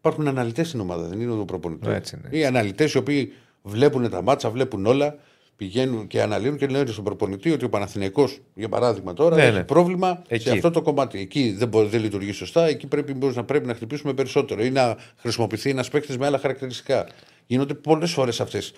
υπάρχουν 0.00 0.28
αναλυτές 0.28 0.68
στην 0.68 0.80
ομάδα, 0.80 1.06
δεν 1.06 1.20
είναι 1.20 1.32
ο 1.32 1.44
προπονητής. 1.44 1.88
Ναι, 1.88 1.94
έτσι 1.94 2.18
είναι. 2.18 2.38
Οι 2.38 2.44
αναλυτές 2.44 2.92
οι 2.92 2.98
οποίοι 2.98 3.32
βλέπουν 3.62 4.10
τα 4.10 4.22
μάτσα, 4.22 4.50
βλέπουν 4.50 4.86
όλα, 4.86 5.18
πηγαίνουν 5.56 6.06
και 6.06 6.22
αναλύουν 6.22 6.56
και 6.56 6.66
λένε 6.66 6.90
στον 6.90 7.04
προπονητή 7.04 7.50
ότι 7.50 7.64
ο 7.64 7.68
Παναθηναϊκός, 7.68 8.38
για 8.54 8.68
παράδειγμα 8.68 9.12
τώρα, 9.12 9.36
Ναι, 9.36 9.42
έχει 9.42 9.52
ναι. 9.52 9.64
πρόβλημα 9.64 10.22
Εκεί. 10.28 10.42
σε 10.42 10.50
αυτό 10.52 10.70
το 10.70 10.82
κομμάτι. 10.82 11.18
Εκεί 11.18 11.54
δεν, 11.58 11.68
μπορεί, 11.68 11.88
δεν 11.88 12.00
λειτουργεί 12.00 12.32
σωστά, 12.32 12.66
εκεί 12.66 12.86
πρέπει, 12.86 13.14
μπορείς 13.14 13.36
να, 13.36 13.44
πρέπει 13.44 13.66
να 13.66 13.74
χτυπήσουμε 13.74 14.12
περισσότερο 14.12 14.64
ή 14.64 14.70
να 14.70 14.96
χρησιμοποιηθεί 15.16 15.70
ένας 15.70 15.88
παίκτης 15.88 16.18
με 16.18 16.26
άλλα 16.26 16.38
χαρακτηριστικά. 16.38 17.06
Γίνονται 17.46 17.74
πολλές 17.74 18.12
φορές 18.12 18.40
αυτές 18.40 18.72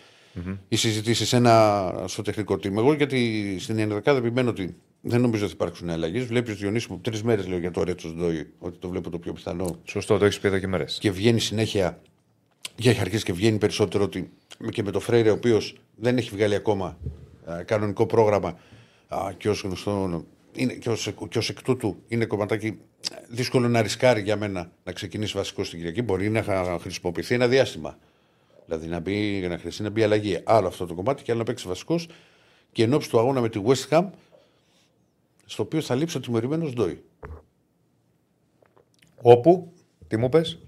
οι 0.69 0.77
συζητήσεις 0.77 1.35
στο 2.05 2.23
τεχνικό 2.23 2.55
team. 2.55 2.77
Εγώ 2.77 2.93
γιατί 2.93 3.57
στην 3.61 3.79
ενεργά 3.79 4.15
δεν 4.15 4.25
επιμένω 4.25 4.51
ότι 4.51 4.77
δεν 5.05 5.21
νομίζω 5.21 5.45
ότι 5.45 5.55
θα 5.57 5.59
υπάρξουν 5.63 5.91
αλλαγές. 5.91 6.25
Βλέπει 6.25 6.51
ο 6.51 6.55
Διονύσης 6.55 6.89
μου 6.89 6.99
τρεις 7.01 7.23
μέρες 7.23 7.47
λέω 7.47 7.59
για 7.59 7.71
το 7.71 7.83
Ρέτσο 7.83 8.09
Ντόι, 8.09 8.53
ότι 8.59 8.79
το 8.79 8.89
βλέπω 8.89 9.11
το 9.11 9.19
πιο 9.19 9.33
πιθανό 9.33 9.79
Σωστό, 9.85 10.19
το 10.19 10.25
έχεις 10.25 10.39
πει 10.41 10.49
εδώ 10.49 10.59
και 10.59 10.67
μέρες. 10.67 10.99
και 11.01 11.11
βγαίνει 11.11 11.41
συνέχεια. 11.41 12.01
Και 12.75 12.91
έχει 12.91 13.01
αρχίσει 13.01 13.25
και 13.25 13.33
βγαίνει 13.33 13.59
περισσότερο 13.59 14.05
ότι 14.05 14.31
και 14.71 14.83
με 14.83 14.91
το 14.91 15.01
Φρέιρε, 15.01 15.31
ο 15.31 15.33
οποίος 15.33 15.77
δεν 15.97 16.17
έχει 16.17 16.31
βγάλει 16.31 16.55
ακόμα 16.55 16.99
α, 17.45 17.63
κανονικό 17.63 18.07
πρόγραμμα 18.07 18.59
α, 19.09 19.33
και 19.37 19.49
ως 19.49 19.63
γνωστό. 19.63 20.25
Είναι, 20.55 20.73
και, 20.73 20.91
ως, 20.91 21.13
και 21.29 21.39
ως 21.39 21.49
εκ 21.49 21.63
τούτου 21.63 22.03
είναι 22.09 22.25
κομματάκι 22.25 22.67
ε, 22.67 23.17
δύσκολο 23.29 23.69
να 23.69 23.83
ρισκάρει 23.83 24.21
για 24.23 24.37
μένα 24.37 24.73
να 24.85 24.93
ξεκινήσει 24.93 25.37
βασικός 25.37 25.67
στην 25.67 25.79
Κυριακή. 25.79 26.03
Μπορεί 26.03 26.31
να 26.31 26.43
χα- 26.43 26.79
χρησιμοποιηθεί 26.79 27.35
ένα 27.35 27.49
διάστημα. 27.49 27.99
Δηλαδή 28.67 28.87
να 28.87 29.01
μπει, 29.01 29.47
να 29.49 29.59
χρειαστεί 29.59 29.83
να 29.83 29.91
μπει 29.91 30.03
αλλαγή. 30.03 30.39
Άλλο 30.45 30.67
αυτό 30.67 30.87
το 30.87 30.95
κομμάτι 30.95 31.23
και 31.23 31.31
άλλο 31.31 31.41
να 31.41 31.47
παίξει 31.47 31.69
βασικός. 31.69 32.09
Και 32.73 32.83
εν 32.83 32.93
ώψη 32.95 33.11
του 33.11 33.19
αγώνα 33.19 33.41
με 33.41 33.49
τη 33.49 33.61
West 33.67 33.89
Ham, 33.89 34.05
στο 35.53 35.63
οποίο 35.63 35.81
θα 35.81 35.95
λείψει 35.95 36.17
ο 36.17 36.21
τιμωρημένος 36.21 36.73
Ντόι. 36.73 37.03
Όπου, 39.23 39.73
τι 40.09 40.17
μου 40.17 40.29
πες, 40.29 40.59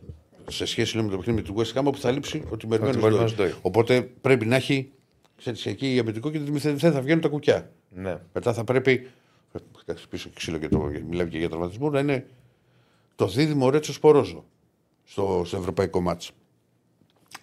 σε 0.48 0.64
σχέση 0.64 0.94
λέω, 0.96 1.04
με 1.04 1.10
το 1.10 1.16
παιχνίδι 1.16 1.42
με 1.42 1.62
τη 1.62 1.70
West 1.72 1.78
Ham, 1.78 1.84
όπου 1.84 1.98
θα 1.98 2.10
λείψει 2.10 2.42
ο 2.50 2.56
τιμωρημένος 2.56 2.96
τιμωρημένος 2.96 3.34
Ντόι. 3.34 3.48
Ντόι. 3.48 3.58
Οπότε 3.62 4.02
πρέπει 4.02 4.46
να 4.46 4.56
έχει 4.56 4.92
ξέρεις, 5.36 5.66
εκεί 5.66 5.94
η 5.94 5.98
αμυντικό 5.98 6.30
και 6.30 6.38
δεν 6.38 6.78
δεν 6.78 6.92
θα 6.92 7.00
βγαίνουν 7.00 7.20
τα 7.20 7.28
κουκιά. 7.28 7.72
Ναι. 7.88 8.20
Μετά 8.32 8.52
θα 8.52 8.64
πρέπει. 8.64 9.10
Θα 9.86 9.94
χτυπήσω 9.96 10.28
και 10.28 10.34
ξύλο 10.34 10.58
και 10.58 10.68
το. 10.68 10.78
Μιλάμε 11.08 11.30
και 11.30 11.38
για 11.38 11.48
τραυματισμό. 11.48 11.90
Να 11.90 12.00
είναι 12.00 12.26
το 13.16 13.26
δίδυμο 13.26 13.70
Ρέτσο 13.70 13.92
Σπορόζο 13.92 14.44
στο, 15.04 15.42
στο 15.46 15.56
ευρωπαϊκό 15.56 16.00
μάτσο. 16.00 16.32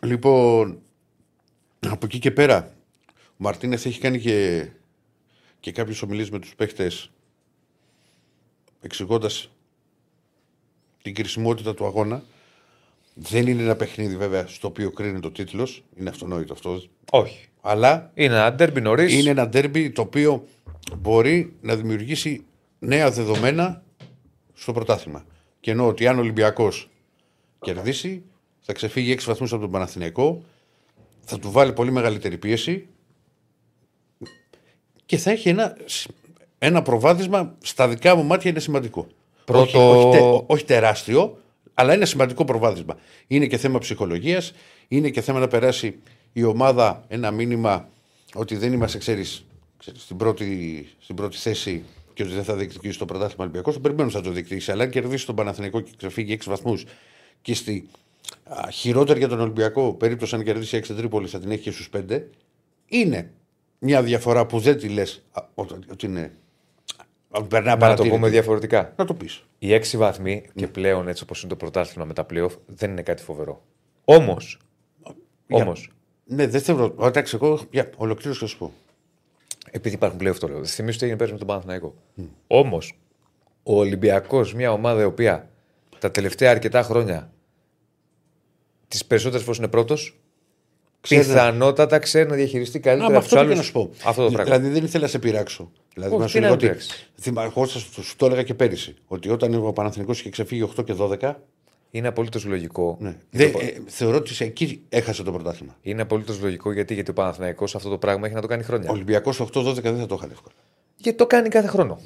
Λοιπόν, 0.04 0.82
από 1.80 2.06
εκεί 2.06 2.20
και 2.20 2.32
πέρα, 2.32 2.76
ο 3.08 3.36
Μαρτίνεθ 3.38 3.86
έχει 3.86 4.00
κάνει 4.00 4.20
και, 4.20 4.68
και 5.60 5.72
κάποιες 5.72 6.02
ομιλίες 6.02 6.30
με 6.30 6.40
τους 6.40 6.56
παίχτες 6.56 7.12
εξηγώντας 8.82 9.50
την 11.02 11.14
κρισιμότητα 11.14 11.74
του 11.74 11.86
αγώνα. 11.86 12.24
Δεν 13.14 13.48
είναι 13.48 13.62
ένα 13.62 13.76
παιχνίδι 13.76 14.18
βέβαια 14.18 14.48
στο 14.48 14.68
οποίο 14.68 14.92
κρίνεται 14.92 15.28
ο 15.28 15.32
τίτλος. 15.32 15.84
Είναι 15.96 16.10
αυτονόητο 16.10 16.54
αυτό. 16.54 16.82
Όχι. 17.12 17.48
Αλλά 17.62 18.12
Είναι 18.14 18.36
ένα 18.36 18.54
ντέρμπι 18.54 18.82
νωρίς. 18.82 19.14
είναι 19.14 19.30
ένα 19.30 19.48
ντέρμπι 19.48 19.92
το 19.92 20.02
οποίο 20.02 20.48
μπορεί 20.98 21.54
να 21.62 21.76
δημιουργήσει 21.76 22.46
νέα 22.80 23.12
δεδομένα 23.12 23.84
στο 24.54 24.74
πρωτάθλημα. 24.74 25.26
Και 25.60 25.72
εννοώ 25.72 25.88
ότι 25.88 26.08
αν 26.08 26.18
ο 26.18 26.20
Ολυμπιακός 26.22 26.90
κερδίσει, 27.62 28.24
θα 28.62 28.74
ξεφύγει 28.74 29.12
6 29.12 29.24
βαθμούς 29.26 29.52
από 29.54 29.62
τον 29.62 29.72
Παναθηναϊκό, 29.72 30.44
θα 31.22 31.40
του 31.40 31.52
βάλει 31.52 31.74
πολύ 31.74 31.92
μεγαλύτερη 31.92 32.38
πίεση 32.38 32.88
και 35.06 35.18
θα 35.18 35.32
έχει 35.32 35.50
ένα, 35.50 35.78
ένα 36.64 36.82
προβάδισμα 36.82 37.56
στα 37.64 37.88
δικά 37.88 38.16
μου 38.16 38.24
μάτια 38.24 38.50
είναι 38.50 38.60
σημαντικό. 38.60 39.08
Πρώτο- 39.46 39.62
Όχι, 39.90 40.08
όχι, 40.08 40.18
τε- 40.18 40.44
όχι 40.48 40.66
τεράστιο, 40.66 41.38
αλλά 41.74 41.94
είναι 41.96 42.06
σημαντικό 42.06 42.46
προβάδισμα. 42.46 42.98
Είναι 43.28 43.48
και 43.48 43.58
θέμα 43.58 43.80
ψυχολογίας, 43.80 44.54
είναι 44.88 45.10
και 45.10 45.22
θέμα 45.22 45.40
να 45.40 45.48
περάσει 45.48 46.00
η 46.34 46.44
ομάδα 46.44 47.04
ένα 47.08 47.32
μήνυμα 47.32 47.90
ότι 48.34 48.56
δεν 48.56 48.74
είμαστε, 48.74 48.98
ξέρεις, 48.98 49.46
στην, 49.96 50.18
πρώτη, 50.18 50.88
στην 51.00 51.16
πρώτη 51.16 51.38
θέση 51.38 51.84
και 52.14 52.24
ότι 52.24 52.32
δεν 52.34 52.44
θα 52.44 52.56
διεκδικήσει 52.56 52.98
το 52.98 53.06
πρωτάθλημα 53.06 53.44
Ολυμπιακός. 53.44 53.74
Το 53.74 53.80
περιμένω 53.80 54.08
ότι 54.08 54.18
θα 54.18 54.22
το 54.24 54.30
διεκδικήσει. 54.32 54.72
Αλλά 54.72 54.84
αν 54.84 54.90
κερδίσει 54.90 55.26
τον 55.26 55.36
Παναθηναϊκό 55.36 55.80
και 55.80 55.92
ξεφύγει 55.98 56.34
6 56.34 56.50
βαθμούς 56.50 56.86
και 57.42 57.54
στη 57.54 57.88
α, 58.44 58.70
χειρότερη 58.72 59.20
για 59.20 59.28
τον 59.28 59.40
Ολυμπιακό 59.40 59.94
περίπτωση 59.94 60.36
αν 60.36 60.44
κερδίσει 60.44 60.78
6 60.88 60.94
Τρίπολη 60.98 61.28
θα 61.28 61.40
την 61.40 61.52
έχει 61.52 61.62
και 61.62 61.72
στους 61.72 61.90
5. 62.10 62.22
Είναι 62.88 63.32
μια 63.80 64.04
διαφορά 64.04 64.46
που 64.46 64.60
δεν 64.60 64.78
τη 64.78 64.88
λες 64.90 65.24
ότι 65.92 66.06
είναι. 66.06 66.32
Ότι 67.32 67.48
Περνά 67.48 67.66
Να 67.70 67.74
το 67.74 67.80
παρατήρητη. 67.80 68.16
πούμε 68.16 68.30
διαφορετικά. 68.30 68.94
Να 68.96 69.06
το 69.06 69.14
πεις. 69.14 69.44
Οι 69.60 69.74
έξι 69.74 69.98
βαθμοί 69.98 70.46
και 70.56 70.68
πλέον 70.68 71.08
έτσι 71.08 71.24
όπως 71.24 71.40
είναι 71.42 71.50
το 71.50 71.56
πρωτάθλημα 71.56 72.06
με 72.06 72.14
τα 72.14 72.26
playoff 72.30 72.52
δεν 72.66 72.92
είναι 72.92 73.02
κάτι 73.02 73.24
φοβερό. 73.24 73.64
Όμως. 74.06 74.60
Όμως. 75.50 75.90
Ναι, 76.26 76.48
δεν 76.48 76.62
θεωρώ. 76.62 76.96
Εντάξει, 77.02 77.36
εγώ 77.42 77.60
για 77.72 77.90
ολοκλήρωση 77.98 78.40
θα 78.40 78.46
σου 78.46 78.58
πω. 78.58 78.72
Επειδή 79.72 79.96
υπάρχουν 79.96 80.20
playoff 80.22 80.36
το 80.40 80.48
λέω. 80.48 80.66
Θυμίζω 80.66 80.98
τι 80.98 81.04
έγινε 81.04 81.18
πέρυσι 81.18 81.34
με 81.34 81.40
τον 81.40 81.48
Παναθηναϊκό. 81.48 81.96
Όμως, 82.48 83.00
ο 83.64 83.80
Ολυμπιακός, 83.80 84.54
μια 84.54 84.72
ομάδα 84.72 85.02
η 85.02 85.06
οποία 85.06 85.50
τα 86.00 86.12
τελευταία 86.12 86.52
αρκετά 86.52 86.82
χρόνια 86.84 87.32
τις 88.88 89.06
περισσότερες 89.06 89.44
φορές 89.44 89.58
είναι 89.60 89.68
πρώτος, 89.68 90.02
Ξέρει- 90.02 90.21
πιθανότατα 91.02 92.00
ξέρει 92.00 92.30
να 92.30 92.36
διαχειριστεί 92.36 92.78
Να, 92.78 92.84
καλύτερα 92.84 93.12
με 93.12 93.16
από 93.18 93.26
αυτό 93.26 93.36
του 93.36 93.42
πήγα 93.42 93.54
άλλου. 93.54 93.58
να 93.62 93.66
σου 93.66 93.72
πω. 93.72 93.90
Αυτό 94.10 94.24
το 94.26 94.32
πράγμα. 94.32 94.56
Δηλαδή 94.56 94.74
δεν 94.74 94.84
ήθελα 94.84 95.04
να 95.04 95.10
σε 95.10 95.20
πειράξω. 95.20 95.72
Δηλαδή, 95.94 96.12
Όχι, 96.12 96.20
να 96.22 96.26
τι 96.26 96.32
σου 96.32 96.40
να 96.40 96.46
λέω 96.46 96.54
ότι. 96.54 96.66
πειράξεις. 96.66 97.12
θυμά- 97.20 97.46
Εγώ 97.56 97.66
σα 97.66 97.80
σου 97.80 98.16
το 98.16 98.26
έλεγα 98.26 98.44
και 98.44 98.54
πέρυσι. 98.54 98.96
Ότι 99.08 99.30
όταν 99.30 99.54
ο 99.54 99.72
Παναθηνικός 99.72 100.20
είχε 100.20 100.30
ξεφύγει 100.30 100.62
8 100.64 100.84
και 100.84 100.94
12. 100.94 101.36
Είναι 101.92 102.08
απολύτως 102.08 102.46
λογικό. 102.46 102.98
Ναι. 103.00 103.16
Γιατί 103.32 103.52
Δε, 103.52 103.58
το- 103.58 103.66
ε, 103.66 103.82
θεωρώ 103.86 104.18
ότι 104.18 104.34
σε 104.34 104.44
εκεί 104.44 104.82
έχασε 104.90 105.24
το 105.24 105.32
πρωτάθλημα. 105.32 105.76
Είναι 105.82 106.02
απολύτως 106.02 106.42
λογικό 106.42 106.72
γιατί, 106.72 106.94
γιατί 106.94 107.10
ο 107.10 107.14
Παναθηναϊκός 107.14 107.76
αυτό 107.76 107.90
το 107.90 107.98
πράγμα 107.98 108.26
έχει 108.26 108.36
να 108.36 108.42
το 108.42 108.48
κάνει 108.48 108.64
χρόνια. 108.64 108.90
Ο 108.90 108.94
Ολυμπιακό 108.94 109.34
8-12 109.38 109.82
δεν 109.82 109.98
θα 109.98 110.06
το 110.06 110.16
είχαν 110.18 110.30
εύκολα. 110.32 110.54
Γιατί 110.98 111.18
το 111.18 111.28
κάνει 111.28 111.50
κάθε 111.50 111.68
χρόνο. 111.68 112.00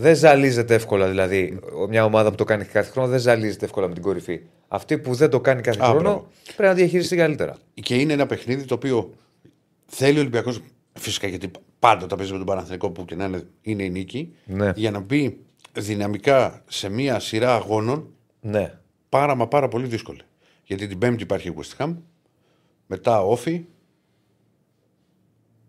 Δεν 0.00 0.16
ζαλίζεται 0.16 0.74
εύκολα 0.74 1.08
δηλαδή. 1.08 1.58
Μια 1.88 2.04
ομάδα 2.04 2.30
που 2.30 2.34
το 2.36 2.44
κάνει 2.44 2.64
κάθε 2.64 2.90
χρόνο 2.90 3.08
δεν 3.08 3.18
ζαλίζεται 3.18 3.64
εύκολα 3.64 3.88
με 3.88 3.94
την 3.94 4.02
κορυφή. 4.02 4.40
Αυτή 4.68 4.98
που 4.98 5.14
δεν 5.14 5.30
το 5.30 5.40
κάνει 5.40 5.60
κάθε 5.60 5.80
Α, 5.82 5.84
χρόνο 5.84 6.00
μπράβο. 6.02 6.28
πρέπει 6.44 6.62
να 6.68 6.74
διαχειριστεί 6.74 7.16
καλύτερα. 7.16 7.56
Και 7.74 7.94
είναι 7.96 8.12
ένα 8.12 8.26
παιχνίδι 8.26 8.64
το 8.64 8.74
οποίο 8.74 9.14
θέλει 9.86 10.16
ο 10.16 10.20
Ολυμπιακός. 10.20 10.60
Φυσικά 10.92 11.26
γιατί 11.26 11.50
πάντα 11.78 12.06
τα 12.06 12.16
παίζει 12.16 12.32
με 12.32 12.38
τον 12.38 12.46
Παναθηνικό 12.46 12.90
που 12.90 13.04
και 13.04 13.14
να 13.14 13.24
είναι, 13.24 13.42
είναι 13.62 13.82
η 13.82 13.90
νίκη. 13.90 14.34
Ναι. 14.44 14.72
Για 14.74 14.90
να 14.90 15.00
μπει 15.00 15.38
δυναμικά 15.72 16.62
σε 16.68 16.88
μία 16.88 17.18
σειρά 17.20 17.54
αγώνων 17.54 18.08
Ναι. 18.40 18.78
πάρα 19.08 19.34
μα 19.34 19.48
πάρα 19.48 19.68
πολύ 19.68 19.86
δύσκολη. 19.86 20.20
Γιατί 20.64 20.86
την 20.86 20.98
Πέμπτη 20.98 21.22
υπάρχει 21.22 21.48
η 21.48 21.54
West 21.58 21.84
Ham, 21.84 21.94
μετά 22.86 23.22
Όφη, 23.22 23.64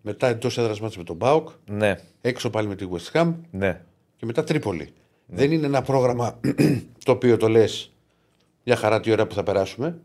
μετά 0.01 0.27
εντός 0.27 0.57
έδρας 0.57 0.79
μάτς 0.79 0.97
με 0.97 1.03
τον 1.03 1.15
Μπάουκ, 1.15 1.49
Ναι. 1.69 1.95
έξω 2.21 2.49
πάλι 2.49 2.67
με 2.67 2.75
τη 2.75 2.85
West 2.91 3.19
Ham 3.21 3.33
Ναι. 3.51 3.81
Και 4.21 4.27
μετά 4.27 4.43
Τρίπολη. 4.43 4.93
Δεν 5.25 5.51
είναι 5.51 5.65
ένα 5.65 5.81
πρόγραμμα 5.81 6.39
το 7.05 7.11
οποίο 7.11 7.37
το 7.37 7.47
λες 7.47 7.91
μια 8.63 8.75
χαρά 8.75 8.99
τι 8.99 9.11
ώρα 9.11 9.27
που 9.27 9.33
θα 9.33 9.43
περάσουμε, 9.43 10.01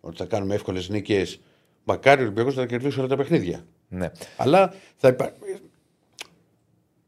ότι 0.00 0.16
θα 0.16 0.24
κάνουμε 0.24 0.54
εύκολες 0.54 0.88
νίκες. 0.88 1.40
Μακάρι 1.84 2.20
ο 2.20 2.24
Ολυμπιακός 2.24 2.56
να 2.56 2.66
κερδίσει 2.66 2.98
όλα 2.98 3.08
τα 3.08 3.16
παιχνίδια. 3.16 3.64
ναι. 3.88 4.10
Αλλά 4.36 4.72
θα, 4.96 5.08
υπά... 5.08 5.32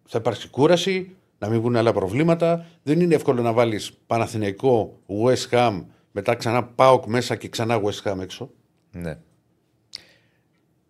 θα 0.04 0.18
υπάρξει 0.18 0.48
κούραση, 0.48 1.16
να 1.38 1.48
μην 1.48 1.60
βγουν 1.60 1.76
άλλα 1.76 1.92
προβλήματα. 1.92 2.66
Δεν 2.82 3.00
είναι 3.00 3.14
εύκολο 3.14 3.42
να 3.42 3.52
βάλεις 3.52 3.92
Παναθηναϊκό, 4.06 5.00
West 5.24 5.48
Ham, 5.50 5.84
μετά 6.12 6.34
ξανά 6.34 6.64
Πάοκ 6.64 7.06
μέσα 7.06 7.36
και 7.36 7.48
ξανά 7.48 7.80
West 7.82 8.12
Ham 8.12 8.18
έξω. 8.20 8.50
ναι. 8.90 9.18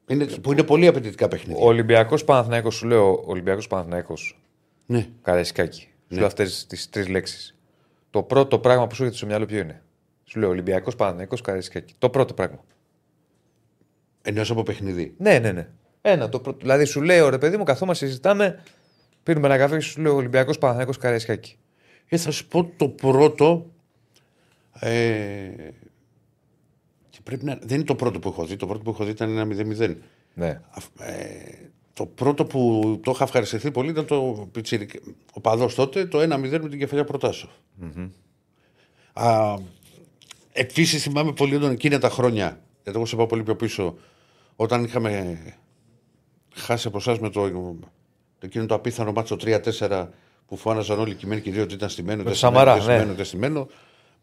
Είναι, 0.06 0.24
που 0.24 0.52
είναι 0.52 0.62
πολύ 0.62 0.86
απαιτητικά 0.86 1.28
παιχνίδια. 1.28 1.62
Ο 1.62 1.66
Ολυμπιακός 1.66 2.24
Παναθηναϊκός, 2.24 2.74
σου 2.74 2.86
λέω 2.86 3.22
Ολυμπιακός 3.26 3.66
Παναθηναϊκός. 3.66 4.36
Ναι. 4.86 5.08
Καραϊσκάκη. 5.22 5.80
Σου 5.80 5.88
Ναι. 6.08 6.16
λέω 6.18 6.26
αυτές 6.26 6.66
τις 6.66 6.88
τρεις 6.88 7.08
λέξεις. 7.08 7.56
Το 8.10 8.22
πρώτο 8.22 8.58
πράγμα 8.58 8.86
που 8.86 8.94
σου 8.94 9.02
έρχεται 9.02 9.18
στο 9.18 9.26
μυαλό 9.26 9.46
ποιο 9.46 9.58
είναι; 9.58 9.82
Σου 10.24 10.38
λέω 10.38 10.48
Ολυμπιακός 10.48 10.96
Παναθηναϊκός 10.96 11.40
Καραϊσκάκη. 11.40 11.94
Το 11.98 12.10
πρώτο 12.10 12.34
πράγμα. 12.34 12.64
Εννοώ 14.22 14.44
από 14.48 14.62
παιχνίδι. 14.62 15.14
Ναι, 15.18 15.38
ναι, 15.38 15.52
ναι. 15.52 15.68
Ένα, 16.00 16.28
το 16.28 16.40
πρώτο. 16.40 16.58
Δηλαδή 16.60 16.84
σου 16.84 17.02
λέω 17.02 17.28
ρε 17.28 17.38
παιδί 17.38 17.56
μου, 17.56 17.64
καθόμαστε, 17.64 18.06
συζητάμε, 18.06 18.62
πίνουμε 19.22 19.46
ένα 19.46 19.56
καφέ 19.58 19.76
και 19.76 19.82
σου 19.82 20.00
λέω 20.00 20.14
Ολυμπιακός 20.14 20.58
Παναθηναϊκός 20.58 20.98
Καραϊσκάκη. 20.98 21.56
Ε, 22.08 22.16
θα 22.16 22.30
σου 22.30 22.48
πω 22.48 22.64
το 22.76 22.88
πρώτο. 22.88 23.70
Ε, 24.80 25.50
και 27.10 27.18
πρέπει 27.22 27.44
να, 27.44 27.58
δεν 27.62 27.76
είναι 27.76 27.84
το 27.86 27.94
πρώτο 27.94 28.18
που 28.18 28.28
έχω 28.28 28.44
δει. 28.46 28.56
Το 28.56 28.66
πρώτο 28.66 28.82
που 28.82 28.90
έχω 28.90 29.04
δει 29.04 29.10
ήταν 29.10 29.30
ένα 29.38 29.44
0-0. 29.44 29.96
Ναι. 30.34 30.60
Αφ- 30.70 31.00
ε, 31.00 31.70
το 32.02 32.08
πρώτο 32.14 32.44
που 32.44 33.00
το 33.02 33.10
είχα 33.10 33.24
ευχαριστηθεί 33.24 33.70
πολύ 33.70 33.90
ήταν 33.90 34.06
το 34.06 34.48
πιτσιρικ... 34.52 34.90
ο 35.32 35.40
παδός 35.40 35.74
τότε, 35.74 36.06
το 36.06 36.18
1-0 36.18 36.28
με 36.38 36.68
την 36.68 36.78
κεφαλιά 36.78 37.04
Προτάσο. 37.04 37.48
Α, 39.12 39.54
Επίσης 40.52 41.02
θυμάμαι 41.02 41.32
πολύ 41.32 41.54
έντονα 41.54 41.72
εκείνα 41.72 41.98
τα 41.98 42.10
χρόνια, 42.10 42.60
γιατί 42.82 42.98
εγώ 42.98 43.06
σε 43.06 43.16
πάω 43.16 43.26
πολύ 43.26 43.42
πιο 43.42 43.56
πίσω, 43.56 43.96
όταν 44.56 44.84
είχαμε 44.84 45.38
χάσει 46.54 46.86
από 46.88 46.96
εσάς 46.98 47.18
με 47.18 47.30
το, 47.30 47.50
το 47.50 48.46
εκείνο 48.46 48.66
το 48.66 48.74
απίθανο 48.74 49.12
μάτσο 49.12 49.36
3-4 49.44 50.06
που 50.46 50.56
φώναζαν 50.56 50.98
όλοι 50.98 51.12
οι 51.12 51.14
κειμένοι 51.14 51.40
και 51.40 51.48
οι 51.48 51.52
δύο 51.52 51.62
ότι 51.62 51.74
ήταν 51.74 51.88
στημένο, 51.88 52.22
το 52.22 52.34
Σαμαρά, 52.34 52.74
ναι. 52.74 52.80
στημένο, 52.80 53.14
δεν 53.14 53.24
στημένο, 53.24 53.68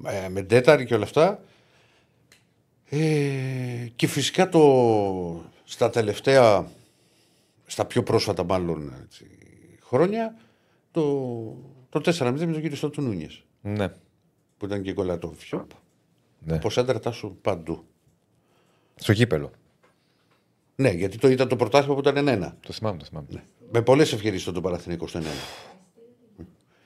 ε, 0.06 0.30
με 0.30 0.42
ντέταρη 0.42 0.86
και 0.86 0.96
όλα 0.96 1.04
αυτά. 1.04 1.44
Ε, 2.90 2.98
και 3.96 4.08
φυσικά 4.08 4.50
το, 4.50 5.44
στα 5.64 5.90
τελευταία, 5.90 6.72
στα 7.72 7.86
πιο 7.86 8.04
πρόσφατα 8.04 8.44
μάλλον 8.44 8.94
έτσι, 9.04 9.26
χρόνια, 9.84 10.36
το, 10.92 11.02
το 11.90 12.02
4-0 12.06 12.32
με 12.32 12.38
τον 12.52 12.62
κύριο 12.62 12.76
Στότου 12.76 13.02
Νούνιες, 13.02 13.44
Ναι. 13.62 13.88
που 14.58 14.66
ήταν 14.66 14.82
και 14.82 14.94
κολλατό 14.94 15.34
φιόπ. 15.38 15.70
ναι. 16.40 16.60
Πώς 16.60 16.78
έντρατα 16.78 17.12
σου 17.12 17.38
παντού. 17.42 17.84
Στο 18.96 19.14
κύπελο. 19.14 19.52
Ναι, 20.76 20.90
γιατί 20.90 21.18
το 21.18 21.28
ήταν 21.30 21.48
το 21.48 21.56
πρωτάθλημα 21.56 21.94
που 22.02 22.10
ήταν 22.10 22.28
1-1. 22.28 22.54
Το 22.60 22.74
θυμάμαι, 22.74 22.98
το 22.98 23.06
θυμάμαι. 23.06 23.28
Ναι. 23.30 23.44
Με 23.72 23.82
πολλές 23.82 24.14
ευκαιρίε 24.14 24.40
στον 24.40 24.62
Παναθηναϊκό 24.62 25.08
στο 25.08 25.20
1-1. 25.20 25.24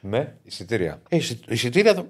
Με 0.01 0.37
εισιτήρια. 0.43 1.01
Ε, 1.09 1.15
εισι- 1.15 1.51
εισιτήρια. 1.51 1.93
το- 1.95 2.07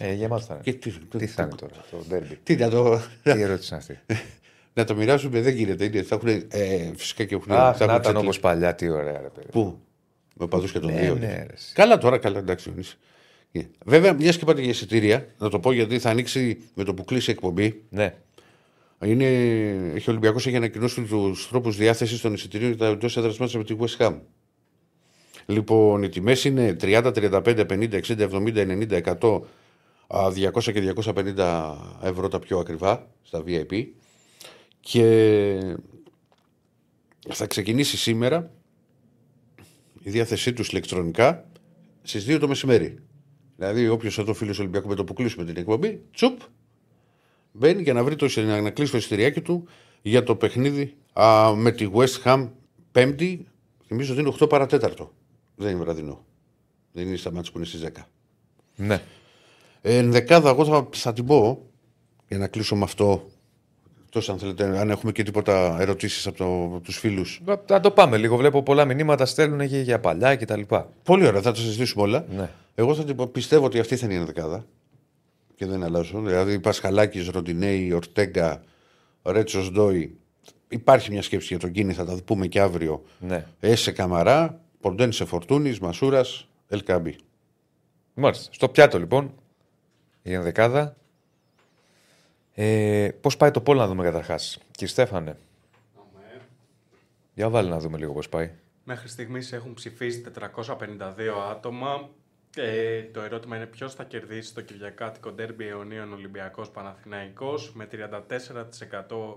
Ε, 0.00 0.12
γεμάτο 0.12 0.44
θα 0.44 0.54
είναι. 0.54 0.62
Και 0.62 0.72
τι, 0.72 0.90
Τι 0.90 1.26
θα 1.26 1.42
είναι 1.42 1.54
τώρα, 1.54 1.72
το 1.90 1.96
ντέρμπι. 2.08 2.36
Τι 2.42 2.56
να 2.56 2.68
το, 2.70 2.98
Τι 3.22 3.30
ερώτηση 3.30 3.74
είναι 3.74 3.82
αυτή. 3.82 3.98
να 4.80 4.86
το 4.86 4.94
μοιράσουμε, 4.94 5.40
δεν 5.40 5.54
γίνεται. 5.54 5.84
Είναι, 5.84 6.02
θα 6.02 6.14
έχουν, 6.14 6.28
ε, 6.28 6.90
φυσικά 6.96 7.24
και 7.24 7.34
έχουν. 7.34 7.52
Αχ, 7.52 7.76
θα 7.76 7.86
να 7.86 7.92
έχουν 7.92 8.00
ήταν 8.00 8.00
ξετλ- 8.14 8.28
όπω 8.28 8.40
παλιά, 8.40 8.74
τι 8.74 8.88
ωραία, 8.88 9.20
ρε 9.20 9.28
παιδί. 9.34 9.48
Πού, 9.52 9.78
με 10.34 10.46
παδούς 10.46 10.72
και 10.72 10.78
των 10.78 10.92
Ναι, 10.92 11.00
δύο. 11.00 11.14
ναι, 11.14 11.26
ρε, 11.26 11.52
εσύ. 11.54 11.72
Καλά 11.74 11.98
τώρα, 11.98 12.18
καλά, 12.18 12.38
εντάξει. 12.38 12.68
Ιωνίση. 12.68 12.96
Ε, 13.52 13.60
Βέβαια, 13.84 14.12
μιας 14.12 14.36
και 14.36 14.42
είπατε 14.44 14.60
για 14.60 14.70
εισιτήρια, 14.70 15.26
να 15.38 15.48
το 15.48 15.60
πω 15.60 15.72
γιατί 15.72 15.98
θα 15.98 16.10
ανοίξει 16.10 16.58
με 16.74 16.84
το 16.84 16.94
που 16.94 17.04
κλείσει 17.04 17.30
η 17.30 17.32
εκπομπή. 17.32 17.82
Ναι. 17.90 18.14
Είναι, 19.04 19.24
έχει 19.94 20.08
ο 20.08 20.12
Ολυμπιακός 20.12 20.46
έχει 20.46 20.56
ανακοινώσει 20.56 21.02
τους 21.02 21.48
τρόπους 21.48 21.76
διάθεσης 21.76 22.20
των 22.20 22.32
εισιτηρίων 22.34 22.70
για 22.70 22.78
τα 22.78 22.86
εντός 22.86 23.16
έδρας 23.16 23.38
μέσα 23.38 23.58
με 23.58 23.64
τη 23.64 23.76
West 23.80 23.96
Ham. 24.06 24.14
Λοιπόν, 25.46 26.02
οι 26.02 26.08
τιμές 26.08 26.44
είναι 26.44 26.76
30, 26.80 27.12
35, 27.14 27.64
50, 27.66 27.96
60, 27.96 28.22
70, 28.22 28.64
90, 28.66 28.96
100, 28.96 29.42
α, 30.06 30.30
200 30.30 30.72
και 30.72 30.80
250 30.80 31.76
ευρώ 32.02 32.28
τα 32.28 32.38
πιο 32.38 32.58
ακριβά 32.58 33.06
στα 33.22 33.42
VIP. 33.46 33.84
Και 34.80 35.76
θα 37.28 37.46
ξεκινήσει 37.46 37.96
σήμερα 37.96 38.50
η 40.02 40.10
διάθεσή 40.10 40.52
τους 40.52 40.68
ηλεκτρονικά 40.68 41.46
στις 42.02 42.24
2 42.28 42.38
το 42.40 42.48
μεσημέρι. 42.48 42.98
Δηλαδή, 43.56 43.88
όποιος 43.88 44.18
εδώ 44.18 44.34
φίλος 44.34 44.58
Ολυμπιακού 44.58 44.88
με 44.88 44.94
το 44.94 45.04
που 45.04 45.12
κλείσουμε 45.12 45.44
την 45.44 45.56
εκπομπή, 45.56 46.02
τσουπ, 46.12 46.40
μπαίνει 47.52 47.82
για 47.82 47.92
να, 47.92 48.04
βρει 48.04 48.16
το, 48.16 48.26
εισιτήριο- 48.26 48.62
να 48.62 48.70
κλείσει 48.70 48.90
το 48.90 48.96
εισιτηριάκι 48.98 49.40
του 49.40 49.66
για 50.02 50.22
το 50.22 50.36
παιχνίδι 50.36 50.94
α, 51.12 51.54
με 51.54 51.70
τη 51.72 51.88
West 51.92 52.22
Ham 52.24 52.50
Πέμπτη. 52.92 53.46
Θυμίζω 53.86 54.12
ότι 54.12 54.20
είναι 54.20 54.34
8 54.40 54.48
παρατέταρτο. 54.48 55.12
Δεν 55.56 55.70
είναι 55.70 55.80
βραδινό. 55.84 56.24
Δεν 56.92 57.06
είναι 57.06 57.16
στα 57.16 57.32
μάτια 57.32 57.52
που 57.52 57.58
είναι 57.58 57.66
στις 57.66 57.84
10. 57.84 57.88
ναι. 58.76 59.02
Ε, 59.80 59.96
ενδεκάδα, 59.96 60.48
εγώ 60.50 60.64
θα, 60.64 60.88
θα 60.92 61.12
την 61.12 61.26
πω 61.26 61.66
για 62.28 62.38
να 62.38 62.48
κλείσω 62.48 62.76
με 62.76 62.84
αυτό. 62.84 63.30
Τόσο 64.18 64.32
αν 64.32 64.38
θέλετε, 64.38 64.78
αν 64.78 64.90
έχουμε 64.90 65.12
και 65.12 65.22
τίποτα 65.22 65.76
ερωτήσεις 65.80 66.26
από, 66.26 66.36
το, 66.36 66.44
από 66.44 66.80
τους 66.80 66.98
φίλους. 66.98 67.40
Θα 67.66 67.80
το 67.80 67.90
πάμε 67.90 68.16
λίγο. 68.16 68.36
Βλέπω 68.36 68.62
πολλά 68.62 68.84
μηνύματα 68.84 69.26
στέλνουν 69.26 69.68
και 69.68 69.80
για 69.80 70.00
παλιά 70.00 70.36
και 70.36 70.44
τα 70.44 70.56
λοιπά. 70.56 70.88
Πολύ 71.02 71.26
ωραία, 71.26 71.40
θα 71.40 71.52
τα 71.52 71.58
συζητήσουμε 71.58 72.02
όλα. 72.02 72.24
Ναι. 72.36 72.50
Εγώ 72.74 72.94
θα 72.94 73.04
την 73.04 73.16
πω, 73.16 73.26
πιστεύω 73.26 73.64
ότι 73.64 73.78
αυτή 73.78 73.96
θα 73.96 74.06
είναι 74.06 74.14
η 74.14 74.16
ενδεκάδα. 74.16 74.66
Και 75.54 75.66
δεν 75.66 75.82
αλλάζω. 75.82 76.20
Δηλαδή, 76.20 76.60
Πασχαλάκης, 76.60 77.28
Ροντινέη, 77.28 77.92
Ορτέγκα, 77.92 78.62
Ρέτσος 79.22 79.70
Ντόι. 79.70 80.16
Υπάρχει 80.68 81.10
μια 81.10 81.22
σκέψη 81.22 81.46
για 81.46 81.58
τον 81.58 81.70
Κίνη, 81.70 81.92
θα 81.92 82.04
τα 82.04 82.18
πούμε 82.24 82.46
και 82.46 82.60
αύριο. 82.60 83.02
Ναι. 83.20 83.46
Έσε 83.60 83.92
Καμαρά, 83.92 84.60
Ποντέν 84.80 85.12
σε 85.12 85.24
Φορτούνης, 85.24 85.78
Μασούρας, 85.78 86.48
Ελκάμπη. 86.68 87.16
Μάλιστα. 88.14 88.52
Στο 88.52 88.68
πιάτο 88.68 88.98
λοιπόν, 88.98 89.34
η 90.22 90.32
ενδεκάδα. 90.32 90.96
Ε, 92.60 93.08
Πώς 93.20 93.36
πάει 93.36 93.50
το 93.50 93.60
πόλο 93.60 93.80
να 93.80 93.86
δούμε 93.86 94.04
καταρχάς, 94.04 94.58
κύριε 94.70 94.86
Στέφανε. 94.88 95.36
Για 97.34 97.48
βάλει 97.48 97.68
να 97.68 97.78
δούμε 97.78 97.98
λίγο 97.98 98.12
πώς 98.12 98.28
πάει. 98.28 98.50
Μέχρι 98.84 99.08
στιγμής 99.08 99.52
έχουν 99.52 99.74
ψηφίσει 99.74 100.20
452 100.20 101.50
άτομα. 101.50 102.08
Ε, 102.56 103.02
το 103.02 103.20
ερώτημα 103.20 103.56
είναι 103.56 103.66
ποιος 103.66 103.94
θα 103.94 104.04
κερδίσει 104.04 104.54
το 104.54 104.60
Κυριακάτικο 104.60 105.30
Ντέρμπι 105.30 105.64
Ιωνίων 105.64 106.12
Ολυμπιακός 106.12 106.70
Παναθηναϊκός. 106.70 107.72
Με 107.74 107.86
34% 107.86 109.36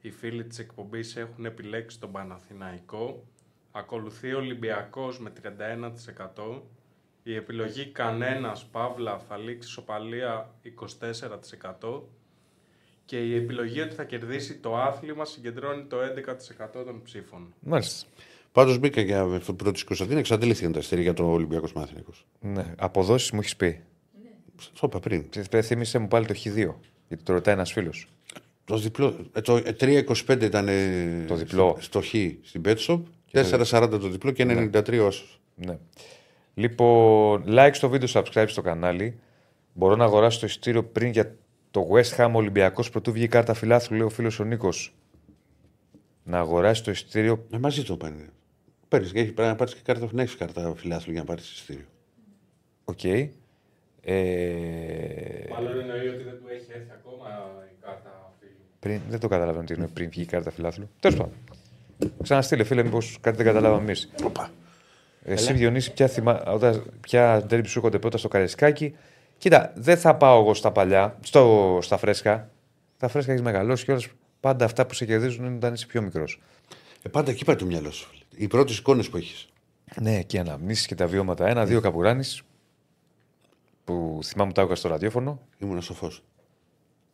οι 0.00 0.10
φίλοι 0.10 0.44
της 0.44 0.58
εκπομπής 0.58 1.16
έχουν 1.16 1.44
επιλέξει 1.44 2.00
τον 2.00 2.12
Παναθηναϊκό. 2.12 3.24
Ακολουθεί 3.70 4.32
ο 4.32 4.38
Ολυμπιακός 4.38 5.20
με 5.20 5.30
31%. 5.30 6.62
Η 7.22 7.34
επιλογή 7.34 7.86
κανένας, 7.86 8.64
Παύλα, 8.64 9.18
θα 9.18 9.36
λήξει 9.36 9.68
σοπαλία 9.68 10.54
24%. 10.62 12.08
Και 13.10 13.18
η 13.18 13.34
επιλογή 13.36 13.80
ότι 13.80 13.94
θα 13.94 14.04
κερδίσει 14.04 14.54
το 14.54 14.76
άθλημα 14.76 15.24
συγκεντρώνει 15.24 15.84
το 15.84 15.96
11% 16.00 16.84
των 16.84 17.02
ψήφων. 17.02 17.54
Μάλιστα. 17.60 18.06
Πάντως 18.52 18.78
μπήκα 18.78 19.00
για 19.00 19.40
το 19.46 19.54
πρώτο 19.54 19.72
της 19.72 19.84
Κωνσταντίνα, 19.84 20.18
εξαντλήθηκαν 20.18 20.72
τα 20.72 20.78
αστέρια 20.78 21.04
για 21.04 21.12
το 21.14 21.30
Ολυμπιακός 21.32 21.72
Μάθηνικο. 21.72 22.12
Ναι. 22.40 22.74
Αποδόσεις 22.78 23.30
μου 23.30 23.38
έχεις 23.40 23.56
πει; 23.56 23.80
Το 24.56 24.80
είπα 24.82 25.00
πριν. 25.00 25.24
Θε- 25.30 25.64
Θύμισε 25.64 25.98
μου 25.98 26.08
πάλι 26.08 26.26
το 26.26 26.34
Χ2. 26.44 26.74
Γιατί 27.08 27.22
το 27.24 27.32
ρωτάει 27.32 27.54
ένας 27.54 27.72
φίλος. 27.72 28.06
Το, 28.64 28.76
διπλό, 28.76 29.16
ε, 29.32 29.40
το 29.40 29.56
ε, 29.56 29.76
3,25 29.80 30.42
ήταν 30.42 30.68
ε, 30.68 31.24
Το 31.26 31.34
διπλό. 31.34 31.76
στο 31.80 32.00
Χ 32.00 32.08
στην 32.42 32.62
Betshop, 32.64 33.00
4,40 33.32 33.88
το 33.90 34.08
διπλό 34.08 34.30
και 34.30 34.44
1,93 34.72 35.06
όσο. 35.06 35.24
Ναι. 35.54 35.78
Λοιπόν, 36.54 37.44
like 37.48 37.70
στο 37.72 37.88
βίντεο, 37.88 38.08
subscribe 38.12 38.44
στο 38.48 38.62
κανάλι. 38.62 39.18
Μπορώ 39.72 39.96
να 39.96 40.04
αγοράσω 40.04 40.40
το 40.40 40.46
εισιτήριο 40.46 40.84
πριν 40.84 41.10
για 41.10 41.36
το 41.70 41.88
West 41.92 42.16
Ham 42.16 42.30
Ολυμπιακός 42.32 42.90
προτού 42.90 43.12
βγει 43.12 43.24
η 43.24 43.28
κάρτα 43.28 43.54
φιλάθλου, 43.54 43.96
λέει 43.96 44.06
ο 44.06 44.10
φίλος 44.10 44.38
ο 44.40 44.44
Νίκος. 44.44 44.94
Να 46.24 46.38
αγοράσει 46.38 46.84
το 46.84 46.90
εισιτήριο. 46.90 47.46
Ε, 47.52 47.58
μαζί 47.58 47.82
το 47.82 47.96
πάνε. 47.96 48.28
Παίρνεις, 48.88 49.12
και 49.12 49.20
έχει, 49.20 49.32
πρέπει 49.32 49.48
να 49.48 49.56
πάρεις 49.56 49.74
και 49.74 49.80
κάρτα, 49.84 50.08
να 50.12 50.22
έχεις 50.22 50.36
κάρτα 50.36 50.74
φιλάθλου 50.76 51.12
για 51.12 51.20
να 51.20 51.26
πάρεις 51.26 51.50
εισιτήριο. 51.50 51.84
Οκ. 52.84 53.04
Ε, 53.04 53.28
Μάλλον 55.50 55.80
εννοεί 55.80 56.08
ότι 56.08 56.22
δεν 56.22 56.38
του 56.38 56.46
έχει 56.52 56.66
έρθει 56.68 56.90
ακόμα 56.92 57.28
η 57.72 57.74
κάρτα 57.84 58.34
φίλου. 58.40 58.52
πριν, 58.80 59.00
δεν 59.08 59.20
το 59.20 59.28
καταλαβαίνω 59.28 59.64
τι 59.64 59.74
είναι 59.74 59.86
πριν 59.86 60.10
βγει 60.10 60.22
η 60.22 60.26
κάρτα 60.26 60.50
φιλάθλου. 60.50 60.90
Τέλος 61.00 61.16
πάντων. 61.16 61.34
Ξαναστείλε, 62.22 62.64
φίλε, 62.64 62.82
μήπως 62.82 63.18
κάτι 63.20 63.36
δεν 63.36 63.46
καταλάβαμε 63.46 63.82
εμείς. 63.82 64.10
Οπα. 64.24 64.50
Εσύ, 65.22 65.52
Διονύση, 65.52 65.92
ποια, 65.92 66.08
θυμά... 66.08 66.42
όταν... 66.42 66.92
ποια 67.00 67.44
ντέρμπι 67.46 67.68
σου 67.68 67.78
έρχονται 67.78 67.98
πρώτα 67.98 68.18
στο 68.18 68.28
Καρεσκάκι. 68.28 68.96
Κοίτα, 69.40 69.72
δεν 69.76 69.98
θα 69.98 70.16
πάω 70.16 70.40
εγώ 70.40 70.54
στα 70.54 70.72
παλιά, 70.72 71.18
στο... 71.20 71.78
στα 71.82 71.96
φρέσκα. 71.96 72.50
Τα 72.96 73.08
φρέσκα 73.08 73.30
έχεις 73.32 73.44
μεγαλώσει 73.44 73.84
και 73.84 74.08
πάντα 74.40 74.64
αυτά 74.64 74.86
που 74.86 74.94
σε 74.94 75.04
κερδίζουν 75.04 75.44
είναι 75.44 75.54
όταν 75.56 75.72
είσαι 75.74 75.86
πιο 75.86 76.02
μικρός. 76.02 76.40
Ε, 77.02 77.08
πάντα 77.08 77.30
εκεί 77.30 77.44
πάει 77.44 77.56
το 77.56 77.64
μυαλό 77.64 77.90
σου. 77.90 78.08
φίλε. 78.08 78.22
Οι 78.44 78.46
πρώτες 78.46 78.78
εικόνες 78.78 79.08
που 79.08 79.16
έχεις. 79.16 79.48
Ναι, 80.00 80.16
εκεί 80.18 80.38
αναμνήσεις 80.38 80.86
και 80.86 80.94
τα 80.94 81.06
βιώματα. 81.06 81.46
Ένα-δύο 81.48 81.80
καπουράνη 81.80 82.24
που 83.84 84.20
θυμάμαι 84.24 84.52
τα 84.52 84.60
άκουγα 84.60 84.76
στο 84.76 84.88
ραδιόφωνο. 84.88 85.40
Ήμουν 85.58 85.82
σοφός. 85.82 86.22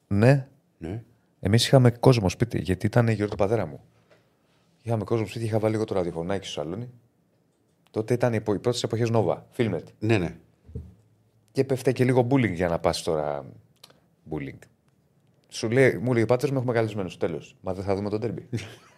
Ναι, 0.07 0.48
Ναι. 0.78 1.03
εμείς 1.40 1.66
είχαμε 1.66 1.90
κόσμο 1.90 2.28
σπίτι 2.28 2.61
γιατί 2.61 2.86
ήταν 2.86 3.09
η 3.09 3.12
γιορτή 3.12 3.31
του 3.36 3.43
πατέρα 3.43 3.66
μου. 3.66 3.81
Είχαμε 4.82 5.05
κόσμο 5.05 5.27
σπίτι, 5.27 5.44
είχα 5.44 5.59
βάλει 5.59 5.73
λίγο 5.73 5.85
το 5.85 5.94
ραδιοφωνάκι 5.94 6.47
στο 6.47 6.61
σαλόνι. 6.61 6.90
Τότε 7.90 8.15
ήταν 8.15 8.32
οι, 8.32 8.36
οι 8.36 8.40
πρώτες 8.40 8.82
εποχές 8.82 9.09
Nova, 9.12 9.36
Filmet. 9.57 9.82
ναι, 9.98 10.19
ναι. 10.19 10.36
Και 11.57 11.65
πέφτει 11.65 11.93
και 11.93 12.05
λίγο 12.05 12.27
bullying 12.31 12.53
για 12.53 12.69
να 12.69 12.78
πας 12.78 13.03
τώρα. 13.03 13.45
Bullying. 14.31 14.59
Σου 15.49 15.70
λέει, 15.70 15.99
μου 16.03 16.12
λέει 16.12 16.23
ο 16.23 16.27
πάτερ 16.27 16.51
μου 16.51 16.57
έχουμε 16.57 16.73
καλεσμένους. 16.73 17.16
Τέλος. 17.16 17.57
Μα 17.61 17.74
δεν 17.74 17.85
θα 17.85 17.95
δούμε 17.95 18.11
τον 18.11 18.20
τέρμπι. 18.20 18.49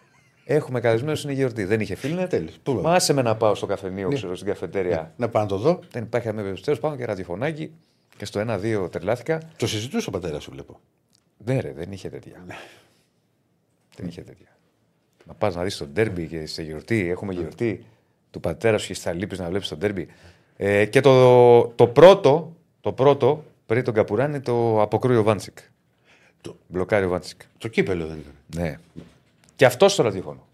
έχουμε 0.45 0.79
καλεσμένους, 0.79 1.23
είναι 1.23 1.33
γιορτή. 1.33 1.63
Δεν 1.63 1.79
είχε 1.79 1.95
φίλνε. 1.95 2.27
Τέλος. 2.27 2.59
Πού 2.63 2.73
Μα 2.73 2.93
άσε 2.93 3.13
με 3.13 3.21
να 3.21 3.35
πάω 3.35 3.55
στο 3.55 3.65
καφενείο, 3.65 4.09
ξέρω, 4.09 4.35
στην 4.35 4.47
καφετέρια. 4.47 5.13
Να 5.17 5.29
πάω 5.29 5.41
να 5.41 5.47
το 5.47 5.57
δω. 5.57 5.79
Δεν 5.91 6.03
υπάρχει 6.03 6.27
καμία 6.27 6.41
περίπτωση. 6.41 6.63
Τέλος 6.63 6.79
πάνω 6.79 6.95
και 6.95 7.05
ραδιοφωνάκι. 7.05 7.71
Και 8.17 8.25
στο 8.25 8.45
1-2 8.47 8.91
τρελάθηκα. 8.91 9.41
Το 9.57 9.67
συζητούσε 9.67 10.09
ο 10.09 10.11
πατέρας 10.11 10.43
σου, 10.43 10.51
βλέπω. 10.51 10.79
Ναι, 11.37 11.59
ρε, 11.59 11.73
δεν 11.73 11.91
είχε 11.91 12.09
τέτοια. 12.09 12.45
δεν 13.95 14.07
είχε 14.07 14.21
τέτοια. 14.21 14.57
Να 15.25 15.33
πας 15.33 15.55
να 15.55 15.63
δεις 15.63 15.77
τον 15.77 15.89
ντέρμπι 15.93 16.27
και 16.27 16.45
σε 16.45 16.63
γιορτή. 16.63 17.09
Έχουμε 17.09 17.33
γιορτή 17.33 17.85
του 18.31 18.39
πατέρα 18.39 18.77
σου 18.77 18.87
και 18.87 18.93
στα 18.93 19.13
λείπει 19.13 19.37
να 19.37 19.49
βλέπεις 19.49 19.67
τον 19.67 19.77
ντέρμπι. 19.77 20.07
Ε, 20.61 20.85
και 20.85 20.99
το, 21.01 21.63
το 21.67 21.87
πρώτο, 21.87 22.55
το 22.81 22.91
πρώτο 22.93 23.43
πριν 23.65 23.83
τον 23.83 23.93
Καπουράνη 23.93 24.39
το 24.39 24.81
αποκρούει 24.81 25.15
ο 25.15 25.23
Βάντσικ. 25.23 25.57
Το- 26.41 26.55
Μπλοκάρει 26.67 27.05
ο 27.05 27.09
Βάντσικ. 27.09 27.41
Το 27.57 27.67
κύπελλο 27.67 28.05
δεν 28.07 28.17
ήταν. 28.17 28.63
Ναι. 28.63 28.77
Και 29.55 29.65
αυτός 29.65 29.91
στο 29.93 30.03
ραδιόφωνο. 30.03 30.47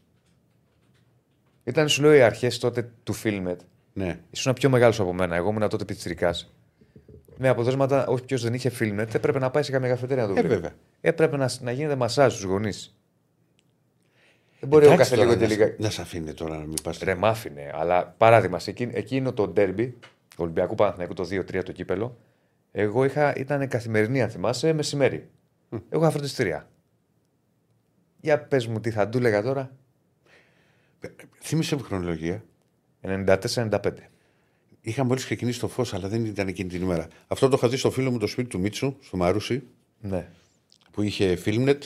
Ήταν, 1.64 1.90
σου 1.90 2.02
λέω, 2.02 2.14
οι 2.14 2.22
αρχές 2.22 2.58
τότε 2.60 2.90
του 3.04 3.16
Filmnet. 3.24 3.56
Ναι. 3.94 4.20
Ήσουν 4.32 4.54
πιο 4.54 4.70
μεγάλος 4.70 5.00
από 5.00 5.14
μένα. 5.14 5.36
Εγώ 5.36 5.50
ήμουν 5.50 5.70
τότε 5.70 5.86
πιτσυρικά. 5.86 6.36
Με 7.38 7.50
αποτέλεσματα, 7.50 8.08
όχι 8.08 8.24
ποιος 8.24 8.42
δεν 8.42 8.54
είχε 8.54 8.72
Filmet, 8.80 9.08
έπρεπε 9.16 9.40
να 9.40 9.50
πάει 9.52 9.64
σε 9.64 9.72
καμία 9.72 9.90
καφετέρια 9.90 10.24
να 10.24 10.30
το 10.34 10.36
Ε, 10.38 10.42
βλέπει. 10.42 10.54
βέβαια. 10.56 10.76
Έπρεπε 11.02 11.38
να, 11.38 11.50
να 11.62 11.72
γίνεται 11.72 11.96
μασάζ 11.96 12.34
στους 12.34 12.46
γονείς. 12.46 12.95
Δεν 14.60 14.70
μπορεί 14.70 14.86
εγώ 14.86 14.94
Εντάξει 14.94 15.12
κάθε 15.12 15.24
τώρα 15.26 15.36
λίγο 15.38 15.48
και 15.48 15.56
να, 15.56 15.66
λίγα. 15.66 15.76
να 15.80 15.90
σε 15.90 16.02
αφήνει 16.02 16.34
τώρα 16.34 16.58
να 16.58 16.64
μην 16.66 16.76
πας. 16.84 17.00
Ρε 17.00 17.16
μάφινε, 17.16 17.72
αλλά 17.74 18.06
παράδειγμα, 18.18 18.60
σε 18.60 18.70
εκείνο, 18.70 18.92
εκείνο 18.96 19.34
το 19.34 19.48
ντέρμπι, 19.48 19.98
Ολυμπιακού 20.38 20.76
Παναθηναϊκού 20.76 21.14
το 21.14 21.28
2-3 21.32 21.64
το 21.64 21.72
κύπελο, 21.72 22.18
εγώ 22.72 23.04
είχα, 23.04 23.36
ήταν 23.36 23.68
καθημερινή, 23.68 24.22
αν 24.22 24.30
θυμάσαι, 24.30 24.74
μεσημέρι. 24.74 25.30
Εγώ 25.90 26.02
είχα 26.02 26.12
φροντιστήρια. 26.12 26.70
Για 28.22 28.40
πες 28.40 28.68
μου 28.68 28.80
τι 28.80 28.92
θα 28.92 29.10
του 29.10 29.18
έλεγα 29.18 29.42
τώρα. 29.42 29.72
Θύμησε 31.42 31.76
μου 31.76 31.82
χρονολογία. 31.82 32.44
94-95. 33.02 33.92
Είχα 34.82 35.04
μόλις 35.04 35.26
ξεκινήσει 35.26 35.60
το 35.60 35.68
φως, 35.68 35.94
αλλά 35.94 36.08
δεν 36.08 36.26
ήταν 36.26 36.48
εκείνη 36.48 36.70
την 36.70 36.82
ημέρα. 36.82 37.08
Αυτό 37.28 37.50
το 37.50 37.56
είχα 37.58 37.70
δει 37.70 37.78
στο 37.78 37.92
φίλο 37.92 38.12
μου 38.12 38.18
το 38.18 38.28
σπίτι 38.28 38.50
του 38.50 38.60
Μίτσου, 38.60 38.96
στο 39.02 39.18
Μαρούσι, 39.18 39.64
Ναι. 40.02 40.28
που 40.92 41.02
είχε 41.02 41.38
Filmnet 41.46 41.78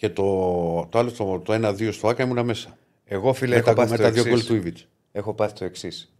και 0.00 0.10
το, 0.10 0.86
το 0.86 0.98
άλλο 0.98 1.12
το, 1.12 1.40
το 1.40 1.68
1-2 1.68 1.92
στο 1.92 2.08
Άκα 2.08 2.22
ήμουνα 2.22 2.42
μέσα. 2.42 2.78
Εγώ 3.04 3.32
φίλε 3.32 3.50
Με 3.54 3.56
έχω 3.56 3.68
τα, 3.68 3.74
πάθει 3.74 3.90
με 3.90 3.96
το 3.96 4.02
τα 4.02 4.10
δύο 4.10 4.22
εξής. 4.22 4.34
γκολ 4.34 4.46
του 4.46 4.54
Ιβιτς. 4.54 4.88
Έχω 5.12 5.34
πάθει 5.34 5.54
το 5.54 5.64
εξής. 5.64 6.14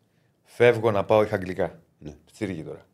Φεύγω 0.45 0.91
να 0.91 1.05
πάω, 1.05 1.23
είχα 1.23 1.35
αγγλικά. 1.35 1.83
Ναι. 1.99 2.17
Στήργη 2.33 2.63
τώρα. 2.65 2.87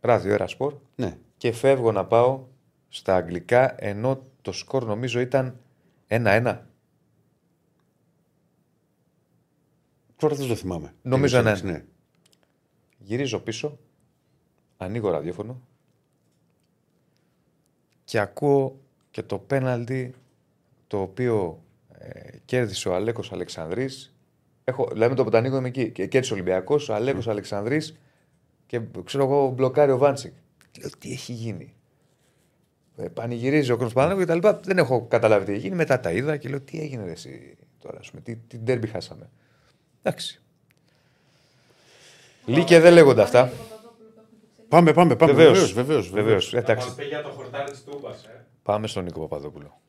Ράδιο, 0.00 0.34
ένα 0.34 0.46
σπορ. 0.46 0.74
Ναι. 0.94 1.18
Και 1.36 1.52
φεύγω 1.52 1.92
να 1.92 2.04
πάω 2.04 2.46
στα 2.88 3.16
αγγλικά 3.16 3.74
ενώ 3.84 4.26
το 4.42 4.52
σκορ 4.52 4.84
νομίζω 4.84 5.20
ήταν 5.20 5.60
1-1. 6.08 6.58
Τώρα 10.16 10.34
δεν 10.34 10.48
το 10.48 10.54
θυμάμαι. 10.54 10.94
Νομίζω 11.02 11.42
Τέλος, 11.42 11.62
ναι. 11.62 11.70
ναι. 11.70 11.84
Γυρίζω 12.98 13.38
πίσω, 13.40 13.78
ανοίγω 14.76 15.10
ραδιόφωνο 15.10 15.60
και 18.04 18.18
ακούω 18.18 18.80
και 19.16 19.22
το 19.22 19.38
πέναλτι 19.38 20.14
το 20.86 21.00
οποίο 21.00 21.62
ε, 21.98 22.36
κέρδισε 22.44 22.88
ο 22.88 22.94
Αλέκος 22.94 23.32
Αλεξανδρής. 23.32 24.14
Έχω, 24.64 24.88
δηλαδή 24.92 25.10
με 25.10 25.16
το 25.16 25.24
που 25.24 25.30
το 25.30 25.36
ανοίγω 25.36 25.56
είμαι 25.56 25.68
εκεί. 25.68 25.90
Και 25.90 26.06
κέρδισε 26.06 26.32
ο 26.32 26.36
Ολυμπιακός, 26.36 26.88
ο 26.88 26.94
Αλέκος 26.94 27.28
Αλεξανδρής 27.28 27.96
και 28.66 28.80
ξέρω 29.04 29.24
εγώ 29.24 29.48
μπλοκάρει 29.48 29.90
ο 29.90 29.98
Βάντσικ. 29.98 30.32
Λέω 30.80 30.90
τι 30.98 31.12
έχει 31.12 31.32
γίνει; 31.32 31.74
Ε, 32.96 33.08
πανηγυρίζει 33.08 33.72
ο 33.72 33.76
κόσμο 33.76 34.16
και 34.16 34.24
τα 34.24 34.34
λοιπά. 34.34 34.60
Δεν 34.64 34.78
έχω 34.78 35.06
καταλάβει 35.06 35.44
τι 35.44 35.52
έχει 35.52 35.60
γίνει. 35.60 35.74
Μετά 35.74 36.00
τα 36.00 36.12
είδα 36.12 36.36
και 36.36 36.48
λέω 36.48 36.60
τι 36.60 36.80
έγινε 36.80 37.04
ρε, 37.04 37.10
εσύ 37.10 37.56
τώρα. 37.78 37.98
Ας 37.98 38.10
πούμε, 38.10 38.22
τι, 38.22 38.36
τι 38.36 38.58
ντέρμπι 38.58 38.86
χάσαμε. 38.86 39.30
Εντάξει. 40.02 40.40
Λύκε 42.46 42.80
δεν 42.80 42.92
λέγονται 42.92 43.22
αυτά. 43.22 43.52
Πάμε, 44.68 44.92
πάμε, 44.92 45.16
πάμε. 45.16 45.32
Βεβαίως. 45.32 45.72
Βεβαίως, 45.72 45.72
βεβαίως, 45.72 46.10
Βεβαίως. 46.10 46.48
Θα 46.48 46.58
Εντάξει. 46.58 46.86
μας 46.86 46.96
πει 46.96 47.04
για 47.04 47.22
το 47.22 47.28
χορτάρι 47.28 47.70
της 47.70 47.84
Τούμπας, 47.84 48.24
ε. 48.24 48.46
Πάμε 48.66 48.86
στον 48.86 49.04
Νίκο 49.04 49.20
Παπαδόπουλο. 49.20 49.80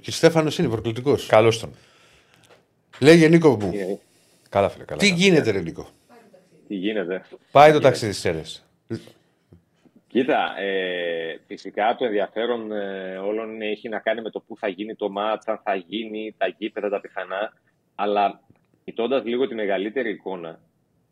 Και 0.00 0.10
Στέφανος 0.10 0.58
είναι 0.58 0.68
προκλητικός. 0.68 1.26
Καλώς 1.26 1.60
τον. 1.60 1.74
Λέγε 3.00 3.28
Νίκο 3.28 3.56
μου. 3.60 3.70
Ε, 3.74 3.98
Καλά, 4.48 4.68
φίλε. 4.68 4.84
Καλά. 4.84 5.00
Τι 5.00 5.08
γίνεται, 5.08 5.50
ρε 5.50 5.60
Νίκο; 5.60 5.86
Τι 6.68 6.74
γίνεται; 6.74 7.22
Πάει 7.50 7.72
το 7.72 7.78
ταξίδι 7.78 8.12
στις 8.12 8.24
αίρε. 8.24 8.42
Κοίτα, 10.08 10.60
ε, 10.60 11.40
φυσικά 11.46 11.94
το 11.98 12.04
ενδιαφέρον 12.04 12.72
ε, 12.72 13.16
όλων 13.16 13.62
έχει 13.62 13.88
να 13.88 13.98
κάνει 13.98 14.20
με 14.20 14.30
το 14.30 14.40
πού 14.40 14.56
θα 14.56 14.68
γίνει 14.68 14.94
το 14.94 15.10
μάτς, 15.10 15.46
αν 15.48 15.60
θα 15.64 15.74
γίνει, 15.74 16.34
τα 16.38 16.46
γήπεδα, 16.46 16.88
τα 16.88 17.00
πιθανά. 17.00 17.52
Αλλά 17.94 18.40
κοιτώντας 18.84 19.24
λίγο 19.24 19.48
τη 19.48 19.54
μεγαλύτερη 19.54 20.10
εικόνα, 20.10 20.60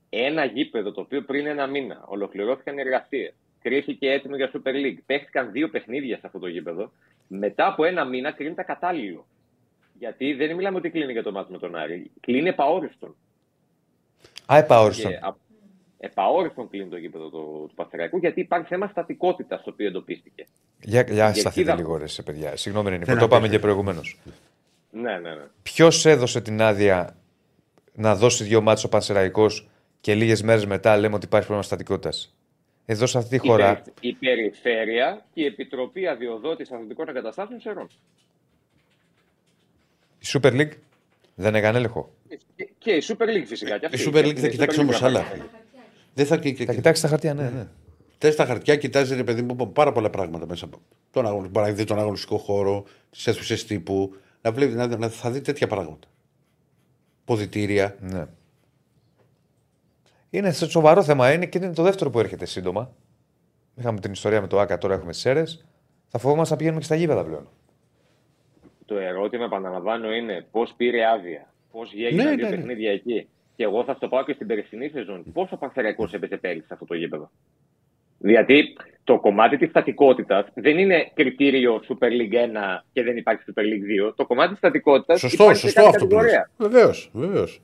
ένα 0.08 0.44
γήπεδο 0.44 0.92
το 0.92 1.00
οποίο 1.00 1.22
πριν 1.22 1.46
ένα 1.46 1.66
μήνα 1.66 2.04
ολοκληρώθηκαν 2.06 2.78
οι 2.78 2.80
εργασίες, 2.80 3.34
κρίθηκε 3.62 4.10
έτοιμο 4.10 4.36
για 4.36 4.50
Super 4.52 4.68
League, 4.74 4.98
παίχτηκαν 5.06 5.52
δύο 5.52 5.68
παιχνίδια 5.68 6.16
σε 6.16 6.22
αυτό 6.26 6.38
το 6.38 6.46
γήπεδο, 6.48 6.92
μετά 7.28 7.66
από 7.66 7.84
ένα 7.84 8.04
μήνα 8.04 8.30
κρίνεται 8.32 8.62
κατάλληλο. 8.62 9.26
Γιατί 9.98 10.32
δεν 10.32 10.56
μιλάμε 10.56 10.76
ότι 10.76 10.90
κλείνει 10.90 11.12
για 11.12 11.22
το 11.22 11.32
μάτς 11.32 11.50
με 11.50 11.58
τον 11.58 11.76
Άρη, 11.76 12.10
κλείνει 12.20 12.48
επαόριστον. 12.48 13.16
Α, 14.52 14.56
επαόριστον. 14.56 15.10
Και 15.10 15.16
α- 15.22 15.36
επαόριστον 15.98 16.68
κλείνει 16.70 16.88
το 16.88 16.96
γήπεδο 16.96 17.28
του, 17.28 17.64
του 17.68 17.74
Παστεραϊκού 17.74 18.18
γιατί 18.18 18.40
υπάρχει 18.40 18.66
θέμα 18.66 18.86
στατικότητας 18.88 19.62
το 19.62 19.70
οποίο 19.70 19.86
εντοπίστηκε. 19.86 20.46
Για, 20.82 21.02
για 21.02 21.28
εκεί 21.28 21.40
σταθείτε 21.40 21.70
θα- 21.70 21.76
λίγο, 21.76 21.96
ρε, 21.96 22.06
σε 22.06 22.22
παιδιά. 22.22 22.56
Συγγνώμη, 22.56 22.90
Νίκο, 22.90 23.04
Δεν 23.04 23.18
το 23.18 23.24
είπαμε 23.24 23.36
απέχει. 23.36 23.52
και 23.52 23.58
προηγουμένως. 23.58 24.18
Ναι, 24.90 25.18
ναι, 25.18 25.34
ναι. 25.34 25.44
Ποιος 25.62 26.06
έδωσε 26.06 26.40
την 26.40 26.62
άδεια 26.62 27.16
να 27.94 28.14
δώσει 28.16 28.44
δύο 28.44 28.60
μάτσε 28.60 28.86
ο 28.86 28.88
Πανσεραϊκό 28.88 29.46
και 30.00 30.14
λίγες 30.14 30.42
μέρες 30.42 30.66
μετά 30.66 30.96
λέμε 30.96 31.14
ότι 31.14 31.24
υπάρχει 31.24 31.46
πρόβλημα 31.46 31.62
στατικότητας; 31.62 32.34
Εδώ 32.86 33.06
σε 33.06 33.18
αυτή 33.18 33.38
τη 33.38 33.46
Η, 33.46 33.48
χώρα. 33.50 33.72
περι- 33.74 33.96
η 34.00 34.12
Περιφέρεια 34.12 35.24
και 35.34 35.42
η 35.42 35.44
Επιτροπή 35.44 36.06
Αδειοδότησης 36.06 36.72
Αθλητικών 36.74 37.08
Εγκαταστάσεων 37.08 37.60
Σερών. 37.60 37.88
Η 40.18 40.24
Super 40.26 40.52
League 40.52 40.72
δεν 41.34 41.54
έκανε 41.54 41.78
έλεγχο. 41.78 42.10
Και, 42.56 42.68
και 42.78 42.90
η 42.92 43.02
Super 43.06 43.22
League 43.26 43.44
φυσικά. 43.46 43.78
και 43.78 43.84
Η 43.84 43.88
αυτή. 43.94 44.10
Super 44.14 44.24
League 44.24 44.36
Η 44.36 44.40
θα 44.40 44.46
Super 44.46 44.50
κοιτάξει 44.50 44.78
League 44.78 44.82
όμως 44.82 44.98
πρέπει 44.98 45.12
να 45.14 45.18
άλλα. 45.20 45.28
κάνει. 45.28 45.42
Δεν 46.14 46.26
θα 46.26 46.36
Θα 46.64 46.74
κοιτάξει 46.74 47.02
τα 47.02 47.08
χαρτιά, 47.08 47.34
ναι, 47.34 47.42
ναι. 47.50 47.66
Τε 48.18 48.32
τα 48.32 48.44
χαρτιά, 48.46 48.76
κοιτάζει 48.76 49.14
ρε 49.14 49.24
παιδί 49.24 49.42
μου 49.42 49.72
πάρα 49.72 49.92
πολλά 49.92 50.10
πράγματα 50.10 50.46
μέσα 50.46 50.64
από 50.64 50.80
τον, 51.10 51.26
αγωνι- 51.26 51.50
μπορεί 51.50 51.66
να 51.66 51.72
δει 51.72 51.84
τον 51.84 51.98
αγωνιστικό 51.98 52.36
χώρο, 52.38 52.84
τις 53.10 53.26
αίθουσες 53.26 53.64
τύπου, 53.64 54.14
να 54.42 54.52
βλέπει, 54.52 54.72
να, 54.74 54.86
να, 54.96 55.08
θα 55.08 55.30
δει 55.30 55.40
τέτοια 55.40 55.66
πράγματα. 55.66 56.08
Ποδητήρια. 57.24 57.96
ναι. 58.00 58.26
Είναι 60.30 60.50
σε 60.52 60.70
σοβαρό 60.70 61.02
θέμα. 61.02 61.32
Είναι 61.32 61.46
και 61.46 61.58
είναι 61.58 61.72
το 61.72 61.82
δεύτερο 61.82 62.10
που 62.10 62.18
έρχεται 62.20 62.44
σύντομα. 62.46 62.90
Είχαμε 63.76 64.00
την 64.00 64.12
ιστορία 64.12 64.40
με 64.40 64.46
το 64.46 64.60
ΑΚΑ, 64.60 64.78
τώρα 64.78 64.94
έχουμε 64.94 65.10
τις 65.10 65.24
αίρε. 65.26 65.42
Θα 66.08 66.18
φοβόμαστε 66.18 66.50
να 66.52 66.56
πηγαίνουμε 66.58 66.80
και 66.80 66.86
στα 66.86 66.96
γήπεδα 66.96 67.24
πλέον. 67.24 67.48
Το 68.86 68.96
ερώτημα, 68.96 69.44
επαναλαμβάνω, 69.44 70.12
είναι 70.12 70.46
πώς 70.50 70.74
πήρε 70.76 71.06
άδεια. 71.06 71.52
Πώς 71.72 71.92
έγιναν 71.94 72.26
Ναι, 72.26 72.34
δύο 72.34 72.44
ναι, 72.44 72.50
ναι. 72.50 72.56
παιχνίδια 72.56 72.90
εκεί. 72.92 73.28
Και 73.56 73.64
εγώ 73.64 73.84
θα 73.84 73.94
στο 73.94 74.08
πάω 74.08 74.24
και 74.24 74.32
στην 74.32 74.46
περσινή 74.46 74.88
σεζόν. 74.88 75.24
Πόσο 75.32 75.56
Πανθεραϊκό 75.56 76.08
έπαιζε 76.12 76.36
πέρυσι 76.36 76.66
σε 76.66 76.72
αυτό 76.72 76.84
το 76.84 76.94
γήπεδο. 76.94 77.30
Γιατί 78.18 78.76
το 79.04 79.20
κομμάτι 79.20 79.56
της 79.56 79.68
στατικότητας 79.68 80.46
δεν 80.54 80.78
είναι 80.78 81.10
κριτήριο 81.14 81.80
Super 81.88 82.06
League 82.08 82.34
1 82.34 82.84
και 82.92 83.02
δεν 83.02 83.16
υπάρχει 83.16 83.42
Super 83.46 83.60
League 83.62 84.08
2. 84.08 84.12
Το 84.16 84.26
κομμάτι 84.26 84.48
της 84.48 84.58
στατικότητας 84.58 85.20
Σωστό, 85.20 85.42
υπάρχει 85.42 85.60
σε 85.60 85.66
σωστό 85.66 85.82
κάθε 85.82 85.96
αυτό 85.96 86.06
που 86.06 86.14
λες. 86.14 86.22
κατηγορία. 86.22 86.50
Βεβαίως, 86.56 87.10
βεβαίως. 87.12 87.62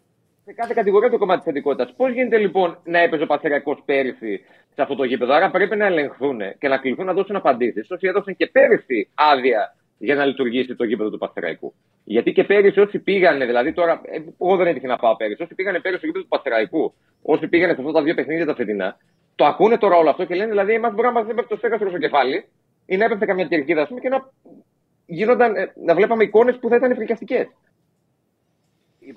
Σε 0.49 0.53
κάθε 0.53 0.75
κατηγορία 0.75 1.11
το 1.11 1.19
κομμάτι 1.19 1.43
της 1.43 1.51
στατικότητα. 1.51 1.93
Πώς 1.97 2.13
γίνεται 2.13 2.39
λοιπόν 2.39 2.79
να 2.85 2.99
έπαιζε 2.99 3.23
ο 3.23 3.27
Πανθεραϊκό 3.27 3.83
πέρυσι 3.85 4.45
σε 4.75 4.83
αυτό 4.83 4.95
το 4.95 5.05
γήπεδο; 5.05 5.33
Άρα 5.33 5.51
πρέπει 5.51 5.77
να 5.77 5.87
ελεγχθούν 5.87 6.41
και 6.59 6.69
να 6.69 6.79
κληθούν 6.79 7.07
να 7.07 7.13
δώσουν 7.13 7.37
απαντήσεις. 7.37 7.91
Όσοι 7.91 8.07
έδωσαν 8.07 8.37
και 8.37 8.47
πέρυσι 8.47 9.09
άδεια 9.15 9.77
για 9.99 10.15
να 10.15 10.25
λειτουργήσει 10.25 10.75
το 10.75 10.85
γήπεδο 10.85 11.11
του 11.11 11.19
Πανθεραϊκού. 11.19 11.75
Γιατί 12.05 12.33
και 12.33 12.45
πέρυσι 12.45 12.81
όσοι 12.81 12.99
πήγανε, 12.99 13.47
δηλαδή 13.47 13.73
τώρα, 13.73 14.01
ε, 14.05 14.19
εγώ 14.41 14.57
δεν 14.57 14.67
έτυχε 14.67 14.87
να 14.87 14.97
πάω 14.97 15.17
πέρυσι, 15.17 15.43
όσοι 15.43 15.55
πήγανε 15.55 15.81
πέρυσι 15.81 15.99
στο 15.99 16.07
γήπεδο 16.07 16.25
του 16.25 16.31
Πανθεραϊκού, 16.31 16.95
όσοι 17.23 17.49
πήγανε 17.49 17.75
σε 17.75 17.81
αυτά 17.81 17.93
τα 17.93 18.03
δύο 18.03 18.15
παιχνίδια 18.15 18.47
τα 18.47 18.55
φετινά, 18.55 18.97
το 19.35 19.45
ακούνε 19.45 19.79
τώρα 19.79 19.97
όλο 19.97 20.11
αυτό 20.11 20.25
και 20.25 20.35
λένε 20.35 20.51
δηλαδή, 20.51 20.73
εμάς 20.73 20.95
μπορεί 20.95 21.07
να 21.07 21.13
μας 21.13 21.23
έπεφτε 21.23 21.47
το 21.49 21.57
στέκαστρο 21.57 21.89
στο 21.89 21.99
κεφάλι 21.99 22.45
ή 22.87 22.97
να 22.97 23.05
έπεφτε 23.05 23.25
καμιά 23.25 23.45
κερκίδα, 23.45 23.83
ας 23.83 23.89
πούμε, 23.89 24.01
και 24.01 24.09
να 24.09 24.31
γίνονταν, 25.07 25.57
ε, 25.57 25.73
να 25.85 25.95
βλέπαμε 25.95 26.25
εικόνες 26.25 26.57
που 26.59 26.69
θα 26.69 26.77
ήταν 26.77 26.95
φρικιαστικές. 26.95 27.47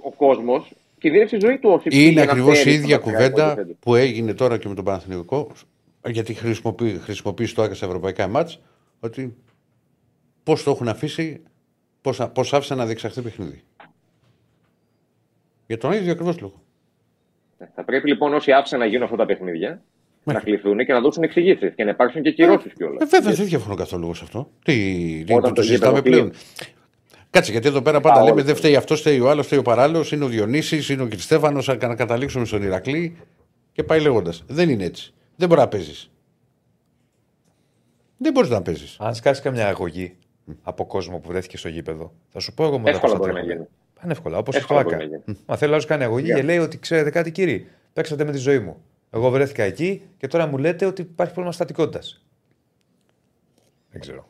Ο 0.01 0.11
κόσμος 0.11 0.73
κινδύνευσε 0.99 1.35
η 1.35 1.39
ζωή 1.39 1.57
του 1.59 1.69
όσοι 1.69 1.87
Είναι 1.91 2.03
πήγαιναν 2.03 2.29
ακριβώς 2.29 2.59
η 2.59 2.63
πέρυσι 2.63 2.81
ίδια 2.81 2.95
στο 2.95 3.05
Παναθηναϊκό 3.05 3.33
και 3.33 3.45
κουβέντα 3.45 3.55
φέτος. 3.55 3.75
που 3.79 3.95
έγινε 3.95 4.33
τώρα 4.33 4.57
και 4.57 4.67
με 4.67 4.75
τον 4.75 4.83
Παναθηναϊκό, 4.83 5.51
γιατί 6.05 6.33
χρησιμοποιεί, 6.33 6.89
χρησιμοποιήσει 6.89 7.55
το 7.55 7.61
ΆΚΑ 7.61 7.73
στα 7.73 7.85
ευρωπαϊκά 7.85 8.27
μάτς, 8.27 8.61
ότι 8.99 9.35
πώς 10.43 10.63
το 10.63 10.71
έχουν 10.71 10.87
αφήσει, 10.87 11.41
πώς 12.33 12.53
άφησαν 12.53 12.77
να 12.77 12.85
διεξαχθεί 12.85 13.21
παιχνίδι. 13.21 13.61
Για 15.67 15.77
τον 15.77 15.91
ίδιο 15.91 16.11
ακριβώς 16.11 16.39
λόγο. 16.39 16.63
Θα 17.75 17.83
πρέπει 17.83 18.07
λοιπόν 18.07 18.33
όσοι 18.33 18.51
άφησαν 18.51 18.79
να 18.79 18.85
γίνουν 18.85 19.03
αυτά 19.03 19.15
τα 19.15 19.25
παιχνίδια 19.25 19.81
να 20.23 20.39
κληθούν 20.39 20.85
και 20.85 20.93
να 20.93 20.99
δώσουν 21.01 21.23
εξηγήσεις 21.23 21.73
και 21.75 21.83
να 21.83 21.89
υπάρξουν 21.89 22.21
και 22.21 22.31
κυρώσεις 22.31 22.73
κιόλας. 22.73 23.01
Ε, 23.01 23.05
βέβαια, 23.05 23.33
δεν 23.33 23.45
διαφωνώ 23.45 23.75
καθόλου 23.75 24.13
σε 24.13 24.23
αυτό. 24.23 24.51
Τι, 24.63 24.73
τι 25.25 25.33
Όταν 25.33 25.49
το, 25.49 25.55
το 25.55 25.61
συζητάμε 25.61 25.99
γήπεδο 25.99 26.15
πλέον. 26.15 26.33
Κάτσε, 27.29 27.51
γιατί 27.51 27.67
εδώ 27.67 27.81
πέρα 27.81 27.99
πάντα 28.01 28.19
Α, 28.19 28.23
λέμε 28.23 28.35
όχι. 28.35 28.45
δεν 28.45 28.55
φταίει 28.55 28.75
αυτός, 28.75 28.99
φταίει 28.99 29.19
ο 29.19 29.29
άλλος, 29.29 29.45
φταίει 29.45 29.59
ο 29.59 29.61
παράλληλος, 29.61 30.11
είναι 30.11 30.23
ο 30.23 30.27
Διονύσης, 30.27 30.89
είναι 30.89 31.01
ο 31.01 31.07
Κριστέφανος, 31.07 31.67
να 31.67 31.75
καταλήξουμε 31.95 32.45
στον 32.45 32.63
Ηρακλή 32.63 33.17
και 33.71 33.83
πάει 33.83 33.99
λέγοντας. 34.01 34.43
Δεν 34.47 34.69
είναι 34.69 34.83
έτσι. 34.83 35.13
Δεν 35.35 35.47
μπορείς 35.47 35.63
να 35.63 35.69
παίζεις. 35.69 36.11
Δεν 38.17 38.31
μπορείς 38.31 38.49
να 38.49 38.61
παίζεις. 38.61 38.95
Αν 38.99 39.15
σκάσεις 39.15 39.43
καμιά 39.43 39.67
αγωγή 39.67 40.15
από 40.61 40.85
κόσμο 40.85 41.17
που 41.19 41.27
βρέθηκε 41.27 41.57
στο 41.57 41.67
γήπεδο, 41.69 42.13
θα 42.29 42.39
σου 42.39 42.53
πω 42.53 42.63
εγώ 42.63 42.77
μετά 42.79 42.89
Εύκολα 42.89 43.01
πώς 43.01 43.11
θα 43.11 43.17
μπορεί 43.17 43.33
να 43.33 43.39
τρέχω. 43.39 43.53
γίνει. 43.57 43.67
Πανεύκολα, 44.01 44.37
όπως 44.37 44.53
στο 44.55 44.63
Εύκολα 44.63 44.79
ΑΚΑ. 44.79 44.95
μπορεί 44.95 45.09
να 45.09 45.15
γίνει. 45.25 45.37
Μα 45.45 45.55
θέλει 45.55 45.71
άλλος 45.71 45.85
κάνει 45.85 46.03
αγωγή 46.03 46.31
Yeah. 46.31 46.35
και 46.35 46.41
λέει 46.41 46.57
ότι 46.57 46.79
ξέρετε 46.79 47.09
κάτι 47.09 47.31
κύριε, 47.31 47.65
παίξατε 47.93 48.23
με 48.23 48.31
τη 48.31 48.37
ζωή 48.37 48.59
μου. 48.59 48.81
Εγώ 49.11 49.29
βρέθηκα 49.29 49.63
εκεί 49.63 50.01
και 50.17 50.27
τώρα 50.27 50.47
μου 50.47 50.57
λέτε 50.57 50.85
ότι 50.85 51.01
υπάρχει 51.01 51.33
πρόβλημα 51.33 51.51
στατικότητας. 51.51 52.25
Δεν 53.91 54.01
ξέρω. 54.01 54.27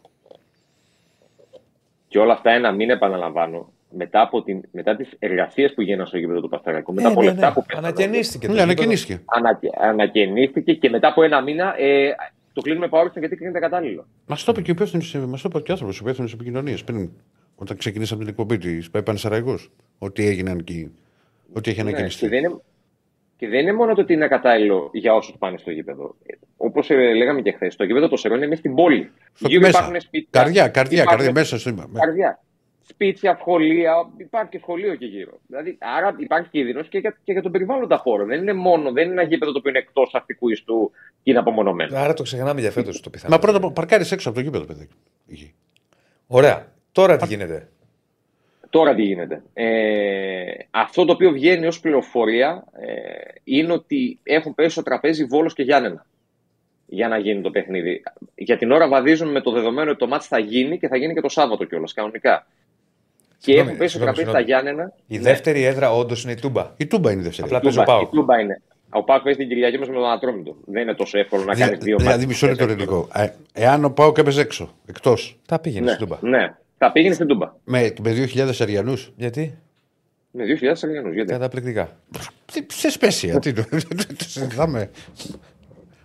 Και 2.09 2.19
όλα 2.19 2.33
αυτά 2.33 2.51
ένα 2.51 2.71
μήνα 2.71 2.93
επαναλαμβάνω. 2.93 3.71
Μετά, 3.91 4.21
από 4.21 4.43
την, 4.43 4.61
μετά 4.71 4.95
τις 4.95 5.09
εργασίες 5.19 5.73
που 5.73 5.81
γίνανε 5.81 6.05
στο 6.07 6.17
γήπεδο 6.17 6.41
του 6.41 6.49
Παθαρακού, 6.49 6.93
μετά 6.93 7.07
Ε, 7.07 7.11
από 7.11 7.21
ναι, 7.21 7.27
λεφτά 7.29 7.47
ναι. 7.47 7.53
που 7.53 7.63
πέσανε, 7.65 7.87
Ανακαινίστηκε. 7.87 8.47
το 8.47 8.53
Ναι, 8.53 8.59
γήπεδο. 8.59 8.63
ανακαινίστηκε. 8.81 9.21
ανακαι, 9.25 9.69
ανακαινίστηκε 9.81 10.73
και 10.73 10.89
μετά 10.89 11.07
από 11.07 11.23
ένα 11.23 11.41
μήνα 11.41 11.75
ε, 11.79 12.09
το 12.53 12.61
κλείνουμε 12.61 12.87
παόριστον 12.87 13.21
γιατί 13.21 13.35
κρίνεται 13.35 13.59
κατάλληλο. 13.59 14.05
Μα 14.27 14.35
το 14.35 14.43
είπε 14.47 14.61
και 14.61 14.71
ο 14.71 14.73
υπεύθυνος, 14.73 15.13
μας 15.27 15.41
το 15.41 15.47
είπε 15.51 15.59
και 15.61 15.69
ο 15.69 15.73
άνθρωπος, 15.73 15.97
ο 15.99 16.01
υπεύθυνος 16.03 16.33
επικοινωνίας 16.33 16.83
πριν, 16.83 17.09
όταν 17.55 17.77
ξεκινήσαμε 17.77 18.19
την 18.19 18.29
εκπομπή 18.29 18.57
της 18.57 18.89
Πανεσαραϊκό. 19.03 19.59
Ότι 19.97 20.27
έγιναν 20.27 20.57
εκεί. 20.57 20.91
Ότι 21.53 21.69
έχει 21.69 21.83
Ναι, 21.83 21.89
ανακαινιστεί. 21.89 22.21
και, 22.21 22.29
δεν 22.29 22.39
είναι, 22.39 22.59
και 23.39 23.47
δεν 23.47 23.59
είναι 23.59 23.73
μόνο 23.73 23.93
το 23.93 24.01
ότι 24.01 24.13
είναι 24.13 24.27
κατάλληλο 24.27 24.89
για 24.93 25.13
όσους 25.13 25.35
πάνε 25.37 25.57
στο 25.57 25.71
γήπεδο. 25.71 26.15
Όπως 26.57 26.89
λέγαμε 26.89 27.41
και 27.41 27.51
χθες, 27.51 27.75
το 27.75 27.83
γήπεδο 27.83 28.07
το 28.07 28.17
Σερών 28.17 28.37
είναι 28.37 28.47
μέσα 28.47 28.59
στην 28.59 28.75
πόλη. 28.75 29.11
Στο 29.33 29.47
Γύρω 29.47 29.61
μέσα. 29.61 29.79
υπάρχουν 29.79 30.01
σπίτια. 30.01 30.41
Καρδιά, 30.41 30.67
καρδιά, 30.67 31.01
υπάρχουν- 31.01 31.25
καρδιά 31.25 31.41
μέσα 31.41 31.59
στο 31.59 31.73
με- 31.73 31.99
Καρδιά. 31.99 32.39
Σπίτια, 32.87 33.37
σχολεία, 33.39 33.93
υπάρχει 34.17 34.49
και 34.49 34.57
σχολείο 34.57 34.95
και 34.95 35.05
γύρω. 35.05 35.39
Δηλαδή, 35.47 35.77
άρα 35.79 36.15
υπάρχει 36.17 36.49
κίνδυνος 36.49 36.87
και, 36.87 36.97
για, 36.97 37.17
και 37.23 37.31
για 37.31 37.41
τον 37.41 37.51
περιβάλλοντα 37.51 37.97
χώρο. 37.97 38.25
Δεν 38.25 38.41
είναι 38.41 38.53
μόνο, 38.53 38.91
δεν 38.91 39.03
είναι 39.03 39.13
ένα 39.13 39.21
γήπεδο 39.23 39.51
το 39.51 39.57
οποίο 39.57 39.69
είναι 39.69 39.79
εκτός 39.79 40.09
αστικού 40.13 40.49
ιστού 40.49 40.91
και 41.23 41.29
είναι 41.29 41.39
απομονωμένο. 41.39 41.97
Άρα 41.97 42.13
το 42.13 42.23
ξεχνάμε 42.23 42.61
για 42.61 42.71
φέτος 42.71 43.01
το 43.01 43.09
πιθανό. 43.09 43.33
Μα 43.35 43.39
πρώτα 43.41 43.71
παρκάρεις 43.71 44.11
έξω 44.11 44.29
από 44.29 44.37
το 44.37 44.43
γήπεδο, 44.43 44.65
παιδί. 44.65 44.87
Εκεί. 45.31 45.53
Ωραία. 46.27 46.71
Τώρα 46.91 47.17
τι 47.17 47.25
γίνεται; 47.27 47.69
Τώρα 48.69 48.95
τι 48.95 49.01
γίνεται. 49.03 49.41
Ε, 49.53 50.51
αυτό 50.71 51.05
το 51.05 51.13
οποίο 51.13 51.31
βγαίνει 51.31 51.65
ως 51.67 51.79
πληροφορία 51.79 52.63
ε, 52.79 52.87
είναι 53.43 53.73
ότι 53.73 54.19
έχουν 54.23 54.55
πέσει 54.55 54.69
στο 54.69 54.83
τραπέζι 54.83 55.25
Βόλος 55.25 55.53
και 55.53 55.63
Γιάννενα 55.63 56.05
για 56.85 57.07
να 57.07 57.17
γίνει 57.17 57.41
το 57.41 57.49
παιχνίδι. 57.51 58.03
Για 58.35 58.57
την 58.57 58.71
ώρα 58.71 58.87
βαδίζουν 58.87 59.31
με 59.31 59.41
το 59.41 59.51
δεδομένο 59.51 59.89
ότι 59.89 59.99
το 59.99 60.07
μάτς 60.07 60.27
θα 60.27 60.39
γίνει 60.39 60.77
και 60.79 60.87
θα 60.87 60.97
γίνει 60.97 61.13
και 61.13 61.21
το 61.21 61.29
Σάββατο 61.29 61.63
κιόλας 61.63 61.93
κανονικά. 61.93 62.47
Και 62.47 63.45
Συγγνώμη, 63.45 63.67
έχουν 63.67 63.79
πέσει 63.79 63.95
στο 63.97 64.05
συγγνώμη, 64.05 64.31
τραπέζι 64.31 64.45
τα 64.45 64.51
συγγνώμη. 64.53 64.73
Γιάννενα. 64.75 64.93
Η 65.07 65.15
Ναι, 65.17 65.23
δεύτερη 65.23 65.63
έδρα 65.63 65.91
όντως 65.93 66.23
είναι 66.23 66.31
η 66.31 66.35
Τούμπα. 66.35 66.71
Η 66.77 66.87
Τούμπα 66.87 67.11
είναι 67.11 67.21
η 67.21 67.23
δεύτερη. 67.23 67.47
Απλά 67.47 67.57
η 67.57 67.61
παίζει 67.61 67.77
ο 67.79 67.81
Τούμπα- 67.83 67.95
Πάοκ. 67.97 68.13
η 68.13 68.15
Τούμπα 68.15 68.39
είναι. 68.39 68.61
Ο 68.89 69.03
Πάοκ 69.03 69.23
παίζει 69.23 69.39
την 69.39 69.47
Κυριακή 69.47 69.77
μας 69.77 69.87
με 69.87 69.93
τον 69.93 70.05
Ανατρόμητο. 70.05 70.55
Δεν 70.65 70.81
είναι 70.81 70.93
τόσο 70.93 71.17
εύκολο 71.19 71.43
να 71.43 71.53
κάνεις 71.55 71.67
Δη- 71.77 71.83
δύο 71.83 71.97
Δηλαδή, 71.97 72.15
μάτς. 72.15 72.27
μισό 72.27 72.47
λεπτό 72.47 72.63
ελληνικό. 72.63 73.07
Ε, 73.13 73.27
εάν 73.53 73.85
ο 73.85 73.89
Πάοκ 73.89 74.17
έπαιζε 74.17 74.41
έξω, 74.41 74.73
εκτός, 74.85 75.39
Τα 75.47 75.59
πήγαινε 75.59 75.85
Ναι, 75.85 75.91
στην 75.91 76.07
Τούμπα. 76.07 76.17
ναι. 76.29 76.55
Θα 76.81 76.91
πήγαινε 76.91 77.13
στην 77.13 77.27
Τούμπα. 77.27 77.53
με, 77.63 77.93
με 78.01 78.27
2.000 78.33 78.51
Αριανούς. 78.59 79.11
Γιατί; 79.15 79.57
Με 80.31 80.43
2.000 80.61 80.73
Αγγλιανούς. 80.83 81.13
Γιατί; 81.13 81.31
Καταπληκτικά. 81.31 81.99
Σε 82.67 82.89
σπέσια. 82.89 83.39
τι 83.39 83.53
το 83.53 83.63
το 84.17 84.23
συζητάμε. 84.27 84.89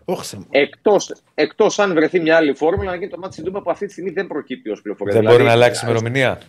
Όχι, 0.05 0.25
Θεέ 0.27 0.41
μου. 0.41 0.47
Εκτός, 0.51 1.13
εκτός 1.35 1.79
αν 1.79 1.93
βρεθεί 1.95 2.21
μια 2.21 2.37
άλλη 2.37 2.55
φόρμουλα 2.55 2.91
να 2.91 2.97
γίνει 2.97 3.11
το 3.11 3.19
μάτι 3.19 3.33
στην 3.33 3.45
Τούμπα 3.45 3.63
που 3.63 3.71
αυτή 3.71 3.87
τη 3.87 3.93
στιγμή 3.93 4.11
δεν 4.11 4.27
προκύπτει 4.27 4.71
ως 4.71 4.83
πληροφορία. 4.83 5.13
Δεν 5.13 5.23
Δηλαδή, 5.23 5.37
μπορεί 5.39 5.49
να 5.49 5.55
αλλάξει 5.57 5.85
ημερομηνία. 5.85 6.41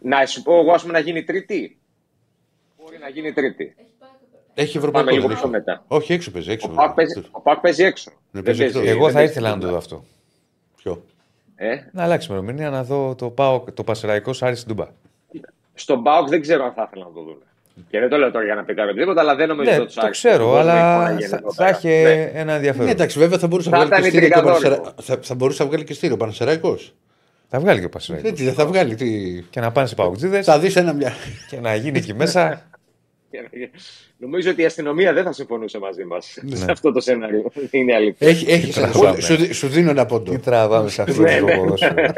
Να 0.00 0.26
σου 0.26 0.42
πω 0.42 0.58
εγώ, 0.60 0.72
ας 0.72 0.80
πούμε, 0.82 0.92
να 0.92 0.98
γίνει 0.98 1.24
Τρίτη. 1.24 1.78
Μπορεί 2.82 2.98
να 3.00 3.08
γίνει 3.08 3.32
Τρίτη. 3.32 3.74
Έχει 4.54 4.78
Πάμε 4.78 4.86
ευρωπαϊκό. 4.88 5.10
λίγο 5.10 5.26
δεν 5.28 5.36
πιο 5.36 5.46
έχει. 5.46 5.56
μετά. 5.56 5.84
Όχι, 5.86 6.12
έξω 6.12 6.30
παίζει. 6.30 6.48
Ο 6.50 6.52
Έξω. 6.52 6.68
Πάκ 6.68 6.94
παίζει, 6.94 7.22
ο 7.30 7.40
Πάκ 7.40 7.60
παίζει 7.60 7.82
έξω. 7.84 8.10
Ναι, 8.10 8.16
Δεν 8.30 8.42
παίζει 8.42 8.60
παίζει- 8.60 8.76
εκτός. 8.76 8.90
Εγώ 8.90 9.04
δεν 9.04 9.12
θα 9.12 9.18
παίζει 9.18 9.32
ήθελα 9.32 9.48
να 9.48 9.54
στην 9.54 9.68
το 9.68 9.74
δω 9.74 9.80
Τούμπα. 9.80 9.96
αυτό. 9.96 10.04
Ποιο; 10.76 11.04
Ε, 11.64 11.88
Να 11.92 12.02
αλλάξει 12.02 12.26
ημερομηνία 12.30 12.70
να 12.70 12.84
δω 12.84 13.14
το, 13.14 13.30
πάω, 13.30 13.64
το 13.74 13.84
Πασεραϊκό 13.84 14.30
Άρη 14.40 14.56
στην 14.56 14.68
Τούμπα. 14.68 14.86
στον 15.74 16.02
Πάοκ 16.02 16.28
δεν 16.28 16.40
ξέρω 16.40 16.64
αν 16.64 16.72
θα 16.72 16.84
ήθελα 16.90 17.04
να 17.04 17.12
το 17.12 17.22
δουν. 17.22 17.36
Και 17.90 17.98
δεν 18.00 18.08
το 18.08 18.16
λέω 18.16 18.30
τώρα 18.30 18.44
για 18.44 18.54
να 18.54 18.64
πετάρω 18.64 18.92
τίποτα, 18.92 19.20
αλλά 19.20 19.34
δεν 19.34 19.48
νομίζω 19.48 19.70
Ναι, 19.70 19.76
ότι 19.76 19.86
τους 19.86 19.94
το 19.94 20.00
άρεσε. 20.04 20.28
ξέρω, 20.28 20.42
Εγώ 20.44 20.52
δεν 20.64 20.76
έχω 20.76 20.76
αλλά 20.86 21.02
να 21.02 21.10
γίνει 21.10 21.22
θα, 21.24 21.36
εδώ 21.36 21.52
θα 21.52 21.64
πέρα. 21.64 21.76
έχει 21.76 21.88
Ναι. 21.88 22.22
ένα 22.22 22.44
Ναι, 22.44 22.52
ενδιαφέρον. 22.52 22.88
εντάξει, 22.88 23.18
βέβαια 23.18 23.38
θα 23.38 23.46
μπορούσε 23.46 23.70
να 23.70 23.78
Θα 23.78 23.86
βγάλει 23.86 24.10
και 24.10 24.16
ήταν 24.16 24.20
στήριο. 24.20 24.42
και 24.42 24.48
ο 24.48 24.52
τριγκαδόρικο. 24.52 24.82
Πανσερα- 24.82 25.02
Θα, 25.20 25.26
θα 25.28 25.34
μπορούσε 25.34 25.62
να 25.62 25.68
βγάλει 25.68 25.84
και 25.84 25.94
στήριο 25.94 26.14
ο 26.14 26.18
Πανεσαιραϊκό. 26.18 26.78
Θα 27.48 27.60
βγάλει 27.60 27.80
και 27.80 27.86
ο 27.86 27.88
Πασεραϊκό. 27.88 28.28
Έτσι 28.28 28.44
δεν 28.44 28.54
θα 28.54 28.66
βγάλει. 28.66 28.94
Τι... 28.94 29.42
Και 29.50 29.60
να 29.60 29.72
πάνε 29.72 29.86
σε 29.86 29.94
Παουτζίδε 29.94 30.42
Θα 30.42 30.58
δεις 30.58 30.76
ένα 30.76 30.92
μια. 30.92 31.12
και 31.50 31.60
να 31.60 31.74
γίνει 31.74 31.98
εκεί 31.98 32.14
μέσα. 32.14 32.62
Νομίζω 34.22 34.50
ότι 34.50 34.62
η 34.62 34.64
αστυνομία 34.64 35.12
δεν 35.12 35.24
θα 35.24 35.32
συμφωνούσε 35.32 35.78
μαζί 35.78 36.04
μας 36.04 36.38
Ναι. 36.42 36.56
σε 36.56 36.70
αυτό 36.70 36.92
το 36.92 37.00
σενάριο. 37.00 37.52
Είναι 37.70 37.94
αλήθεια. 37.94 38.28
Έχει, 38.28 38.50
έχει 38.52 38.72
τραβάμε. 38.72 39.20
σου, 39.20 39.36
δι- 39.36 39.52
σου 39.52 39.68
δίνω 39.68 39.90
ένα 39.90 40.06
πόντο. 40.06 40.30
Τι 40.32 40.38
τραβάμε 40.38 40.88
σε 40.88 41.02
αυτό 41.02 41.20
Ναι, 41.22 41.38
το 41.38 41.44
ναι. 41.44 41.56
ποδόσφαιρο. 41.56 42.12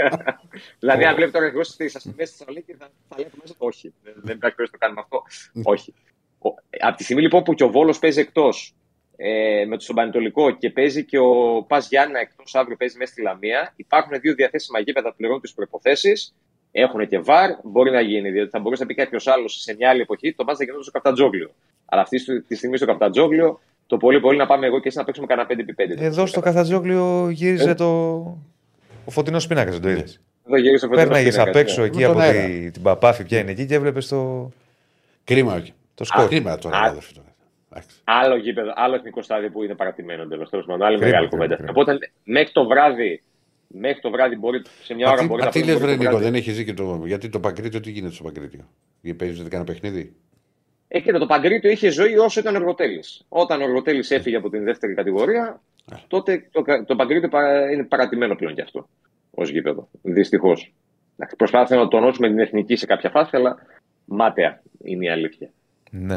Δηλαδή, 0.79 1.05
αν 1.05 1.15
βλέπει 1.15 1.31
τώρα 1.31 1.47
εγώ 1.47 1.65
στις 1.65 1.97
αστυνομίες 1.97 2.29
της 2.29 2.39
Θεσσαλονίκης, 2.39 2.77
θα, 2.79 2.89
θα 3.09 3.17
λέει 3.19 3.27
μέσα. 3.41 3.55
Όχι, 3.59 3.93
δεν, 4.03 4.15
δεν 4.17 4.37
υπάρχει 4.37 4.57
περίπτωση 4.57 4.71
να 4.73 4.79
το 4.79 4.79
κάνουμε 4.79 5.01
αυτό. 5.01 5.23
Όχι. 5.71 5.95
Ο, 6.39 6.49
από 6.81 6.97
τη 6.97 7.05
στιγμή 7.05 7.23
λοιπόν 7.23 7.43
που 7.43 7.55
και 7.55 7.65
ο 7.65 7.71
Βόλος 7.71 7.99
παίζει 7.99 8.21
εκτός 8.21 8.75
ε, 9.17 9.65
με 9.69 9.77
το 9.77 9.83
στον 9.83 9.95
Πανετολικό 9.97 10.51
και 10.51 10.71
παίζει 10.71 11.05
και 11.05 11.19
ο 11.19 11.63
Πας 11.69 11.89
Γιάννα 11.89 12.19
εκτός 12.21 12.55
αύριο 12.55 12.77
παίζει 12.77 12.97
μέσα 12.99 13.13
στη 13.13 13.23
Λαμία, 13.23 13.73
υπάρχουν 13.77 14.21
δύο 14.21 14.35
διαθέσιμα 14.35 14.79
γήπεδα 14.81 15.09
που 15.11 15.17
πληρώνουν 15.17 15.41
τις 15.43 15.55
προποθέσει. 15.55 16.13
Έχουν 16.77 17.09
και 17.09 17.19
βαρ, 17.19 17.51
μπορεί 17.63 17.91
να 17.91 18.01
γίνει, 18.01 18.31
διότι 18.31 18.51
θα 18.51 18.59
μπορούσε 18.59 18.83
να 18.83 18.89
πει 18.89 18.95
κάποιος 18.95 19.27
άλλος 19.27 19.61
σε 19.61 19.75
μια 19.79 19.89
άλλη 19.91 20.01
εποχή 20.01 20.33
το 20.35 20.45
μάτς 20.45 20.59
θα 20.59 20.65
γινόταν 20.65 20.83
στο 20.85 20.93
Καφτατζόγλιο. 20.93 21.51
Αλλά 21.85 22.03
αυτή 22.03 22.43
τη 22.43 22.55
στιγμή 22.55 22.77
στο 22.77 22.87
Καφτατζόγλιο 22.87 23.61
το 23.87 23.97
πολύ 23.97 24.21
πολύ 24.21 24.39
να 24.39 24.47
πάμε 24.47 24.67
εγώ 24.67 24.81
και 24.81 24.89
εσύ 24.89 24.97
να 24.99 25.05
παίξουμε 25.05 25.27
κανένα 25.27 25.49
5x5. 25.51 26.03
Εδώ 26.03 26.27
στο 26.27 26.41
Καθατζόγλιο 26.41 27.29
γύριζε 27.31 27.71
Ε. 27.71 27.75
το. 27.75 27.87
Ο 29.05 29.11
φωτεινός 29.11 29.47
πίνακας, 29.47 29.73
δεν 29.79 29.83
το 29.83 29.89
είδες; 29.91 30.21
Εδώ 30.47 30.57
γύρισε 30.57 30.85
ο 30.85 30.89
Φωτεινός 30.89 31.09
Πέρναγες 31.09 31.33
Πίνακας, 31.35 31.55
απ' 31.55 31.61
έξω 31.63 31.81
ναι. 31.81 31.87
εκεί 31.87 31.97
Με 31.99 32.03
τον 32.03 32.11
από 32.13 32.21
αέρα. 32.21 32.45
τη, 32.47 32.71
την 32.71 32.83
παπάφη, 32.83 33.25
ποια 33.25 33.39
είναι 33.39 33.51
εκεί 33.51 33.67
και 33.67 33.75
έβλεπες 33.75 34.09
το, 34.09 34.51
Κρίμα. 35.25 35.63
το 35.95 36.05
σκορ. 36.05 36.29
Κρίμα 36.29 36.59
τώρα, 36.59 36.77
Α. 36.79 36.85
αδερφέ. 36.89 37.13
τώρα. 37.15 37.27
Εντάξει. 37.73 37.97
Άλλο 38.05 38.37
γήπεδο, 38.37 38.73
άλλο 38.75 38.95
εθνικό 38.95 39.23
στάδιο 39.23 39.51
που 39.51 39.63
είναι 39.63 39.75
παρατημένο 39.75 40.23
εντελώ. 40.23 40.49
Τέλος 40.49 40.67
πάντων, 40.67 40.87
άλλη 40.87 40.97
Κρίμα, 40.97 41.11
μεγάλη 41.11 41.29
κρίμα, 41.29 41.43
κουβέντα. 41.45 41.63
κρίμα. 41.63 41.81
Οπότε 41.81 42.11
μέχρι 42.25 42.53
το 42.53 42.67
βράδυ, 42.67 43.23
μέχρι 43.79 44.01
το 44.01 44.11
βράδυ 44.11 44.37
μπορεί, 44.37 44.63
σε 44.83 44.95
μια 44.95 45.07
Μα 45.07 45.13
ώρα 45.13 45.21
τι- 45.21 45.27
μπορεί 45.27 45.41
Μα 45.41 45.47
να 45.47 45.53
τι 45.53 45.61
πούμε, 45.61 45.73
λες, 45.73 45.81
μπορεί 45.81 45.93
Βρε 45.93 45.97
το 45.97 46.03
Νίκο, 46.03 46.17
βράδυ. 46.17 46.31
δεν 46.31 46.41
έχεις 46.41 46.57
δει 46.57 46.65
και 46.65 46.75
το. 46.75 47.03
Γιατί 47.07 47.29
το 47.29 47.41
Παγκρίτιο, 47.41 47.81
τι 47.81 47.91
γίνεται 47.91 48.15
στο 48.15 48.23
Παγκρίτιο; 48.25 48.69
Γιατί 49.01 49.19
παίζετε 49.25 49.49
κανένα 49.49 49.73
παιχνίδι; 49.73 50.15
Ε, 50.89 51.01
κοίτα, 51.01 51.19
το 51.19 51.27
Παγκρίτιο 51.27 51.71
είχε 51.71 51.89
ζωή 51.91 52.17
όσο 52.17 52.41
ήταν 52.41 52.55
ο 52.55 52.59
Εργοτέλη. 52.59 53.03
Όταν 53.29 53.61
ο 53.61 53.65
Εργοτέλη 53.65 54.05
έφυγε 54.09 54.37
από 54.37 54.51
την 54.51 54.65
δεύτερη 54.65 54.95
κατηγορία, 54.95 55.61
τότε 56.09 56.49
το, 56.51 56.63
κα- 56.63 56.85
το 56.85 56.97
Παγκρίτιο 56.97 57.29
παρα- 57.29 57.71
είναι 57.73 57.85
παρατημένο 57.85 58.35
πλέον 58.35 58.55
κι 58.55 58.61
αυτό 58.61 58.89
ως 59.31 59.51
γήπεδο. 59.51 59.89
Δυστυχώς. 60.03 60.73
Προσπάθησαμε 61.37 61.83
να 61.83 61.89
τονώσουμε 61.89 62.29
την 62.29 62.39
εθνική 62.39 62.77
σε 62.77 62.87
κάποια 62.87 63.11
φάση, 63.11 63.31
αλλά 63.37 63.57
μάταια 64.05 64.63
είναι 64.85 65.05
η 65.05 65.09
αλήθεια. 65.09 65.51
Ναι. 65.91 66.17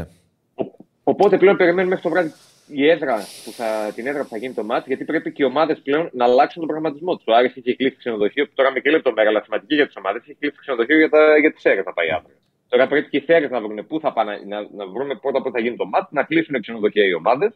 Ο- 0.56 0.76
Οπότε 1.04 1.38
πλέον 1.38 1.58
περιμένουμε 1.58 1.88
μέχρι 1.96 2.04
το 2.04 2.10
βράδυ 2.10 2.32
η 2.68 2.90
έδρα 2.90 3.16
που 3.44 3.52
θα, 3.52 3.92
την 3.96 4.08
έδρα 4.08 4.24
που 4.24 4.30
θα 4.30 4.38
γίνει 4.38 4.54
το 4.54 4.64
μάτι, 4.64 4.84
γιατί 4.88 5.06
πρέπει 5.06 5.32
και 5.32 5.44
οι 5.44 5.46
ομάδες 5.46 5.80
πλέον 5.80 6.10
να 6.14 6.26
αλλάξουν 6.26 6.60
τον 6.62 6.70
προγραμματισμό 6.70 7.16
τους. 7.16 7.26
Ο 7.28 7.34
Άρης 7.36 7.56
είχε 7.56 7.76
κλείσει 7.76 7.96
ξενοδοχείο, 7.98 8.46
που 8.46 8.52
τώρα 8.56 8.72
μικρή 8.72 8.92
λεπτομέρεια, 8.92 9.30
αλλά 9.30 9.44
σημαντική 9.44 9.76
για 9.76 9.86
τις 9.86 9.96
ομάδες, 9.96 10.22
είχε 10.24 10.36
κλείσει 10.40 10.58
ξενοδοχείο 10.60 10.98
για, 10.98 11.10
τα, 11.10 11.38
για 11.38 11.54
τις 11.54 11.64
αίρες 11.64 11.86
να 11.86 11.94
πάει 11.94 12.12
αύριο. 12.12 12.36
Τώρα 12.70 12.88
πρέπει 12.88 13.10
και 13.10 13.18
οι 13.18 13.24
αίρες 13.26 13.50
να 13.50 13.62
βρουν 13.62 13.88
πού 13.88 14.00
θα 14.00 14.14
πάνε, 14.14 14.42
να, 14.48 14.68
να 14.76 14.88
βρούμε 14.88 15.16
πρώτα 15.16 15.42
πού 15.42 15.52
θα 15.52 15.60
γίνει 15.60 15.76
το 15.76 15.86
μάτι, 15.86 16.16
να 16.16 16.24
κλείσουν 16.24 16.62
ξενοδοχεία 16.62 17.06
οι 17.06 17.14
ομάδες 17.14 17.54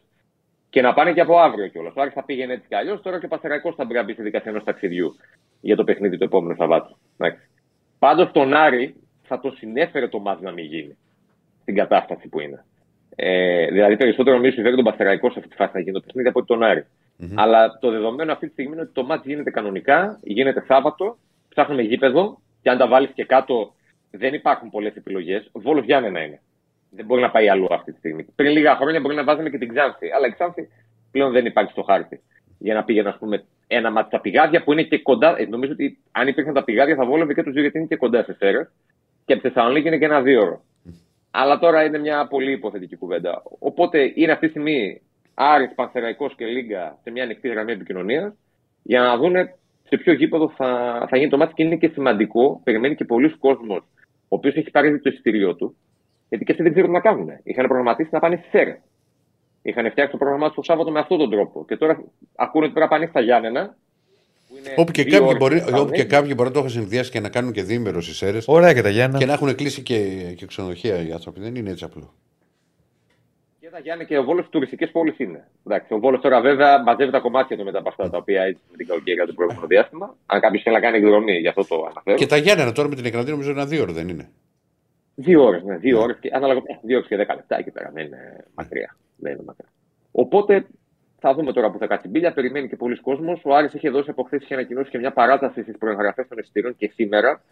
και 0.70 0.82
να 0.82 0.94
πάνε 0.94 1.12
και 1.12 1.20
από 1.20 1.38
αύριο 1.38 1.66
κιόλας. 1.66 1.92
Ο 1.96 2.00
Άρης 2.00 2.12
θα 2.12 2.24
πήγαινε 2.24 2.52
έτσι 2.52 2.68
κι 2.68 2.74
αλλιώς, 2.74 3.02
τώρα 3.02 3.18
και 3.18 3.24
ο 3.24 3.28
Παθεραϊκό 3.28 3.72
θα 3.72 3.84
μπορεί 3.84 3.98
να 3.98 4.04
μπει 4.04 4.12
στη 4.12 4.22
δικασία 4.22 4.50
ενό 4.50 4.62
ταξιδιού 4.62 5.16
για 5.60 5.76
το 5.76 5.84
παιχνίδι 5.84 6.18
το 6.18 6.24
επόμενο 6.24 6.54
Σαββάτο. 6.54 6.96
Πάντως 7.98 8.30
τον 8.32 8.54
Άρη 8.54 8.94
θα 9.22 9.40
το 9.40 9.50
συνέφερε 9.50 10.08
το 10.08 10.18
μάτι 10.18 10.44
να 10.44 10.52
μην 10.52 10.64
γίνει 10.64 10.96
στην 11.62 11.74
κατάσταση 11.74 12.28
που 12.28 12.40
είναι. 12.40 12.64
Ε, 13.16 13.66
δηλαδή 13.66 13.96
περισσότερο 13.96 14.36
νομίζω 14.36 14.54
συμφέρει 14.54 14.74
τον 14.74 14.84
Παθεραϊκό 14.84 15.30
σε 15.30 15.38
αυτή 15.38 15.50
τη 15.50 15.56
φάση 15.56 15.70
να 15.74 15.80
γίνει 15.80 15.92
το 15.92 16.00
παιχνίδι 16.00 16.28
από 16.28 16.38
ότι 16.38 16.48
τον 16.48 16.62
αρη 16.62 16.86
Αλλά 17.34 17.78
το 17.80 17.90
δεδομένο 17.90 18.32
αυτή 18.32 18.46
τη 18.46 18.52
στιγμή 18.52 18.72
είναι 18.72 18.82
ότι 18.82 18.92
το 18.92 19.04
μάτι 19.04 19.28
γίνεται 19.28 19.50
κανονικά, 19.50 20.18
γίνεται 20.22 20.64
Σάββατο, 20.66 21.16
ψάχνουμε 21.48 21.82
γήπεδο 21.82 22.40
και 22.62 22.70
αν 22.70 22.78
τα 22.78 22.88
βάλεις 22.88 23.10
και 23.14 23.24
κάτω 23.24 23.74
δεν 24.10 24.34
υπάρχουν 24.34 24.70
πολλές 24.70 24.94
επιλογές. 24.94 25.50
Βόλος 25.52 25.84
Γιάννενα 25.84 26.20
είναι. 26.20 26.40
Δεν 26.90 27.04
μπορεί 27.04 27.20
να 27.20 27.30
πάει 27.30 27.48
αλλού 27.48 27.66
αυτή 27.70 27.92
τη 27.92 27.98
στιγμή. 27.98 28.26
Πριν 28.34 28.52
λίγα 28.52 28.76
χρόνια 28.76 29.00
μπορεί 29.00 29.14
να 29.14 29.24
βάζαμε 29.24 29.50
και 29.50 29.58
την 29.58 29.68
Ξάνθη. 29.68 30.10
Αλλά 30.16 30.26
η 30.26 30.32
Ξάνθη 30.32 30.68
πλέον 31.10 31.32
δεν 31.32 31.46
υπάρχει 31.46 31.72
στο 31.72 31.82
χάρτη. 31.82 32.20
Για 32.58 32.74
να 32.74 32.84
πήγαινε, 32.84 33.08
ας 33.08 33.18
πούμε, 33.18 33.44
ένα 33.66 33.90
μάτι 33.90 34.06
στα 34.06 34.20
πηγάδια 34.20 34.62
που 34.62 34.72
είναι 34.72 34.82
και 34.82 34.98
κοντά. 34.98 35.34
Ε, 35.38 35.46
νομίζω 35.46 35.72
ότι 35.72 35.98
αν 36.12 36.28
υπήρχαν 36.28 36.54
τα 36.54 36.64
πηγάδια 36.64 36.94
θα 36.94 37.04
βόλευε 37.04 37.34
και 37.34 37.42
τους 37.42 37.52
δύο 37.52 37.62
γιατί 37.62 37.78
είναι 37.78 37.86
και 37.86 37.96
κοντά 37.96 38.22
σε 38.22 38.34
σέρε. 38.38 38.68
Και 39.24 39.32
από 39.32 39.42
τη 39.42 39.48
Θεσσαλονίκη 39.48 39.86
είναι 39.86 39.98
και 39.98 40.04
ένα 40.04 40.22
δύο 40.22 40.40
ώρο. 40.40 40.62
Αλλά 41.34 41.58
τώρα 41.58 41.84
είναι 41.84 41.98
μια 41.98 42.26
πολύ 42.26 42.52
υποθετική 42.52 42.96
κουβέντα. 42.96 43.42
Οπότε 43.58 44.12
είναι 44.14 44.32
αυτή 44.32 44.44
τη 44.44 44.50
στιγμή 44.50 45.00
Άρης, 45.34 45.74
Πανθεραϊκός 45.74 46.34
και 46.34 46.44
Λίγκα 46.44 46.98
σε 47.02 47.10
μια 47.10 47.22
ανοιχτή 47.22 47.48
γραμμή 47.48 47.72
επικοινωνίας 47.72 48.32
για 48.82 49.00
να 49.00 49.16
δούνε 49.16 49.54
σε 49.88 49.96
ποιο 49.96 50.12
γήπεδο 50.12 50.48
θα, 50.48 51.04
θα 51.08 51.16
γίνει 51.16 51.30
το 51.30 51.36
μάτι 51.36 51.52
και 51.54 51.62
είναι 51.62 51.76
και 51.76 51.88
σημαντικό. 51.88 52.60
Περιμένει 52.64 52.94
και 52.94 53.04
πολλοί 53.04 53.36
κόσμος 53.38 53.82
ο 54.32 54.36
οποίος 54.36 54.54
έχει 54.54 54.70
πάρει 54.70 55.00
το 55.00 55.10
εισιτήριό 55.10 55.54
του, 55.54 55.76
γιατί 56.28 56.44
και 56.44 56.50
αυτοί 56.50 56.62
δεν 56.62 56.72
ξέρουν 56.72 56.90
τι 56.90 56.96
να 56.96 57.02
κάνουν. 57.02 57.28
Είχαν 57.42 57.66
προγραμματίσει 57.66 58.08
να 58.12 58.18
πάνε 58.18 58.36
στη 58.36 58.48
ΣΕΡΕ. 58.48 58.82
Είχαν 59.62 59.90
φτιάξει 59.90 60.12
το 60.12 60.18
πρόγραμμά 60.18 60.46
τους 60.46 60.54
το 60.54 60.62
Σάββατο 60.62 60.90
με 60.90 60.98
αυτόν 60.98 61.18
τον 61.18 61.30
τρόπο. 61.30 61.64
Και 61.64 61.76
τώρα 61.76 62.04
ακούνε 62.36 62.64
ότι 62.64 62.74
πρέπει 62.74 62.90
να 62.90 62.96
πάνε 62.98 63.06
στα 63.06 63.20
Γιάννενα. 63.20 63.76
Που 64.52 64.58
είναι 64.58 64.74
Όπου 64.76 64.92
και, 64.92 65.02
δύο 65.02 65.12
κάποιοι 65.12 65.26
ώρες 65.26 65.38
μπορεί, 65.38 65.60
από 65.60 65.70
τα 65.70 65.80
όπου 65.80 65.90
και 65.90 66.02
Θεσσαλονίκη. 66.02 66.14
κάποιοι 66.14 66.32
μπορεί 66.36 66.48
να 66.48 66.54
το 66.54 66.58
έχουν 66.58 66.70
συνδυάσει 66.70 67.10
και 67.10 67.20
να 67.20 67.28
κάνουν 67.28 67.52
και 67.52 67.62
διήμερο 67.62 68.00
στις 68.00 68.22
αίρε 68.22 68.38
Ωραία 68.46 68.72
και 68.72 68.82
τα 68.82 68.88
Γιάννα. 68.88 69.18
και 69.18 69.26
να 69.26 69.32
έχουν 69.32 69.54
κλείσει 69.54 69.82
και, 69.82 69.98
και 70.36 70.46
ξενοδοχεία 70.46 71.06
οι 71.06 71.12
άνθρωποι. 71.12 71.40
Δεν 71.40 71.54
είναι 71.54 71.70
έτσι 71.70 71.84
απλό. 71.84 72.14
Και 73.60 73.68
τα 73.68 73.78
Γιάννη 73.78 74.04
και 74.04 74.18
ο 74.18 74.24
Βόλος 74.24 74.48
τουριστικές 74.48 74.90
πόλεις 74.90 75.18
είναι. 75.18 75.48
Εντάξει, 75.66 75.94
ο 75.94 75.98
Βόλος 75.98 76.20
τώρα 76.20 76.40
βέβαια 76.40 76.82
μαζεύει 76.82 77.10
τα 77.10 77.18
κομμάτια 77.18 77.56
του 77.56 77.64
μετά 77.64 77.78
από 77.78 77.88
αυτά 77.88 78.10
τα 78.10 78.16
οποία 78.16 78.42
έτσι 78.42 78.62
με 78.70 78.76
την 78.76 78.86
καλοκαίρια 78.86 79.26
του 79.26 79.34
προηγούμενο 79.34 79.66
διάστημα. 79.66 80.16
Αν 80.26 80.40
κάποιος 80.40 80.62
θέλει 80.62 80.74
να 80.74 80.80
κάνει 80.80 80.96
εκδρομή, 80.96 81.32
γι' 81.32 81.48
αυτό 81.48 81.66
το 81.66 81.84
αναφέρω. 81.90 82.16
Και 82.16 82.26
τα 82.26 82.36
Γιάννενα 82.36 82.72
τώρα 82.72 82.88
με 82.88 82.94
την 82.94 83.04
εκκρατή 83.04 83.30
νομίζω 83.30 83.50
ένα 83.50 83.66
δύο 83.66 83.82
ώρες 83.82 83.94
δεν 83.94 84.08
είναι; 84.08 84.30
Δύο 85.14 85.44
ώρες, 85.44 85.62
ναι, 85.62 85.76
δύο 85.76 86.00
ώρες. 86.00 86.18
Ανάλογα, 86.32 86.60
ε, 86.64 86.78
δύο 86.82 86.96
ώρες 86.96 87.08
και 87.08 87.16
δέκα 87.16 87.34
λεπτά 87.34 87.58
εκεί 87.58 87.70
πέρα. 87.70 87.90
Δεν 87.94 88.06
είναι 88.06 88.44
μακριά. 88.54 88.96
Δεν 89.16 89.32
είναι 89.32 89.42
μακριά. 89.46 89.68
Οπότε 90.12 90.66
θα 91.22 91.34
δούμε 91.34 91.52
τώρα 91.52 91.70
που 91.70 91.78
θα 91.78 91.86
κάτσει 91.86 92.06
η 92.06 92.10
μπίλια. 92.10 92.32
Περιμένει 92.32 92.68
και 92.68 92.76
πολλοί 92.76 93.00
κόσμος. 93.00 93.40
Ο 93.44 93.54
Άρης 93.54 93.72
είχε 93.72 93.90
δώσει 93.90 94.10
από 94.10 94.22
χθες 94.22 94.42
είχε 94.42 94.54
ανακοινώσει 94.54 94.90
και 94.90 94.98
μια 94.98 95.12
παράταση 95.12 95.62
στις 95.62 95.78
προεγγραφές 95.78 96.28
των 96.28 96.38
εισιτήριων 96.38 96.76
και 96.76 96.90
σήμερα. 96.94 97.42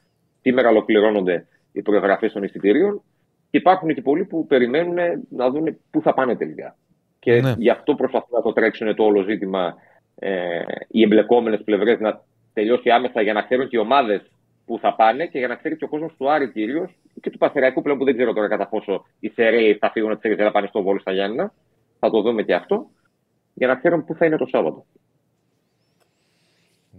Σήμερα 0.40 0.68
ολοκληρώνονται 0.68 1.47
οι 1.72 1.82
προεγγραφές 1.82 2.32
των 2.32 2.42
εισιτήριων. 2.42 3.02
Και 3.51 3.59
υπάρχουν 3.59 3.94
και 3.94 4.02
πολλοί 4.02 4.24
που 4.24 4.47
περιμένουν 4.47 4.97
να 5.28 5.51
δουν 5.51 5.78
πού 5.90 6.02
θα 6.02 6.14
πάνε 6.14 6.36
τελικά. 6.36 6.76
Και 7.18 7.40
Ναι. 7.40 7.55
γι' 7.59 7.70
αυτό 7.70 7.94
προσπαθούν 7.94 8.28
να 8.30 8.42
το 8.42 8.52
τρέξουν 8.52 8.94
το 8.94 9.05
όλο 9.05 9.22
ζήτημα 9.22 9.74
ε, 10.18 10.62
οι 10.88 11.02
εμπλεκόμενες 11.02 11.62
πλευρές 11.64 12.01
να 12.01 12.20
τελειώσει 12.52 12.90
άμεσα 12.90 13.22
για 13.22 13.32
να 13.32 13.42
ξέρουν 13.42 13.68
και 13.68 13.76
οι 13.76 13.80
ομάδες 13.80 14.30
που 14.66 14.78
θα 14.78 14.94
πάνε 14.94 15.26
και 15.26 15.38
για 15.38 15.48
να 15.48 15.55
ξέρει 15.55 15.76
και 15.76 15.84
ο 15.84 15.88
κόσμος 15.88 16.14
του 16.18 16.30
Άρη 16.30 16.52
κυρίως 16.52 16.90
και 17.20 17.30
του 17.30 17.38
Παθεραϊκού 17.38 17.82
πλέον 17.82 17.98
που 17.98 18.05
δεν 18.05 18.14
ξέρω 18.14 18.32
τώρα 18.32 18.48
κατά 18.48 18.68
πόσο 18.68 19.05
οι 19.20 19.28
Σεραίοι 19.28 19.74
θα 19.74 19.90
φύγουν 19.90 20.10
από 20.12 20.20
τι 20.20 20.34
να 20.34 20.51
πάνε 20.51 20.66
στο 20.66 20.82
Βόλο 20.82 20.98
στα 20.98 21.12
Γιάννηνα. 21.12 21.52
Θα 21.98 22.10
το 22.10 22.20
δούμε 22.22 22.42
και 22.42 22.55
αυτό. 22.55 22.90
Για 23.60 23.68
να 23.68 23.76
ξέρουν 23.76 24.04
πού 24.04 24.14
θα 24.14 24.26
είναι 24.26 24.36
το 24.36 24.46
Σάββατο. 24.46 24.86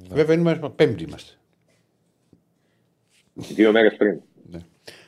Βέβαια 0.10 0.36
είναι 0.36 0.70
πέμπτη 0.76 1.04
είμαστε. 1.04 1.34
Δύο 3.34 3.72
μέρες 3.72 3.96
πριν. 3.98 4.22
Ναι. 4.50 4.58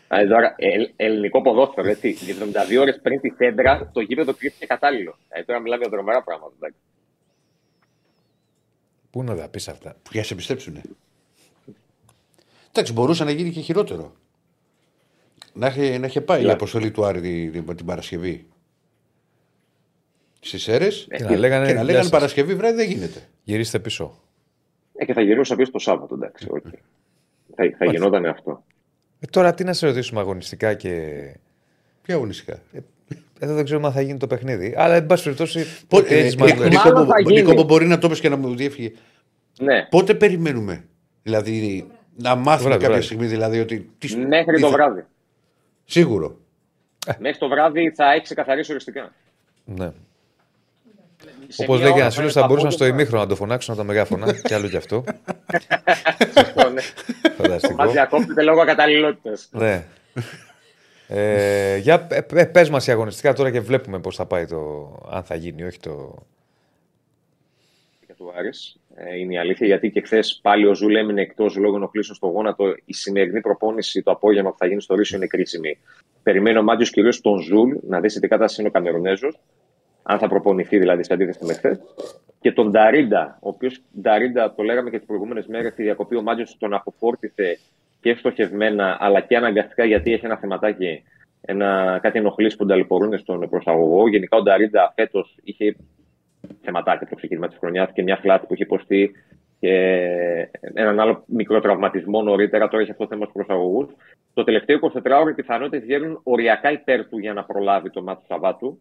Α, 0.08 0.28
τώρα, 0.28 0.56
ε, 0.58 0.68
ελληνικό 0.96 1.42
ποδόσφαιρο, 1.42 1.90
έτσι. 1.90 2.12
Για 2.12 2.36
72 2.36 2.80
ώρες 2.80 3.00
πριν 3.02 3.20
τη 3.22 3.30
σέντρα, 3.30 3.90
το 3.94 4.00
γήπεδο 4.02 4.34
κρίθηκε 4.34 4.66
κατάλληλο. 4.66 5.18
Ε, 5.30 5.44
τώρα 5.44 5.60
μιλάμε 5.60 5.82
για 5.82 5.92
τρομερά 5.92 6.24
πράγματα. 6.24 6.54
εντάξει. 6.56 6.78
Πού 9.10 9.24
να 9.24 9.36
τα 9.36 9.50
πεις 9.50 9.68
αυτά; 9.68 9.96
Για 10.12 10.20
να 10.20 10.26
σε 10.26 10.36
πιστέψουνε. 10.36 10.82
Εντάξει, 12.70 12.94
μπορούσε 12.94 13.24
να 13.24 13.32
γίνει 13.32 13.52
και 13.52 13.62
χειρότερο. 13.62 14.14
Να 15.54 15.68
είχε, 15.68 15.98
να 15.98 16.06
είχε 16.06 16.22
πάει 16.22 16.42
η 16.42 16.46
Ναι. 16.46 16.52
αποστολή 16.52 16.92
του 16.92 17.06
Άρη 17.06 17.22
την, 17.22 17.52
την, 17.52 17.76
την 17.76 17.86
Παρασκευή 17.86 18.48
στι 20.44 20.72
αίρε 20.72 20.88
Και 20.88 21.24
να 21.24 21.36
λέγανε, 21.38 21.66
και 21.66 21.72
να 21.72 21.76
«Γεια 21.78 21.84
λέγανε 21.84 22.04
σας, 22.04 22.10
Παρασκευή 22.12 22.56
βράδυ 22.56 22.76
δεν 22.76 22.88
γίνεται. 22.90 23.20
Γυρίστε 23.44 23.80
πίσω. 23.80 24.18
Ε, 24.96 25.06
και 25.06 25.14
θα 25.14 25.22
γυρίσω 25.22 25.56
πίσω 25.56 25.72
το 25.72 25.80
Σάββατο, 25.80 26.16
εντάξει. 26.16 26.48
οκ. 26.50 26.66
Θα, 27.56 27.76
θα 27.78 27.86
γινόταν 27.86 28.26
αυτό. 28.26 28.64
Ε, 29.20 29.26
τώρα 29.30 29.54
τι 29.54 29.64
να 29.64 29.74
σε 29.74 29.86
ρωτήσουμε 29.88 30.20
αγωνιστικά 30.20 30.74
και. 30.74 31.12
Ποια 32.02 32.16
αγωνιστικά; 32.16 32.60
Εδώ 33.40 33.54
δεν 33.54 33.64
ξέρουμε 33.64 33.88
αν 33.88 33.94
θα 33.94 34.02
γίνει 34.02 34.18
το 34.18 34.28
παιχνίδι. 34.28 34.74
Αλλά 34.78 34.96
εν 34.96 35.06
πάση 35.06 35.24
περιπτώσει. 35.24 35.66
Πότε, 35.88 36.08
τι 36.08 36.14
ε, 36.14 36.18
έχεις 36.20 36.36
Νίκο, 36.36 36.48
μάθει. 36.48 36.70
Νίκο, 36.70 36.82
Μάλλον 36.84 37.06
θα 37.08 37.14
που- 37.14 37.30
γίνει. 37.30 37.42
Νίκο, 37.42 37.56
που 37.56 37.64
μπορεί 37.64 37.86
να 37.86 37.98
το 37.98 38.10
πες 38.10 38.20
και 38.20 38.30
να 38.30 38.36
μου 38.36 38.56
διέφυγε. 38.56 38.92
Ναι, 39.60 39.88
Πότε 39.90 40.14
περιμένουμε, 40.14 40.86
δηλαδή, 41.24 41.88
να 42.18 42.36
μάθουμε 42.36 42.54
βράδυ, 42.56 42.70
κάποια 42.72 42.88
βράδυ. 42.88 43.04
στιγμή, 43.06 43.26
δηλαδή, 43.26 43.60
ότι. 43.60 43.90
Τι, 43.98 44.18
μέχρι 44.18 44.56
τι 44.56 44.62
το 44.62 44.68
θα- 44.68 44.74
βράδυ. 44.74 45.06
Σίγουρο. 45.86 46.38
Μέχρι 47.20 47.38
το 47.40 47.48
βράδυ 47.48 47.92
θα 47.96 48.12
έχεις 48.12 48.24
ξεκαθαρίσει 48.24 48.72
οριστικά. 48.72 49.14
Ναι. 49.66 49.92
Σε 51.48 51.64
Όπως 51.64 51.80
μια 51.80 51.86
λέει 51.86 51.94
και 51.94 51.94
ώρα 51.94 52.02
ένας 52.02 52.14
θα 52.14 52.20
φίλος, 52.20 52.32
είναι 52.32 52.32
θα 52.32 52.40
το 52.42 52.48
μπορούσαν 52.48 52.72
στο 52.72 52.84
απόγευμα. 52.84 53.02
ημίχρονο 53.02 53.24
να 53.24 53.30
το 53.30 53.36
φωνάξουν 53.36 53.74
από 53.74 53.82
τα 53.82 53.88
μεγάφωνα. 53.88 54.34
κι 54.48 54.54
άλλο 54.54 54.68
κι 54.68 54.78
αυτό. 54.78 55.04
Αυτό, 56.36 56.70
ναι. 56.70 56.82
Φανταστικό. 57.38 57.76
Μας 57.76 57.92
διακόπτεται 57.92 58.42
λόγω 58.44 58.62
ακαταλληλότητας. 58.62 59.50
ναι. 59.52 59.86
Ε, 61.08 61.78
για 61.78 62.08
πε 62.34 62.46
πες 62.46 62.70
μας 62.70 62.88
οι 62.88 62.92
αγωνιστικά 62.92 63.34
τώρα 63.34 63.52
και 63.52 63.60
βλέπουμε 63.60 64.00
πώς 64.00 64.16
θα 64.16 64.26
πάει 64.26 64.46
το. 64.46 64.92
Αν 65.10 65.24
θα 65.24 65.36
γίνει, 65.36 65.64
όχι 65.64 65.80
το. 65.80 66.26
και 68.08 68.14
του 68.18 68.34
Άρης. 68.38 68.78
Ε, 68.96 69.20
είναι 69.20 69.34
η 69.34 69.38
αλήθεια, 69.38 69.68
γιατί 69.68 69.90
και 69.90 70.02
χθες 70.02 70.40
πάλι 70.42 70.66
ο 70.68 70.74
Ζουλ 70.74 70.96
έμεινε 70.96 71.22
εκτός 71.22 71.56
λόγω 71.56 71.76
ενοχλήσεων 71.76 72.16
στο 72.16 72.28
γόνατο. 72.28 72.76
Η 72.86 72.94
σημερινή 72.94 73.42
προπόνηση 73.42 74.02
το 74.02 74.12
απόγευμα 74.12 74.50
που 74.50 74.58
θα 74.58 74.66
γίνει 74.66 74.82
στο 74.82 74.96
Ρύσιο 74.96 75.18
είναι 75.18 75.28
κρίσιμη. 75.28 75.78
Περιμένει 76.24 76.60
ο 76.60 76.64
Μάντζιος 76.64 76.86
κυρίως 76.86 77.22
τον 77.22 77.40
Ζουλ 77.40 77.76
να 77.88 78.00
δει 78.00 78.10
σε 78.10 78.20
τι 78.20 78.28
κατάσταση 78.28 78.62
είναι 78.62 78.70
ο 78.70 78.72
Καμερονέζο, 78.72 79.28
αν 80.04 80.20
θα 80.20 80.28
προπονηθεί 80.28 80.78
δηλαδή 80.80 81.04
σε 81.04 81.14
αντίθεση 81.14 81.46
με 81.46 81.54
χθες. 81.54 81.80
Και 82.42 82.52
τον 82.52 82.72
Νταρίντα, 82.72 83.38
ο 83.42 83.50
οποίος 83.50 83.82
Νταρίντα 84.02 84.54
το 84.54 84.64
λέγαμε 84.64 84.90
και 84.90 84.98
τις 84.98 85.08
προηγούμενες 85.08 85.48
μέρες, 85.48 85.72
στη 85.72 85.84
διακοπή 85.84 86.16
ο 86.16 86.22
Μάντζιος 86.22 86.46
τον 86.58 86.74
αποφόρτησε 86.74 87.60
και 88.02 88.16
στοχευμένα 88.16 88.98
αλλά 89.00 89.20
και 89.20 89.38
αναγκαστικά 89.38 89.86
γιατί 89.86 90.14
έχει 90.14 90.26
ένα 90.26 90.38
θεματάκι, 90.38 91.04
ένα, 91.42 92.00
κάτι 92.02 92.18
ενοχλήσεις 92.20 92.58
που 92.58 92.66
ταλαιπωρούν 92.66 93.18
στον 93.18 93.50
προσαγωγό. 93.50 94.10
Γενικά 94.10 94.38
ο 94.38 94.42
Νταρίντα 94.42 94.94
φέτος 94.96 95.38
είχε 95.44 95.76
θεματάκια 96.62 97.08
το 97.08 97.16
ξεκίνημα 97.16 97.48
της 97.48 97.58
χρονιάς 97.58 97.92
και 97.94 98.04
μια 98.04 98.18
φλάτη 98.18 98.46
που 98.46 98.54
είχε 98.54 98.64
υποστεί 98.64 99.12
και 99.60 100.50
έναν 100.74 101.00
άλλο 101.00 101.24
μικρό 101.28 101.60
τραυματισμό 101.60 102.22
νωρίτερα. 102.22 102.68
Τώρα 102.68 102.82
έχει 102.82 102.92
αυτό 102.92 103.04
το 103.04 103.10
θέμα 103.10 103.26
στους 103.26 103.46
προσαγωγού. 103.46 103.90
Το 104.34 104.44
τελευταίο 104.44 104.80
24ωρο 104.94 105.30
οι 105.30 105.34
πιθανότητες 105.34 105.82
βγαίνουν 105.82 106.20
οριακά 106.24 106.72
υπέρ 106.72 107.08
του 107.08 107.18
για 107.18 107.34
να 107.34 107.44
προλάβει 107.44 107.90
το 107.90 108.04
μάτι 108.04 108.20
του 108.20 108.26
Σαββάτου. 108.28 108.80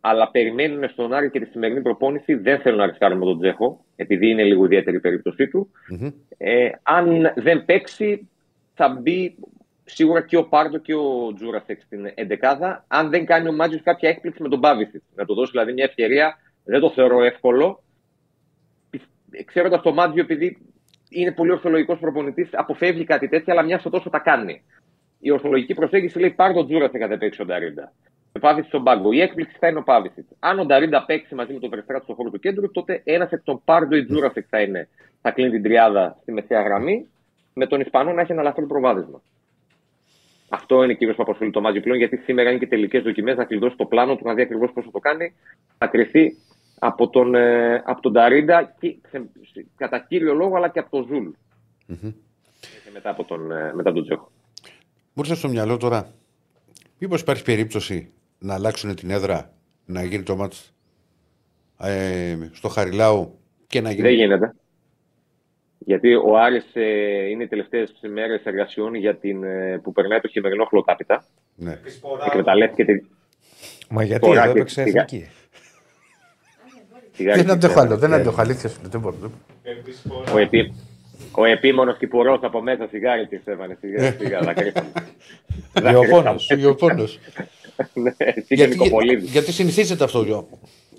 Αλλά 0.00 0.30
περιμένουν 0.30 0.88
στον 0.88 1.12
Άρη 1.12 1.30
και 1.30 1.40
τη 1.40 1.46
σημερινή 1.46 1.82
προπόνηση. 1.82 2.34
Δεν 2.34 2.60
θέλουν 2.60 2.78
να 2.78 2.86
ρισκάρουν 2.86 3.18
με 3.18 3.24
τον 3.24 3.38
Τζέχο, 3.38 3.84
επειδή 3.96 4.30
είναι 4.30 4.42
λίγο 4.42 4.64
ιδιαίτερη 4.64 4.96
η 4.96 5.00
περίπτωσή 5.00 5.48
του. 5.48 5.70
Ε, 6.36 6.70
αν 6.82 7.32
δεν 7.36 7.64
παίξει, 7.64 8.28
θα 8.74 8.88
μπει 8.88 9.36
σίγουρα 9.84 10.22
και 10.22 10.36
ο 10.36 10.48
Πάρντο 10.48 10.78
και 10.78 10.94
ο 10.94 11.32
Τζούρασεκ 11.34 11.80
στην 11.80 12.12
εντεκάδα. 12.14 12.84
Αν 12.88 13.10
δεν 13.10 13.26
κάνει 13.26 13.48
ο 13.48 13.52
Μάτζιος 13.52 13.82
κάποια 13.82 14.08
έκπληξη 14.08 14.42
με 14.42 14.48
τον 14.48 14.58
Μπάβισιτ. 14.58 15.02
Να 15.14 15.24
του 15.24 15.34
δώσει 15.34 15.50
δηλαδή 15.50 15.72
μια 15.72 15.84
ευκαιρία, 15.84 16.36
δεν 16.64 16.80
το 16.80 16.90
θεωρώ 16.90 17.22
εύκολο. 17.24 17.82
Ξέροντας 19.44 19.82
το 19.82 19.92
Μάντζιο, 19.92 20.22
επειδή 20.22 20.58
είναι 21.08 21.32
πολύ 21.32 21.50
ορθολογικός 21.50 21.98
προπονητής, 21.98 22.48
αποφεύγει 22.52 23.04
κάτι 23.04 23.28
τέτοιο, 23.28 23.52
αλλά 23.52 23.62
μια 23.62 23.78
στο 23.78 23.90
τόσο 23.90 24.10
τα 24.10 24.18
κάνει. 24.18 24.62
Η 25.18 25.30
ορθολογική 25.30 25.74
προσέγγιση 25.74 26.18
λέει 26.18 26.30
Πάρντο 26.30 26.66
Τζούρασεκ 26.66 27.02
αν 27.02 27.08
δεν 27.08 27.18
παίξει 27.18 27.42
ο 27.42 27.44
Νταρίντα. 27.44 27.92
Με 28.32 28.40
Πάβησιτ 28.40 28.68
στον 28.68 28.82
πάγκο. 28.82 29.12
Η 29.12 29.20
έκπληξη 29.20 29.56
θα 29.58 29.68
είναι 29.68 29.78
ο 29.78 29.82
Πάβησιτ. 29.82 30.26
Αν 30.38 30.58
ο 30.58 30.64
Νταρίντα 30.64 31.04
παίξει 31.04 31.34
μαζί 31.34 31.52
με 31.52 31.58
τον 31.58 31.70
Περιστράτη 31.70 32.04
στον 32.04 32.14
χώρο 32.14 32.30
του 32.30 32.38
κέντρου, 32.38 32.70
τότε 32.70 33.00
ένας 33.04 33.30
εκ 33.30 33.42
των 33.42 33.60
Πάρντο 33.64 33.96
ή 33.96 34.04
Τζούρασεκ 34.04 34.46
θα, 34.48 34.60
είναι, 34.60 34.88
θα 35.20 35.30
κλείνει 35.30 35.50
την 35.50 35.62
τριάδα 35.62 36.16
στη 36.20 36.32
μεσαία 36.32 36.62
γραμμή, 36.62 37.08
με 37.54 37.66
τον 37.66 37.80
Ισπανό 37.80 38.12
να 38.12 38.20
έχει 38.20 38.32
ένα 38.32 38.40
ελαφρύ 38.40 38.66
προβάδισμα. 38.66 39.22
Αυτό 40.48 40.82
είναι 40.84 40.94
κυρίως 40.94 41.14
που 41.14 41.22
απασχολεί 41.22 41.50
το 41.50 41.60
Μάντζιο 41.60 41.82
πλέον, 41.82 41.98
γιατί 41.98 42.16
σήμερα 42.16 42.50
είναι 42.50 42.58
και 42.58 42.66
τελικές 42.66 43.02
δοκιμές 43.02 43.36
να 43.36 43.44
κλειδώσει 43.44 43.76
το 43.76 43.84
πλάνο 43.84 44.16
του, 44.16 44.26
να 44.26 44.34
δει 44.34 44.42
ακριβώς 44.42 44.72
πώς 44.72 44.84
θα 44.84 44.90
το 44.90 44.98
κάνει. 44.98 45.34
Θα 45.78 45.86
κριθεί 45.86 46.36
από 46.78 47.08
τον, 47.08 47.34
ε, 47.34 47.82
από 47.84 48.00
τον 48.00 48.12
Νταρίντα 48.12 48.74
και, 48.80 48.96
σε, 49.10 49.30
κατά 49.76 49.98
κύριο 50.08 50.34
λόγο, 50.34 50.56
αλλά 50.56 50.68
και 50.68 50.78
από 50.78 50.90
τον 50.90 51.06
Ζουλ. 51.06 51.28
Μμμ. 51.86 52.12
Και 52.60 52.90
μετά 52.92 53.10
από 53.10 53.24
τον, 53.24 53.52
ε, 53.52 53.72
μετά 53.74 53.92
τον 53.92 54.04
Τσέχο. 54.04 54.30
Μου 55.12 55.22
ήρθε 55.22 55.34
στο 55.34 55.48
μυαλό 55.48 55.76
τώρα, 55.76 56.12
μήπως 56.98 57.20
υπάρχει 57.20 57.42
περίπτωση 57.44 58.12
να 58.40 58.54
αλλάξουν 58.54 58.94
την 58.94 59.10
έδρα, 59.10 59.52
να 59.84 60.02
γίνει 60.02 60.22
το 60.22 60.36
ματς 60.36 60.74
ε, 61.80 62.36
στο 62.52 62.68
Χαριλάου 62.68 63.38
και 63.66 63.80
να 63.80 63.90
γίνει. 63.90 64.02
Δεν 64.02 64.12
γίνεται. 64.12 64.54
Γιατί 65.78 66.14
ο 66.14 66.38
Άρης 66.38 66.66
ε, 66.72 67.28
είναι 67.28 67.42
οι 67.42 67.48
τελευταίες 67.48 67.92
μέρες 68.12 68.44
εργασιών 68.44 68.94
για 68.94 69.16
την, 69.16 69.44
ε, 69.44 69.80
που 69.82 69.92
περνάει 69.92 70.20
το 70.20 70.28
χειμερινό 70.28 70.64
χλοοτάπητα. 70.64 71.24
Ναι. 71.54 71.78
Εκμεταλλεύτηκε 72.26 72.84
τη. 72.84 73.02
Μα 73.88 74.02
γιατί 74.02 74.26
Τώρα 74.26 74.42
εδώ 74.42 74.52
και 74.52 74.58
έπαιξε 74.58 74.82
σιγά. 74.82 75.02
εθνική. 75.02 75.28
σιγά 77.12 77.34
Δεν 77.34 77.44
και 77.44 77.50
αντέχω 77.50 77.72
σιγά. 77.72 77.84
άλλο, 77.84 77.96
δεν 77.96 78.12
αντέχω. 78.12 78.40
Αλήθεια 78.40 78.68
σου 78.68 78.80
λέω, 78.80 78.90
δεν 78.90 79.00
μπορώ. 79.00 79.16
δεν 79.20 79.30
μπορώ. 80.04 80.24
Ο, 80.34 80.38
επί... 80.38 80.74
ο 81.30 81.44
επίμονος 81.44 81.98
Κυπουρός 81.98 82.40
από 82.42 82.62
μέσα 82.62 82.86
σιγάρι 82.90 83.26
της 83.26 83.40
έβαλε. 83.44 83.74
Σιγά, 83.80 84.12
σιγά, 84.12 84.40
δακρύσαμε. 84.40 84.92
Γεωπόνος. 87.76 87.90
Γεωπόνος. 87.94 88.14
Ναι, 88.18 88.24
εσύ 88.26 88.46
και 88.46 88.54
γιατί, 88.54 88.70
Νικοπολίδης. 88.78 89.30
γιατί 89.30 89.52
συνηθίζεται 89.52 90.04
αυτό. 90.04 90.22
Γιο. 90.22 90.48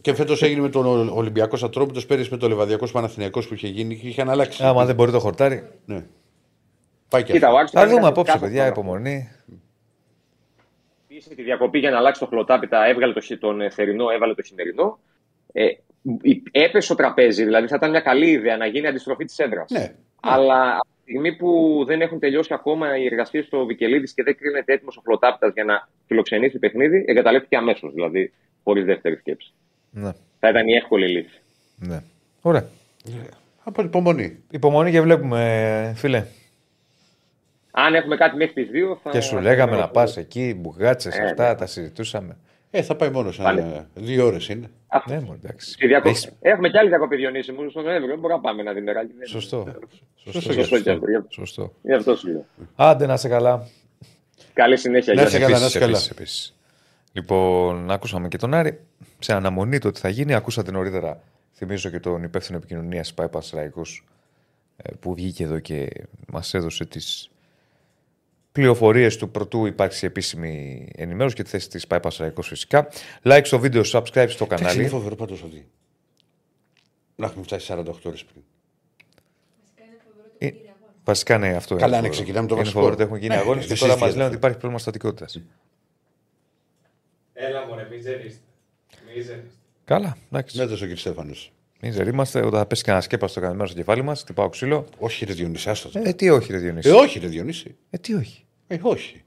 Και 0.01 0.13
φέτος 0.13 0.41
έγινε 0.43 0.61
με 0.61 0.69
τον 0.69 0.85
Ο- 1.09 1.11
Ολυμπιακός 1.15 1.63
Ατρόμητο, 1.63 2.01
πέρυσι 2.07 2.31
με 2.31 2.37
τον 2.37 2.49
Λεβαδιακός 2.49 2.91
Παναθηναϊκός 2.91 3.47
που 3.47 3.53
είχε 3.53 3.67
γίνει 3.67 3.97
και 3.97 4.07
είχε 4.07 4.23
αλλάξει. 4.27 4.63
Άμα 4.63 4.85
δεν 4.85 4.95
μπορεί 4.95 5.11
το 5.11 5.19
χορτάρι. 5.19 5.63
Ναι. 5.85 6.03
Πάει 7.09 7.23
και 7.23 7.31
Κοίτα, 7.33 7.45
αυτό. 7.47 7.55
ο 7.57 7.59
Άρης 7.59 7.71
Θα 7.71 7.79
κάνει 7.79 7.89
δούμε 7.91 8.01
κάθε- 8.01 8.11
απόψε, 8.13 8.31
κάθε 8.31 8.45
παιδιά, 8.45 8.61
φορά. 8.61 8.71
υπομονή. 8.73 9.29
Πίεσε 11.07 11.35
τη 11.35 11.43
διακοπή 11.43 11.79
για 11.79 11.91
να 11.91 11.97
αλλάξει 11.97 12.19
το 12.21 12.25
χλωτάπιτα, 12.27 12.85
έβγαλε 12.85 13.13
το, 13.13 13.21
χει- 13.21 13.39
τον 13.39 13.61
ε, 13.61 13.69
θερινό, 13.69 14.09
έβαλε 14.09 14.33
το 14.33 14.41
χειμερινό. 14.41 14.99
Ε, 15.51 15.65
η- 16.21 16.43
έπεσε 16.51 16.85
στο 16.85 16.95
τραπέζι, 16.95 17.43
δηλαδή 17.43 17.67
θα 17.67 17.75
ήταν 17.75 17.89
μια 17.89 17.99
καλή 17.99 18.29
ιδέα 18.29 18.57
να 18.57 18.65
γίνει 18.65 18.87
αντιστροφή 18.87 19.25
της 19.25 19.37
έδρας. 19.39 19.69
Ναι. 19.71 19.93
Αλλά 20.21 20.71
από 20.73 20.87
τη 21.00 21.00
στιγμή 21.11 21.35
που 21.35 21.83
δεν 21.87 22.01
έχουν 22.01 22.19
τελειώσει 22.19 22.53
ακόμα 22.53 22.97
οι 22.97 23.05
εργασίες 23.05 23.45
στο 23.45 23.65
Βικελίδης 23.65 24.13
και 24.13 24.23
δεν 24.23 24.37
κρίνεται 24.37 24.73
έτοιμος 24.73 24.97
ο 24.97 25.01
χλωτάπιτα 25.05 25.47
για 25.53 25.63
να 25.63 25.89
φιλοξενήσει 26.07 26.59
παιχνίδι, 26.59 27.03
εγκαταλείφθηκε 27.07 27.55
αμέσως, 27.55 27.93
δηλαδή 27.93 28.33
χωρίς 28.63 28.85
δεύτερη 28.85 29.15
σκέψη. 29.15 29.53
Ναι, 29.91 30.11
Θα 30.39 30.49
ήταν 30.49 30.67
η 30.67 30.73
εύκολη 30.73 31.07
λύση. 31.07 31.41
ναι. 31.75 32.01
Ωραία. 32.41 32.67
Από 33.63 33.81
υπομονή. 33.81 34.37
Υπομονή 34.51 34.91
και 34.91 35.01
βλέπουμε, 35.01 35.93
φίλε. 35.95 36.25
Αν 37.71 37.95
έχουμε 37.95 38.15
κάτι 38.15 38.35
μέχρι 38.37 38.53
τις 38.53 38.69
2, 38.71 38.97
θα. 39.03 39.09
Και 39.09 39.19
σου 39.21 39.39
λέγαμε 39.39 39.71
να 39.71 39.77
θα- 39.81 39.89
πας 39.89 40.17
εκεί, 40.17 40.53
μπουγάτσες, 40.57 41.17
Ε, 41.17 41.23
αυτά, 41.23 41.49
ναι. 41.49 41.55
τα 41.55 41.65
συζητούσαμε. 41.65 42.37
Ε, 42.71 42.81
θα 42.81 42.95
πάει 42.95 43.09
μόνος 43.09 43.35
σαν 43.35 43.45
Πάλι. 43.45 43.59
ε, 43.59 43.85
δύο 43.93 44.25
ώρες 44.25 44.47
είναι. 44.49 44.69
Αυτό. 44.87 45.13
Ναι, 45.13 45.19
μου 45.19 45.39
εντάξει. 45.43 45.71
Στη 45.71 45.87
διακοπή- 45.87 46.15
Έχεις- 46.15 46.31
Έχουμε 46.41 46.69
και 46.69 46.77
άλλη 46.77 46.87
διακοπή 46.89 47.15
Διονύση 47.15 47.51
μου 47.51 47.69
στον 47.69 47.83
Νοέμβριο. 47.83 48.07
Δεν 48.07 48.19
μπορούμε 48.19 48.33
να 48.41 48.41
πάμε 48.47 48.61
ένα 48.61 48.73
διμεράκι. 48.73 49.13
Δεν- 49.17 49.27
Σωστό. 49.27 49.65
Σωστό, 50.15 50.31
Σωστό. 50.41 50.53
Σωστό 50.53 50.79
και 50.81 50.89
αυτό. 50.91 51.05
Σωστό. 51.29 51.73
Γι' 51.81 51.93
αυτό 51.93 52.15
σου 52.15 52.27
λέω. 52.27 52.45
Άντε 52.75 53.05
να 53.05 53.17
σε 53.17 53.27
καλά. 53.27 53.67
Καλή 54.53 54.77
συνέχεια. 54.77 55.13
Να 55.13 55.21
Γιάννη. 55.21 55.31
σε 55.37 55.39
καλά, 55.39 55.55
Επίσης, 55.57 55.63
να 55.73 55.79
σε 55.79 55.79
καλά. 55.79 55.91
επίσης, 55.97 56.09
επίσης. 56.11 56.55
Λοιπόν, 57.13 57.91
ακούσαμε 57.91 58.27
και 58.27 58.37
τον 58.37 58.53
Άρη. 58.53 58.79
Σε 59.19 59.33
αναμονή 59.33 59.77
το 59.79 59.91
τι 59.91 59.99
θα 59.99 60.09
γίνει, 60.09 60.33
ακούσατε 60.33 60.71
νωρίτερα. 60.71 61.21
Θυμίζω 61.53 61.89
και 61.89 61.99
τον 61.99 62.23
υπεύθυνο 62.23 62.57
επικοινωνίας 62.57 63.13
Πάη 63.13 63.29
Πασραϊκό 63.29 63.81
που 64.99 65.13
βγήκε 65.15 65.43
εδώ 65.43 65.59
και 65.59 65.87
μας 66.27 66.53
έδωσε 66.53 66.85
τις 66.85 67.30
πληροφορίες 68.51 69.17
του 69.17 69.31
πρωτού 69.31 69.65
υπάρξει 69.65 70.05
επίσημη 70.05 70.87
ενημέρωση 70.95 71.35
και 71.35 71.43
τη 71.43 71.49
θέση 71.49 71.69
της 71.69 71.87
Πάη 71.87 71.99
Πασραϊκό 71.99 72.41
φυσικά. 72.41 72.87
Like 73.23 73.41
στο 73.43 73.59
βίντεο, 73.59 73.81
subscribe 73.85 74.03
στο 74.05 74.15
Εντάξει, 74.15 74.43
είναι 74.43 74.55
κανάλι. 74.55 74.87
φοβερό 74.87 75.15
πάντως 75.15 75.43
ότι. 75.43 75.67
Να 77.15 77.25
έχουμε 77.25 77.43
φτάσει 77.43 77.73
48 77.77 77.83
ώρες 78.03 78.23
πριν. 78.25 78.43
Ε, 80.37 80.51
Βασικά 81.03 81.37
ναι, 81.37 81.55
αυτό 81.55 81.75
Καλά, 81.75 81.97
είναι. 81.97 82.07
ναι, 82.07 82.11
ξεκινάμε 82.13 82.47
το 82.47 82.53
είναι 82.53 82.63
βασικό. 82.63 82.79
φοβερό 82.79 82.93
ότι 82.99 83.03
έχουν 83.03 83.17
γίνει 83.17 83.33
Ναι, 83.35 83.39
αγώνες 83.41 83.67
δεν 83.67 83.77
και 83.77 83.79
τώρα 83.81 83.91
μας 83.97 84.01
συζητιέται 84.01 84.17
λένε 84.17 84.25
ότι 84.25 84.35
αυτό. 84.35 84.37
υπάρχει 84.37 84.57
πρόβλημα 84.57 84.79
στατικότητας. 84.81 85.41
Έλα 87.33 87.65
μωρέ, 87.67 87.87
μη 87.91 87.97
ζερίστε. 88.01 88.41
Μη 89.15 89.21
ζερίστε. 89.21 89.49
Καλά, 89.85 90.17
εντάξει. 90.31 90.57
Ναι, 90.57 90.63
έδωσε 90.63 90.85
ο 90.85 90.87
κ. 90.87 90.97
Στέφανο. 91.81 91.93
Μην 91.93 91.93
ζερίμαστε, 91.93 92.39
όταν 92.39 92.59
θα 92.59 92.65
πέσει 92.65 92.83
κανένα 92.83 93.03
σκέπα 93.03 93.27
στο 93.27 93.39
καημένο 93.39 93.65
στο 93.65 93.75
κεφάλι 93.75 94.01
μας, 94.01 94.23
τυπάω 94.23 94.49
ξύλο. 94.49 94.85
Όχι, 94.99 95.25
ρε 95.25 95.33
Διονύση, 95.33 95.69
άστο. 95.69 95.89
Ε, 95.93 96.13
τι 96.13 96.29
όχι, 96.29 96.51
ρε 96.51 96.57
Διονύση. 96.57 96.89
Ε, 96.89 96.91
όχι, 96.91 97.19
ρε 97.19 97.27
Διονύση. 97.27 97.75
Ε, 97.89 97.97
τι 97.97 98.13
όχι. 98.13 98.45
Ε, 98.67 98.79
όχι. 98.81 99.23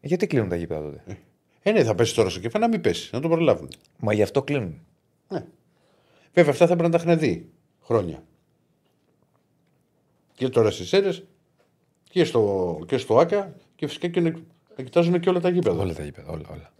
Ε, 0.00 0.06
γιατί 0.06 0.26
κλείνουν 0.26 0.48
τα 0.48 0.56
γήπεδα 0.56 0.80
τότε; 0.80 1.18
Ε, 1.62 1.72
ναι, 1.72 1.84
θα 1.84 1.94
πέσει 1.94 2.14
τώρα 2.14 2.28
στο 2.28 2.40
κεφάλι, 2.40 2.64
να 2.64 2.70
μην 2.70 2.80
πέσει, 2.80 3.10
να 3.12 3.20
το 3.20 3.28
προλάβουν. 3.28 3.68
Μα 3.98 4.12
γι' 4.12 4.22
αυτό 4.22 4.42
κλείνουν. 4.42 4.80
Βέβαια, 6.32 6.52
αυτά 6.52 6.66
θα 6.66 6.76
πρέπει 6.76 6.90
να 6.90 6.98
τα 6.98 7.04
έχουν 7.04 7.18
δει 7.20 7.48
χρόνια. 7.82 8.22
Και 10.34 10.48
τώρα 10.48 10.70
στις 10.70 10.92
αίρες 10.92 11.24
και 12.10 12.24
στο, 12.24 12.78
και 12.86 12.96
στο 12.96 13.18
ΑΚΑ 13.18 13.54
και 13.76 13.86
φυσικά 13.86 14.08
και 14.08 14.20
να, 14.20 14.30
να 14.76 14.84
κοιτάζουν 14.84 15.20
και 15.20 15.28
όλα 15.28 15.40
τα 15.40 15.48
γήπεδα. 15.48 15.80
Όλα 15.80 15.94
τα 15.94 16.02
γήπεδα, 16.04 16.30
όλα. 16.30 16.46
όλα. 16.50 16.72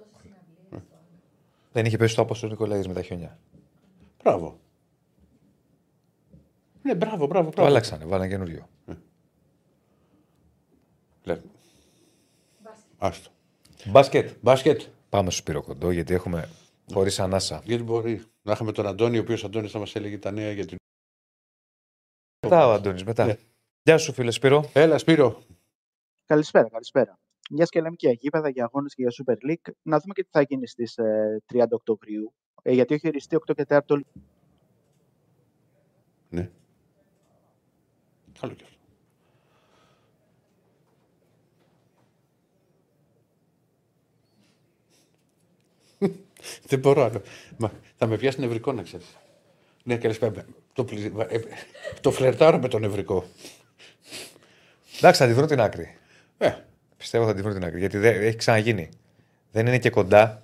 Δεν 1.72 1.84
είχε 1.84 1.97
πέσει 1.97 2.14
το 2.14 2.22
άπο 2.22 2.47
Νικολαίδης 2.47 2.86
με 2.86 2.94
τα 2.94 3.02
χιόνια. 3.02 3.38
Μπράβο. 4.22 4.59
Ναι, 6.86 6.94
μπράβο, 6.94 7.26
μπράβο. 7.26 7.44
Το 7.44 7.52
μπράβο. 7.54 7.68
άλλαξανε, 7.68 8.04
βάλανε 8.04 8.28
καινούριο. 8.28 8.68
Λε. 11.24 11.40
Άστο. 12.98 13.30
Μπάσκετ. 13.86 14.30
Μπάσκετ. 14.40 14.80
Πάμε 15.08 15.30
στο 15.30 15.40
Σπυροκοντό 15.40 15.90
γιατί 15.90 16.14
έχουμε 16.14 16.48
χωρίς 16.92 17.20
ανάσα. 17.20 17.62
Γιατί 17.64 17.82
μπορεί 17.82 18.22
να 18.42 18.52
είχαμε 18.52 18.72
τον 18.72 18.86
Αντώνη, 18.86 19.18
ο 19.18 19.20
οποίος 19.20 19.44
Αντώνης 19.44 19.70
θα 19.70 19.78
μας 19.78 19.94
έλεγε 19.94 20.18
τα 20.18 20.30
νέα 20.30 20.52
για 20.52 20.66
την. 20.66 20.76
Μετά 22.46 22.66
ο 22.66 22.72
Αντώνης, 22.72 23.04
μετά. 23.04 23.24
Ναι. 23.26 23.36
Γεια 23.82 23.98
σου, 23.98 24.12
φίλε 24.12 24.30
Σπύρο. 24.30 24.70
Έλα, 24.72 24.98
Σπύρο. 24.98 25.42
Καλησπέρα, 26.26 26.68
καλησπέρα. 26.68 27.18
Μιας 27.50 27.68
και 27.68 27.80
λέμε 27.80 27.96
και 27.96 28.06
για 28.06 28.16
γήπεδα, 28.20 28.48
για 28.48 28.64
αγώνες 28.64 28.94
και 28.94 29.02
για 29.02 29.12
Super 29.24 29.50
League, 29.50 29.72
να 29.82 29.98
δούμε 29.98 30.14
και 30.14 30.22
τι 30.22 30.28
θα 30.32 30.40
γίνει 30.40 30.66
στις 30.66 30.94
30 31.52 31.64
Οκτωβρίου. 31.70 32.34
Ε, 32.62 32.72
γιατί 32.72 32.94
έχει 32.94 33.08
οριστεί 33.08 33.36
8 33.36 33.54
και 33.54 33.64
4 33.68 33.80
το 33.86 34.00
Ναι. 36.28 36.50
Καλό 38.40 38.54
και 38.54 38.64
αυτό. 38.64 38.76
Δεν 46.68 46.78
μπορώ 46.78 47.04
άλλο. 47.04 47.22
Μα, 47.56 47.72
θα 47.96 48.06
με 48.06 48.16
πιάσει 48.16 48.40
νευρικό 48.40 48.72
να 48.72 48.82
ξέρεις. 48.82 49.06
Ναι, 49.82 49.96
καλησπέρα. 49.96 50.44
Το, 50.72 50.84
πλη... 50.84 51.12
ε, 51.28 51.38
το 52.00 52.10
φλερτάρω 52.10 52.58
με 52.58 52.68
το 52.68 52.78
νευρικό. 52.78 53.24
Εντάξει, 54.96 55.20
θα 55.22 55.28
τη 55.28 55.34
βρω 55.34 55.46
την 55.46 55.60
άκρη. 55.60 55.96
Ε, 56.38 56.54
Πιστεύω 56.96 57.26
θα 57.26 57.34
τη 57.34 57.42
βρω 57.42 57.52
την 57.52 57.64
άκρη. 57.64 57.78
Γιατί 57.78 57.98
δεν, 57.98 58.22
έχει 58.22 58.36
ξαναγίνει. 58.36 58.88
Δεν 59.52 59.66
είναι 59.66 59.78
και 59.78 59.90
κοντά. 59.90 60.42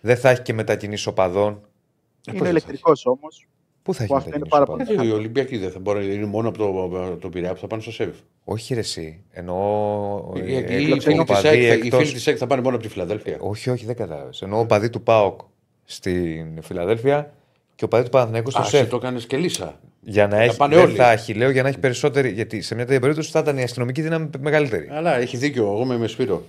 Δεν 0.00 0.16
θα 0.16 0.30
έχει 0.30 0.42
και 0.42 0.52
μετακινήσει 0.52 1.08
οπαδών. 1.08 1.54
πώς 1.54 1.66
Είναι 2.26 2.36
δεν 2.36 2.42
θα 2.42 2.48
ηλεκτρικό 2.48 2.92
όμως. 3.04 3.46
Πού 3.88 3.94
θα 3.94 4.02
έχει 4.02 4.12
Που 4.12 4.18
αυτό 4.18 4.28
είναι 4.28 4.38
μετακινήσει 4.38 4.50
πάρα 4.50 4.62
οπαδών. 4.62 4.96
πολύ. 4.96 5.08
Ε, 5.08 5.12
οι 5.12 5.18
Ολυμπιακοί 5.18 5.56
δεν 5.58 5.70
θα 5.70 5.78
μπορεί. 5.78 6.14
Είναι 6.14 6.26
μόνο 6.26 6.48
από 6.48 6.58
το, 6.58 7.16
το 7.20 7.28
Πειραιά 7.28 7.52
που 7.52 7.58
θα 7.60 7.66
πάνε 7.66 7.82
στο 7.82 7.92
ΣΕΒ. 7.92 8.10
Όχι, 8.44 8.74
ρε, 8.74 8.80
εσύ. 8.80 9.24
Εννοώ. 9.30 10.32
Οι, 10.34 10.54
ε, 10.54 10.58
οι, 10.58 10.86
οι, 10.86 10.90
εκτός 10.92 11.04
φίλοι 11.04 11.16
της 11.16 11.18
οπαδοί, 11.20 11.48
ΑΕΚ 11.48 11.58
θα- 11.68 11.74
οι 11.74 11.78
εκτός- 11.86 12.00
φίλοι 12.00 12.12
της 12.12 12.28
ΑΕΚ 12.28 12.36
θα 12.40 12.46
πάνε 12.46 12.62
μόνο 12.62 12.74
από 12.76 12.84
τη 12.84 12.90
Φιλαδέλφια. 12.90 13.36
Όχι, 13.40 13.70
όχι, 13.70 13.84
δεν 13.86 13.96
κατάλαβες. 13.96 14.42
Εννοώ 14.42 14.60
οπαδοί 14.60 14.90
του 14.90 15.02
ΠΑΟΚ 15.02 15.40
στην 15.84 16.62
Φιλαδέλφια 16.62 17.32
και 17.74 17.84
οπαδοί 17.84 18.04
του 18.04 18.10
Παναθηναϊκού 18.10 18.50
στο 18.50 18.60
Α, 18.60 18.62
εσύ 18.66 18.76
ΣΕΦ. 18.76 18.88
το 18.88 18.96
έκανε 18.96 19.20
και 19.26 19.36
λύσα. 19.36 19.80
Για 20.00 20.26
να 20.26 20.36
έχει, 20.42 20.56
πάνε 20.56 20.74
δεν 20.74 20.84
όλοι. 20.84 20.94
θα 20.94 21.10
έχει, 21.12 21.34
λέω, 21.34 21.50
για 21.50 21.62
να 21.62 21.68
έχει 21.68 21.78
περισσότερη. 21.78 22.28
Γιατί 22.30 22.60
σε 22.60 22.74
μια 22.74 22.84
τέτοια 22.84 23.00
περίπτωση 23.00 23.30
θα 23.30 23.38
ήταν 23.38 23.58
η 23.58 23.62
αστυνομική 23.62 24.02
δύναμη 24.02 24.28
μεγαλύτερη. 24.40 24.88
Αλλά 24.90 25.16
έχει 25.18 25.36
δίκιο. 25.36 25.62
Εγώ 25.64 25.80
είμαι 25.82 25.96
με 25.98 26.06
Σπύρο. 26.06 26.42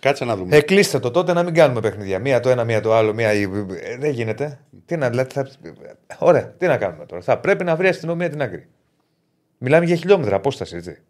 Κάτσε 0.00 0.24
να 0.24 0.36
δούμε. 0.36 0.56
Ε, 0.56 0.60
κλείστε 0.60 0.98
το 0.98 1.10
τότε 1.10 1.32
να 1.32 1.42
μην 1.42 1.54
κάνουμε 1.54 1.80
παιχνίδια. 1.80 2.18
Μία 2.18 2.40
το 2.40 2.48
ένα, 2.48 2.64
μία 2.64 2.80
το 2.80 2.94
άλλο. 2.94 3.14
Μία... 3.14 3.30
ε, 3.30 3.46
δεν 3.98 4.10
γίνεται. 4.10 4.60
Τι 4.84 4.96
να, 4.96 5.10
δηλαδή, 5.10 5.32
θα... 5.32 5.48
Ωραία, 6.18 6.50
τι 6.50 6.66
να 6.66 6.78
κάνουμε 6.78 7.06
τώρα. 7.06 7.22
Θα 7.22 7.38
πρέπει 7.38 7.64
να 7.64 7.76
βρει 7.76 7.86
η 7.86 7.88
αστυνομία 7.88 8.30
την 8.30 8.42
άκρη. 8.42 8.68
Μιλάμε 9.58 9.84
για 9.84 9.96
χιλιόμετρα 9.96 10.36
απόσταση, 10.36 10.76
έτσι. 10.76 11.02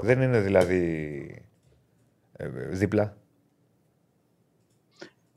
Δεν 0.00 0.20
είναι 0.20 0.40
δηλαδή 0.40 1.44
ε, 2.32 2.48
δίπλα. 2.70 3.16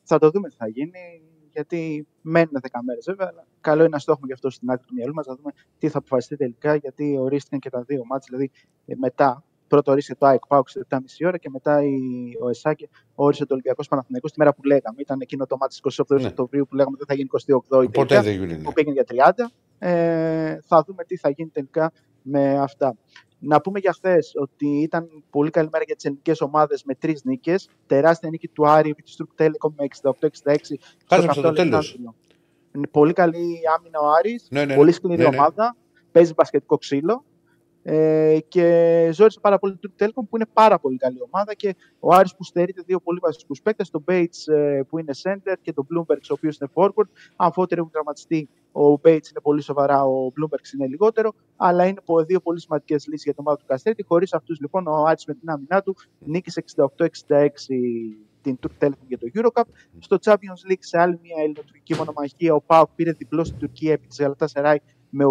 Θα 0.04 0.20
το 0.20 0.30
δούμε 0.30 0.50
τι 0.50 0.56
θα 0.56 0.68
γίνει, 0.68 1.22
γιατί 1.52 2.08
μένουν 2.22 2.62
10 2.62 2.80
μέρες 2.86 3.06
βέβαια. 3.08 3.28
Αλλά 3.28 3.46
καλό 3.62 3.82
είναι 3.82 3.90
να 3.90 3.98
το 3.98 4.12
έχουμε 4.12 4.28
γι' 4.28 4.34
αυτό 4.34 4.50
στην 4.50 4.70
άκρη 4.70 4.86
του 4.86 4.94
μυαλού 4.94 5.14
μας, 5.14 5.26
να 5.26 5.36
δούμε 5.36 5.52
τι 5.80 5.90
θα 5.90 5.98
αποφασιστεί 5.98 6.36
τελικά, 6.36 6.76
γιατί 6.76 7.18
ορίστηκαν 7.18 7.60
και 7.60 7.70
τα 7.70 7.82
δύο 7.82 8.06
μάτια. 8.06 8.28
Δηλαδή 8.30 8.52
ε, 8.86 8.94
μετά, 8.96 9.44
πρώτο 9.68 9.92
ορίστηκε 9.92 10.18
το 10.20 10.26
ΑΕΚ 10.26 10.46
Πάουξ 10.48 10.78
7,5 10.90 10.98
ώρα 11.26 11.38
και 11.38 11.50
μετά 11.50 11.84
η, 11.84 11.98
ο 12.42 12.50
Εσάκη 12.50 12.90
όρισε 13.16 13.46
το 13.46 13.54
Ολυμπιακό 13.54 13.84
Παναθηναϊκός 13.90 14.32
τη 14.32 14.40
μέρα 14.40 14.54
που 14.54 14.64
λέγαμε. 14.64 14.96
Ήταν 14.98 15.18
εκείνο 15.22 15.46
το 15.46 15.58
μάτι 15.60 15.76
28 16.08 16.20
Ναι. 16.20 16.28
Οκτωβρίου 16.28 16.66
που 16.70 16.76
λέγαμε 16.76 16.96
ότι 17.00 17.06
δεν 17.08 17.16
θα 17.18 17.22
γίνει 17.24 17.30
28 17.58 17.90
Ποτέ 17.92 18.06
τελικά, 18.06 18.22
δεν 18.22 18.34
γίνει. 18.34 18.64
που 18.64 18.74
πήγαινε 18.74 18.94
για 18.94 19.34
30. 19.38 19.52
Ε, 19.80 20.58
θα 20.66 20.84
δούμε 20.88 21.04
τι 21.04 21.18
θα 21.18 21.30
γίνει 21.30 21.50
τελικά 21.50 21.92
με 22.22 22.60
αυτά. 22.60 22.96
Να 23.40 23.62
πούμε 23.62 23.80
για 23.80 23.94
χθες 23.94 24.32
ότι 24.36 24.68
ήταν 24.68 25.10
πολύ 25.30 25.50
καλή 25.50 25.70
μέρα 25.72 25.84
για 25.84 25.96
τις 25.96 26.06
ελληνικές 26.06 26.42
ομάδες 26.42 26.84
με 26.84 26.96
τρεις 26.96 27.24
νίκες. 27.24 27.70
Τεράστια 27.88 28.30
νίκη 28.30 28.48
του 28.48 28.68
Άρη 28.68 28.90
επί 28.90 29.02
της 29.02 29.16
Τουρκ 29.16 29.30
Telecom 29.38 29.70
με 29.76 29.86
68-66. 29.86 29.90
στο 29.92 30.16
Χάσαμε 31.10 31.32
στο 31.34 31.42
καυτό 31.42 31.52
τέλος. 31.52 31.58
Λεξάνδριο. 31.58 32.16
Είναι 32.76 32.88
πολύ 32.88 33.14
καλή 33.14 33.60
άμυνα 33.78 34.00
ο 34.00 34.06
Άρης, 34.20 34.48
Ναι, 34.50 34.60
ναι, 34.60 34.66
ναι. 34.66 34.76
πολύ 34.76 34.92
σκληρή 34.92 35.22
Ναι, 35.24 35.30
ναι. 35.30 35.36
ομάδα, 35.38 35.76
παίζει 36.12 36.34
μπασκετικό 36.34 36.78
ξύλο 36.78 37.24
ε, 37.88 38.38
και 38.48 38.64
ζόρισε 39.14 39.40
πάρα 39.40 39.60
πολύ 39.60 39.78
την 39.78 39.92
Turk 40.00 40.04
Telecom 40.04 40.24
που 40.30 40.36
είναι 40.36 40.46
πάρα 40.54 40.80
πολύ 40.80 40.98
καλή 40.98 41.18
ομάδα 41.32 41.54
και 41.54 41.76
ο 42.00 42.14
Άρης 42.14 42.36
που 42.36 42.44
στερείται 42.44 42.82
δύο 42.86 43.00
πολύ 43.00 43.20
βασικούς 43.22 43.62
παίκτες, 43.62 43.90
τον 43.90 44.04
Bates 44.08 44.54
ε, 44.54 44.82
που 44.90 44.98
είναι 45.00 45.14
center 45.24 45.54
και 45.62 45.74
τον 45.74 45.88
Bloomberg 45.94 46.20
ο 46.22 46.34
οποίος 46.34 46.58
είναι 46.58 46.70
forward. 46.74 47.08
Αμφότεροι 47.36 47.80
έχουν 47.80 47.92
τραυματιστεί, 47.92 48.50
ο 48.72 48.92
Bates 48.94 49.06
είναι 49.06 49.42
πολύ 49.42 49.62
σοβαρά, 49.62 50.04
ο 50.04 50.28
Bloomberg 50.28 50.74
είναι 50.74 50.88
λιγότερο, 50.88 51.34
αλλά 51.56 51.86
είναι 51.86 52.02
πο- 52.06 52.24
δύο 52.24 52.40
πολύ 52.40 52.60
σημαντικές 52.60 53.08
λύσεις 53.08 53.24
για 53.24 53.34
την 53.34 53.44
ομάδα 53.46 53.60
του 53.60 53.66
Καστέτη. 53.68 54.04
Χωρίς 54.04 54.34
αυτούς 54.34 54.60
λοιπόν 54.60 54.88
ο 54.88 55.04
Άρης 55.06 55.26
με 55.26 55.34
την 55.34 55.50
άμυνά 55.50 55.82
του 55.82 55.96
νίκησε 56.20 56.64
68-66 56.76 56.86
την 58.42 58.58
Turk 58.62 58.86
Telecom 58.86 59.08
για 59.08 59.18
το 59.18 59.28
Eurocup. 59.34 59.64
Στο 60.00 60.18
Champions 60.24 60.72
League 60.72 60.80
σε 60.80 61.00
άλλη 61.00 61.20
μια 61.22 61.36
ελληνοτουρκική 61.40 61.96
μονομαχία 61.96 62.54
ο 62.54 62.62
Πάουκ 62.62 62.90
πήρε 62.96 63.12
διπλό 63.12 63.44
στην 63.44 63.58
Τουρκία 63.60 63.92
επί 63.92 64.08
της 64.08 64.22
Galatasaray 64.22 64.76
με 65.18 65.26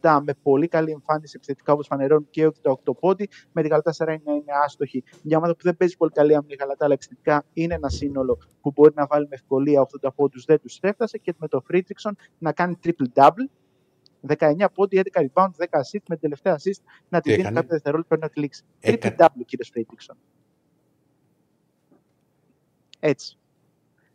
88-77 0.00 0.20
με 0.24 0.34
πολύ 0.42 0.68
καλή 0.68 0.90
εμφάνιση 0.90 1.32
επιθετικά 1.36 1.72
όπως 1.72 1.86
φανερώνουν 1.86 2.26
και 2.30 2.50
88 2.62 2.72
πόντι 3.00 3.28
με 3.52 3.62
τη 3.62 3.68
Galatasaray 3.72 4.16
να 4.24 4.32
είναι 4.32 4.52
άστοχη. 4.64 5.04
Μια 5.22 5.36
ομάδα 5.36 5.52
που 5.56 5.62
δεν 5.62 5.76
παίζει 5.76 5.96
πολύ 5.96 6.10
καλή 6.10 6.34
άμυνα 6.34 6.52
η 6.54 6.56
Γαλατά, 6.60 6.84
αλλά 6.84 6.94
εξαιρετικά 6.94 7.44
είναι 7.52 7.74
ένα 7.74 7.88
σύνολο 7.88 8.38
που 8.60 8.70
μπορεί 8.74 8.92
να 8.94 9.06
βάλει 9.06 9.26
με 9.28 9.34
ευκολία 9.34 9.86
80 10.02 10.08
πόντους, 10.14 10.44
δεν 10.44 10.60
τους 10.60 10.78
έφτασε 10.80 11.18
και 11.18 11.34
με 11.38 11.48
το 11.48 11.62
Friedrichson 11.72 12.10
να 12.38 12.52
κάνει 12.52 12.78
triple-double 12.84 13.48
19 14.36 14.64
πόντι, 14.74 15.02
11 15.12 15.20
rebound, 15.20 15.50
10 15.56 15.64
assist 15.78 16.02
με 16.08 16.16
την 16.16 16.20
τελευταία 16.20 16.56
assist 16.56 16.82
να 17.08 17.20
τη 17.20 17.28
Τι 17.28 17.30
δίνει 17.30 17.40
έκανε; 17.40 17.54
κάποια 17.54 17.68
δευτερόλεπτα 17.68 18.08
πριν 18.16 18.20
να 18.20 18.28
τη 18.28 18.40
λήξει. 18.40 18.62
Έκανε- 18.80 19.14
Triple-double 19.18 19.44
κύριε 19.46 19.70
Friedrichson. 19.74 20.16
Έτσι. 23.00 23.38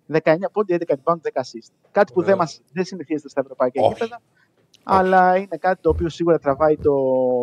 19 0.07 0.49
πόντι, 0.51 0.73
11 0.73 0.95
rebound, 0.95 1.17
10 1.21 1.41
assist. 1.41 1.71
Κάτι 1.91 2.13
που 2.13 2.23
δεν, 2.23 2.38
μας, 2.38 2.61
δεν 2.71 2.85
συνηθίζεται 2.85 3.30
στα 3.30 3.41
ευρωπαϊκά 3.41 3.81
Όχι. 3.81 3.93
γήπεδα, 3.93 4.21
αλλά 4.84 5.38
είναι 5.38 5.57
κάτι 5.60 5.81
το 5.81 5.89
οποίο 5.89 6.10
σίγουρα 6.10 6.39
τραβάει 6.39 6.77
το 6.77 6.93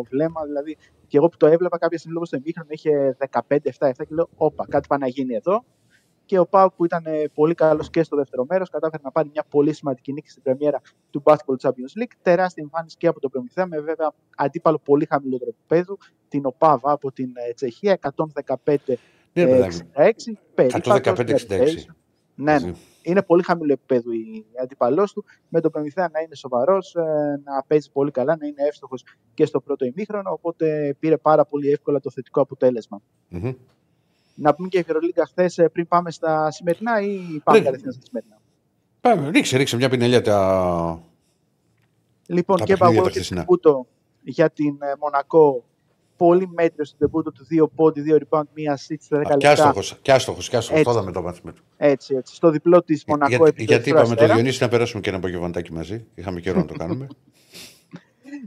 βλέμμα. 0.09 0.45
Δηλαδή, 0.45 0.77
και 1.07 1.17
εγώ 1.17 1.27
που 1.27 1.37
το 1.37 1.45
έβλεπα 1.45 1.77
κάποια 1.77 1.97
στιγμή 1.97 2.13
λόγω 2.13 2.25
στο 2.25 2.37
ημίχρονο 2.37 2.67
είχε 2.71 3.17
15-7-7 3.49 3.91
και 3.97 4.05
λέω: 4.09 4.29
Όπα, 4.35 4.65
κάτι 4.69 4.87
πάει 4.87 4.99
να 4.99 5.07
γίνει 5.07 5.33
εδώ. 5.35 5.63
Και 6.25 6.39
ο 6.39 6.45
Πάουκ 6.45 6.73
που 6.75 6.85
ήταν 6.85 7.03
ε, 7.05 7.23
πολύ 7.33 7.53
καλός 7.53 7.89
και 7.89 8.03
στο 8.03 8.15
δεύτερο 8.15 8.45
μέρος, 8.49 8.69
κατάφερε 8.69 9.03
να 9.03 9.11
πάρει 9.11 9.29
μια 9.33 9.45
πολύ 9.49 9.73
σημαντική 9.73 10.13
νίκη 10.13 10.29
στην 10.29 10.43
πρεμιέρα 10.43 10.81
του 11.09 11.23
Basketball 11.25 11.55
Champions 11.61 12.01
League. 12.01 12.11
Τεράστια 12.21 12.63
εμφάνιση 12.63 12.97
και 12.97 13.07
από 13.07 13.19
τον 13.19 13.29
Προμηθέα, 13.29 13.65
με 13.65 13.79
βέβαια 13.79 14.13
αντίπαλο 14.35 14.79
πολύ 14.83 15.05
χαμηλότερο 15.09 15.49
επίπεδο, 15.49 15.97
την 16.27 16.45
Οπάβα 16.45 16.91
από 16.91 17.11
την 17.11 17.31
ε, 17.49 17.53
Τσεχία, 17.53 17.99
115 18.01 18.55
Ναι, 19.33 19.41
ε, 19.41 19.45
παιδάκι. 19.45 19.81
66. 19.95 20.33
περίπατος, 20.53 20.99
115-66. 21.03 21.13
rotation. 21.27 21.95
Ναι, 22.35 22.59
ναι. 22.59 22.71
Είναι 23.01 23.21
πολύ 23.23 23.43
χαμηλό 23.43 23.73
επίπεδο 23.73 24.11
η 24.11 24.45
αντίπαλό 24.61 25.03
του. 25.03 25.25
Με 25.49 25.61
τον 25.61 25.71
Προμηθέα 25.71 26.09
να 26.13 26.19
είναι 26.19 26.35
σοβαρός, 26.35 26.95
να 27.43 27.63
παίζει 27.67 27.91
πολύ 27.91 28.11
καλά, 28.11 28.35
να 28.39 28.45
είναι 28.47 28.63
εύστοχος 28.67 29.03
και 29.33 29.45
στο 29.45 29.59
πρώτο 29.61 29.85
ημίχρονο. 29.85 30.31
Οπότε 30.31 30.95
πήρε 30.99 31.17
πάρα 31.17 31.45
πολύ 31.45 31.69
εύκολα 31.71 31.99
το 31.99 32.09
θετικό 32.11 32.41
αποτέλεσμα. 32.41 33.01
Μμμ. 33.29 33.51
Να 34.35 34.53
πούμε 34.53 34.67
και 34.67 34.77
η 34.77 34.79
Ευρωλίγκα 34.79 35.25
χθες 35.25 35.59
πριν 35.71 35.87
πάμε 35.87 36.11
στα 36.11 36.51
σημερινά 36.51 37.01
ή 37.01 37.41
πάμε 37.43 37.57
Ναι. 37.59 37.65
κατευθείαν 37.65 37.93
στα 37.93 38.01
σημερινά; 38.05 38.37
Πάμε, 39.01 39.29
ρίξε, 39.29 39.57
ρίξε 39.57 39.75
μια 39.75 39.89
πινελιά 39.89 40.21
τα. 40.21 41.01
Λοιπόν, 42.27 42.57
Τα 42.57 42.63
και 42.65 42.71
παιχνίδια 42.71 42.95
παγώ 42.95 43.03
τα 43.03 43.09
και 43.11 43.15
χθεσινά. 43.15 43.39
τεμπούτο 43.39 43.87
για 44.23 44.49
την 44.49 44.77
ε, 44.81 44.93
Μονακό. 44.99 45.63
Πολύ 46.25 46.47
μέτριο 46.53 46.85
στην 46.85 46.97
τεμπούτο 46.99 47.31
του 47.31 47.45
2 47.49 47.65
πόντι, 47.75 48.01
2 48.01 48.15
rebound, 48.15 48.41
1 48.41 48.73
assist 48.73 48.95
στα 48.99 49.17
10 49.17 49.23
Και 49.23 49.29
λεπτά. 49.29 49.51
άστοχος, 49.51 49.97
και 50.01 50.11
άστοχος, 50.11 50.49
και 50.49 50.55
άστοχος. 50.57 50.79
Έτσι. 50.79 50.91
Το 50.93 50.99
είδαμε 50.99 51.11
το 51.11 51.21
μάτι 51.21 51.39
με 51.43 51.51
του. 51.51 51.63
Έτσι, 51.77 52.15
έτσι. 52.15 52.35
Στο 52.35 52.49
διπλό 52.49 52.83
της 52.83 53.03
Μονακό 53.07 53.29
Γιατί, 53.29 53.43
επί 53.49 53.57
του 53.57 53.63
γιατί 53.63 53.73
Ερυθρού 53.73 53.91
είπαμε 53.97 54.15
το 54.15 54.21
Αστέρα. 54.21 54.33
Διονύση 54.33 54.63
να 54.63 54.69
περάσουμε 54.69 55.01
και 55.01 55.09
ένα 55.09 55.17
απογευματάκι 55.17 55.73
μαζί. 55.73 56.05
Είχαμε 56.15 56.39
καιρό 56.39 56.57
να 56.59 56.65
το 56.65 56.73
κάνουμε. 56.73 57.07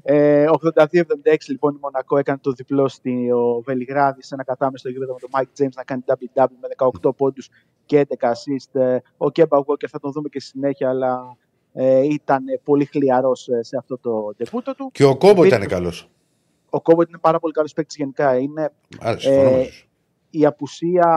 Ε, 0.02 0.44
82-76 0.74 0.92
λοιπόν 1.48 1.74
η 1.74 1.78
Μονακό 1.80 2.18
έκανε 2.18 2.38
το 2.42 2.52
διπλό 2.52 2.88
στη 2.88 3.30
ο 3.32 3.60
Βελιγράδη 3.64 4.22
σε 4.22 4.34
ένα 4.34 4.44
κατάμεστο 4.44 4.88
γήπεδο 4.88 5.12
με 5.12 5.18
τον 5.20 5.30
Mike 5.32 5.62
James 5.62 5.72
να 5.76 5.84
κάνει 5.84 6.02
WW 6.06 6.46
με 6.60 6.68
18 7.02 7.16
πόντους 7.16 7.48
και 7.86 8.06
11 8.18 8.26
assist. 8.28 8.80
Ε, 8.80 8.98
Ο 9.16 9.30
Κέμπα 9.30 9.58
Walker 9.58 9.86
θα 9.90 9.98
τον 10.00 10.12
δούμε 10.12 10.28
και 10.28 10.40
στη 10.40 10.48
συνέχεια, 10.48 10.88
αλλά 10.88 11.36
ε, 11.72 12.00
ήταν 12.04 12.44
πολύ 12.64 12.84
χλιαρός 12.84 13.48
ε, 13.48 13.62
σε 13.62 13.76
αυτό 13.76 13.98
το 13.98 14.34
τεπούτο 14.36 14.74
του. 14.74 14.90
και 14.92 15.04
ο 15.04 15.16
Κόμπο 15.16 15.42
Πήρε- 15.42 15.46
ήταν 15.56 15.68
καλός. 15.68 16.08
Ο 16.74 16.80
Κόμποτ 16.80 17.08
είναι 17.08 17.18
πάρα 17.18 17.38
πολύ 17.38 17.52
καλός 17.52 17.72
παίκτης 17.72 17.96
γενικά. 17.96 18.36
Είναι 18.38 18.72
Άρα, 19.00 19.18
συμφωνώ 19.18 19.48
Ε, 19.48 19.56
μαζί 19.56 19.70
σου. 19.70 19.88
η 20.30 20.46
απουσία 20.46 21.08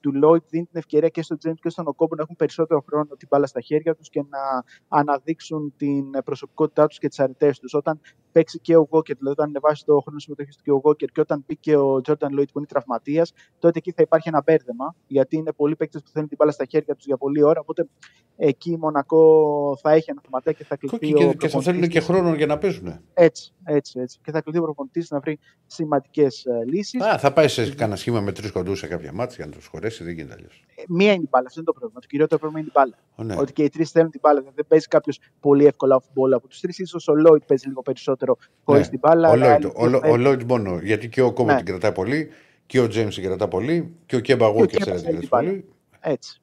του 0.00 0.12
Lloyd 0.24 0.42
δίνει 0.48 0.64
την 0.64 0.78
ευκαιρία 0.78 1.08
και 1.08 1.22
στον 1.22 1.38
James 1.44 1.54
και 1.60 1.68
στον 1.68 1.86
Οκόμπο 1.86 2.14
να 2.14 2.22
έχουν 2.22 2.36
περισσότερο 2.36 2.84
χρόνο 2.88 3.16
την 3.16 3.28
μπάλα 3.30 3.46
στα 3.46 3.60
χέρια 3.60 3.94
τους 3.94 4.08
και 4.08 4.20
να 4.28 4.64
αναδείξουν 4.88 5.74
την 5.76 6.10
προσωπικότητά 6.24 6.86
τους 6.86 6.98
και 6.98 7.08
τις 7.08 7.20
αρετές 7.20 7.58
τους. 7.58 7.74
Όταν 7.74 8.00
παίξει 8.32 8.58
και 8.58 8.76
ο 8.76 8.88
Walker, 8.90 9.16
δηλαδή 9.16 9.30
όταν 9.30 9.48
ανεβάσει 9.48 9.84
το 9.84 10.00
χρόνο 10.00 10.18
συμμετοχής 10.18 10.56
του 10.56 10.62
και 10.62 10.70
ο 10.70 10.80
Walker 10.84 11.10
και 11.12 11.20
όταν 11.20 11.44
μπει 11.46 11.56
και 11.56 11.76
ο 11.76 12.00
Jordan 12.06 12.38
Lloyd 12.38 12.50
που 12.52 12.58
είναι 12.58 12.66
τραυματίας, 12.66 13.32
τότε 13.58 13.78
εκεί 13.78 13.92
θα 13.92 14.02
υπάρχει 14.02 14.28
ένα 14.28 14.42
μπέρδεμα, 14.46 14.94
γιατί 15.06 15.36
είναι 15.36 15.52
πολλοί 15.52 15.76
παίκτες 15.76 16.02
που 16.02 16.10
θέλουν 16.12 16.28
την 16.28 16.36
μπάλα 16.40 16.52
στα 16.52 16.64
χέρια 16.64 16.94
τους 16.94 17.06
για 17.06 17.16
πολλή 17.16 17.42
ώρα, 17.42 17.60
οπότε 17.60 17.88
εκεί 18.36 18.70
η 18.70 18.76
Μονακό 18.76 19.78
θα 19.82 19.90
έχει 19.92 20.10
ένα 20.10 20.20
θεματάκι 20.24 20.58
και 20.58 20.64
θα 20.64 20.76
κληθεί 20.76 20.98
Και, 20.98 21.06
ο 21.06 21.18
και, 21.18 21.24
και 21.24 21.24
θα 21.24 21.36
προπονητής 21.36 21.64
θέλουν 21.64 21.88
και 21.88 21.98
της. 21.98 22.06
χρόνο 22.06 22.34
για 22.34 22.46
να 22.46 22.58
παίζουν. 22.58 23.00
Έτσι, 23.14 23.52
έτσι, 23.64 24.00
έτσι. 24.00 24.18
Και 24.22 24.30
θα 24.30 24.40
κληθεί 24.40 24.58
ο 24.58 24.62
προπονητής 24.62 25.10
να 25.10 25.20
βρει 25.20 25.38
σημαντικές 25.66 26.44
ε, 26.44 26.64
λύσεις. 26.64 27.02
Α, 27.02 27.18
θα 27.18 27.32
πάει 27.32 27.48
σε 27.48 27.74
κανένα 27.74 27.96
σχήμα 27.96 28.20
με 28.20 28.32
τρεις 28.32 28.50
κοντούς 28.50 28.78
σε 28.78 28.86
κάποια 28.86 29.12
μάτια 29.12 29.34
για 29.36 29.46
να 29.46 29.52
τους 29.52 29.66
χωρέσει, 29.66 30.04
δεν 30.04 30.12
γίνεται 30.12 30.34
αλλιώς. 30.34 30.64
Μία 30.88 31.12
είναι 31.12 31.22
η 31.22 31.28
μπάλα, 31.30 31.46
αυτό 31.46 31.60
είναι 31.60 31.68
το 31.72 31.78
πρόβλημα. 31.78 32.00
Το 32.00 32.06
κυριότερο 32.06 32.40
πρόβλημα 32.40 32.62
είναι 32.64 32.72
η 32.74 32.78
μπάλα. 32.78 32.96
Ναι. 33.34 33.42
Ότι 33.42 33.52
και 33.52 33.62
οι 33.62 33.68
τρεις 33.68 33.90
θέλουν 33.90 34.10
την 34.10 34.20
μπάλα. 34.22 34.38
Δηλαδή 34.38 34.56
δεν 34.56 34.66
παίζει 34.68 34.86
κάποιος 34.86 35.18
πολύ 35.40 35.66
εύκολα 35.66 36.00
off 36.00 36.04
ball 36.04 36.32
από 36.32 36.48
τους 36.48 36.60
τρεις. 36.60 36.76
σω 36.88 37.12
ο 37.12 37.14
Λόιτ 37.14 37.42
παίζει 37.46 37.66
λίγο 37.68 37.82
περισσότερο 37.82 38.19
χωρίς 38.64 38.82
Ναι. 38.84 38.88
την 38.88 38.98
μπάλα. 38.98 39.28
Ο 39.28 39.32
αλλά 39.32 39.46
Lloyd- 39.46 39.50
άλλοι 39.54 39.66
ο, 39.66 39.70
δύο 39.76 39.88
Λο- 39.88 39.96
ο 39.98 40.00
παίζουν. 40.00 40.26
Lloyd 40.26 40.44
μόνο. 40.44 40.78
Γιατί 40.82 41.08
και 41.08 41.22
ο 41.22 41.32
Κόμπο 41.32 41.50
Ναι. 41.50 41.56
την 41.56 41.66
κρατάει 41.66 41.92
πολύ 41.92 42.30
και 42.66 42.80
ο 42.80 42.88
Τζέιμς 42.88 43.14
την 43.14 43.24
κρατάει 43.24 43.48
πολύ 43.48 43.94
και 44.06 44.16
ο 44.16 44.20
Κέμπα 44.20 44.46
Και 44.46 44.52
ο 44.52 44.62
Walker 44.62 44.66
Κέμπα 44.66 44.84
θέλει 44.84 44.98
θέλει 44.98 45.10
την 45.10 45.20
την 45.20 45.28
κρατάει 45.28 45.44
μπάλα. 45.46 45.60
πολύ. 45.60 45.74
Έτσι. 46.14 46.40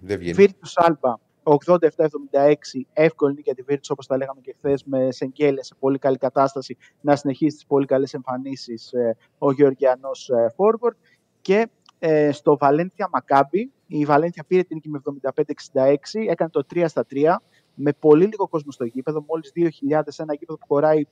Δεν 0.00 0.18
βγαίνει. 0.18 0.34
Βίρτου 0.34 0.68
Άλμπα 0.74 1.14
87-76, 1.42 2.86
εύκολη 2.92 3.30
νίκη 3.32 3.42
για 3.44 3.54
τη 3.54 3.62
Βίρτου 3.62 3.86
όπως 3.90 4.06
τα 4.06 4.16
λέγαμε 4.16 4.40
και 4.40 4.54
χθες, 4.58 4.84
με 4.84 5.08
Σεγγέλια 5.12 5.62
σε 5.62 5.74
πολύ 5.78 5.98
καλή 5.98 6.16
κατάσταση 6.16 6.76
να 7.00 7.16
συνεχίσει 7.16 7.54
τις 7.56 7.66
πολύ 7.66 7.86
καλές 7.86 8.14
εμφανίσεις 8.14 8.92
ο 9.38 9.52
Γεωργιανός 9.52 10.30
Forward. 10.56 10.94
Και 11.40 11.68
ε, 11.98 12.32
στο 12.32 12.56
Βαλένθια 12.56 13.08
Μακάμπι, 13.12 13.72
η 13.86 14.04
Βαλένθια 14.04 14.44
πήρε 14.46 14.62
την 14.62 14.76
νίκη 14.76 14.88
με 14.88 15.00
75-66, 15.34 15.94
έκανε 16.28 16.50
το 16.50 16.64
3 16.74 16.84
στα 16.88 17.06
3, 17.10 17.36
με 17.78 17.92
πολύ 17.92 18.24
λίγο 18.24 18.48
κόσμο 18.48 18.70
στο 18.70 18.84
γήπεδο, 18.84 19.24
μόλις 19.28 19.52
2.000 19.54 20.02
σε 20.06 20.22
ένα 20.22 20.34
γήπεδο 20.34 20.58
που 20.58 20.66
χωράει 20.66 21.02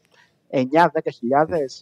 9-10.000. 0.50 0.62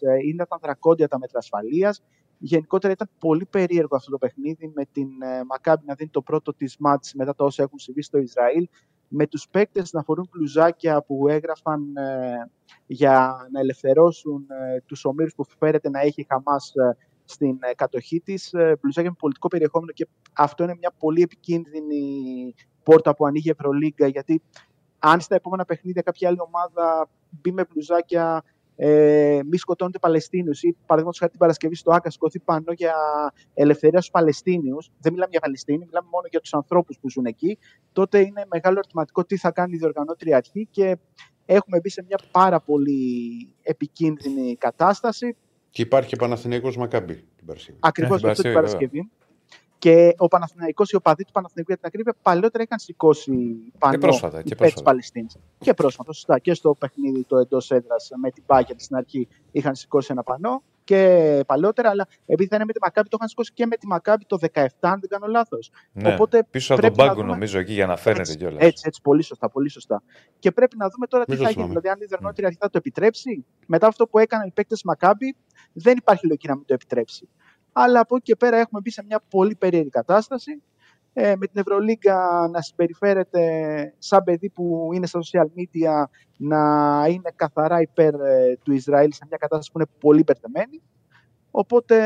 Ε, 0.01 0.27
είναι 0.29 0.47
τα 0.47 0.59
δρακόντια 0.63 1.09
τα 1.09 1.19
μέτρα 1.19 1.39
ασφαλείας. 1.39 2.03
Γενικότερα 2.39 2.93
ήταν 2.93 3.09
πολύ 3.19 3.47
περίεργο 3.47 3.97
αυτό 3.97 4.11
το 4.11 4.19
παιχνίδι 4.19 4.73
με 4.75 4.85
την 4.93 5.09
ε, 5.23 5.45
Μακάμπι 5.45 5.83
να 5.87 5.95
δίνει 5.95 6.11
το 6.11 6.23
πρώτο 6.23 6.55
της 6.55 6.77
μάτς 6.79 7.15
μετά 7.15 7.35
τα 7.35 7.45
όσα 7.45 7.63
έχουν 7.63 7.79
συμβεί 7.79 8.03
στο 8.03 8.19
Ισραήλ 8.19 8.69
με 9.09 9.27
τους 9.27 9.49
παίκτες 9.49 9.93
να 9.93 10.03
φορούν 10.03 10.29
μπλουζάκια 10.33 11.03
που 11.03 11.29
έγραφαν 11.29 11.97
ε, 11.97 12.51
για 12.87 13.49
να 13.53 13.61
ελευθερώσουν 13.61 14.47
ε, 14.49 14.81
τους 14.87 15.05
ομήρους 15.05 15.35
που 15.35 15.45
φέρεται 15.59 15.91
να 15.91 16.01
έχει 16.01 16.21
η 16.21 16.27
Χαμάς 16.29 16.73
ε, 16.75 16.97
στην 17.25 17.59
ε, 17.61 17.75
κατοχή 17.75 18.21
της, 18.21 18.53
ε, 18.53 18.77
μπλουζάκια 18.81 19.11
με 19.11 19.17
πολιτικό 19.19 19.49
περιεχόμενο 19.49 19.93
και 19.93 20.09
αυτό 20.33 20.63
είναι 20.65 20.77
μια 20.79 20.95
πολύ 20.99 21.23
επικίνδυνη 21.23 22.55
πόρτα 22.83 23.15
που 23.15 23.27
ανοίγει 23.27 23.49
η 23.49 23.51
Ευρωλίγκα 23.51 24.07
γιατί 24.07 24.43
αν 25.07 25.21
στα 25.21 25.35
επόμενα 25.35 25.65
παιχνίδια 25.65 26.03
κάποια 26.03 26.29
άλλη 26.29 26.39
ομάδα 26.41 27.09
μπει 27.31 27.53
με 27.53 27.65
μπλουζάκια 27.71 28.45
ε, 28.77 29.41
μη 29.45 29.57
σκοτώνετε 29.57 29.99
Παλαιστίνιου 29.99 30.53
ή 30.61 30.73
παραδείγματος 30.73 31.19
χάρη 31.19 31.31
την 31.31 31.41
Παρασκευή 31.41 31.75
στο 31.75 31.91
ΑΚΑ 31.93 32.11
σηκωθεί 32.11 32.39
πάνω 32.39 32.73
για 32.77 32.95
ελευθερία 33.55 33.99
στους 33.99 34.11
Παλαιστίνιους, 34.11 34.91
δεν 35.01 35.13
μιλάμε 35.13 35.31
για 35.31 35.41
Παλαιστίνη, 35.41 35.85
μιλάμε 35.85 36.09
μόνο 36.11 36.27
για 36.31 36.41
τους 36.41 36.55
ανθρώπους 36.55 36.99
που 36.99 37.11
ζουν 37.11 37.25
εκεί, 37.25 37.59
τότε 37.93 38.21
είναι 38.21 38.45
μεγάλο 38.51 38.79
ερωτηματικό 38.79 39.25
τι 39.25 39.37
θα 39.37 39.51
κάνει 39.51 39.75
η 39.75 39.79
διοργανώτρια 39.79 40.37
αρχή 40.37 40.69
και 40.71 40.99
έχουμε 41.47 41.81
μπει 41.81 41.89
σε 41.89 42.05
μια 42.07 42.19
πάρα 42.31 42.61
πολύ 42.61 43.09
επικίνδυνη 43.63 44.57
κατάσταση. 44.57 45.37
Και 45.71 45.83
υπάρχει 45.83 46.09
και 46.09 46.17
Παναθηναϊκός 46.17 46.77
Μακάμπι 46.77 47.15
την 47.37 47.47
Παρασκευή. 47.47 47.79
Ακριβώς 47.81 48.21
την 48.21 48.29
αυτό 48.29 48.43
την 48.43 48.53
Παρασκευή, 48.53 48.87
Παρασκευή. 48.87 49.11
Και 49.79 50.15
ο 50.17 50.29
Παναθηναϊκός, 50.29 50.91
οι 50.91 50.97
οπαδοί 50.97 51.25
του 51.25 51.33
Παναθηναϊκού 51.33 51.71
για 51.71 51.79
την 51.81 51.87
ακρίβεια, 51.89 52.15
παλαιότερα 52.23 52.63
είχαν 52.65 52.79
σηκώσει 52.79 53.33
πανό 53.79 53.99
πρόσφατα, 53.99 54.37
και 54.37 54.39
υπέρ 54.41 54.57
πρόσφατα. 54.57 54.73
της 54.75 54.83
Παλαιστίνης. 54.83 55.37
Και 55.59 55.75
πρόσφατα, 55.75 56.13
σωστά. 56.13 56.39
Και 56.39 56.55
στο 56.55 56.75
παιχνίδι 56.79 57.25
το 57.25 57.37
εντός 57.37 57.71
έδρας 57.71 58.11
με 58.21 58.31
την 58.31 58.43
Πάκια 58.47 58.75
στην 58.79 58.97
αρχή 58.97 59.29
είχαν 59.53 59.75
σηκώσει 59.75 60.09
ένα 60.11 60.23
πανό 60.23 60.63
και 60.85 61.41
παλαιότερα, 61.47 61.91
αλλά 61.91 62.07
επειδή 62.27 62.49
θα 62.49 62.57
είναι 62.57 62.65
με 62.65 62.73
τη 62.73 62.79
Μακάμπη, 62.83 63.09
το 63.09 63.17
είχαν 63.17 63.29
σηκώσει 63.29 63.53
και 63.53 63.67
με 63.67 63.77
τη 63.77 63.87
Μακάμπη 63.87 64.25
το 64.27 64.39
17, 64.53 64.67
αν 64.81 65.01
δεν 65.01 65.09
κάνω 65.09 65.27
λάθος. 65.27 65.71
Ναι. 65.93 66.13
Οπότε 66.13 66.45
Πίσω 66.51 66.73
από 66.73 66.83
τον 66.83 66.91
πρέπει 66.91 67.03
να 67.03 67.09
πάγκο, 67.09 67.21
δούμε- 67.21 67.35
νομίζω, 67.35 67.59
εκεί 67.59 67.73
για 67.73 67.87
να 67.87 67.97
φαίνεται 67.97 68.21
έτσι, 68.21 68.37
κιόλας. 68.37 68.63
έτσι, 68.63 68.85
έτσι, 68.87 69.01
πολύ 69.03 69.23
σωστά, 69.23 69.51
πολύ 69.51 69.69
σωστά. 69.71 70.03
Και 70.39 70.51
πρέπει 70.53 70.77
να 70.77 70.89
δούμε 70.89 71.07
τώρα 71.07 71.25
τι 71.25 71.31
Μην 71.31 71.39
το 71.41 71.45
θα 71.45 71.51
γίνει. 71.51 71.63
θυμάμαι. 71.65 71.81
Δηλαδή, 71.81 71.99
αν 71.99 72.05
η 72.05 72.07
διοργανώτρια 72.09 72.47
αρχή 72.47 72.59
θα 72.61 72.71
το 72.71 72.79
επιτρέψει, 72.79 73.45
μετά 73.67 73.87
αυτό 73.87 74.07
που 74.07 74.19
έκαναν 74.19 74.47
οι 74.47 74.51
παίκτες 74.51 74.83
Μακάμπη, 74.83 75.37
δεν 75.73 75.97
υπάρχει 75.97 76.27
λογική 76.27 76.49
να 76.49 76.55
μην 76.57 76.65
το 76.67 76.75
επιτρέψει. 76.75 77.29
Αλλά 77.77 78.01
από 78.01 78.17
εκεί 78.17 78.25
και 78.25 78.37
πέρα 78.37 78.57
έχουμε 78.57 78.81
μπει 78.81 78.91
σε 78.91 79.05
μια 79.07 79.23
πολύ 79.31 79.55
περίεργη 79.55 79.91
κατάσταση. 79.91 80.63
Ε, 81.13 81.35
με 81.37 81.47
την 81.47 81.61
Ευρωλίγκα 81.61 82.49
να 82.53 82.61
συμπεριφέρεται 82.61 83.43
σαν 83.99 84.23
παιδί 84.25 84.51
που 84.51 84.91
είναι 84.95 85.07
στα 85.07 85.21
social 85.21 85.47
media 85.61 86.05
να 86.37 86.59
είναι 87.09 87.33
καθαρά 87.37 87.81
υπέρ 87.81 88.15
ε, 88.15 88.59
του 88.63 88.73
Ισραήλ 88.73 89.13
σε 89.13 89.25
μια 89.29 89.37
κατάσταση 89.37 89.73
που 89.73 89.79
είναι 89.79 89.89
πολύ 90.01 90.23
μπερδεμένη. 90.23 90.83
Οπότε 91.51 91.99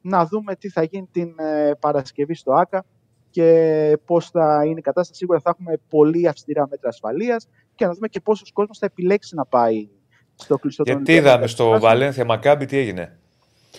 να 0.00 0.26
δούμε 0.26 0.54
τι 0.56 0.68
θα 0.68 0.82
γίνει 0.82 1.08
την 1.12 1.34
ε, 1.38 1.70
Παρασκευή 1.80 2.34
στο 2.34 2.52
ΆΚΑ 2.52 2.84
και 3.30 3.98
πώς 4.04 4.30
θα 4.30 4.64
είναι 4.64 4.78
η 4.78 4.82
κατάσταση. 4.82 5.18
Σίγουρα 5.18 5.40
θα 5.40 5.50
έχουμε 5.50 5.80
πολύ 5.88 6.28
αυστηρά 6.28 6.66
μέτρα 6.70 6.88
ασφαλείας 6.88 7.48
και 7.74 7.86
να 7.86 7.92
δούμε 7.92 8.08
και 8.08 8.20
πόσος 8.20 8.52
κόσμος 8.52 8.78
θα 8.78 8.86
επιλέξει 8.86 9.34
να 9.34 9.44
πάει 9.44 9.88
στο 10.34 10.58
κλειστό 10.58 10.82
των 10.82 10.94
Γιατί 10.94 11.10
Ολυμπιακών 11.10 11.34
είδαμε 11.34 11.46
στο 11.46 11.64
Εγκαταστάσεων. 11.64 11.98
Βαλένθια 11.98 12.24
Μακάμπι 12.24 12.66
τι 12.66 12.76
έγινε; 12.76 13.17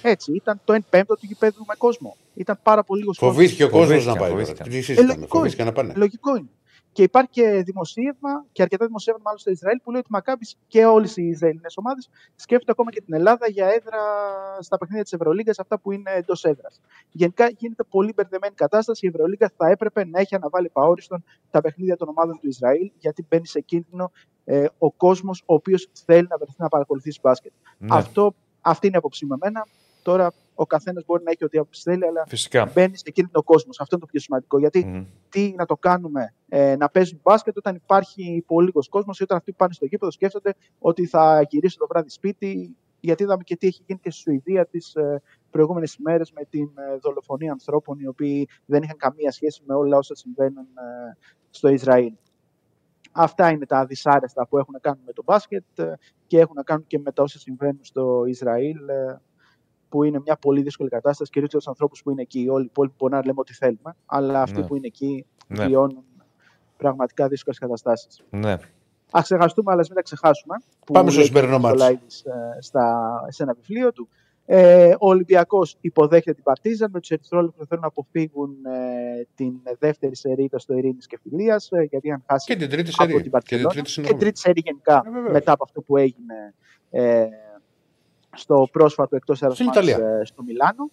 Έτσι, 0.02 0.32
ήταν 0.34 0.62
το 0.66 0.74
1 0.74 0.78
πέμπτο 0.90 1.14
του 1.16 1.26
γηπέδου 1.26 1.66
με 1.68 1.74
κόσμο. 1.78 2.16
Ήταν 2.34 2.60
πάρα 2.64 2.84
πολύ 2.84 3.00
λίγο 3.02 3.12
κόσμο. 3.18 3.32
Φοβήθηκε 3.34 3.64
ο 3.64 3.70
κόσμος 3.70 3.88
να 3.90 3.96
Φοβήθηκαν, 3.96 4.18
πάει. 4.18 4.30
φοβήθηκαν. 4.32 4.58
τώρα. 4.58 4.70
Τι 4.70 4.78
Ε, 4.78 4.82
συζητάμε, 4.82 5.14
λογικό 5.14 5.38
Φοβήθηκαν 5.38 5.66
να 5.66 5.72
είναι. 5.72 5.82
πάνε. 5.88 6.00
Λογικό 6.00 6.36
είναι. 6.36 6.50
Και 6.92 7.04
υπάρχει 7.04 7.30
και 7.30 7.62
δημοσίευμα, 7.66 8.46
και 8.52 8.62
αρκετά 8.62 8.86
δημοσίευμα 8.86 9.22
μάλλον 9.26 9.40
στο 9.40 9.52
Ισραήλ, 9.52 9.80
που 9.84 9.92
λέει 9.92 10.00
ότι 10.00 10.08
η 10.12 10.14
Μακάμπης 10.14 10.56
και 10.68 10.86
όλες 10.86 11.18
οι 11.18 11.24
Ισραηλινές 11.28 11.78
ομάδες 11.78 12.10
σκέφτονται 12.36 12.72
ακόμα 12.72 12.92
και 12.92 13.02
την 13.02 13.14
Ελλάδα 13.14 13.48
για 13.50 13.66
έδρα 13.68 14.00
στα 14.60 14.78
παιχνίδια 14.78 15.04
της 15.04 15.14
Ευρωλίγα, 15.14 15.54
αυτά 15.60 15.80
που 15.80 15.92
είναι 15.92 16.12
εντός 16.12 16.44
έδρας. 16.44 16.82
Γενικά 17.12 17.50
γίνεται 17.58 17.84
πολύ 17.84 18.14
μπερδεμένη 18.16 18.54
κατάσταση. 18.54 19.06
Η 19.06 19.10
Ευρωλίγα 19.10 19.52
θα 19.58 19.70
έπρεπε 19.70 20.06
να 20.06 20.20
έχει 20.20 20.36
αναβάλει 20.36 20.70
παόριστον 20.70 21.24
τα 21.52 21.62
παιχνίδια 21.62 21.98
των 21.98 22.08
ομάδων 22.08 22.40
του 22.42 22.48
Ισραήλ, 22.48 22.92
γιατί 23.00 23.26
μπαίνει 23.30 23.48
σε 23.48 23.60
κίνδυνο 23.62 24.12
ε, 24.46 24.66
ο 24.78 24.92
κόσμος 24.92 25.44
ο 25.46 25.54
οποίος 25.54 25.90
θέλει 26.06 26.28
να 26.30 26.38
βρεθεί 26.38 26.56
να 26.58 26.68
παρακολουθήσει 26.68 27.20
μπάσκετ. 27.24 27.52
Ναι, 27.78 27.88
Αυτό, 27.92 28.34
αυτή 28.62 28.88
είναι 28.88 28.96
η 28.96 29.00
άποψή 29.00 29.26
μου 29.26 29.38
εμένα. 29.42 29.66
Τώρα 30.02 30.34
ο 30.56 30.66
καθένας 30.66 31.04
μπορεί 31.06 31.24
να 31.24 31.32
έχει 31.32 31.44
ό,τι 31.44 31.58
άποψη 31.58 31.82
θέλει, 31.82 32.06
αλλά 32.06 32.24
Φυσικά. 32.28 32.72
μπαίνει 32.74 32.98
σε 32.98 33.12
κίνδυνο 33.12 33.40
ο 33.40 33.44
κόσμο. 33.44 33.72
Αυτό 33.80 33.96
είναι 33.96 34.06
το 34.06 34.12
πιο 34.12 34.20
σημαντικό. 34.20 34.60
Γιατί 34.60 34.86
Μμμ. 34.86 35.06
τι 35.30 35.54
να 35.58 35.66
το 35.66 35.78
κάνουμε 35.78 36.34
ε, 36.50 36.76
να 36.76 36.90
παίζουν 36.90 37.20
μπάσκετ 37.24 37.58
όταν 37.58 37.76
υπάρχει 37.76 38.44
πολύ 38.48 38.66
λίγος 38.66 38.90
κόσμος 38.90 39.20
ή 39.20 39.24
όταν 39.24 39.38
αυτοί 39.38 39.52
που 39.52 39.58
πάνε 39.58 39.74
στο 39.74 39.86
γήπεδο 39.86 40.12
σκέφτονται 40.12 40.56
ότι 40.80 41.06
θα 41.06 41.42
γυρίσουν 41.50 41.80
το 41.80 41.88
βράδυ 41.88 42.10
σπίτι. 42.10 42.76
Γιατί 43.02 43.24
είδαμε 43.24 43.44
και 43.44 43.56
τι 43.56 43.68
έχει 43.68 43.82
γίνει 43.86 44.00
και 44.00 44.12
στη 44.12 44.22
Σουηδία 44.22 44.66
τις 44.66 44.96
ε, 44.96 45.22
προηγούμενες 45.52 45.94
ημέρες 45.96 46.32
με 46.32 46.42
την 46.50 46.70
ε, 46.76 46.98
δολοφονία 47.02 47.52
ανθρώπων 47.52 48.00
οι 48.00 48.08
οποίοι 48.08 48.48
δεν 48.66 48.84
είχαν 48.84 48.98
καμία 48.98 49.32
σχέση 49.32 49.62
με 49.66 49.76
όλα 49.76 49.98
όσα 49.98 50.16
συμβαίνουν 50.16 50.66
ε, 50.66 51.18
στο 51.50 51.68
Ισραήλ. 51.68 52.14
Αυτά 53.12 53.50
είναι 53.50 53.66
τα 53.66 53.86
δυσάρεστα 53.86 54.48
που 54.48 54.58
έχουν 54.58 54.74
να 54.74 54.80
κάνουν 54.80 55.02
με 55.06 55.14
το 55.14 55.24
μπάσκετ 55.26 55.80
ε, 55.80 55.94
και 56.28 56.40
έχουν 56.40 56.56
να 56.56 56.64
κάνουν 56.64 56.88
και 56.88 57.00
με 57.00 57.12
τα 57.12 57.24
όσα 57.24 57.40
συμβαίνουν 57.40 57.80
στο 57.82 58.24
Ισραήλ, 58.28 58.90
ε, 58.90 59.22
που 59.90 60.04
είναι 60.04 60.20
μια 60.20 60.36
πολύ 60.38 60.62
δύσκολη 60.62 60.90
κατάσταση, 60.90 61.32
κυρίως 61.32 61.50
για 61.50 61.60
τους 61.60 61.68
ανθρώπους 61.68 62.02
που 62.04 62.10
είναι 62.12 62.22
εκεί. 62.22 62.48
Όλοι 62.50 62.64
οι 62.64 62.68
υπόλοιποι 62.70 62.96
μπορεί 62.98 63.14
να 63.14 63.20
λέμε 63.26 63.40
ό,τι 63.40 63.54
θέλουμε, 63.54 63.96
αλλά 64.06 64.42
αυτοί 64.42 64.60
Ναι. 64.60 64.66
που 64.68 64.76
είναι 64.76 64.88
εκεί 64.88 65.26
Ναι. 65.48 65.66
βιώνουν 65.66 66.04
πραγματικά 66.78 67.28
δύσκολες 67.28 67.60
καταστάσεις. 67.60 68.22
Ναι. 68.30 68.52
Α 69.12 69.20
ξεχαστούμε, 69.22 69.72
αλλά 69.72 69.82
ας 69.82 69.88
μην 69.88 69.96
τα 69.98 70.02
ξεχάσουμε. 70.04 70.56
που 70.86 70.94
Πάμε 70.94 71.10
στο 71.10 71.20
λέει 71.20 71.28
σημερινό 71.28 71.52
και 71.52 71.58
ο 71.58 71.62
μάτς. 71.62 71.74
Νικολάηδης, 71.82 72.22
ε, 72.26 72.58
στα, 72.62 73.10
σε 73.30 73.44
ένα 73.44 73.54
βιβλίο 73.54 73.92
του. 73.94 74.10
Ε, 74.52 74.90
ο 75.00 75.08
Ολυμπιακός 75.10 75.78
υποδέχεται 75.82 76.34
την 76.34 76.44
Παρτίζαν 76.44 76.90
με 76.94 77.00
τους 77.00 77.10
Ερυθρόλεπτους 77.10 77.60
που 77.60 77.66
θέλουν 77.66 77.82
να 77.82 77.88
αποφύγουν 77.88 78.50
ε, 78.66 79.28
την 79.36 79.54
δεύτερη 79.80 80.16
σερίδα 80.16 80.60
στο 80.60 80.74
Ειρήνης 80.74 81.08
και 81.08 81.20
Φιλίας, 81.22 81.70
ε, 81.72 81.82
γιατί 81.90 82.08
είχαν 82.08 82.24
χάσει 82.28 82.46
Και 82.54 82.60
την 82.60 82.70
τρίτη 82.70 82.90
από 82.98 83.02
σερή. 83.02 83.12
την 83.12 83.18
Και 83.18 83.22
την 83.24 83.32
Βαρκελόνη 83.32 83.68
τρίτη 83.74 83.86
και 83.86 83.92
συνδρομή. 83.92 84.20
τρίτη 84.20 84.40
σερή 84.40 84.62
γενικά 84.66 85.02
Ε, 85.06 85.10
βεβαίως. 85.10 85.32
μετά 85.34 85.52
από 85.52 85.64
αυτό 85.64 85.82
που 85.82 85.98
έγινε 85.98 86.54
ε, 86.90 87.28
στο 88.36 88.68
πρόσφατο 88.72 89.16
εκτός 89.16 89.42
έδρα 89.42 89.56
Στην 89.56 89.68
Ιταλία. 89.68 90.22
στο 90.26 90.44
Μιλάνο. 90.44 90.90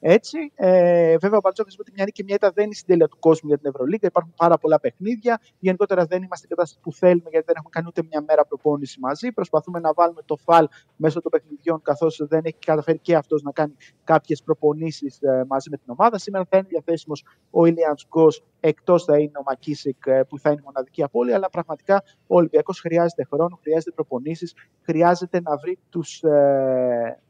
Έτσι, 0.00 0.52
ε, 0.54 1.16
βέβαια 1.18 1.38
ο 1.38 1.40
Μπαρτζόκα 1.42 1.70
είπε 1.72 1.80
ότι 1.82 1.92
μια 1.94 2.04
νίκη 2.04 2.16
και 2.16 2.24
μια 2.26 2.34
ήττα 2.34 2.50
δεν 2.54 2.64
είναι 2.64 2.74
στην 2.74 2.86
τέλεια 2.86 3.08
του 3.08 3.18
κόσμου 3.18 3.48
για 3.48 3.58
την 3.58 3.68
Ευρωλίγα. 3.68 4.06
Υπάρχουν 4.06 4.34
πάρα 4.36 4.58
πολλά 4.58 4.80
παιχνίδια. 4.80 5.40
Γενικότερα 5.58 6.04
δεν 6.04 6.22
είμαστε 6.22 6.36
στην 6.36 6.48
κατάσταση 6.48 6.80
που 6.82 6.92
θέλουμε 6.92 7.28
γιατί 7.30 7.44
δεν 7.46 7.54
έχουμε 7.56 7.70
κάνει 7.72 7.86
ούτε 7.88 8.02
μια 8.10 8.24
μέρα 8.28 8.44
προπόνηση 8.44 9.00
μαζί. 9.00 9.32
Προσπαθούμε 9.32 9.78
να 9.80 9.92
βάλουμε 9.92 10.22
το 10.24 10.36
φαλ 10.36 10.68
μέσω 10.96 11.20
των 11.20 11.30
παιχνιδιών, 11.30 11.82
καθώς 11.82 12.26
δεν 12.28 12.40
έχει 12.44 12.56
καταφέρει 12.66 12.98
και 12.98 13.14
αυτός 13.16 13.42
να 13.42 13.52
κάνει 13.52 13.74
κάποιες 14.04 14.42
προπονήσεις 14.42 15.18
μαζί 15.46 15.70
με 15.70 15.76
την 15.76 15.86
ομάδα. 15.86 16.18
Σήμερα 16.18 16.44
θα 16.50 16.56
είναι 16.56 16.66
διαθέσιμος 16.68 17.24
ο 17.50 17.66
Ιλιανς 17.66 18.06
Γκος, 18.08 18.44
εκτός 18.60 19.04
θα 19.04 19.18
είναι 19.18 19.38
ο 19.38 19.42
Μακίσικ 19.46 20.06
ε, 20.06 20.22
που 20.28 20.38
θα 20.38 20.50
είναι 20.50 20.60
η 20.60 20.64
μοναδική 20.64 21.02
απώλεια. 21.02 21.34
Αλλά 21.34 21.50
πραγματικά 21.50 22.02
ο 22.26 22.36
Ολυμπιακός 22.36 22.80
χρειάζεται 22.80 23.24
χρόνο, 23.24 23.58
χρειάζεται 23.62 23.90
προπονήσεις, 23.90 24.54
χρειάζεται 24.82 25.40
να 25.40 25.56
βρει 25.56 25.78
τους, 25.88 26.22
ε, 26.22 27.20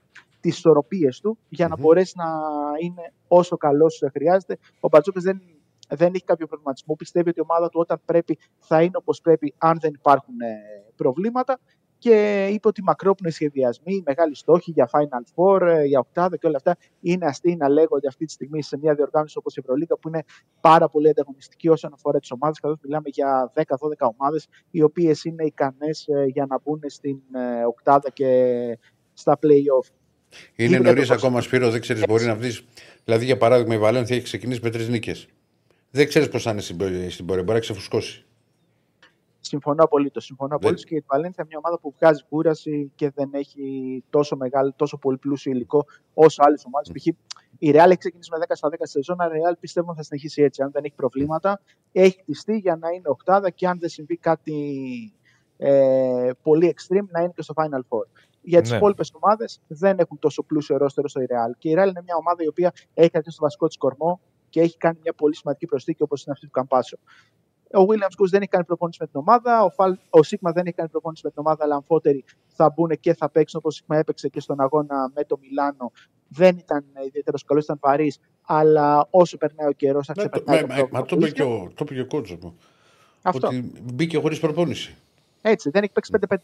τις 0.49 0.59
ισορροπίες 0.59 1.21
του 1.21 1.39
για 1.49 1.69
να 1.69 1.75
Μμμ. 1.77 1.83
μπορέσει 1.83 2.13
να 2.17 2.27
είναι 2.81 3.13
όσο 3.29 3.57
καλός 3.57 4.03
χρειάζεται. 4.13 4.59
Ο 4.81 4.89
Μπατζόκας 4.89 5.23
δεν, 5.23 5.41
δεν 5.89 6.15
έχει 6.15 6.25
κάποιο 6.25 6.47
προβληματισμό. 6.47 6.95
Πιστεύει 6.95 7.29
ότι 7.29 7.39
η 7.39 7.43
ομάδα 7.49 7.69
του 7.69 7.81
όταν 7.81 8.01
πρέπει 8.05 8.39
θα 8.59 8.83
είναι 8.83 8.97
όπως 8.97 9.21
πρέπει 9.21 9.55
αν 9.59 9.79
δεν 9.81 9.93
υπάρχουν 9.95 10.41
ε, 10.41 10.57
προβλήματα 10.97 11.59
και 11.99 12.47
είπε 12.53 12.69
ότι 12.69 12.81
οι 12.81 12.85
μακρόπνοοι 12.85 13.31
σχεδιασμοί, 13.31 13.95
οι 13.95 14.03
μεγάλοι 14.07 14.35
στόχοι 14.35 14.71
για 14.71 14.91
Final 14.93 15.35
Four, 15.35 15.61
ε, 15.61 15.85
για 15.85 15.99
οκτάδα 15.99 16.37
και 16.37 16.47
όλα 16.47 16.57
αυτά 16.57 16.77
είναι 17.01 17.27
αστεί 17.27 17.57
να 17.57 17.69
λέγονται 17.69 18.09
αυτή 18.09 18.25
τη 18.25 18.33
στιγμή 18.33 18.63
σε 18.63 18.79
μια 18.79 18.95
διοργάνωση 18.95 19.39
όπως 19.39 19.57
η 19.57 19.61
Ευρωλίγα 19.63 19.97
που 19.97 20.09
είναι 20.09 20.23
πάρα 20.61 20.89
πολύ 20.89 21.09
ανταγωνιστική 21.09 21.69
όσον 21.69 21.93
αφορά 21.93 22.19
τις 22.19 22.31
ομάδες 22.31 22.61
καθώς 22.61 22.79
μιλάμε 22.83 23.09
για 23.09 23.53
10-12 23.55 23.63
ομάδες 24.19 24.49
οι 24.71 24.83
οποίες 24.83 25.25
είναι 25.25 25.45
ικανές 25.45 26.07
ε, 26.09 26.25
για 26.25 26.47
να 26.47 26.59
μπουν 26.61 26.81
στην 26.87 27.21
ε, 27.33 27.65
οκτάδα 27.65 28.11
και 28.11 28.79
στα 29.13 29.39
play-off. 29.43 29.89
Είναι 30.57 30.69
για 30.69 30.77
το 30.79 30.83
νωρίς 30.85 31.09
κόσμο. 31.09 31.15
ακόμα, 31.27 31.41
Σπύρο, 31.41 31.71
δεν 31.71 31.81
ξέρεις, 31.81 32.03
μπορεί 32.09 32.25
να 32.25 32.35
βρει. 32.35 32.59
Δηλαδή, 33.05 33.25
για 33.25 33.37
παράδειγμα, 33.37 33.75
η 33.75 33.79
Βαλένθια 33.79 34.17
έχει 34.17 34.25
ξεκινήσει 34.25 34.61
με 34.63 34.71
τρεις 34.71 34.89
νίκες. 34.89 35.29
Δεν 35.91 36.09
ξέρεις 36.09 36.29
πώς 36.29 36.43
θα 36.43 36.51
είναι 36.51 36.61
στην 36.61 36.77
πορεία, 36.77 37.11
στην 37.11 37.27
πορεία. 37.27 37.43
Μπορεί 37.43 37.55
να 37.55 37.61
ξεφουσκώσει. 37.61 38.23
Συμφωνώ 39.41 39.85
απολύτως. 39.85 40.25
Συμφωνώ 40.25 40.49
Δεν- 40.49 40.59
απολύτως 40.59 40.85
και 40.85 40.95
η 40.95 41.05
Βαλένθια 41.07 41.35
είναι 41.39 41.49
μια 41.49 41.59
ομάδα 41.65 41.81
που 41.81 41.95
βγάζει 41.99 42.23
κούραση 42.29 42.93
και 42.95 43.11
δεν 43.15 43.31
έχει 43.33 43.63
τόσο 44.11 44.37
μεγάλο, 44.37 44.73
τόσο 44.77 44.97
πολύ 44.99 45.17
πλούσιο 45.17 45.53
υλικό 45.53 45.87
όσο 46.15 46.43
άλλες 46.47 46.65
ομάδες. 46.67 46.91
Π.χ. 46.93 47.07
η 47.59 47.71
Real 47.75 47.87
έχει 47.87 47.97
ξεκινήσει 47.97 48.31
με 48.33 48.39
10 48.39 48.55
στα 48.55 48.69
10 48.69 48.75
σεζόν, 48.83 49.21
αλλά 49.21 49.37
η 49.37 49.39
Real 49.49 49.55
πιστεύω 49.61 49.95
θα 49.95 50.03
συνεχίσει 50.03 50.43
έτσι. 50.43 50.63
Αν 50.63 50.71
δεν 50.71 50.85
έχει 50.85 50.95
προβλήματα, 50.95 51.61
έχει 51.93 52.19
χτιστεί 52.21 52.57
για 52.57 52.77
να 52.77 52.89
είναι 52.89 53.09
οκτάδα 53.09 53.51
και 53.51 53.67
αν 53.67 53.79
δεν 53.79 53.89
συμβεί 53.89 54.17
κάτι 54.17 54.55
ε, 55.57 56.31
πολύ 56.43 56.75
extreme, 56.77 57.07
να 57.11 57.21
είναι 57.21 57.33
και 57.35 57.43
στο 57.43 57.55
Final 57.57 57.81
Four. 57.89 58.05
Για 58.43 58.61
τις 58.61 58.71
Ναι. 58.71 58.77
υπόλοιπες 58.77 59.13
ομάδες 59.21 59.61
δεν 59.67 59.99
έχουν 59.99 60.19
τόσο 60.19 60.43
πλούσιο 60.43 60.77
ρόστερο 60.77 61.09
στο 61.09 61.21
Real. 61.21 61.51
Και 61.59 61.69
η 61.69 61.73
Real 61.73 61.87
είναι 61.89 62.03
μια 62.05 62.17
ομάδα 62.17 62.43
η 62.43 62.49
οποία 62.49 62.73
έχει 62.95 63.11
κρατήσει 63.11 63.37
το 63.37 63.43
βασικό 63.43 63.67
της 63.67 63.77
κορμό 63.77 64.21
και 64.49 64.61
έχει 64.61 64.77
κάνει 64.77 64.99
μια 65.03 65.13
πολύ 65.13 65.37
σημαντική 65.37 65.67
προσθήκη 65.67 66.03
όπως 66.03 66.23
είναι 66.25 66.33
αυτή 66.33 66.47
του 66.47 66.53
Καμπάσο. 66.53 66.97
Ο 67.75 67.81
Williams 67.89 68.23
Goose 68.23 68.29
δεν 68.31 68.41
έχει 68.41 68.51
κάνει 68.51 68.65
προπόνηση 68.65 68.99
με 69.01 69.07
την 69.07 69.21
ομάδα. 69.21 69.63
Ο, 69.63 69.71
Φαλ, 69.71 69.97
ο 70.11 70.23
Σίγμα 70.23 70.53
δεν 70.53 70.67
έχει 70.67 70.75
κάνει 70.75 70.89
προπόνηση 70.89 71.23
με 71.25 71.31
την 71.31 71.39
ομάδα, 71.45 71.65
αλλά 71.65 71.75
αμφότεροι 71.75 72.25
θα 72.49 72.73
μπουν 72.77 72.91
και 73.01 73.15
θα 73.15 73.31
παίξουν 73.31 73.61
όπως 73.63 73.75
ο 73.75 73.77
Σίγμα 73.79 73.97
έπαιξε 73.97 74.29
και 74.29 74.41
στον 74.41 74.61
αγώνα 74.61 75.11
με 75.15 75.25
το 75.25 75.39
Μιλάνο. 75.41 75.93
Δεν 76.29 76.57
ήταν 76.57 76.85
ιδιαίτερος 77.07 77.45
καλός, 77.45 77.65
ήταν 77.65 77.79
βαρύς, 77.81 78.19
αλλά 78.43 79.07
όσο 79.11 79.37
περνάει 79.37 79.69
ο 79.69 79.73
καιρός 79.73 80.07
θα 80.07 80.13
Ναι, 80.17 80.23
το- 80.23 80.29
ξεπερνάει 80.31 80.63
μα- 80.63 80.69
το 80.69 80.75
μα- 80.75 80.89
πρόβλημα. 80.89 80.99
Μα 81.01 81.07
το 81.07 81.17
που 81.17 81.23
είπε 81.23 81.31
και 81.31 81.43
είχε. 81.43 81.53
ο, 81.53 81.69
το 81.75 81.85
είπε 81.85 81.95
και 81.95 82.01
ο 82.01 82.07
κότσο 82.07 82.39
μου. 82.43 82.57
Αυτό. 83.23 83.47
Ότι 83.47 83.73
μπήκε 83.95 84.19
χωρίς 84.19 84.41
προπόνηση. 84.41 84.97
Έτσι, 85.43 85.71
δεν 85.71 85.83
έχει 85.83 85.93
παίξει 85.93 86.11
5-5. 86.11 86.37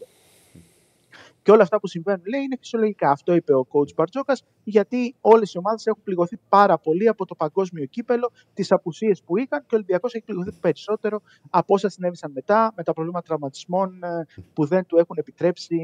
Και 1.44 1.50
όλα 1.50 1.62
αυτά 1.62 1.80
που 1.80 1.86
συμβαίνουν, 1.86 2.22
λέει, 2.26 2.42
είναι 2.42 2.56
φυσιολογικά. 2.58 3.10
Αυτό 3.10 3.34
είπε 3.34 3.54
ο 3.54 3.66
coach 3.72 3.94
Μπαρτζόκας, 3.94 4.44
γιατί 4.64 5.14
όλες 5.20 5.52
οι 5.52 5.58
ομάδες 5.58 5.86
έχουν 5.86 6.02
πληγωθεί 6.02 6.36
πάρα 6.48 6.78
πολύ 6.78 7.08
από 7.08 7.24
το 7.24 7.34
παγκόσμιο 7.34 7.84
κύπελο, 7.84 8.30
τις 8.54 8.72
απουσίες 8.72 9.22
που 9.22 9.36
είχαν 9.36 9.60
και 9.60 9.74
ο 9.74 9.76
Ολυμπιακός 9.76 10.14
έχει 10.14 10.24
πληγωθεί 10.24 10.52
περισσότερο 10.60 11.20
από 11.50 11.74
όσα 11.74 11.88
συνέβησαν 11.88 12.32
μετά, 12.34 12.72
με 12.76 12.82
τα 12.82 12.92
προβλήματα 12.92 13.26
τραυματισμών 13.26 14.02
ε, 14.02 14.26
που 14.52 14.64
δεν 14.64 14.86
του 14.86 14.96
έχουν 14.96 15.16
επιτρέψει 15.18 15.76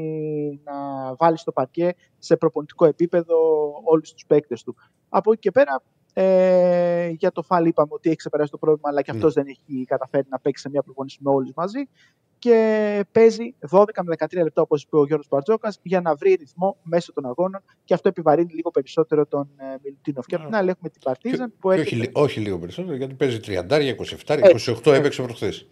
να 0.63 0.73
βάλει 1.15 1.37
στο 1.37 1.51
παρκέ 1.51 1.93
σε 2.17 2.37
προπονητικό 2.37 2.85
επίπεδο 2.85 3.35
όλους 3.83 4.13
τους 4.13 4.25
παίκτες 4.25 4.63
του. 4.63 4.75
Από 5.09 5.31
εκεί 5.31 5.41
και 5.41 5.51
πέρα, 5.51 5.81
ε, 6.13 7.09
για 7.09 7.31
το 7.31 7.41
Φάλ 7.41 7.65
είπαμε 7.65 7.89
ότι 7.93 8.07
έχει 8.07 8.17
ξεπεράσει 8.17 8.51
το 8.51 8.57
πρόβλημα, 8.57 8.89
αλλά 8.89 9.01
και 9.01 9.11
αυτός 9.11 9.33
δεν 9.33 9.47
έχει 9.47 9.85
καταφέρει 9.85 10.25
να 10.29 10.39
παίξει 10.39 10.61
σε 10.63 10.69
μια 10.69 10.81
προπονήση 10.81 11.17
με 11.21 11.31
όλους 11.31 11.51
μαζί. 11.55 11.87
Και 12.41 13.05
παίζει 13.11 13.55
12 13.69 13.85
με 14.03 14.15
13 14.17 14.43
λεπτά, 14.43 14.61
όπως 14.61 14.83
είπε 14.83 14.97
ο 14.97 15.05
Γιώργος 15.05 15.27
Μπαρτζόκας, 15.29 15.79
για 15.81 16.01
να 16.01 16.15
βρει 16.15 16.33
ρυθμό 16.33 16.77
μέσω 16.83 17.13
των 17.13 17.25
αγώνων 17.25 17.63
και 17.83 17.93
αυτό 17.93 18.07
επιβαρύνει 18.07 18.53
λίγο 18.53 18.71
περισσότερο 18.71 19.25
τον 19.25 19.49
ε, 19.57 19.63
Μιλουτίνοφ. 19.83 20.25
Και 20.25 20.35
απ' 20.35 20.45
την 20.45 20.55
άλλη 20.55 20.69
έχουμε 20.69 20.89
την 20.89 21.01
Παρτίζαν 21.03 21.53
που 21.59 21.71
έχει. 21.71 21.95
Όχι, 21.95 22.09
όχι 22.13 22.39
λίγο 22.39 22.59
περισσότερο, 22.59 22.95
γιατί 22.95 23.13
παίζει 23.13 23.39
30, 23.45 23.95
27, 24.25 24.39
28 24.83 24.91
έπαιξε 24.93 25.21
προχθές. 25.21 25.67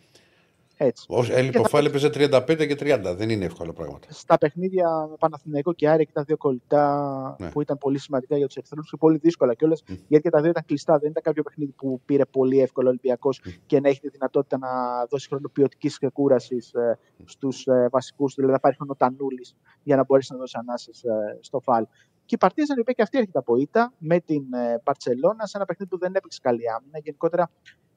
Έτσι. 0.82 1.06
Όσο 1.08 1.34
έλειπε 1.34 1.60
ο 1.60 1.64
Φάλ 1.64 1.86
έπαιζε 1.86 2.10
35 2.14 2.68
και 2.68 2.78
30. 2.80 3.14
Δεν 3.16 3.30
είναι 3.30 3.46
εύκολα 3.46 3.74
πράγματα. 3.74 4.08
Στα 4.10 4.38
παιχνίδια 4.38 5.08
με 5.10 5.16
Παναθηναϊκό 5.20 5.74
και 5.74 5.90
Άρη 5.90 6.06
και 6.06 6.12
τα 6.14 6.24
δύο 6.24 6.38
κολλητά 6.38 7.36
Ναι. 7.40 7.50
που 7.50 7.62
ήταν 7.62 7.78
πολύ 7.78 7.98
σημαντικά 7.98 8.38
για 8.38 8.46
τους 8.46 8.56
Ερυθρού 8.56 8.82
και 8.82 8.98
πολύ 9.00 9.18
δύσκολα 9.18 9.54
κιόλας. 9.54 9.84
Γιατί 10.08 10.24
και 10.24 10.30
τα 10.30 10.42
δύο 10.42 10.50
ήταν 10.50 10.64
κλειστά. 10.66 10.98
Δεν 10.98 11.10
ήταν 11.10 11.24
κάποιο 11.24 11.44
παιχνίδι 11.44 11.72
που 11.72 12.02
πήρε 12.06 12.26
πολύ 12.26 12.60
εύκολο 12.62 12.88
ο 12.88 12.90
Ολυμπιακός 12.90 13.42
και 13.66 13.80
να 13.80 13.90
έχει 13.90 14.00
τη 14.00 14.10
δυνατότητα 14.10 14.58
να 14.58 14.70
δώσει 15.10 15.28
χρόνο 15.28 15.50
ποιοτικής 15.54 15.98
ξεκούραση 15.98 16.56
ε, 16.56 16.94
στους 17.26 17.66
ε, 17.68 17.88
βασικούς 17.92 18.34
του. 18.34 18.36
Δηλαδή 18.36 18.54
να 18.54 18.60
πάρει 18.60 18.76
χρόνο 18.76 18.96
Τανούλης 18.96 19.56
για 19.84 19.96
να 19.96 20.04
μπορέσει 20.04 20.32
να 20.34 20.38
δώσει 20.38 20.58
ανάσες 20.60 21.04
ε, 21.04 21.38
στο 21.42 21.60
Φάλ. 21.60 21.86
Και 22.26 22.36
η 22.36 22.38
Παρτίζαν 22.38 22.78
η 22.78 22.80
οποία 22.80 22.94
και 22.94 23.02
αυτή 23.02 23.18
έρχεται 23.18 23.40
από 23.40 23.56
ήττα 23.56 23.94
με 23.98 24.20
την 24.20 24.44
Παρσελώνα 24.84 25.46
σε 25.46 25.58
ένα 25.58 25.66
παιχνίδι 25.66 25.92
που 25.92 25.98
δεν 25.98 26.14
έπαιξε 26.16 26.40
καλή 26.42 26.64
άμυνα. 26.78 27.00
Γενικότερα 27.00 27.50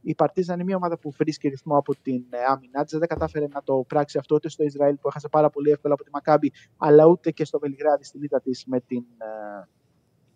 η 0.03 0.15
Παρτίζαν 0.15 0.55
είναι 0.55 0.65
μια 0.65 0.77
ομάδα 0.77 0.99
που 0.99 1.11
βρίσκει 1.11 1.49
ρυθμό 1.49 1.77
από 1.77 1.95
την 2.03 2.25
ε, 2.31 2.39
άμυνά 2.49 2.85
της. 2.85 2.99
Δεν 2.99 3.09
κατάφερε 3.09 3.47
να 3.47 3.63
το 3.63 3.85
πράξει 3.89 4.19
αυτό 4.19 4.35
ούτε 4.35 4.49
στο 4.49 4.65
Ισραήλ 4.65 4.97
που 4.97 5.09
έχασε 5.09 5.29
πάρα 5.29 5.51
πολύ 5.51 5.71
εύκολα 5.71 5.95
από 5.95 6.05
τη 6.05 6.11
Μακάμπη, 6.13 6.53
αλλά 6.77 7.07
ούτε 7.07 7.31
και 7.31 7.45
στο 7.45 7.59
Βελιγράδι 7.59 8.05
στην 8.05 8.23
ήττα 8.23 8.41
της 8.41 8.65
με 8.67 8.81
την 8.81 9.05
ε, 9.19 9.69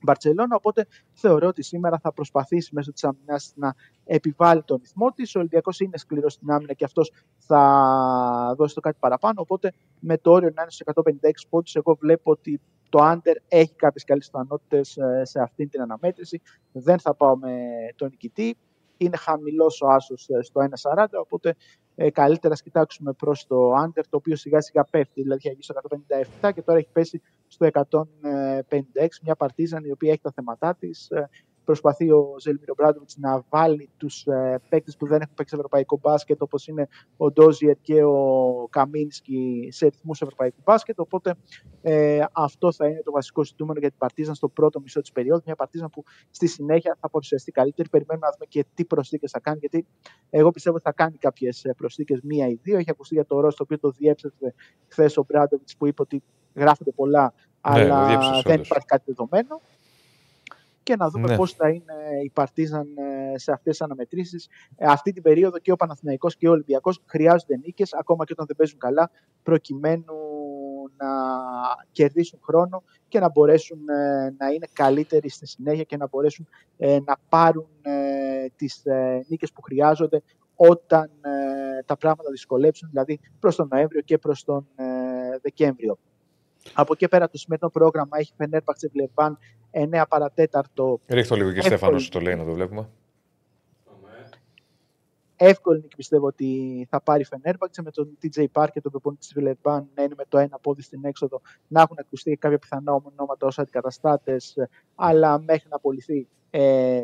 Μπαρσελόνα. 0.02 0.56
Οπότε 0.56 0.86
θεωρώ 1.12 1.46
ότι 1.46 1.62
σήμερα 1.62 1.98
θα 1.98 2.12
προσπαθήσει 2.12 2.74
μέσω 2.74 2.92
της 2.92 3.04
άμυνά 3.04 3.40
να 3.54 3.74
επιβάλλει 4.04 4.62
τον 4.62 4.78
ρυθμό 4.82 5.10
της. 5.10 5.34
Ο 5.34 5.38
Ολυμπιακός 5.38 5.80
είναι 5.80 5.98
σκληρός 5.98 6.32
στην 6.32 6.50
άμυνα 6.50 6.72
και 6.72 6.84
αυτός 6.84 7.12
θα 7.36 8.54
δώσει 8.56 8.74
το 8.74 8.80
κάτι 8.80 8.96
παραπάνω. 9.00 9.40
Οπότε 9.40 9.72
με 10.00 10.18
το 10.18 10.30
όριο 10.30 10.50
να 10.54 10.62
είναι 10.62 10.70
στους 10.70 10.86
156 10.94 11.30
πόντους, 11.48 11.74
εγώ 11.74 11.94
βλέπω 11.94 12.30
ότι 12.30 12.60
το 12.88 12.98
Άντερ 12.98 13.36
έχει 13.48 13.74
κάποιες 13.74 14.04
καλές 14.04 14.30
πιθανότητες 14.30 14.98
σε 15.22 15.40
αυτή 15.40 15.66
την 15.66 15.80
αναμέτρηση. 15.80 16.40
Δεν 16.72 16.98
θα 16.98 17.14
πάω 17.14 17.36
με 17.36 17.58
τον 17.96 18.08
νικητή. 18.08 18.56
Είναι 18.96 19.16
χαμηλός 19.16 19.80
ο 19.80 19.86
άσος 19.88 20.28
στο 20.40 20.60
1,40, 20.60 21.06
οπότε 21.20 21.56
ε, 21.94 22.10
καλύτερα 22.10 22.54
να 22.54 22.60
κοιτάξουμε 22.60 23.12
προς 23.12 23.46
το 23.46 23.72
Άντερ, 23.72 24.08
το 24.08 24.16
οποίο 24.16 24.36
σιγά 24.36 24.60
σιγά 24.60 24.84
πέφτει. 24.84 25.22
Δηλαδή 25.22 25.48
έχει 25.48 25.62
στο 25.62 25.74
157 26.42 26.52
και 26.54 26.62
τώρα 26.62 26.78
έχει 26.78 26.88
πέσει 26.92 27.22
στο 27.46 27.68
156. 27.72 27.88
Μια 29.22 29.36
παρτίζαν 29.36 29.84
η 29.84 29.90
οποία 29.90 30.10
έχει 30.10 30.20
τα 30.20 30.32
θέματά 30.34 30.74
της. 30.74 31.08
Προσπαθεί 31.66 32.10
ο 32.10 32.34
Ζελμίρο 32.40 32.74
Μπράντοβιτς 32.76 33.16
να 33.16 33.44
βάλει 33.48 33.90
τους 33.96 34.26
ε, 34.26 34.60
παίκτες 34.68 34.96
που 34.96 35.06
δεν 35.06 35.20
έχουν 35.20 35.34
παίξει 35.34 35.54
ευρωπαϊκό 35.56 35.98
μπάσκετ, 36.02 36.42
όπως 36.42 36.66
είναι 36.66 36.88
ο 37.16 37.30
Ντόζιερ 37.30 37.76
και 37.80 38.02
ο 38.04 38.66
Καμίνσκι, 38.70 39.68
σε 39.70 39.86
ρυθμούς 39.86 40.22
ευρωπαϊκού 40.22 40.56
μπάσκετ. 40.64 41.00
Οπότε 41.00 41.34
ε, 41.82 42.24
αυτό 42.32 42.72
θα 42.72 42.86
είναι 42.86 43.02
το 43.04 43.10
βασικό 43.12 43.44
ζητούμενο 43.44 43.78
για 43.80 43.88
την 43.88 43.98
Παρτίζαν 43.98 44.34
στο 44.34 44.48
πρώτο 44.48 44.80
μισό 44.80 45.00
της 45.00 45.12
περίοδου. 45.12 45.42
Μια 45.46 45.54
Παρτίζαν 45.56 45.90
που 45.90 46.04
στη 46.30 46.46
συνέχεια 46.46 46.96
θα 47.00 47.10
παρουσιαστεί 47.10 47.52
καλύτερη. 47.52 47.88
Περιμένουμε 47.88 48.26
να 48.26 48.32
δούμε 48.32 48.46
και 48.48 48.64
τι 48.74 48.84
προσθήκες 48.84 49.30
θα 49.30 49.40
κάνει, 49.40 49.58
γιατί 49.58 49.86
εγώ 50.30 50.50
πιστεύω 50.50 50.76
ότι 50.76 50.84
θα 50.84 50.92
κάνει 50.92 51.16
κάποιες 51.16 51.66
προσθήκες, 51.76 52.20
μία 52.22 52.48
ή 52.48 52.58
δύο. 52.62 52.78
Έχει 52.78 52.90
ακουστεί 52.90 53.14
για 53.14 53.26
το 53.26 53.40
Ρος, 53.40 53.56
το 53.56 53.62
οποίο 53.62 53.78
το 53.78 53.90
διέψευσε 53.90 54.54
χθες 54.88 55.16
ο 55.16 55.24
Μπράντοβιτς 55.28 55.76
που 55.76 55.86
είπε 55.86 56.02
ότι 56.02 56.22
γράφονται 56.54 56.90
πολλά, 56.90 57.22
Ναι, 57.22 57.30
αλλά 57.60 58.00
το 58.00 58.06
διέψευσε 58.06 58.42
δεν 58.44 58.54
όντως. 58.54 58.66
υπάρχει 58.66 58.86
κάτι 58.86 59.02
δεδομένο. 59.06 59.60
Και 60.86 60.96
να 60.96 61.08
δούμε 61.08 61.28
Ναι. 61.28 61.36
πώς 61.36 61.52
θα 61.52 61.68
είναι 61.68 61.94
η 62.24 62.30
Παρτίζαν 62.30 62.86
ε, 62.96 63.38
σε 63.38 63.52
αυτές 63.52 63.72
τις 63.76 63.80
αναμετρήσεις. 63.80 64.48
Ε, 64.76 64.86
Αυτή 64.88 65.12
την 65.12 65.22
περίοδο 65.22 65.58
και 65.58 65.72
ο 65.72 65.76
Παναθηναϊκός 65.76 66.36
και 66.36 66.48
ο 66.48 66.50
Ολυμπιακός 66.50 67.02
χρειάζονται 67.06 67.56
νίκες, 67.56 67.94
ακόμα 67.94 68.24
και 68.24 68.32
όταν 68.32 68.46
δεν 68.46 68.56
παίζουν 68.56 68.78
καλά, 68.78 69.10
προκειμένου 69.42 70.14
να 70.96 71.06
κερδίσουν 71.92 72.38
χρόνο 72.42 72.82
και 73.08 73.20
να 73.20 73.30
μπορέσουν 73.30 73.88
ε, 73.88 74.34
να 74.38 74.46
είναι 74.48 74.66
καλύτεροι 74.72 75.28
στη 75.28 75.46
συνέχεια 75.46 75.82
και 75.82 75.96
να 75.96 76.08
μπορέσουν 76.08 76.48
ε, 76.76 76.98
να 77.04 77.16
πάρουν 77.28 77.68
ε, 77.82 78.46
τις 78.56 78.84
ε, 78.84 79.24
νίκες 79.28 79.52
που 79.52 79.62
χρειάζονται 79.62 80.22
όταν 80.56 81.10
ε, 81.20 81.82
τα 81.84 81.96
πράγματα 81.96 82.30
δυσκολέψουν, 82.30 82.88
δηλαδή 82.88 83.20
προς 83.40 83.56
τον 83.56 83.68
Νοέμβριο 83.70 84.00
και 84.00 84.18
προς 84.18 84.44
τον 84.44 84.66
ε, 84.76 84.84
Δεκέμβριο. 85.42 85.98
Από 86.74 86.92
εκεί 86.92 87.08
πέρα 87.08 87.28
το 87.28 87.38
σημερινό 87.38 87.70
πρόγραμμα 87.70 88.18
έχει 88.18 88.32
Φενέρπαξε 88.36 88.88
Βλεβάν 88.92 89.38
9 89.70 90.02
παρατέταρτο. 90.08 91.00
Ρίχτω 91.06 91.34
λίγο 91.34 91.52
και 91.52 91.58
Εύκολη. 91.58 91.76
Στέφανος 91.76 92.08
το 92.08 92.20
λέει 92.20 92.34
να 92.34 92.44
το 92.44 92.52
βλέπουμε. 92.52 92.88
Εύκολη 95.36 95.80
νίκη 95.80 95.96
πιστεύω 95.96 96.26
ότι 96.26 96.86
θα 96.90 97.00
πάρει 97.00 97.20
η 97.20 97.24
Φενέρπαξε 97.24 97.82
με 97.82 97.90
τον 97.90 98.18
TJ 98.22 98.44
Park 98.52 98.68
και 98.72 98.80
τον 98.80 98.90
προπονητή 98.90 99.20
της 99.20 99.32
Βλεβάν 99.34 99.88
να 99.94 100.02
είναι 100.02 100.14
με 100.16 100.24
το 100.28 100.38
ένα 100.38 100.58
πόδι 100.58 100.82
στην 100.82 101.04
έξοδο, 101.04 101.40
να 101.68 101.80
έχουν 101.80 101.96
ακουστεί 102.00 102.36
κάποια 102.36 102.58
πιθανά 102.58 102.92
ονόματα 102.92 103.46
ως 103.46 103.58
αντικαταστάτες, 103.58 104.56
αλλά 104.94 105.38
μέχρι 105.38 105.68
να 105.68 105.76
απολυθεί 105.76 106.28
ε, 106.50 107.02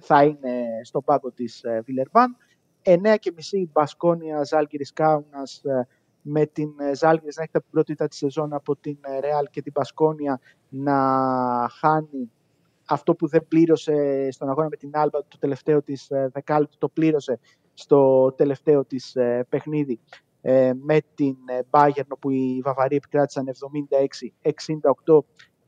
θα 0.00 0.24
είναι 0.24 0.64
στον 0.82 1.04
πάγκο 1.04 1.30
της 1.30 1.62
ε, 1.62 1.82
Βιλερμπάν. 1.84 2.36
9 2.82 3.16
και 3.18 3.32
μισή 3.36 3.70
Μπασκόνια 3.72 4.44
Ζάλγκυρης 4.44 4.92
Κάουνας 4.92 5.62
με 6.28 6.46
την 6.46 6.70
ε, 6.78 6.94
Ζάλγκυρη 6.94 7.32
να 7.36 7.42
έχει 7.42 7.52
τα 7.52 7.62
πρώτη 7.70 7.92
ήττα 7.92 8.08
της 8.08 8.18
σεζόν 8.18 8.52
από 8.52 8.76
την 8.76 8.98
ε, 9.00 9.20
Ρεάλ 9.20 9.46
και 9.50 9.62
την 9.62 9.72
Μπασκόνια 9.74 10.40
να 10.68 10.96
χάνει 11.78 12.30
αυτό 12.88 13.14
που 13.14 13.28
δεν 13.28 13.46
πλήρωσε 13.48 14.28
στον 14.30 14.48
αγώνα 14.48 14.68
με 14.68 14.76
την 14.76 14.90
Άλμπα 14.92 15.18
το 15.18 15.38
τελευταίο 15.38 15.82
της 15.82 16.10
ε, 16.10 16.30
δεκάλεπτο 16.32 16.78
το 16.78 16.88
πλήρωσε 16.88 17.38
στο 17.74 18.32
τελευταίο 18.36 18.84
της 18.84 19.16
ε, 19.16 19.46
παιχνίδι 19.48 20.00
ε, 20.40 20.72
με 20.74 20.98
την 21.14 21.36
ε, 21.46 21.60
Bayern 21.70 22.06
όπου 22.08 22.30
οι 22.30 22.60
Βαβαροί 22.64 22.96
επικράτησαν 22.96 23.44
76-68 25.06 25.18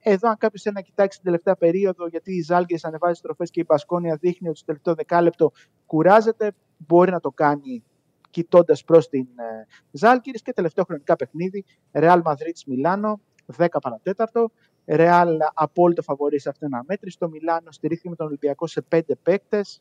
εδώ, 0.00 0.28
αν 0.28 0.36
κάποιος 0.38 0.62
θέλει 0.62 0.74
να 0.74 0.80
κοιτάξει 0.80 1.16
την 1.16 1.24
τελευταία 1.24 1.56
περίοδο, 1.56 2.06
γιατί 2.06 2.34
η 2.34 2.42
Ζάλγκε 2.42 2.76
ανεβάζει 2.82 3.20
τροφέ 3.20 3.44
και 3.44 3.60
η 3.60 3.64
Μπασκόνια 3.68 4.16
δείχνει 4.20 4.48
ότι 4.48 4.56
στο 4.56 4.66
τελευταίο 4.66 4.94
δεκάλεπτο 4.94 5.52
κουράζεται, 5.86 6.52
μπορεί 6.76 7.10
να 7.10 7.20
το 7.20 7.30
κάνει 7.30 7.84
κοιτώντας 8.30 8.84
προς 8.84 9.08
την 9.08 9.26
ε, 9.36 9.66
Ζάλγκη. 9.90 10.30
Και 10.30 10.52
τελευταίο 10.52 10.84
χρονικά 10.84 11.16
παιχνίδι, 11.16 11.64
Real 11.92 12.22
Madrid 12.22 12.58
Μιλάνο, 12.66 13.20
10 13.56 13.66
παρατέταρτο. 13.82 14.50
Ρεάλ 14.86 15.38
απόλυτο 15.54 16.02
φαβορή 16.02 16.40
σε 16.40 16.48
αυτήν 16.48 16.66
την 16.66 16.76
αναμέτρηση. 16.76 17.18
Το 17.18 17.28
Μιλάνο 17.28 17.70
στηρίχθηκε 17.70 18.08
με 18.08 18.16
τον 18.16 18.26
Ολυμπιακό 18.26 18.66
σε 18.66 18.80
πέντε 18.80 19.14
παίκτες 19.14 19.78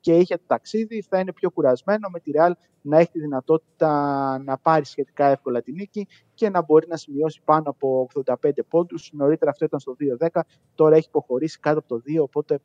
και 0.00 0.16
είχε 0.16 0.36
το 0.36 0.42
ταξίδι. 0.46 1.02
Θα 1.02 1.18
είναι 1.18 1.32
πιο 1.32 1.50
κουρασμένο 1.50 2.08
με 2.12 2.20
τη 2.20 2.30
Ρεάλ 2.30 2.54
να 2.82 2.98
έχει 2.98 3.10
τη 3.10 3.20
δυνατότητα 3.20 3.88
να 4.38 4.58
πάρει 4.58 4.84
σχετικά 4.84 5.26
εύκολα 5.26 5.62
τη 5.62 5.72
νίκη 5.72 6.06
και 6.34 6.50
να 6.50 6.62
μπορεί 6.62 6.86
να 6.88 6.96
σημειώσει 6.96 7.40
πάνω 7.44 7.70
από 7.70 8.08
85 8.42 8.50
πόντους. 8.68 9.10
Νωρίτερα 9.12 9.50
αυτό 9.50 9.64
ήταν 9.64 9.80
στο 9.80 9.96
2-10, 10.18 10.40
τώρα 10.74 10.96
έχει 10.96 11.06
υποχωρήσει 11.08 11.58
κάτω 11.60 11.78
από 11.78 11.88
το 11.88 12.02
2. 12.06 12.22
Οπότε 12.22 12.58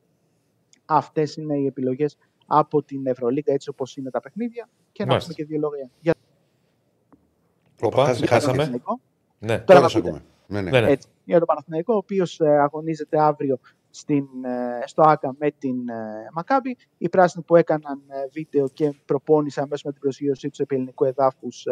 αυτές 0.86 1.36
είναι 1.36 1.58
οι 1.58 1.66
επιλογές 1.66 2.18
από 2.54 2.84
την 2.84 3.08
Ευρωλίγα 3.08 3.54
έτσι 3.54 3.70
όπως 3.70 3.96
είναι 3.98 4.10
τα 4.10 4.20
παιχνίδια. 4.20 4.70
Και 4.92 5.04
να 5.04 5.10
Μάλιστα. 5.10 5.34
πούμε 5.34 5.44
και 5.48 5.54
δύο 5.54 5.60
λόγια 5.70 5.90
για 6.00 6.14
Οπα, 7.82 7.98
χάσαμε. 8.06 8.20
τον 8.20 8.28
χάσαμε. 8.28 8.52
Παναθηναϊκό. 8.58 9.00
Ναι. 9.40 9.48
Τώρα 9.48 9.64
Τώρα 9.64 9.82
με 9.82 9.88
σε 9.90 9.98
ακούτε. 9.98 10.16
ακούμε. 10.16 10.30
Ναι, 10.48 10.62
ναι. 10.62 10.70
Ναι, 10.70 10.82
ναι. 10.86 10.92
Έτσι, 10.92 11.08
για 11.24 11.38
τον 11.38 11.48
Παναθηναϊκό, 11.48 11.94
ο 11.94 11.98
οποίος 11.98 12.42
αγωνίζεται 12.42 13.22
αύριο 13.22 13.60
στην, 13.90 14.26
ε, 14.46 14.88
στο 14.88 15.02
ΆΚΑ 15.02 15.36
με 15.40 15.52
την 15.52 15.90
ε, 15.90 16.28
Μακάμπη. 16.34 16.78
Οι 16.98 17.10
πράσινοι 17.10 17.44
που 17.44 17.56
έκαναν 17.56 18.02
ε, 18.08 18.28
βίντεο 18.32 18.70
και 18.70 18.94
προπόνησαν 19.06 19.68
μέσα 19.70 19.82
με 19.86 19.92
την 19.92 20.02
προσγείωσή 20.02 20.50
τους 20.50 20.60
επί 20.60 20.76
ελληνικού 20.76 21.06
εδάφους 21.06 21.66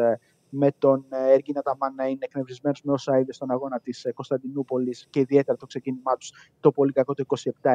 με 0.50 0.72
τον 0.78 1.06
ε, 1.10 1.32
Έργινα 1.34 1.62
Ταμάν 1.62 1.96
να 1.96 2.06
είναι 2.06 2.20
εκνευρισμένος 2.22 2.82
με 2.84 2.94
όσα 2.94 3.20
είδε 3.20 3.34
στον 3.34 3.52
αγώνα 3.52 3.80
της 3.80 4.08
Κωνσταντινούπολης 4.14 5.08
και 5.10 5.20
ιδιαίτερα 5.20 5.58
το 5.58 5.66
ξεκίνημά 5.66 6.18
τους 6.18 6.32
το 6.60 6.72
πολύ 6.72 6.92
κακό 6.92 7.14
το 7.14 7.24
27-9. 7.62 7.72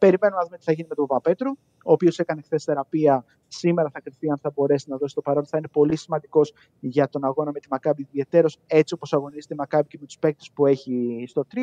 Περιμένουμε 0.00 0.38
να 0.40 0.44
δούμε 0.44 0.58
τι 0.58 0.64
θα 0.64 0.72
γίνει 0.72 0.88
με 0.88 0.94
τον 0.94 1.06
Παπαπέτρου, 1.06 1.50
ο 1.84 1.92
οποίος 1.92 2.18
έκανε 2.18 2.42
χθες 2.42 2.64
θεραπεία. 2.64 3.24
Σήμερα 3.48 3.90
θα 3.90 4.00
κρυφτεί 4.00 4.30
αν 4.30 4.38
θα 4.38 4.50
μπορέσει 4.54 4.90
να 4.90 4.96
δώσει 4.96 5.14
το 5.14 5.20
παρόν. 5.20 5.46
Θα 5.46 5.58
είναι 5.58 5.68
πολύ 5.68 5.96
σημαντικός 5.96 6.52
για 6.80 7.08
τον 7.08 7.24
αγώνα 7.24 7.50
με 7.52 7.60
τη 7.60 7.68
Μακάμπη, 7.70 8.02
ιδιαίτερω 8.02 8.48
έτσι 8.66 8.94
όπως 8.94 9.12
αγωνίζεται 9.12 9.54
η 9.54 9.56
Μακάμπη 9.56 9.88
και 9.88 9.96
με 10.00 10.06
τους 10.06 10.18
παίκτες 10.18 10.50
που 10.54 10.66
έχει 10.66 11.24
στο 11.28 11.44
3. 11.54 11.58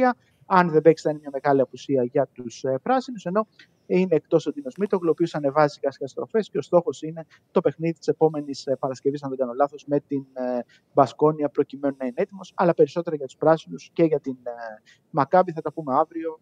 Αν 0.45 0.69
δεν 0.69 0.81
παίξει, 0.81 1.03
θα 1.03 1.09
είναι 1.09 1.19
μια 1.19 1.29
μεγάλη 1.33 1.61
απουσία 1.61 2.03
για 2.03 2.27
τους 2.33 2.63
ε, 2.63 2.79
πράσινους. 2.83 3.25
Ενώ 3.25 3.47
Είναι 3.85 4.15
εκτός 4.15 4.45
ο 4.45 4.51
Ντίνος 4.51 4.75
Μίτογλου, 4.77 5.07
ο 5.07 5.11
οποίος 5.11 5.35
ανεβάζει 5.35 5.73
σιγά 5.73 5.91
σιγά 5.91 6.07
στροφές 6.07 6.49
και 6.49 6.57
ο 6.57 6.61
στόχος 6.61 7.01
είναι 7.01 7.25
το 7.51 7.61
παιχνίδι 7.61 7.97
της 7.97 8.07
επόμενης 8.07 8.67
Παρασκευής, 8.79 9.23
αν 9.23 9.29
δεν 9.29 9.37
κάνω 9.37 9.53
λάθος, 9.53 9.85
με 9.87 9.99
την 9.99 10.25
ε, 10.33 10.59
Μπασκόνια, 10.93 11.49
προκειμένου 11.49 11.95
να 11.99 12.05
είναι 12.05 12.15
έτοιμος. 12.17 12.53
Αλλά 12.55 12.73
περισσότερα 12.73 13.15
για 13.15 13.25
τους 13.25 13.35
πράσινους 13.37 13.89
και 13.93 14.03
για 14.03 14.19
την 14.19 14.37
ε, 14.43 14.51
Μακάμπη 15.09 15.51
θα 15.51 15.61
τα 15.61 15.73
πούμε 15.73 15.95
αύριο, 15.95 16.39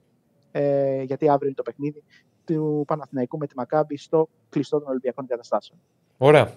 ε, 0.57 1.03
γιατί 1.03 1.30
αύριο 1.30 1.48
είναι 1.48 1.56
το 1.56 1.64
παιχνίδι 1.64 2.03
του 2.45 2.84
Παναθηναϊκού 2.88 3.38
με 3.38 3.48
τη 3.48 3.53
Μακάμπη 3.56 3.98
στο 3.98 4.30
κλειστό 4.49 4.80
των 4.80 4.90
Ολυμπιακών 4.90 5.27
Καταστάσεων. 5.27 5.80
Ωραία. 6.18 6.53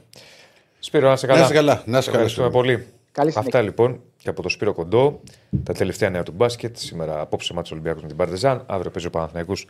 Σπύρο, 0.79 1.09
να 1.09 1.17
σε 1.17 1.27
καλά. 1.27 1.39
Να 1.39 1.45
είσαι 1.45 1.55
καλά. 1.55 1.73
Να 1.73 1.99
είσαι 1.99 2.11
καλά. 2.11 2.23
Ευχαριστούμε 2.23 2.51
πολύ. 2.51 2.87
Καλή 3.13 3.29
Αυτά 3.29 3.41
συνέχεια. 3.41 3.63
λοιπόν 3.63 4.01
και 4.17 4.29
από 4.29 4.43
το 4.43 4.49
Σπύρο 4.49 4.73
Κοντό, 4.73 5.21
τα 5.63 5.73
τελευταία 5.73 6.11
νέα 6.11 6.23
του 6.23 6.33
μπάσκετ. 6.33 6.77
Σήμερα 6.77 7.21
απόψε 7.21 7.55
μάτι 7.55 7.73
Ολυμπιακού 7.73 8.01
με 8.01 8.07
την 8.07 8.17
Παρτεζάν. 8.17 8.65
Αύριο 8.67 8.91
παίζει 8.91 9.07
ο 9.07 9.11
Παναθηναϊκός 9.11 9.69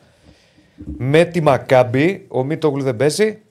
με 0.96 1.24
τη 1.24 1.40
Μακάμπη. 1.40 2.26
Ο 2.28 2.44
Μίτογλου 2.44 2.82
δεν 2.82 2.96
παίζει. 2.96 3.42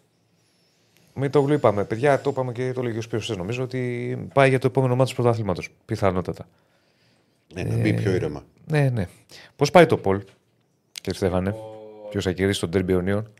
Ο 1.14 1.20
Μίτογλου 1.20 1.54
είπαμε, 1.54 1.84
παιδιά, 1.84 2.22
το 2.22 2.30
είπαμε 2.30 2.52
και 2.52 2.72
το 2.72 2.82
λέγει 2.82 2.98
ο 2.98 3.02
Σπύρος 3.02 3.24
χθες, 3.24 3.38
νομίζω 3.38 3.64
ότι 3.64 4.30
πάει 4.34 4.50
για 4.50 4.60
το 4.60 4.68
επόμενο 4.68 4.96
μάτι 4.96 5.10
του 5.10 5.16
πρωταθλήματο. 5.16 5.62
Πιθανότατα. 5.86 6.48
Ναι, 7.54 7.64
να 7.64 7.76
μπει 7.78 7.94
πιο 7.94 8.14
ήρεμα. 8.14 8.44
Ναι, 8.66 8.90
ναι. 8.90 9.08
Πώς 9.56 9.72
πάει 9.72 9.86
το 9.86 9.98
Πολ, 9.98 10.22
κύριε 11.12 11.28
Στέφανε, 11.28 11.56
ποιος 12.10 12.24
θα 12.24 12.32
κερδίσει 12.32 12.60
τον 12.60 12.72
Τέρμπι 12.72 12.92
Ιωνίων. 12.92 13.32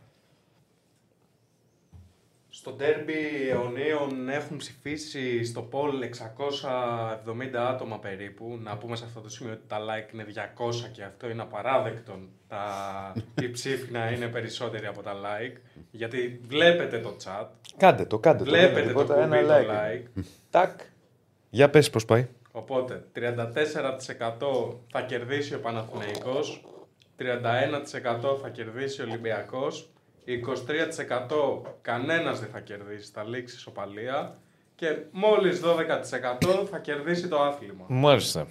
Στο 2.48 2.70
ντέρμπι 2.72 3.48
αιωνίων 3.50 4.28
έχουν 4.28 4.56
ψηφίσει 4.56 5.44
στο 5.44 5.68
poll 5.72 6.04
670 7.34 7.56
άτομα 7.56 7.98
περίπου. 7.98 8.58
Να 8.62 8.76
πούμε 8.76 8.96
σε 8.96 9.04
αυτό 9.04 9.20
το 9.20 9.28
σημείο 9.28 9.52
ότι 9.52 9.62
τα 9.66 9.78
like 9.78 10.12
είναι 10.12 10.26
200 10.58 10.88
και 10.92 11.02
αυτό 11.02 11.28
είναι 11.28 11.42
απαράδεκτο. 11.42 12.18
Τα... 12.48 13.12
Οι 13.40 13.50
ψήφοι 13.50 13.92
να 13.92 14.10
είναι 14.10 14.26
περισσότεροι 14.26 14.86
από 14.86 15.02
τα 15.02 15.12
like. 15.14 15.56
Γιατί 15.90 16.40
βλέπετε 16.48 16.98
το 16.98 17.16
chat, 17.24 17.46
Κάντε 17.76 18.04
το, 18.04 18.18
κάντε 18.18 18.44
το. 18.44 18.50
βλέπετε 18.50 18.72
δεν 18.72 18.82
είναι 18.82 18.92
το 18.92 19.00
τίποτα, 19.00 19.22
κουμπί 19.22 19.36
ένα 19.36 19.46
το 19.46 19.54
like. 19.54 20.18
like. 20.18 20.22
Τάκ. 20.50 20.80
Για 21.50 21.70
πες 21.70 21.90
πώς 21.90 22.04
πάει. 22.04 22.28
Οπότε 22.52 23.04
34% 23.14 23.20
θα 24.90 25.00
κερδίσει 25.00 25.54
ο 25.54 25.60
Παναθηναϊκός, 25.60 26.64
31% 27.18 28.38
θα 28.42 28.48
κερδίσει 28.48 29.00
ο 29.00 29.04
Ολυμπιακός, 29.04 29.90
23% 30.24 31.62
κανένας 31.82 32.40
δεν 32.40 32.48
θα 32.52 32.60
κερδίσει, 32.60 33.10
θα 33.14 33.24
λήξει 33.24 33.54
ισοπαλία 33.56 34.38
και 34.74 34.96
μόλις 35.10 35.60
12% 35.60 36.66
θα 36.70 36.78
κερδίσει 36.78 37.28
το 37.28 37.42
άθλημα. 37.42 37.84
Μάλιστα. 37.88 38.46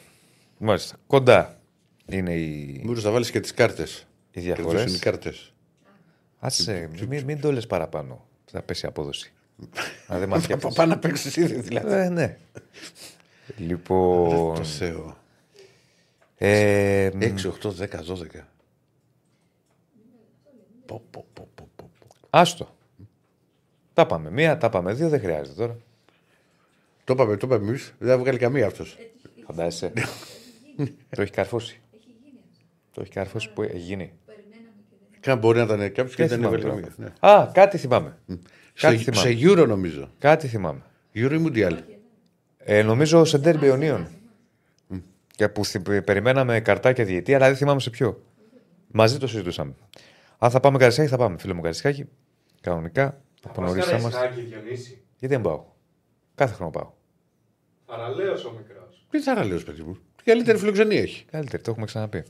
Μάλιστα. 0.57 0.95
Κοντά 1.07 1.57
είναι 2.06 2.34
οι, 2.34 2.81
Μπορεί 2.85 3.02
να 3.02 3.11
βάλεις 3.11 3.31
και 3.31 3.39
τις 3.39 3.53
κάρτες. 3.53 4.07
οι 4.31 4.41
διαφορές. 4.41 4.95
οι 4.95 4.99
κάρτες. 4.99 5.53
Άσε, 6.39 6.89
μην, 7.07 7.23
μην 7.23 7.41
το 7.41 7.52
λες 7.52 7.68
παραπάνω. 7.68 8.26
Θα 8.45 8.61
πέσει 8.61 8.85
η 8.85 8.89
απόδοση. 8.89 9.34
Αν 10.07 10.19
δεν 10.19 10.30
μάθεις 10.30 10.56
Θα 10.60 10.69
πάει 10.73 10.88
να 10.88 10.99
παίξεις 10.99 11.35
ήδη 11.35 11.60
δηλαδή. 11.60 11.94
Ε, 11.94 12.10
ναι. 12.10 12.38
Λοιπόν. 13.57 14.56
Το 14.56 14.64
Θεό. 14.64 15.18
ε, 16.38 17.10
6, 17.10 17.52
8, 17.61 17.72
10, 17.72 17.88
12. 17.88 18.48
Πω, 20.88 21.03
πω, 21.11 21.26
πω, 21.34 21.47
πω, 21.55 21.69
πω. 21.76 21.89
άστο. 22.30 22.76
Τα 23.93 24.05
πάμε 24.05 24.31
μία, 24.31 24.57
τα 24.57 24.69
πάμε 24.69 24.93
δύο, 24.93 25.09
δεν 25.09 25.19
χρειάζεται 25.19 25.55
τώρα. 25.61 25.77
Το 27.03 27.14
είπαμε, 27.14 27.38
το 27.38 27.47
είπαμε 27.47 27.68
εμείς. 27.68 27.93
Δεν 27.99 28.09
θα 28.09 28.18
βγάλει 28.18 28.38
καμία 28.38 28.65
αυτός. 28.65 28.97
Φαντάζεσαι. 29.45 29.91
το 31.09 31.22
έχει 31.22 31.31
καρφώσει. 31.31 31.81
Το 32.91 33.01
έχει 33.01 33.11
καρφώσει 33.11 33.49
που 33.53 33.61
έχει 33.61 33.77
γίνει. 33.77 34.14
Καν 35.19 35.38
μπορεί 35.39 35.57
να 35.57 35.64
ήταν 35.64 35.80
κάποιος 35.80 36.15
και 36.15 36.26
Δεν 36.26 36.27
δεν 36.27 36.38
θυμάμαι 36.38 36.55
έβγαλε 36.55 36.81
τώρα. 36.81 36.93
καμία. 36.95 37.14
Ναι. 37.22 37.30
Α, 37.30 37.51
κάτι 37.53 37.77
θυμάμαι. 37.77 38.18
Κάτι 38.73 38.97
Σε, 38.97 39.11
θυμάμαι. 39.11 39.30
σε 39.30 39.38
Euro 39.49 39.68
νομίζω. 39.68 40.11
Κάτι 40.19 40.47
θυμάμαι. 40.47 40.81
Euro 41.15 41.31
ή 41.39 41.45
Mundial. 41.47 41.77
Ε, 42.57 42.84
νομίζω 42.84 43.26
σε 43.26 43.38
ντέρμπι 43.38 43.65
Ιωνίων. 43.65 44.07
Και 45.35 45.49
που 45.49 45.65
θυ- 45.65 46.01
περιμέναμε 46.01 46.59
καρτάκια 46.59 47.05
διετή, 47.05 47.34
αλλά 47.34 47.47
δεν 47.47 47.55
θυμάμαι 47.55 47.80
σε 47.80 47.89
ποιο. 47.89 48.23
Μαζί 48.91 49.18
το 49.18 49.27
συζητούσαμε. 49.27 49.73
Αν 50.38 50.49
θα 50.51 50.59
πάμε 50.59 50.77
Καρισιάκη, 50.77 51.09
θα 51.09 51.18
πάμε. 51.18 51.38
Φίλο 51.38 51.55
μου 51.55 51.61
Καρισιάκη. 51.61 52.05
Κανονικά. 52.61 53.22
Από 53.43 53.61
νωρίς 53.61 53.85
θα 53.85 53.97
είμαστε. 53.97 54.31
Διονύση. 54.35 55.01
Γιατί 55.19 55.35
δεν 55.35 55.41
πάω; 55.41 55.64
Κάθε 56.35 56.53
χρόνο 56.53 56.72
πάω. 56.72 56.91
Παραλέως 57.85 58.45
ο 58.45 58.51
μικρός. 58.57 59.05
Τι 59.09 59.22
θα 59.22 59.45
λέω, 59.45 59.59
παιδί 59.59 59.81
μου; 59.81 59.97
Τι 60.15 60.23
καλύτερη 60.23 60.57
φιλοξενία 60.57 61.01
έχει. 61.01 61.26
Καλύτερη, 61.31 61.64
το 61.64 61.72
έχουμε 61.72 61.85
ξαναπεί. 61.85 62.23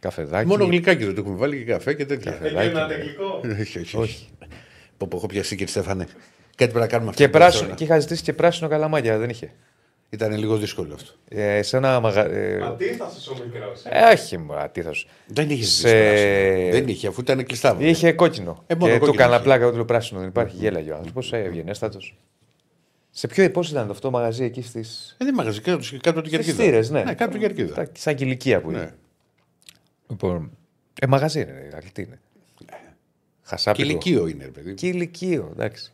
Καφεδάκι. 0.00 0.46
Μόνο 0.46 0.64
γλυκάκι 0.64 1.04
δεν 1.04 1.14
το 1.14 1.20
έχουμε 1.20 1.36
βάλει 1.36 1.56
και 1.58 1.64
καφέ 1.64 1.94
και 1.94 2.06
τέτοια. 2.06 2.30
Καφεδάκι, 2.30 2.66
Έγινε 2.66 2.86
ναι. 2.86 2.94
γλυκό. 2.94 3.40
όχι, 3.60 3.78
όχι. 3.78 3.96
Όχι. 3.96 4.28
Πω, 4.96 5.06
πω, 5.06 5.16
έχω 5.16 5.26
πιαστεί 5.26 5.56
κύριε 5.56 5.72
Στέφανε. 5.72 6.04
Κάτι 6.04 6.72
πρέπει 6.72 6.78
να 6.78 6.86
κάνουμε 6.86 7.10
αυτό. 7.10 7.22
Και, 7.22 7.28
πράσινο, 7.28 7.74
και 7.74 7.84
είχα 7.84 7.98
ζητήσει 7.98 8.22
και 8.22 8.32
πράσινο 8.32 8.68
καλαμάκια, 8.68 9.18
δεν 9.18 9.28
είχε. 9.30 9.52
Ήταν 10.12 10.32
λίγο 10.38 10.56
δύσκολο 10.56 10.94
αυτό. 10.94 11.12
Ε, 11.28 11.62
σε 11.62 11.76
ένα 11.76 12.00
μαγα... 12.00 12.24
ε, 12.26 12.62
Αντίθασος 12.62 13.28
ο 13.28 13.36
μικρός. 13.44 13.82
ε, 13.84 14.02
όχι, 14.12 14.38
μου, 14.38 14.54
αντίθετο. 14.54 14.96
Δεν 15.26 15.50
είχε 15.50 15.64
Σε- 15.64 15.88
ζητήσει. 15.88 16.70
Δεν 16.70 16.88
είχε, 16.88 17.06
αφού 17.08 17.20
ήταν 17.20 17.44
κλειστά. 17.44 17.72
βέβαια. 17.74 17.88
Είχε 17.88 18.12
κόκκινο. 18.12 18.64
Ε, 18.66 18.74
μόνο 18.74 18.92
και 18.92 18.98
του 18.98 19.04
κόκκινο 19.04 19.22
έκανα 19.22 19.34
είχε. 19.34 19.44
πλάκα 19.44 19.66
ότι 19.66 19.74
λέω 19.76 19.84
πράσινο 19.84 20.20
δεν 20.20 20.28
υπάρχει. 20.28 20.56
Γέλαγε 20.56 20.90
ο 20.90 20.96
άνθρωπος. 20.96 21.32
Ε, 21.32 21.38
ευγενέστατο. 21.42 21.98
Σε 23.10 23.26
ποιο 23.26 23.50
πώς 23.50 23.70
ήταν 23.70 23.90
αυτό 23.90 24.00
το 24.00 24.10
μαγαζί 24.10 24.44
εκεί 24.44 24.62
στι. 24.62 24.80
Ε, 25.18 25.24
δεν 25.24 25.34
μαγαζί, 25.34 25.60
κάτω, 25.60 25.78
κάτω 26.00 26.10
από 26.18 26.28
την 26.28 26.32
Στις 26.32 26.46
κερκίδα. 26.46 26.64
θύρες, 26.64 26.90
ναι. 26.90 26.98
Ναι, 27.02 27.10
κάτω 27.14 27.24
από 27.24 27.32
την 27.32 27.40
κερκίδα. 27.40 27.74
Τα- 27.74 27.90
Σαν 27.98 28.14
κηλικία 28.14 28.60
που 28.60 28.70
είναι. 28.70 28.78
Ναι. 28.80 28.90
Λοιπόν. 30.10 30.50
Ε, 31.00 31.06
μαγαζί 31.06 31.40
είναι, 31.40 31.70
αλήθεια 31.74 32.04
είναι. 32.04 32.20
Χασάπικο. 33.42 33.86
Κηλικείο 33.86 34.26
είναι, 34.26 34.44
ρε 34.44 34.50
παιδί. 34.50 34.74
Κηλικείο, 34.74 35.48
εντάξει. 35.52 35.92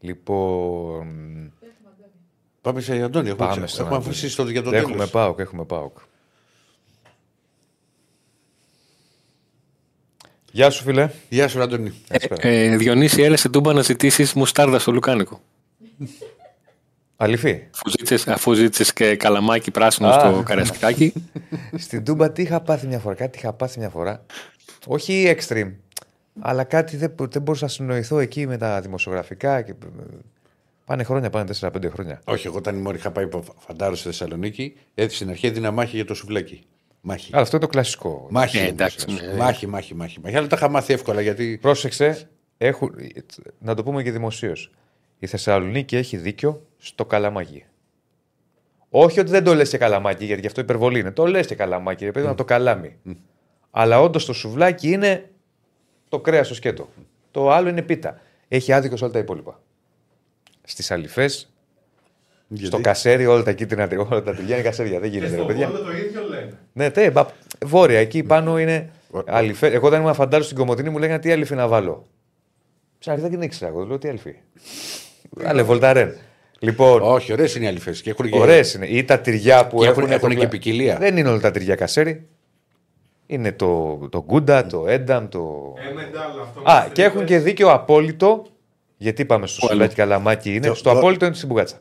Λοιπόν. 0.00 1.52
Πάμε 2.62 2.80
σε 2.80 3.02
Αντώνη. 3.02 3.28
Έχουμε, 3.28 3.46
Πάμε 3.46 3.56
ξε- 3.56 3.68
στον 3.68 3.84
έχουμε 3.84 3.96
Αντώνη. 3.98 4.14
αφήσει 4.14 4.30
στο 4.32 4.42
για 4.48 4.62
τον 4.62 4.74
Έχουμε 4.74 4.94
τέλος. 4.94 5.10
πάοκ, 5.10 5.38
έχουμε 5.38 5.64
πάοκ. 5.64 5.96
Γεια 10.52 10.70
σου, 10.70 10.82
φίλε. 10.82 11.10
Γεια 11.28 11.48
σου, 11.48 11.62
Αντώνη. 11.62 11.92
Καλησπέρα. 12.08 12.48
Ε, 12.48 12.76
Διονύση, 12.76 13.22
έλεσε 13.22 13.48
τούμπα 13.48 13.72
να 13.72 13.82
ζητήσεις 13.82 14.32
μουστάρδα 14.32 14.78
στο 14.78 14.92
Λουκάνικο. 14.92 15.40
Αληθή. 17.16 17.68
Αφού 17.74 17.88
ζήτησες, 17.90 18.28
αφού 18.28 18.52
ζήτησες 18.52 18.92
και 18.92 19.16
καλαμάκι 19.16 19.70
πράσινο 19.70 20.08
Α. 20.08 20.18
στο 20.30 20.42
καρασκάκι. 20.42 21.12
Στην 21.76 22.04
Τούμπα 22.04 22.32
τι 22.32 22.42
είχα 22.42 22.60
πάθει 22.60 22.86
μια 22.86 22.98
φορά. 22.98 23.14
Κάτι 23.14 23.38
είχα 23.38 23.52
πάθει 23.52 23.78
μια 23.78 23.88
φορά. 23.88 24.24
Όχι 24.86 25.36
extreme. 25.38 25.72
Αλλά 26.40 26.64
κάτι 26.64 26.96
δεν, 26.96 27.14
δεν 27.18 27.42
μπορούσα 27.42 27.64
να 27.64 27.70
συνοηθώ 27.70 28.18
εκεί 28.18 28.46
με 28.46 28.56
τα 28.56 28.80
δημοσιογραφικά. 28.80 29.62
Και... 29.62 29.74
Πάνε 30.84 31.02
χρόνια, 31.04 31.30
πάνε 31.30 31.50
4-5 31.60 31.90
χρόνια. 31.90 32.20
Όχι, 32.24 32.46
εγώ 32.46 32.56
όταν 32.56 32.76
ήμουν 32.76 32.94
είχα 32.94 33.10
πάει 33.10 33.24
από 33.24 33.42
φαντάρο 33.58 33.94
στη 33.94 34.06
Θεσσαλονίκη, 34.06 34.74
έτσι 34.94 35.16
στην 35.16 35.28
αρχή 35.28 35.46
έδινα 35.46 35.70
μάχη 35.70 35.96
για 35.96 36.04
το 36.04 36.14
σουβλάκι. 36.14 36.62
Μάχη. 37.00 37.30
Αλλά 37.32 37.42
αυτό 37.42 37.56
είναι 37.56 37.64
το 37.66 37.70
κλασικό. 37.72 38.26
Μάχη, 38.30 38.56
Ε, 38.56 38.60
όμως, 38.60 38.72
εντάξει, 38.72 39.10
λες. 39.10 39.20
ναι. 39.22 39.34
μάχη, 39.36 39.66
μάχη, 39.66 39.94
μάχη, 39.94 40.20
μάχη. 40.20 40.36
Αλλά 40.36 40.46
τα 40.46 40.56
είχα 40.56 40.68
μάθει 40.68 40.92
εύκολα 40.92 41.20
γιατί. 41.20 41.58
Πρόσεξε, 41.60 42.28
έχουν, 42.58 42.94
να 43.58 43.74
το 43.74 43.82
πούμε 43.82 44.02
και 44.02 44.10
δημοσίως. 44.12 44.70
Η 45.18 45.26
Θεσσαλονίκη 45.26 45.96
έχει 45.96 46.16
δίκιο 46.16 46.66
στο 46.78 47.04
καλαμάκι. 47.06 47.64
Όχι 48.88 49.20
ότι 49.20 49.30
δεν 49.30 49.44
το 49.44 49.54
λες 49.54 49.68
και 49.70 49.78
καλαμάκι, 49.78 50.24
γιατί 50.24 50.40
γι' 50.40 50.46
αυτό 50.46 50.60
υπερβολή 50.60 50.98
είναι. 50.98 51.10
Το 51.10 51.26
λες 51.26 51.46
και 51.46 51.54
καλαμάκι, 51.54 52.04
ρε 52.04 52.10
παιδί, 52.10 52.26
να 52.26 52.34
το 52.34 52.44
καλάμι. 52.44 52.96
Αλλά 53.70 54.00
όντως 54.00 54.24
το 54.24 54.32
σουβλάκι 54.32 54.90
είναι 54.90 55.30
το 56.08 56.20
κρέας 56.20 56.46
στο 56.46 56.54
σκέτο. 56.54 56.88
Το 57.30 57.50
άλλο 57.50 57.68
είναι 57.68 57.82
πίτα. 57.82 58.20
Έχει 58.48 58.72
άδικο 58.72 58.96
σε 58.96 59.04
όλα 59.04 59.12
τα 59.12 59.18
υπόλοιπα. 59.18 59.60
Στις 60.64 60.90
αληφέ, 60.90 61.28
στο 62.62 62.80
κασέρι, 62.80 63.26
όλα 63.26 63.42
τα 63.42 63.52
κίτρινα, 63.52 63.88
όλα 64.10 64.22
τα 64.22 64.34
τυριά 64.34 64.54
είναι 64.54 64.64
κασέρια. 64.64 65.00
Δεν 65.00 65.10
Και 65.10 65.16
γίνεται, 65.16 65.30
ρε 65.30 65.36
στο 65.36 65.46
παιδιά. 65.46 65.66
Βόλο 65.66 65.82
το 65.82 65.92
ίδιο 65.92 66.22
λένε. 66.28 66.58
Ναι, 66.72 66.90
τε, 66.90 67.10
μπα, 67.10 67.26
βόρεια, 67.64 67.98
εκεί 67.98 68.22
πάνω 68.22 68.58
είναι 68.58 68.90
αληφέ. 69.26 69.66
Εγώ 69.66 69.86
όταν 69.86 70.00
ήμουν 70.00 70.14
φαντάζομαι 70.14 70.44
στην 70.44 70.56
Κομωτινή 70.56 70.90
μου 70.90 70.98
λέγανε 70.98 71.18
τι 71.18 71.32
αληφή 71.32 71.54
να 71.54 71.68
βάλω. 71.68 72.06
Ψάχνει, 72.98 73.28
δεν 73.28 73.42
ήξερα 73.42 73.70
εγώ. 73.70 73.84
Λέω 73.84 73.98
τι 73.98 74.08
αληφή. 74.08 74.34
Βάλε 75.30 75.62
βολταρέν. 75.62 76.14
Λοιπόν, 76.58 77.02
Όχι, 77.02 77.32
ωραίες 77.32 77.54
είναι 77.54 77.64
οι 77.64 77.68
αληθέ. 77.68 77.90
Και 77.90 78.10
έχουν 78.10 78.30
και- 78.30 78.38
ωραίες 78.38 78.74
είναι. 78.74 78.86
Ή 78.86 79.04
τα 79.04 79.18
τυριά 79.18 79.66
που 79.66 79.78
Και 79.80 79.86
έχουν. 79.86 79.98
έχουν- 80.02 80.12
έχουν 80.12 80.28
το 80.28 80.34
και 80.34 80.40
πλα- 80.40 80.48
ποικιλία. 80.48 80.96
Δεν 80.96 81.16
είναι 81.16 81.28
όλα 81.28 81.40
τα 81.40 81.50
τυριά 81.50 81.74
κασέρι. 81.74 82.26
Είναι 83.26 83.52
το, 83.52 83.96
το 84.10 84.24
γκούντα, 84.24 84.66
το 84.66 84.84
ένταμ, 84.88 85.28
το. 85.28 85.74
Ε, 85.90 85.92
μεντάλ, 85.94 86.30
αυτό 86.42 86.60
Α, 86.64 86.84
που 86.84 86.92
και 86.92 87.02
έχουν 87.02 87.24
και 87.24 87.32
είπες. 87.32 87.44
δίκιο 87.44 87.70
απόλυτο. 87.72 88.46
Γιατί 89.02 89.22
είπαμε 89.22 89.46
στο 89.46 89.60
Πού 89.60 89.66
αλλού; 89.66 89.76
σουλάκι 89.76 89.94
καλαμάκι 89.94 90.54
είναι. 90.54 90.66
Το- 90.66 90.74
Στο 90.74 90.90
το- 90.92 90.98
απόλυτο 90.98 91.24
είναι 91.26 91.34
στην 91.34 91.48
μπουγάτσα. 91.48 91.78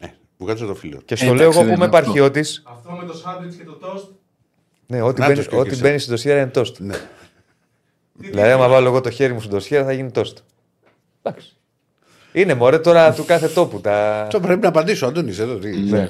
Ναι, 0.00 0.14
που 0.36 0.44
κάτσε 0.44 0.64
το 0.64 0.74
φίλο. 0.74 1.00
Και 1.04 1.16
στο 1.16 1.24
Εντάξει, 1.24 1.42
λέω 1.42 1.50
εγώ 1.52 1.60
δεν 1.64 1.68
που 1.68 1.74
είμαι 1.76 1.84
είναι 1.86 1.96
αυτό. 1.96 1.96
επαρχιώτη. 1.96 2.40
Αυτό 2.64 2.90
με 3.00 3.06
το 3.06 3.14
σάντουιτς 3.16 3.56
και 3.56 3.64
το 3.64 3.72
τόστ. 3.72 4.06
Ναι, 4.86 5.02
ό,τι 5.02 5.20
Να 5.20 5.26
μπαίνει, 5.26 5.38
τους 5.38 5.48
και 5.48 5.56
ό,τι 5.56 5.70
εσύ. 5.70 5.80
μπαίνει 5.80 5.98
στην 5.98 6.10
τοσιέρα 6.12 6.40
είναι 6.40 6.50
τόστ. 6.50 6.78
Ναι. 6.78 6.94
Δηλαδή, 8.12 8.50
άμα 8.50 8.68
βάλω 8.68 8.86
εγώ 8.86 9.00
το 9.00 9.10
χέρι 9.10 9.32
μου 9.32 9.38
στην 9.38 9.50
τοσιέρα 9.52 9.84
θα 9.84 9.92
γίνει 9.92 10.10
τόστ. 10.10 10.38
Εντάξει. 11.22 11.56
Είναι 12.32 12.54
μωρέ 12.54 12.78
τώρα 12.78 13.12
του 13.14 13.24
κάθε 13.24 13.48
τόπου. 13.48 13.80
Τα... 13.80 14.22
Αυτό 14.22 14.40
πρέπει 14.40 14.60
να 14.60 14.68
απαντήσω, 14.68 15.06
Αντώνης. 15.06 15.38
Εδώ, 15.38 15.54
τι- 15.54 15.76
Ναι. 15.76 16.08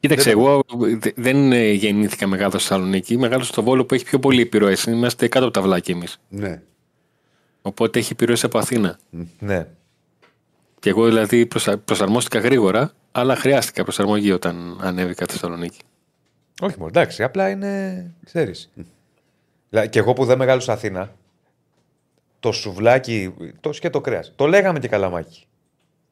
Κοίταξε, 0.00 0.30
εγώ 0.30 0.62
δε- 0.98 1.10
δεν 1.16 1.52
ε, 1.52 1.70
γεννήθηκα 1.72 2.26
μεγάλο 2.26 2.50
στη 2.50 2.58
Θεσσαλονίκη. 2.58 3.18
Μεγάλο 3.18 3.42
στο 3.42 3.62
Βόλο 3.62 3.84
που 3.84 3.94
έχει 3.94 4.04
πιο 4.04 4.18
πολύ 4.18 4.40
επιρροέ. 4.42 4.76
Είμαστε 4.88 5.28
κάτω 5.28 5.44
από 5.44 5.54
τα 5.54 5.62
βλάκια 5.62 5.94
εμείς. 5.94 6.20
Ναι. 6.28 6.62
Οπότε 7.62 7.98
έχει 7.98 8.12
επιρροέ 8.12 8.36
από 8.42 8.58
Αθήνα. 8.58 8.98
Ναι. 9.38 9.66
Και 10.80 10.90
εγώ 10.90 11.04
δηλαδή 11.06 11.46
προσα... 11.46 11.78
προσαρμόστηκα 11.78 12.38
γρήγορα, 12.38 12.92
αλλά 13.12 13.36
χρειάστηκα 13.36 13.82
προσαρμογή 13.82 14.32
όταν 14.32 14.78
ανέβηκα 14.82 15.24
στη 15.24 15.32
Θεσσαλονίκη. 15.32 15.78
Όχι 16.60 16.74
μόνο, 16.78 16.88
εντάξει, 16.88 17.22
απλά 17.22 17.48
είναι. 17.50 18.04
ξέρεις. 18.24 18.70
Και 19.90 19.98
εγώ 19.98 20.12
που 20.12 20.24
δεν 20.24 20.38
μεγάλωσα 20.38 20.72
Αθήνα, 20.72 21.12
το 22.40 22.52
σουβλάκι, 22.52 23.34
το 23.60 23.72
σκέτο 23.72 24.00
κρέας. 24.00 24.32
Το 24.36 24.46
λέγαμε 24.46 24.78
και 24.78 24.88
καλαμάκι. 24.88 25.44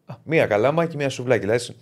Α, 0.06 0.14
Μία 0.24 0.46
καλαμάκι, 0.46 0.96
μία 0.96 1.08
σουβλάκι. 1.08 1.40
Δηλαδή, 1.40 1.58
συ- 1.58 1.76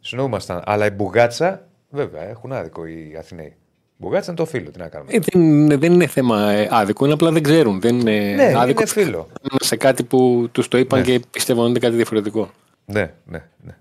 συνοούμασταν. 0.00 0.62
Αλλά 0.64 0.86
η 0.86 0.90
μπουγάτσα, 0.90 1.66
βέβαια, 1.90 2.22
έχουν 2.22 2.52
άδικο 2.52 2.86
οι 2.86 3.16
Αθηναίοι. 3.18 3.56
Η 4.00 4.02
μπουγάτσα 4.02 4.30
είναι 4.30 4.40
το 4.40 4.46
φίλο, 4.46 4.70
τι 4.70 4.78
να 4.78 4.88
κάνουμε. 4.88 5.12
Ε, 5.12 5.18
δεν, 5.18 5.68
δεν 5.80 5.92
είναι 5.92 6.06
θέμα 6.06 6.50
ε, 6.50 6.68
άδικο, 6.70 7.04
είναι 7.04 7.14
απλά 7.14 7.30
δεν 7.30 7.42
ξέρουν. 7.42 7.80
Δεν 7.80 8.00
είναι 8.00 8.34
ναι, 8.34 8.52
άδικο 8.56 8.80
είναι 8.80 8.90
φίλο. 8.90 9.28
σε 9.60 9.76
κάτι 9.76 10.04
που 10.04 10.48
τους 10.52 10.68
το 10.68 10.78
είπαν 10.78 11.00
Ναι. 11.00 11.04
και 11.06 11.20
πιστεύω 11.30 11.60
ότι 11.60 11.70
είναι 11.70 11.78
κάτι 11.78 11.94
διαφορετικό. 11.94 12.50
Ναι, 12.84 13.14
ναι, 13.24 13.44
ναι. 13.64 13.76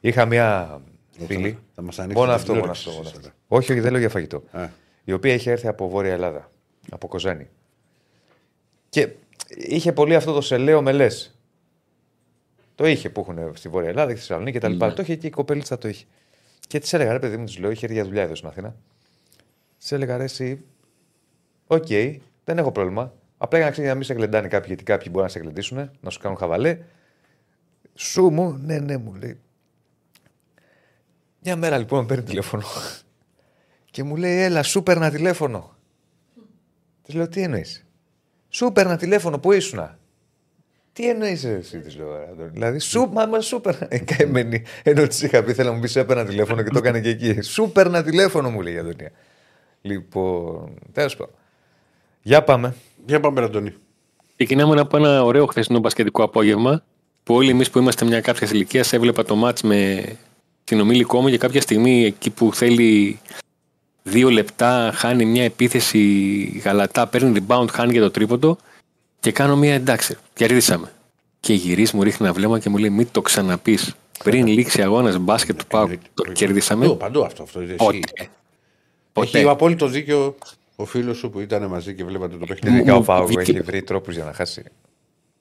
Είχα 0.00 0.26
μία 0.26 0.80
φίλη. 1.26 1.58
θα 1.74 1.82
μας 1.82 1.98
ανοίξει 1.98 2.16
Μόνο 2.18 2.32
την 2.32 2.40
αυτό, 2.40 2.54
μόνο 2.54 2.60
τηλεόραση 2.60 2.88
αυτό. 2.88 3.00
Μόνο 3.00 3.08
εσείς 3.08 3.18
αυτό. 3.18 3.30
Όχι, 3.48 3.72
όχι, 3.72 3.80
δεν 3.80 3.90
λέω 3.90 4.00
για 4.00 4.08
φαγητό. 4.08 4.42
Α. 4.50 4.68
Η 5.04 5.12
οποία 5.12 5.34
είχε 5.34 5.50
έρθει 5.50 5.66
από 5.68 5.88
Βόρεια 5.88 6.12
Ελλάδα, 6.12 6.50
από 6.90 7.08
Κοζάνη. 7.08 7.48
Και 8.88 9.08
είχε 9.48 9.92
πολύ 9.92 10.14
αυτό 10.14 10.32
το 10.32 10.40
σε 10.40 10.54
λέω, 10.54 10.82
με 10.82 10.92
λες. 10.92 11.36
Το 12.74 12.86
είχε 12.86 13.10
που 13.10 13.20
έχουν 13.20 13.56
στη 13.56 13.68
Βόρεια 13.68 13.88
Ελλάδα 13.88 14.10
και 14.12 14.16
στη 14.18 14.26
Θεσσαλονίκη 14.26 14.58
κτλ. 14.58 14.76
Ναι. 14.76 14.92
Το 14.92 15.02
είχε 15.02 15.14
και 15.16 15.26
η 15.26 15.30
κοπελίτσα 15.30 15.78
το 15.78 15.88
είχε. 15.88 16.04
Και 16.68 16.78
της 16.78 16.92
έλεγα, 16.92 17.12
ρε 17.12 17.18
παιδί 17.18 17.36
μου, 17.36 17.44
της 17.44 17.58
λέω, 17.58 17.70
είχε 17.70 17.84
έρθει 17.84 17.96
για 17.96 18.06
δουλειά 18.06 18.22
εδώ 18.22 18.34
στην 18.34 18.48
Αθήνα. 18.48 18.74
Της 19.88 19.94
έλεγα, 19.94 20.16
ρε, 20.16 20.24
εσύ, 20.24 20.64
οκ, 21.66 21.86
δεν 22.44 22.58
έχω 22.58 22.72
πρόβλημα. 22.72 23.14
Απλά 23.38 23.58
για 23.58 23.66
να 23.66 23.72
ξέρεις 23.72 23.90
να 23.90 23.96
μην 23.96 24.04
σε 24.04 24.14
γλεντάνε 24.14 24.48
κάποιοι, 24.48 24.66
γιατί 24.68 24.84
κάποιοι 24.84 25.08
μπορεί 25.10 25.24
να 25.24 25.30
σε 25.30 25.38
γλεντήσουν, 25.38 25.90
να 26.00 26.10
σου 26.10 26.18
κάνουν 26.20 26.36
χαβαλέ. 26.38 26.78
Σου 27.94 28.28
μου, 28.28 28.52
ναι, 28.52 28.78
ναι, 28.78 28.96
μου 28.96 29.14
λέει. 29.14 29.40
Μια 31.42 31.56
μέρα 31.56 31.78
λοιπόν 31.78 32.00
με 32.00 32.06
παίρνει 32.06 32.24
τηλέφωνο 32.24 32.64
και 33.90 34.02
μου 34.02 34.16
λέει: 34.16 34.38
Έλα, 34.38 34.62
σου 34.62 34.82
παίρνα 34.82 35.10
τηλέφωνο. 35.10 35.76
Της 37.02 37.14
λέω: 37.14 37.28
Τι 37.28 37.42
εννοείς; 37.42 37.86
Σου 38.48 38.72
παίρνα 38.72 38.96
τηλέφωνο, 38.96 39.38
πού 39.38 39.52
ήσουνα. 39.52 39.98
Τι 40.92 41.08
εννοείς 41.08 41.44
εσύ, 41.44 41.80
της 41.80 41.96
λέω. 41.96 42.16
ρε, 42.16 42.28
Αντώνη. 42.30 42.50
Δηλαδή, 42.50 42.78
σου, 42.78 43.08
μα, 43.12 43.26
μα 43.26 43.40
σου 43.40 43.60
παίρνα. 43.60 43.86
Ε, 43.90 43.98
καημένη. 43.98 44.62
Ενώ 44.82 45.06
της 45.06 45.22
είχα 45.22 45.42
πει: 45.42 45.52
Θέλω 45.52 45.68
να 45.68 45.74
μου 45.74 45.80
πεις: 45.80 45.90
Σε 45.90 46.00
έπαιρνα 46.00 46.24
τηλέφωνο 46.24 46.62
και 46.62 46.70
το 46.70 46.78
έκανε 46.78 47.00
και 47.00 47.08
εκεί. 47.08 47.40
Σου 47.40 47.70
παίρνα 47.72 48.02
τηλέφωνο, 48.02 48.50
μου 48.50 48.60
λέει 48.60 48.74
η 48.74 48.78
Αντωνία. 48.78 49.10
Λοιπόν, 49.82 50.74
τέλο 50.92 51.10
πάντων. 51.18 51.34
Για 52.22 52.42
πάμε. 52.42 52.74
Για 53.06 53.20
πάμε, 53.20 53.40
Ραντονί. 53.40 53.74
Ξεκινάμε 54.36 54.80
από 54.80 54.96
ένα 54.96 55.24
ωραίο 55.24 55.46
χθεσινό 55.46 55.78
μπασκετικό 55.78 56.22
απόγευμα 56.22 56.82
που 57.22 57.34
όλοι 57.34 57.50
εμεί 57.50 57.68
που 57.68 57.78
είμαστε 57.78 58.04
μια 58.04 58.20
κάποια 58.20 58.48
ηλικία 58.52 58.84
έβλεπα 58.90 59.24
το 59.24 59.34
μάτς 59.34 59.62
με 59.62 60.04
συνομήλικό 60.64 61.20
μου 61.20 61.28
για 61.28 61.38
κάποια 61.38 61.60
στιγμή 61.60 62.04
εκεί 62.04 62.30
που 62.30 62.54
θέλει 62.54 63.20
δύο 64.02 64.30
λεπτά, 64.30 64.90
χάνει 64.94 65.24
μια 65.24 65.44
επίθεση 65.44 65.98
γαλατά, 66.64 67.06
παίρνει 67.06 67.44
rebound, 67.46 67.66
χάνει 67.70 67.92
για 67.92 68.00
το 68.00 68.10
τρίποντο 68.10 68.56
και 69.20 69.32
κάνω 69.32 69.56
μια 69.56 69.74
εντάξει, 69.74 70.16
κερδίσαμε. 70.34 70.92
Και 71.40 71.54
γυρίζει, 71.54 71.96
μου 71.96 72.02
ρίχνει 72.02 72.26
ένα 72.26 72.34
βλέμμα 72.34 72.58
και 72.58 72.68
μου 72.68 72.76
λέει: 72.76 72.90
Μην 72.90 73.08
το 73.12 73.20
ξαναπεί. 73.20 73.78
Πριν 74.24 74.46
λήξει 74.46 74.82
αγώνα 74.82 75.18
μπάσκετ 75.18 75.58
του 75.58 75.66
Πάου, 75.66 75.88
το 76.14 76.32
κερδίσαμε. 76.32 76.84
Παντού, 76.86 76.96
παντού 76.96 77.24
αυτό. 77.24 77.42
αυτό 77.42 77.62
ισχύει. 77.62 78.00
Ποτέ. 79.12 79.26
Έχει 79.28 79.36
Ποτέ. 79.36 79.50
απόλυτο 79.54 79.86
δίκιο 79.86 80.34
ο 80.76 80.84
φίλος 80.84 81.16
σου 81.16 81.30
που 81.30 81.40
ήταν 81.40 81.66
μαζί 81.66 81.94
και 81.94 82.04
βλέπατε 82.04 82.36
το 82.36 82.46
παιχνίδι. 82.46 82.76
Ειδικά 82.76 82.94
ο 82.94 82.98
μου 82.98 83.04
Πάου 83.04 83.26
βγήκε- 83.26 83.48
έχει 83.48 83.60
βρει 83.60 83.82
τρόπους 83.82 84.14
για 84.14 84.24
να 84.24 84.32
χάσει. 84.32 84.62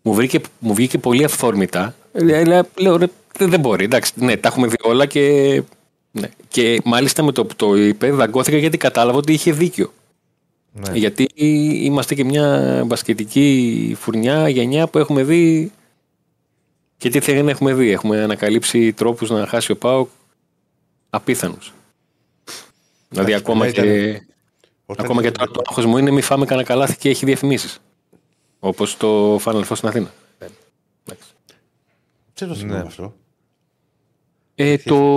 Μου, 0.02 0.14
βρήκε, 0.14 0.40
μου 0.60 0.74
βγήκε 0.74 0.98
πολύ 0.98 1.24
αυθόρμητα. 1.24 1.96
Ε, 2.14 2.44
Λέω, 2.44 2.64
λέω, 2.78 2.98
ρε, 2.98 3.06
δεν 3.38 3.50
δεν 3.50 3.60
μπορεί. 3.60 3.84
Εντάξει, 3.84 4.12
ναι, 4.16 4.38
τα 4.38 4.48
έχουμε 4.48 4.68
δει 4.68 4.76
όλα 4.82 5.06
και. 5.06 5.64
Ναι. 6.12 6.30
Και 6.48 6.82
μάλιστα 6.86 7.24
με 7.24 7.32
το 7.32 7.46
που 7.46 7.56
το 7.56 7.76
είπε, 7.76 8.12
δαγκώθηκα 8.12 8.58
γιατί 8.58 8.78
κατάλαβα 8.78 9.18
ότι 9.18 9.34
είχε 9.34 9.52
δίκιο. 9.52 9.94
Ναι. 10.74 10.98
Γιατί 10.98 11.28
είμαστε 11.84 12.16
και 12.16 12.24
μια 12.24 12.84
μπασκετική 12.88 13.96
φουρνιά, 14.00 14.50
γενιά 14.50 14.88
που 14.88 14.98
έχουμε 14.98 15.24
δει. 15.24 15.72
Και 16.98 17.10
τι 17.10 17.20
δεν 17.20 17.48
έχουμε 17.50 17.74
δει. 17.74 17.90
Έχουμε 17.92 18.22
ανακαλύψει 18.22 18.94
τρόπους 18.94 19.30
να 19.30 19.48
χάσει 19.48 19.72
ο 19.72 19.78
Πάοκ 19.78 20.10
απίθανους. 21.10 21.74
Δηλαδή 23.12 23.34
ακόμα 23.34 23.68
ήταν- 23.68 23.86
και, 23.86 24.22
Όταν 24.86 25.06
ακόμα 25.06 25.22
και 25.22 25.28
ήταν- 25.28 25.46
τώρα 25.48 25.52
το 25.52 25.62
άγχος 25.70 25.86
μου 25.86 25.98
είναι 25.98 26.12
μη 26.12 26.22
φάμε 26.22 26.46
κανένα 26.46 26.68
καλάθι 26.68 26.98
και 26.98 27.10
έχει 27.10 27.26
διαφημίσεις. 27.26 27.80
Όπως 28.60 28.98
το 28.98 29.36
Final 29.36 29.64
Four 29.64 29.76
στην 29.76 29.88
Αθήνα. 29.88 30.12
Εντάξει. 31.06 31.30
Δεν 32.34 32.48
το 32.48 32.56
θυμάμαι 32.56 32.82
Ναι. 32.82 32.88
αυτό; 32.88 33.14
Ε, 34.56 34.78
το, 34.78 35.16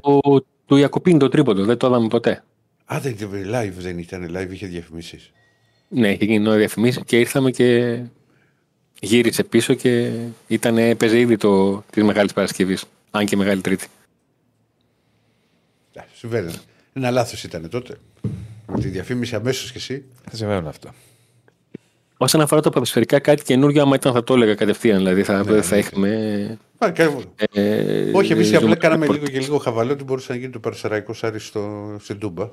το 0.67 0.77
Ιακωπίν 0.77 1.19
το 1.19 1.29
τρίποντο, 1.29 1.65
δεν 1.65 1.77
το 1.77 1.87
είδαμε 1.87 2.09
ποτέ. 2.09 2.45
Α, 2.85 2.99
δεν 3.01 3.17
live 3.33 3.73
δεν 3.77 3.99
ήταν, 3.99 4.37
live 4.37 4.53
είχε 4.53 4.67
διαφημίσεις. 4.67 5.33
Ναι, 5.89 6.13
είχε 6.13 6.25
γίνει 6.25 6.39
νόημα 6.39 6.59
διαφημίσεις 6.59 7.03
και 7.07 7.19
ήρθαμε 7.19 7.51
και 7.51 7.99
γύρισε 9.01 9.45
πίσω 9.45 9.75
και 9.75 10.13
ήταν, 10.47 10.79
έπαιζε 10.79 11.19
ήδη 11.19 11.37
το, 11.37 11.83
της 11.91 12.03
Μεγάλης 12.03 12.33
Παρασκευής. 12.33 12.85
Αν 13.11 13.27
και 13.27 13.37
Μεγάλη 13.37 13.61
Τρίτη. 13.61 13.87
Συμβαίνει. 16.15 16.53
Ένα 16.97 17.11
λάθος 17.11 17.45
ήταν 17.45 17.69
τότε. 17.69 17.95
Με 18.67 18.81
τη 18.81 18.89
διαφήμιση 18.89 19.35
αμέσως 19.35 19.73
και 19.73 19.79
εσύ. 19.79 20.05
Δεν 20.25 20.35
συμβαίνουν 20.37 20.67
αυτά. 20.67 20.95
Όσον 22.17 22.41
αφορά 22.41 22.61
τα 22.61 22.71
ποδοσφαιρικά, 22.71 23.19
κάτι 23.19 23.43
καινούριο, 23.43 23.83
άμα 23.83 23.95
ήταν 23.95 24.13
θα 24.13 24.25
το 24.25 24.35
έλεγα 24.35 24.55
κατευθείαν. 24.55 24.97
Δηλαδή 24.97 25.23
θα, 25.23 25.45
θα 25.63 25.77
είχαμε. 25.77 26.09
Α, 26.79 26.91
κα- 26.91 27.17
Ε, 27.53 28.11
Όχι, 28.13 28.33
εμείς 28.33 28.49
απλά 28.49 28.61
ζούμε- 28.61 28.77
κάναμε 28.77 29.07
λίγο 29.07 29.27
και 29.27 29.39
λίγο 29.39 29.59
χαβαλέ 29.59 29.93
ότι 29.93 30.05
μπορούσε 30.05 30.33
να 30.33 30.39
γίνει 30.39 30.53
το 30.53 30.59
Περσεραϊκό 30.59 31.15
Άρη 31.21 31.39
στο, 31.41 31.97
στην 32.01 32.19
Τούμπα. 32.19 32.49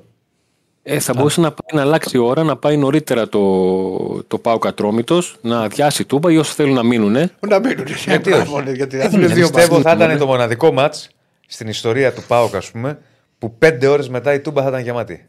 Ε, 0.82 0.98
θα 0.98 1.14
μπορούσε 1.14 1.40
να 1.40 1.48
πάει 1.48 1.80
να 1.82 1.88
αλλάξει 1.88 2.16
η 2.16 2.20
ώρα, 2.20 2.42
να 2.42 2.56
πάει 2.56 2.76
νωρίτερα 2.76 3.28
το, 3.28 4.22
το 4.22 4.38
Πάο 4.38 4.58
Κατρόμητος, 4.58 5.36
να 5.42 5.60
αδειάσει 5.60 6.04
τούμπα 6.04 6.32
ή 6.32 6.36
όσοι 6.36 6.52
θέλουν 6.54 6.74
να 6.74 6.82
μείνουν. 6.82 7.12
Να 7.12 7.58
μείνουν. 7.60 7.86
Γιατί 8.06 8.32
όχι. 8.32 8.72
Γιατί 8.74 8.96
Ε, 8.98 9.02
έχουν 9.04 9.20
ναι, 9.20 9.26
δύο 9.26 9.46
Πιστεύω 9.50 9.72
μάτς. 9.78 9.84
θα 9.98 10.04
ήταν 10.04 10.18
το 10.18 10.26
μοναδικό 10.26 10.72
ματ 10.72 10.94
στην 11.46 11.68
ιστορία 11.68 12.12
του 12.12 12.22
ΠΑΟΚ, 12.26 12.54
ας 12.54 12.70
πούμε, 12.70 12.98
που 13.42 13.54
πέντε 13.58 13.86
ώρες 13.86 14.08
μετά 14.08 14.34
η 14.34 14.40
Τούμπα 14.40 14.62
θα 14.62 14.68
ήταν 14.68 14.80
γεμάτη. 14.80 15.28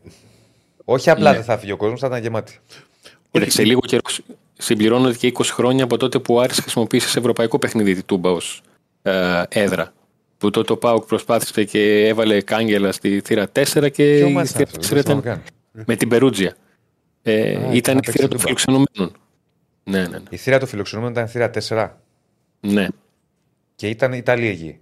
Όχι 0.86 1.10
απλά 1.10 1.30
Ναι. 1.30 1.36
δεν 1.36 1.46
θα 1.46 1.58
φύγει 1.58 1.72
ο 1.72 1.78
κόσμος, 1.78 2.00
θα 2.00 2.08
ήταν 2.08 2.22
γεμάτη. 2.22 2.60
Κοίταξε, 3.32 3.56
σε 3.58 3.64
λίγο 3.64 3.80
καιρό 3.80 4.02
συμπληρώνονται 4.58 5.18
και 5.18 5.28
20 5.28 5.44
χρόνια 5.44 5.84
από 5.84 5.98
τότε 5.98 6.20
που 6.20 6.34
ο 6.36 6.40
Άρης 6.42 6.60
χρησιμοποίησε 6.60 7.08
σε 7.10 7.20
ευρωπαϊκό 7.20 7.60
παιχνίδι 7.60 7.96
τη 7.96 8.04
Τούμπα 8.04 8.30
ως 8.32 8.62
έδρα. 9.50 9.94
Που 10.38 10.50
τότε 10.50 10.74
ο 10.74 10.78
Πάουκ 10.78 11.06
προσπάθησε 11.06 11.64
και 11.64 12.08
έβαλε 12.08 12.42
κάγκελα 12.42 12.92
στη 12.92 13.22
θύρα 13.26 13.48
4 13.52 13.92
και 13.92 14.16
Ποιο 14.18 14.28
η 14.28 14.32
μάτς 14.32 14.52
θύρα 14.52 14.64
ήταν 14.70 14.82
αυτό, 14.82 14.88
4 14.88 14.90
δεν 14.90 15.00
ήταν 15.00 15.22
θυμάμαι 15.22 15.22
καν. 15.22 15.42
με 15.88 15.96
την 15.96 16.10
Περούτζια. 16.10 16.56
Ε, 17.22 17.56
Α, 17.56 17.74
ήταν 17.74 17.94
να 17.94 18.00
η 18.04 18.06
παίξει 18.06 18.12
θύρα 18.12 18.28
των 18.28 18.30
Τούμπα. 18.30 18.42
φιλοξενουμένων. 18.44 19.18
Ναι, 19.84 20.02
ναι, 20.02 20.08
ναι. 20.08 20.24
Η 20.30 20.38
θύρα 20.38 20.60
του 20.60 20.66
φιλοξενούμενου 20.66 21.14
ήταν 21.14 21.28
θύρα 21.28 21.50
4 21.68 21.90
ναι. 22.60 22.88
και 23.76 23.90
ήταν 23.90 24.14
Ιταλοί 24.14 24.48
εκεί. 24.48 24.78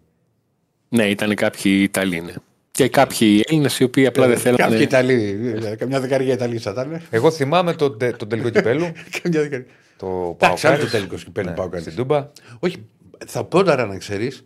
Ναι, 0.90 1.06
ήταν 1.10 1.36
κάποιοι 1.36 1.80
Ιταλοί. 1.84 2.22
Ναι. 2.22 2.34
Και 2.72 2.88
κάποιοι 2.89 3.43
Έλληνες 3.48 3.80
οι 3.80 3.84
οποίοι 3.84 4.06
απλά 4.06 4.27
δεν 4.27 4.41
Κάποιοι 4.43 4.56
θέλανε. 4.56 4.77
Ιταλοί. 4.81 5.53
ε, 5.65 5.76
Καμιά 5.76 5.99
δεκαετία 5.99 6.34
Ιταλοί 6.34 6.57
θα 6.57 6.72
ήταν. 6.72 7.02
Εγώ 7.10 7.31
θυμάμαι 7.31 7.73
τον, 7.73 7.98
τε- 7.98 8.15
τον 8.18 8.27
τελικό 8.27 8.49
κυπέλου. 8.49 8.91
Καμιά 9.22 9.41
δεκαετία. 9.41 9.73
το 9.98 10.07
Εντάξει, 10.39 10.68
άλλο 10.68 10.77
το 10.77 10.81
Παοκάρις. 10.84 10.91
τελικό 10.91 11.15
κυπέλου 11.15 11.49
Ναι, 11.49 11.56
Παοκάρις. 11.56 11.84
Στην 11.85 11.98
Τούμπα. 11.98 12.27
Όχι, 12.60 12.85
θα 13.26 13.43
πω 13.43 13.64
τώρα 13.64 13.85
να 13.85 13.98
ξέρεις 13.98 14.45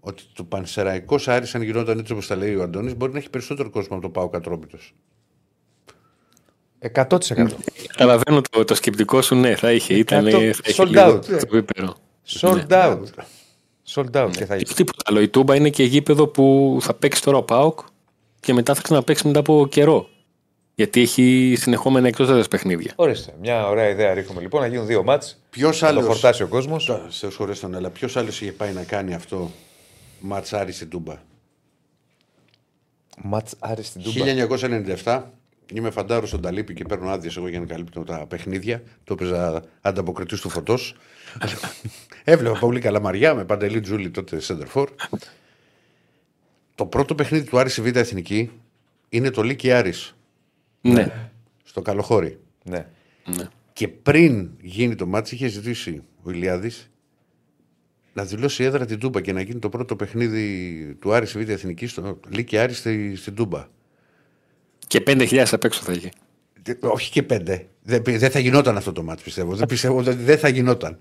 ότι 0.00 0.22
το 0.32 0.44
Πανσεραϊκός 0.44 1.28
Άρης, 1.28 1.54
αν 1.54 1.62
γινόταν 1.62 1.98
έτσι 1.98 2.12
όπως 2.12 2.26
τα 2.26 2.36
λέει 2.36 2.54
ο 2.54 2.62
Αντώνης, 2.62 2.96
μπορεί 2.96 3.12
να 3.12 3.18
έχει 3.18 3.30
περισσότερο 3.30 3.70
κόσμο 3.70 3.96
από 3.96 4.04
το 4.04 4.10
Πάο 4.10 4.28
Κατρόπιτος. 4.28 4.94
100%. 6.94 7.18
Καταλαβαίνω 7.86 8.40
το, 8.50 8.64
το 8.64 8.74
σκεπτικό 8.74 9.22
σου, 9.22 9.34
ναι, 9.34 9.54
θα 9.56 9.72
είχε. 9.72 9.94
Ήταν, 9.94 10.26
Εκατό- 10.26 10.40
θα 10.54 10.62
είχε 10.66 10.82
sold 10.82 10.86
λίγο 10.88 11.16
out. 11.16 11.24
το 11.24 11.34
επίπεδο. 11.56 11.94
Sold 12.40 12.66
out. 12.68 12.98
Sold 13.94 14.16
out 14.24 14.30
και 14.36 14.44
θα 14.44 14.56
Και 14.56 14.62
είχε. 14.64 14.74
τίποτα 14.74 15.02
άλλο. 15.06 15.20
Η 15.20 15.28
Τούμπα 15.28 15.54
είναι 15.54 15.70
και 15.70 15.82
γήπεδο 15.84 16.26
που 16.26 16.78
θα 16.80 16.94
παίξει 16.94 17.22
τώρα 17.22 17.36
ο 17.38 17.42
Πάοκ 17.42 17.80
και 18.40 18.52
μετά 18.52 18.74
θα 18.74 18.82
ξαναπαίξει 18.82 19.26
μετά 19.26 19.38
από 19.38 19.66
καιρό. 19.70 20.08
Γιατί 20.74 21.00
έχει 21.00 21.54
συνεχόμενα 21.58 22.08
εκτός 22.08 22.28
έδρας 22.28 22.48
παιχνίδια. 22.48 22.92
Ορίστε. 22.96 23.34
Μια 23.40 23.68
ωραία 23.68 23.88
ιδέα 23.88 24.14
ρίχνουμε 24.14 24.40
λοιπόν 24.40 24.60
να 24.60 24.66
γίνουν 24.66 24.86
δύο 24.86 25.02
μάτς. 25.02 25.38
Ποιος 25.50 25.80
Να 25.80 25.92
το 25.92 25.98
άλλο. 25.98 26.06
φορτάσει 26.06 26.42
ο 26.42 26.48
κόσμος. 26.48 26.90
Σε 27.08 27.28
χωρί 27.30 27.58
τον 27.58 27.74
αλλά 27.74 27.90
ποιος 27.90 28.16
άλλος 28.16 28.40
είχε 28.40 28.52
πάει 28.52 28.72
να 28.72 28.82
κάνει 28.82 29.14
αυτό; 29.14 29.50
Ματσάρι 30.20 30.72
στην 30.72 30.88
Τούμπα. 30.88 31.14
Μάτς 33.22 33.54
Άρης 33.58 33.86
στην 33.86 34.02
Τούμπα. 34.02 34.24
1997 35.04 35.22
είμαι 35.74 35.90
φαντάρος 35.90 36.28
στον 36.28 36.40
Ταλίπη 36.40 36.74
και 36.74 36.84
παίρνω 36.84 37.10
άδειες 37.10 37.36
εγώ 37.36 37.48
για 37.48 37.60
να 37.60 37.66
καλύπτω 37.66 38.00
τα 38.04 38.26
παιχνίδια. 38.26 38.82
Το 39.04 39.12
έπαιζα 39.12 39.64
ανταποκριτής 39.80 40.40
του 40.40 40.48
φωτός. 40.48 40.96
Έβλεπα 42.24 42.58
πολύ 42.58 42.80
καλά 42.80 43.00
μαριά 43.00 43.34
με 43.34 43.44
παντελή 43.44 43.80
Τζούλη 43.80 44.10
τότε 44.10 44.40
Σέντερφορ. 44.40 44.90
Το 46.74 46.86
πρώτο 46.86 47.14
παιχνίδι 47.14 47.44
του 47.48 47.58
Άρης 47.58 47.72
στη 47.72 47.82
Β' 47.82 47.96
Εθνική 47.96 48.50
είναι 49.08 49.30
το 49.30 49.42
Λίκη 49.42 49.72
Άρης 49.72 50.14
Ναι. 50.80 51.30
στο 51.64 51.82
Καλοχώρι. 51.82 52.38
Ναι. 52.64 52.86
ναι. 53.36 53.48
Και 53.72 53.88
πριν 53.88 54.50
γίνει 54.60 54.94
το 54.94 55.06
μάτι, 55.06 55.34
είχε 55.34 55.48
ζητήσει 55.48 56.02
ο 56.22 56.30
Ηλιάδης 56.30 56.90
να 58.12 58.24
δηλώσει 58.24 58.64
έδρα 58.64 58.86
την 58.86 58.98
Τούμπα 58.98 59.20
και 59.20 59.32
να 59.32 59.40
γίνει 59.40 59.58
το 59.58 59.68
πρώτο 59.68 59.96
παιχνίδι 59.96 60.96
του 61.00 61.12
Άρης 61.12 61.28
στη 61.30 61.44
Β' 61.44 61.48
Εθνική 61.48 61.86
στο 61.86 62.20
Λίκη 62.28 62.58
Άρης 62.58 62.78
στη, 62.78 63.16
στην 63.16 63.34
Τούμπα. 63.34 63.66
Και 64.92 65.02
5.000 65.06 65.44
απ' 65.52 65.64
έξω 65.64 65.82
θα 65.82 65.92
είχε. 65.92 66.10
Ε, 66.62 66.72
Όχι 66.80 67.10
και 67.10 67.22
πέντε. 67.22 67.66
Δεν, 67.82 68.02
δεν 68.04 68.30
θα 68.30 68.38
γινόταν 68.38 68.76
αυτό 68.76 68.92
το 68.92 69.02
μάτι, 69.02 69.22
πιστεύω. 69.22 69.54
Δεν 69.54 69.66
πιστεύω 69.66 69.98
ότι 69.98 70.10
δεν 70.12 70.38
θα 70.38 70.48
γινόταν. 70.48 70.98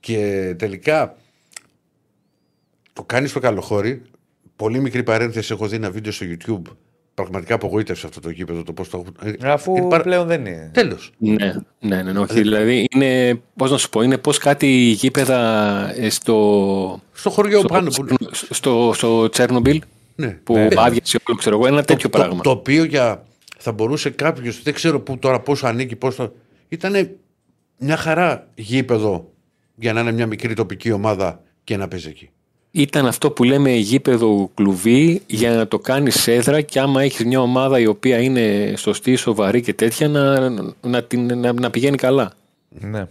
Και 0.00 0.54
τελικά 0.58 1.16
το 2.92 3.02
κάνεις 3.02 3.30
στο 3.30 3.40
καλοχώρι. 3.40 4.02
Πολύ 4.56 4.80
μικρή 4.80 5.02
παρένθεση. 5.02 5.52
Έχω 5.52 5.66
δει 5.66 5.76
ένα 5.76 5.90
βίντεο 5.90 6.12
στο 6.12 6.26
YouTube. 6.28 6.62
Πραγματικά 7.14 7.54
απογοήτευσε 7.54 8.06
αυτό 8.06 8.20
το 8.20 8.30
γήπεδο. 8.30 8.62
Το 8.62 8.72
πώς 8.72 8.88
το... 8.88 9.04
έχουν- 9.22 9.44
Αφού 9.44 9.76
Είναι 9.76 9.88
παρα- 9.88 10.02
πλέον 10.02 10.26
δεν 10.26 10.40
είναι. 10.46 10.70
Τέλος. 10.74 11.12
Ναι, 11.18 11.34
ναι, 11.80 12.02
ναι, 12.02 12.12
ναι, 12.12 12.18
όχι. 12.18 12.40
Δηλαδή 12.40 12.86
είναι, 12.94 13.40
πώς 13.56 13.70
να 13.70 13.76
σου 13.78 13.88
πω, 13.88 14.02
είναι 14.02 14.18
πώς 14.18 14.38
κάτι 14.38 14.66
γήπεδα 14.66 15.40
ε, 15.96 16.10
στο, 16.10 17.00
Στο 17.12 17.30
χωριό 17.30 17.58
στο, 17.58 17.68
πάνω. 17.68 17.90
Που... 17.90 18.06
στο, 18.50 18.92
στο 18.94 19.28
Τσέρνομπιλ 19.28 19.82
Ναι. 20.14 20.28
που 20.28 20.54
Ναι. 20.54 20.68
άδειασε 20.76 21.18
όλο, 21.26 21.38
ξέρω 21.38 21.56
εγώ, 21.56 21.66
ένα 21.66 21.82
τέτοιο 21.82 22.08
το, 22.08 22.18
πράγμα. 22.18 22.36
Το, 22.36 22.42
το 22.42 22.50
οποίο 22.50 22.84
για, 22.84 23.24
θα 23.58 23.72
μπορούσε 23.72 24.10
κάποιος, 24.10 24.62
δεν 24.62 24.74
ξέρω 24.74 25.00
που, 25.00 25.18
τώρα 25.18 25.40
πόσο 25.40 25.66
ανήκει, 25.66 25.96
πώς 25.96 26.14
το. 26.14 26.32
ήταν 26.68 27.10
μια 27.78 27.96
χαρά 27.96 28.48
γήπεδο 28.54 29.32
για 29.74 29.92
να 29.92 30.00
είναι 30.00 30.12
μια 30.12 30.26
μικρή 30.26 30.54
τοπική 30.54 30.92
ομάδα 30.92 31.42
και 31.64 31.76
να 31.76 31.88
παίζει 31.88 32.08
εκεί. 32.08 32.30
Ήταν 32.70 33.06
αυτό 33.06 33.30
που 33.30 33.44
λέμε 33.44 33.70
γήπεδο 33.70 34.50
κλουβί 34.54 35.22
για 35.26 35.54
να 35.54 35.68
το 35.68 35.78
κάνεις 35.78 36.26
έδρα 36.28 36.60
και 36.60 36.80
άμα 36.80 37.02
έχεις 37.02 37.24
μια 37.24 37.40
ομάδα 37.40 37.78
η 37.78 37.86
οποία 37.86 38.18
είναι 38.18 38.74
σωστή, 38.76 39.16
σοβαρή 39.16 39.60
και 39.60 39.74
τέτοια 39.74 40.08
να, 40.08 40.48
να, 40.80 41.02
την, 41.04 41.38
να, 41.38 41.52
να 41.52 41.70
πηγαίνει 41.70 41.96
καλά. 41.96 42.32
Ναι. 42.68 43.06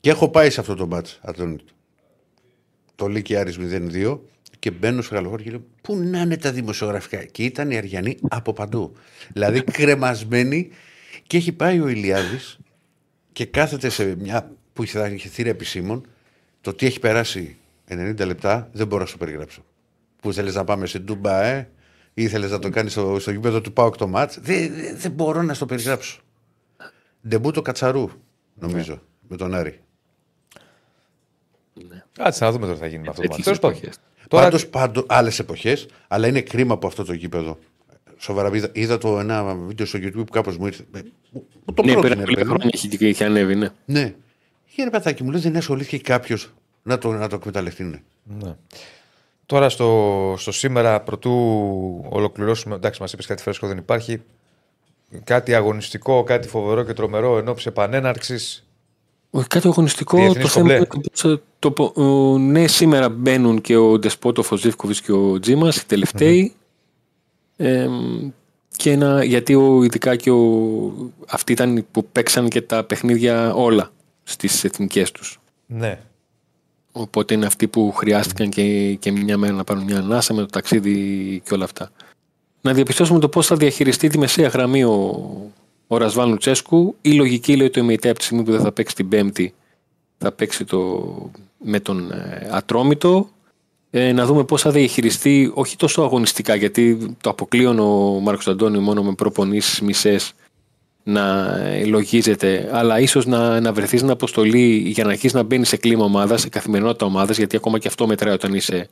Και 0.00 0.10
έχω 0.10 0.28
πάει 0.28 0.50
σε 0.50 0.60
αυτό 0.60 0.74
το 0.74 0.86
μάτς, 0.86 1.18
Αντώνη. 1.22 1.56
Το 2.94 3.06
Λίκη 3.06 3.36
Άρης 3.36 3.58
0-2 4.02 4.18
και 4.60 4.70
μπαίνω 4.70 5.02
στο 5.02 5.14
γαλοχώρι 5.14 5.42
και 5.42 5.50
λέω 5.50 5.64
πού 5.82 5.96
να 5.96 6.20
είναι 6.20 6.36
τα 6.36 6.52
δημοσιογραφικά; 6.52 7.24
Και 7.24 7.44
ήταν 7.44 7.70
οι 7.70 7.76
Αριανοί 7.76 8.16
από 8.28 8.52
παντού. 8.52 8.92
δηλαδή 9.32 9.62
κρεμασμένοι 9.62 10.70
και 11.26 11.36
έχει 11.36 11.52
πάει 11.52 11.80
ο 11.80 11.88
Ηλιάδης 11.88 12.58
και 13.32 13.44
κάθεται 13.44 13.88
σε 13.88 14.14
μια 14.16 14.52
που 14.72 14.86
θα 14.86 15.08
είχε 15.08 15.28
θύρα 15.28 15.48
επισήμων 15.48 16.06
το 16.60 16.74
τι 16.74 16.86
έχει 16.86 17.00
περάσει 17.00 17.56
90 17.88 18.26
λεπτά 18.26 18.68
δεν 18.72 18.86
μπορώ 18.86 19.02
να 19.02 19.08
σου 19.08 19.18
περιγράψω. 19.18 19.64
Που 20.20 20.32
θέλεις 20.32 20.54
να 20.54 20.64
πάμε 20.64 20.86
σε 20.86 20.98
Ντούμπα, 20.98 21.42
ε, 21.42 21.70
ή 22.14 22.22
ήθελε 22.22 22.46
να 22.46 22.58
το 22.58 22.68
κάνεις 22.68 22.92
στο, 22.92 23.16
στο 23.20 23.30
γήπεδο 23.30 23.60
του 23.60 23.72
Πάοκ 23.72 23.96
το 23.96 24.08
μάτς; 24.08 24.38
Δεν, 24.40 24.74
δεν, 24.74 24.96
δεν 24.96 25.10
μπορώ 25.10 25.42
να 25.42 25.54
στο 25.54 25.66
περιγράψω. 25.66 26.20
Ντεμπούτο 27.28 27.62
Κατσαρού, 27.62 28.10
νομίζω, 28.54 29.02
με 29.28 29.36
τον 29.36 29.54
Άρη. 29.54 29.80
Κάτσε 32.12 32.44
να 32.44 32.50
δούμε 32.52 32.62
τώρα 32.64 32.74
τι 32.76 32.80
θα 32.82 32.86
γίνει 32.88 33.02
με 33.02 33.08
αυτό 33.08 33.22
το 33.22 33.28
μάτι. 33.28 33.42
Τέτοιες 33.42 33.58
Τέλος 33.58 33.58
πάντων. 33.58 33.76
εποχές. 33.76 33.98
Τώρα 34.28 34.44
Πάντως, 34.44 34.66
πάντως 34.66 35.04
άλλες 35.08 35.38
εποχές, 35.38 35.86
αλλά 36.08 36.26
είναι 36.26 36.40
κρίμα 36.40 36.74
από 36.74 36.86
αυτό 36.86 37.04
το 37.04 37.12
γήπεδο. 37.12 37.58
Σοβαρά, 38.16 38.50
είδα, 38.56 38.68
είδα 38.72 38.98
το 38.98 39.18
ένα 39.18 39.54
βίντεο 39.54 39.86
στο 39.86 39.98
YouTube 40.02 40.12
που 40.14 40.24
κάπως 40.32 40.56
μου 40.56 40.66
ήρθε. 40.66 40.84
ε, 40.94 41.00
Μου 41.30 41.46
μου 41.66 41.74
το 41.74 41.82
ναι, 41.82 41.92
πρότεινε, 41.92 42.14
πέρα 42.14 42.14
ρε 42.14 42.22
από 42.22 42.32
παιδί 42.32 42.42
μου. 42.42 42.54
χρόνια 42.54 42.70
έχει, 42.72 43.04
έχει 43.04 43.24
ανέβει, 43.24 43.54
ναι. 43.54 43.68
Ναι. 43.84 44.14
Είχε 44.66 44.84
ρε 44.84 44.90
παιδάκι 44.90 45.22
μου, 45.22 45.30
λέει 45.30 45.40
δεν 45.40 45.56
ασχολήθηκε 45.56 45.98
κάποιος 45.98 46.52
να 46.82 46.98
το, 46.98 47.12
να 47.12 47.28
το 47.28 47.34
εκμεταλλευτεί. 47.36 47.82
ναι. 47.84 48.02
Ναι. 48.24 48.54
Τώρα 49.46 49.68
στο, 49.68 50.34
στο 50.38 50.52
σήμερα, 50.52 51.00
πρωτού 51.00 51.30
ολοκληρώσουμε. 52.08 52.74
Εντάξει, 52.74 53.00
μας 53.00 53.12
είπες 53.12 53.26
κάτι 53.26 53.42
φρέσκο 53.42 53.66
δεν 53.66 53.76
υπάρχει. 53.76 54.22
Κάτι 55.24 55.54
αγωνιστικό, 55.54 56.22
κάτι 56.22 56.48
φοβερό 56.48 56.84
και 56.84 56.92
τρομερό 56.92 57.38
εν 57.38 57.48
ώψη 57.48 57.68
επανέναρξης. 57.68 58.68
Όχι, 59.30 59.46
Κάτι 59.46 59.66
αγωνιστικό. 59.66 60.16
Διεθνής 60.16 60.42
Το 60.42 60.48
θέμα 60.48 60.62
κομπλέ. 60.62 60.74
είναι 60.74 60.86
πώς 61.12 61.20
θα 61.20 61.40
το, 61.58 61.70
πω- 61.70 61.96
ο, 61.96 62.38
ναι, 62.38 62.66
σήμερα 62.66 63.08
μπαίνουν 63.08 63.60
και 63.60 63.76
ο 63.76 63.98
Ντεσπότοφ, 63.98 64.52
ο 64.52 64.56
Ζήφκοβιτ 64.56 64.96
και 65.04 65.12
ο 65.12 65.40
Τζίμας, 65.40 65.76
οι 65.76 65.86
τελευταιοι 65.86 66.52
Εμ, 67.56 68.30
και 68.76 68.90
ένα, 68.90 69.24
γιατί 69.24 69.54
ο, 69.54 69.82
ειδικά 69.84 70.16
και 70.16 70.30
ο, 70.30 70.92
αυτοί 71.28 71.52
ήταν 71.52 71.86
που 71.92 72.04
παίξαν 72.12 72.48
και 72.48 72.62
τα 72.62 72.84
παιχνίδια 72.84 73.54
όλα 73.54 73.90
στις 74.22 74.64
εθνικές 74.64 75.12
τους. 75.12 75.40
Ναι. 75.66 75.98
Οπότε 76.92 77.34
είναι 77.34 77.46
αυτοί 77.46 77.68
που 77.68 77.92
χρειάστηκαν 77.92 78.48
και, 78.48 78.94
και 78.94 79.10
μια 79.12 79.36
μέρα 79.38 79.52
να 79.52 79.64
πάρουν 79.64 79.84
μια 79.84 79.98
ανάσα 79.98 80.34
με 80.34 80.40
το 80.40 80.46
ταξίδι 80.46 80.94
και 81.44 81.54
όλα 81.54 81.64
αυτά. 81.64 81.90
Να 82.60 82.72
διαπιστώσουμε 82.72 83.18
το 83.18 83.28
πώς 83.28 83.46
θα 83.46 83.56
διαχειριστεί 83.56 84.08
τη 84.08 84.18
μεσαία 84.18 84.48
γραμμή 84.48 84.84
ο, 84.84 85.24
ο 85.92 85.96
Ρασβάν 85.96 86.28
Λουτσέσκου. 86.28 86.96
Η 87.00 87.12
λογική 87.12 87.56
λέει 87.56 87.66
ότι 87.66 87.80
ο 87.80 87.84
ΜΕΙΤΕ 87.84 88.08
από 88.08 88.18
τη 88.18 88.24
στιγμή 88.24 88.44
που 88.44 88.50
δεν 88.50 88.60
θα 88.60 88.72
παίξει 88.72 88.94
την 88.94 89.08
Πέμπτη 89.08 89.54
θα 90.18 90.32
παίξει 90.32 90.64
το, 90.64 91.04
με 91.64 91.80
τον 91.80 92.12
ε, 92.12 92.48
Ατρόμητο. 92.50 93.28
Ε, 93.90 94.12
να 94.12 94.26
δούμε 94.26 94.44
πώς 94.44 94.62
θα 94.62 94.70
διαχειριστεί, 94.70 95.50
όχι 95.54 95.76
τόσο 95.76 96.02
αγωνιστικά, 96.02 96.54
γιατί 96.54 97.14
το 97.20 97.30
αποκλείον 97.30 97.78
ο 97.78 98.20
Μάρκος 98.20 98.48
Αντώνη 98.48 98.78
μόνο 98.78 99.02
με 99.02 99.12
προπονήσεις 99.14 99.80
μισές 99.80 100.32
να 101.02 101.56
ε, 101.58 101.84
λογίζεται, 101.84 102.70
αλλά 102.72 103.00
ίσως 103.00 103.26
να, 103.26 103.60
να 103.60 103.72
βρεθεί 103.72 103.96
στην 103.96 104.10
αποστολή 104.10 104.76
για 104.86 105.04
να 105.04 105.10
αρχίσει 105.10 105.34
να 105.34 105.42
μπαίνει 105.42 105.64
σε 105.64 105.76
κλίμα 105.76 106.04
ομάδας, 106.04 106.40
σε 106.40 106.48
καθημερινότητα 106.48 107.06
ομάδας, 107.06 107.36
γιατί 107.36 107.56
ακόμα 107.56 107.78
και 107.78 107.88
αυτό 107.88 108.06
μετράει 108.06 108.34
όταν 108.34 108.54
είσαι 108.54 108.76
ε, 108.76 108.88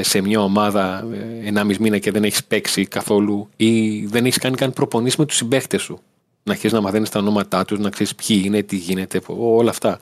σε 0.00 0.20
μια 0.20 0.40
ομάδα 0.40 1.06
ε, 1.12 1.48
ενάμιση 1.48 1.82
μήνα 1.82 1.98
και 1.98 2.10
δεν 2.10 2.24
έχεις 2.24 2.44
παίξει 2.44 2.86
καθόλου 2.86 3.48
ή 3.56 4.00
δεν 4.06 4.24
έχεις 4.24 4.38
κάνει 4.38 4.56
καν 4.56 4.72
προπονήσεις 4.72 5.18
με 5.18 5.24
τους 5.24 5.36
συμπαίχτε 5.36 5.78
σου. 5.78 6.00
Να 6.42 6.52
αρχίσεις 6.52 6.72
να 6.72 6.80
μαθαίνεις 6.80 7.10
τα 7.10 7.18
ονόματά 7.18 7.64
τους, 7.64 7.78
να 7.78 7.90
ξέρεις 7.90 8.14
ποιοι 8.14 8.42
είναι, 8.44 8.62
τι 8.62 8.76
γίνεται, 8.76 9.20
όλα 9.26 9.70
αυτά. 9.70 10.00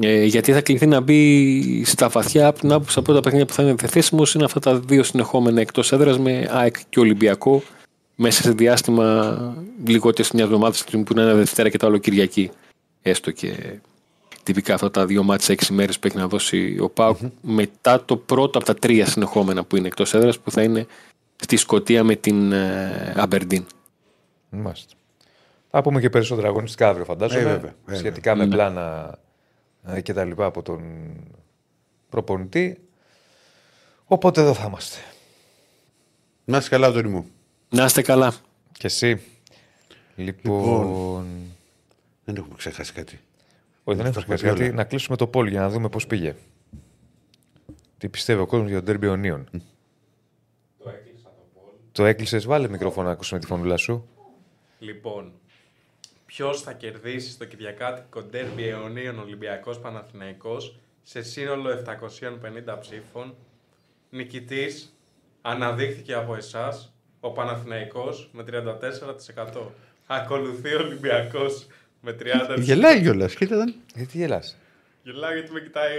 Ε, 0.00 0.24
γιατί 0.24 0.52
θα 0.52 0.60
κληθεί 0.60 0.86
να 0.86 1.00
μπει 1.00 1.84
στα 1.84 2.08
βαθιά 2.08 2.46
από 2.46 2.60
την 2.60 2.72
άποψη 2.72 2.98
από 2.98 3.12
τα 3.12 3.20
παιχνίδια 3.20 3.46
που 3.46 3.52
θα 3.52 3.62
είναι 3.62 3.74
διαθέσιμος 3.74 4.34
είναι 4.34 4.44
αυτά 4.44 4.60
τα 4.60 4.78
δύο 4.78 5.02
συνεχόμενα 5.02 5.60
εκτός 5.60 5.92
έδρας 5.92 6.18
με 6.18 6.48
ΑΕΚ 6.50 6.76
και 6.88 7.00
Ολυμπιακό 7.00 7.62
μέσα 8.16 8.42
σε 8.42 8.50
διάστημα 8.50 9.56
λιγότερη 9.86 10.28
μιας 10.32 10.46
εβδομάδας 10.46 10.84
που 10.84 11.04
είναι 11.10 11.22
ένα 11.22 11.34
Δευτέρα 11.34 11.68
και 11.68 11.78
το 11.78 11.86
άλλο 11.86 11.98
Κυριακή. 11.98 12.50
Έστω 13.02 13.30
και 13.30 13.80
τυπικά 14.42 14.74
αυτά 14.74 14.90
τα 14.90 15.06
δύο 15.06 15.22
μάτια 15.22 15.54
έξι 15.54 15.72
μέρες 15.72 15.98
που 15.98 16.06
έχει 16.06 16.16
να 16.16 16.28
δώσει 16.28 16.78
ο 16.80 16.90
ΠΑΟΚ 16.90 17.18
μετά 17.40 18.04
το 18.04 18.16
πρώτο 18.16 18.58
από 18.58 18.66
τα 18.66 18.74
τρία 18.74 19.06
συνεχόμενα 19.06 19.64
που 19.64 19.76
είναι 19.76 19.86
εκτός 19.86 20.14
έδρας 20.14 20.38
που 20.38 20.50
θα 20.50 20.62
είναι 20.62 20.86
στη 21.36 21.56
Σκωτία 21.56 22.04
με 22.04 22.14
την 22.14 22.52
ε, 22.52 23.12
Αμπερντίν. 23.16 23.66
Μάλιστα. 24.50 24.94
Θα 25.70 25.82
πούμε 25.82 26.00
και 26.00 26.10
περισσότερα 26.10 26.48
αγωνιστικά 26.48 26.88
αύριο, 26.88 27.04
φαντάζομαι. 27.04 27.40
Ε, 27.40 27.44
βέβαια, 27.44 27.74
βέβαια. 27.84 27.98
Σχετικά 28.00 28.34
με 28.34 28.46
πλάνα 28.46 29.18
ε, 29.86 30.00
και 30.00 30.12
τα 30.12 30.24
λοιπά 30.24 30.44
από 30.44 30.62
τον 30.62 30.82
προπονητή. 32.08 32.80
Οπότε 34.04 34.40
εδώ 34.40 34.54
θα 34.54 34.64
είμαστε. 34.66 34.98
Να 36.44 36.56
είσαι 36.56 36.68
καλά, 36.68 36.86
Αντώνη 36.86 37.08
μου. 37.08 37.26
Να 37.68 37.84
είστε 37.84 38.02
καλά. 38.02 38.34
Και 38.72 38.86
εσύ. 38.86 39.20
Λοιπόν. 40.16 41.26
Δεν 42.24 42.36
έχουμε 42.36 42.54
ξεχάσει 42.56 42.92
κάτι. 42.92 43.20
Όχι, 43.84 43.96
δεν 43.96 44.06
έχω 44.06 44.18
έχουμε 44.20 44.36
κάτι. 44.36 44.58
πει 44.58 44.62
όλα. 44.62 44.72
Να 44.72 44.84
κλείσουμε 44.84 45.16
το 45.16 45.26
πόλ 45.26 45.46
για 45.46 45.60
να 45.60 45.68
δούμε 45.68 45.88
πώς 45.88 46.06
πήγε. 46.06 46.34
Τι 47.98 48.08
πιστεύει 48.08 48.40
ο 48.40 48.46
κόσμος 48.46 48.68
για 48.68 48.76
τον 48.76 48.86
Τέρμπι 48.86 49.06
Ονίων. 49.06 49.48
Το 51.92 52.04
έκλεισες, 52.04 52.46
βάλε 52.46 52.68
μικρόφωνο 52.68 53.06
να 53.06 53.12
ακούσουμε 53.12 53.40
τη 53.40 53.46
φωνούλα 53.46 53.76
σου. 53.76 54.08
Λοιπόν, 54.78 55.32
ποιος 56.26 56.62
θα 56.62 56.72
κερδίσει 56.72 57.30
στο 57.30 57.44
Κυριακάτικο 57.44 58.22
Ντέρμπι 58.22 58.68
Αιωνίων 58.68 59.18
Ολυμπιακός 59.18 59.80
Παναθηναϊκός 59.80 60.78
σε 61.02 61.22
σύνολο 61.22 61.70
750 61.70 62.78
ψήφων. 62.80 63.34
Νικητής 64.10 64.96
αναδείχθηκε 65.42 66.14
από 66.14 66.34
εσάς 66.34 66.92
ο 67.20 67.30
Παναθηναϊκός 67.30 68.30
με 68.32 68.42
34%. 68.42 69.72
Ακολουθεί 70.06 70.74
ο 70.74 70.78
Ολυμπιακός 70.78 71.66
με 72.00 72.12
30%. 72.12 72.58
Γελάει 72.60 73.00
κιόλας. 73.00 73.34
Κοίτα 73.34 73.56
δεν. 73.56 73.74
Γιατί 73.94 74.18
γελάς; 74.18 74.56
Γελάω 75.02 75.32
γιατί 75.32 75.52
με 75.52 75.60
κοιτάει 75.60 75.94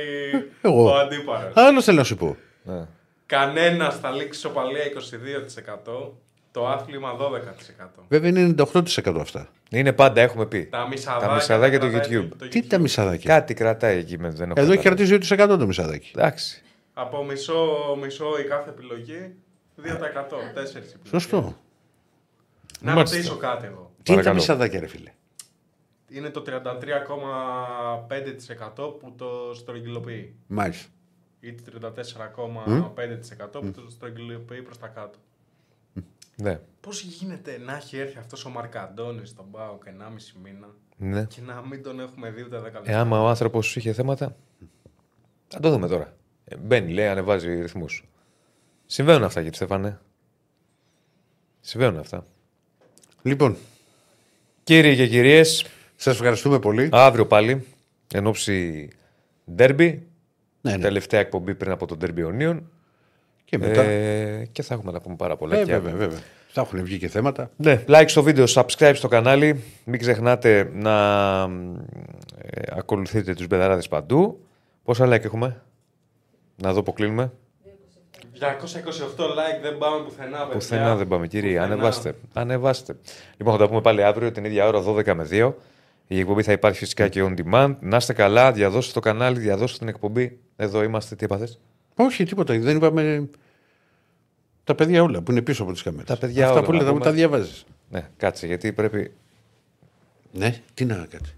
Εγώ. 0.62 0.84
ο 0.92 0.96
αντίπαρος. 0.96 1.54
Άλλο 1.56 1.82
θέλω 1.82 1.98
να 1.98 2.04
σου 2.04 2.16
πω. 2.16 2.38
Ναι. 2.64 2.86
Κανένας 3.26 4.00
θα 4.00 4.12
λήξει 4.12 4.40
σοπαλία 4.40 4.84
22%. 4.84 6.12
Το 6.52 6.68
άθλημα 6.68 7.16
12%. 7.18 8.04
Βέβαια 8.08 8.30
είναι 8.30 8.56
98% 8.58 9.20
αυτά. 9.20 9.50
Είναι 9.70 9.94
πάντα, 9.94 10.22
έχουμε 10.22 10.46
πει. 10.46 10.66
Τα 10.66 10.88
μισαδάκια, 10.88 11.28
Τα 11.28 11.34
μισαδάκια 11.34 11.80
του 11.80 11.90
κρατάει 11.90 12.22
YouTube. 12.24 12.36
το 12.38 12.48
Τι 12.48 12.60
YouTube. 12.64 12.68
τα 12.68 12.78
μισαδάκια; 12.78 13.34
Κάτι 13.36 13.54
κρατάει 13.54 13.98
εκεί 13.98 14.18
με 14.20 14.30
δεν 14.30 14.50
έχω 14.52 14.60
Εδώ 14.60 14.72
έχει 14.72 14.82
καταλάβει. 14.84 15.18
κρατήσει 15.18 15.36
2% 15.36 15.58
το 15.60 15.68
μισαδάκι. 15.68 16.12
Εντάξει. 16.16 16.62
Από 16.94 17.24
μισό, 17.24 17.68
μισό 18.02 18.40
η 18.40 18.44
κάθε 18.44 18.70
επιλογή, 18.70 19.34
2%. 19.76 19.84
4 20.54 20.82
επιλογές. 20.86 21.10
Σωστό. 21.10 21.58
Να 22.82 22.94
Μάλιστα. 22.94 23.16
ρωτήσω 23.16 23.36
κάτι 23.38 23.66
εγώ. 23.66 23.92
Τι 24.04 24.14
είναι 24.14 24.22
τα 24.24 24.30
Παρακαλώ. 24.30 24.36
μισαδάκια, 24.36 24.80
ρε 24.80 24.88
φίλε; 24.88 25.12
Είναι 26.12 26.30
το 26.30 26.44
33,5% 26.48 29.00
που 29.00 29.14
το 29.16 29.54
στρογγυλοποιεί. 29.54 30.36
Μάλιστα. 30.48 30.90
Ή 31.40 31.54
το 31.54 31.64
34,5% 31.82 33.52
που 33.52 33.72
το 33.72 33.90
στρογγυλοποιεί 33.90 34.62
προς 34.62 34.80
τα 34.80 34.88
κάτω. 34.88 35.18
Ναι. 36.36 36.60
Πώς 36.82 37.02
γίνεται 37.02 37.58
να 37.58 37.76
έχει 37.76 37.98
έρθει 37.98 38.18
αυτός 38.18 38.46
ο 38.46 38.50
Μαρκαντώνης 38.50 39.30
στον 39.30 39.52
Πάο 39.52 39.78
και 39.84 39.92
1,5 40.00 40.04
μήνα 40.44 40.68
ναι. 40.98 41.26
και 41.26 41.42
να 41.42 41.62
μην 41.68 41.84
τον 41.84 42.00
έχουμε 42.00 42.30
δει 42.30 42.44
ούτε 42.44 42.60
10 42.60 42.64
λεπτά; 42.64 42.82
Ε, 42.86 42.96
άμα 42.96 43.22
ο 43.22 43.28
άνθρωπος 43.28 43.76
είχε 43.76 43.94
θέματα. 43.94 44.36
Θα 45.48 45.60
το 45.60 45.70
δούμε 45.70 45.88
τώρα. 45.88 46.14
Ε, 46.46 46.56
μπαίνει, 46.56 46.94
λέει, 46.94 47.08
ανεβάζει 47.08 47.62
ρυθμούς. 47.62 48.08
Συμβαίνουν 48.86 49.24
αυτά, 49.24 49.40
κύριε 49.40 49.56
Στέφανε. 49.56 50.00
Συμβαίνουν 51.62 52.00
αυτά. 52.00 52.26
Λοιπόν, 53.22 53.58
Κύριοι 54.64 54.96
και 54.96 55.08
κυρίες, 55.08 55.66
σας 56.02 56.14
ευχαριστούμε 56.14 56.60
πολύ. 56.60 56.90
αύριο 56.92 57.28
πάλι 57.28 57.66
εν 58.14 58.28
ώψη 58.28 58.88
ντέρμπι. 59.52 60.08
Ναι, 60.62 60.72
ναι. 60.72 60.78
Τελευταία 60.78 61.20
εκπομπή 61.20 61.56
πριν 61.56 61.72
από 61.72 61.86
τον 61.86 61.98
ντέρμπι 61.98 62.24
Ονίων. 62.24 62.70
Και 63.46 63.58
μετά. 63.58 63.82
Ε, 63.82 64.48
και 64.52 64.62
θα 64.62 64.74
έχουμε 64.74 64.92
να 64.92 65.02
πούμε 65.02 65.16
πάρα 65.16 65.36
πολλά. 65.36 65.56
Ε, 65.56 65.58
και 65.58 65.72
βέβαια, 65.72 65.78
αύριο. 65.78 65.98
βέβαια. 65.98 66.20
Θα 66.48 66.62
έχουν 66.62 66.84
βγει 66.84 66.98
και 66.98 67.08
θέματα. 67.08 67.52
Ναι, 67.56 67.84
like 67.88 68.06
στο 68.08 68.24
βίντεο, 68.24 68.46
subscribe 68.48 68.92
στο 68.96 69.08
κανάλι. 69.08 69.64
Μην 69.86 70.00
ξεχνάτε 70.00 70.72
να 70.74 71.42
ε, 72.38 72.62
ακολουθείτε 72.70 73.34
τους 73.34 73.48
μπεδαράδες 73.48 73.88
παντού. 73.88 74.46
Πόσα 74.84 75.06
like 75.08 75.24
έχουμε; 75.24 75.62
Να 76.56 76.74
δω 76.74 76.84
που 76.84 76.94
κλείνουμε. 76.94 77.32
228 78.40 78.44
like 78.44 79.62
δεν 79.62 79.78
πάμε 79.78 80.04
πουθενά, 80.04 80.38
παιδιά. 80.38 80.54
Πουθενά 80.54 80.96
δεν 80.96 81.08
πάμε, 81.08 81.28
κύριε. 81.28 81.54
Πουθενά. 81.58 81.74
Ανεβάστε. 81.74 82.16
Ανεβάστε. 82.34 82.96
Λοιπόν, 83.38 83.54
θα 83.54 83.60
τα 83.60 83.68
πούμε 83.68 83.82
πάλι 83.82 84.04
αύριο 84.04 84.32
την 84.32 84.46
ίδια 84.46 84.68
ώρα, 84.68 84.84
12 84.88 85.14
με 85.14 85.28
2. 85.32 85.54
Η 86.12 86.20
εκπομπή 86.20 86.44
θα 86.44 86.52
υπάρχει 86.52 86.78
φυσικά 86.78 87.08
και 87.08 87.24
on 87.24 87.34
demand. 87.44 87.76
Να 87.80 87.98
είστε 87.98 88.14
καλά, 88.14 88.52
διαδώστε 88.52 88.94
το 88.94 89.00
κανάλι, 89.00 89.40
διαδώστε 89.40 89.78
την 89.78 89.88
εκπομπή. 89.88 90.40
Εδώ 90.56 90.84
είμαστε, 90.84 91.16
τι 91.16 91.26
έπαθες; 91.26 91.60
Όχι, 91.96 92.24
τίποτα. 92.24 92.60
Δεν 92.60 92.76
είπαμε. 92.78 93.30
Τα 94.64 94.76
παιδιά 94.76 95.04
όλα 95.04 95.22
που 95.22 95.32
είναι 95.32 95.42
πίσω 95.42 95.64
από 95.64 95.72
τις 95.72 95.82
κάμερες. 95.82 96.08
Τα 96.08 96.18
παιδιά 96.18 96.46
Αυτά 96.46 96.58
όλα, 96.58 96.66
που 96.66 96.72
να 96.72 96.78
λέτε, 96.78 96.90
μου 96.90 96.98
πούμε. 96.98 97.06
τα 97.10 97.12
διαβάζεις. 97.12 97.66
Ναι, 97.90 98.10
κάτσε, 98.18 98.48
γιατί 98.48 98.74
πρέπει. 98.74 99.14
Ναι, 100.32 100.62
τι 100.74 100.86
να 100.86 101.06
κάτσει. 101.10 101.36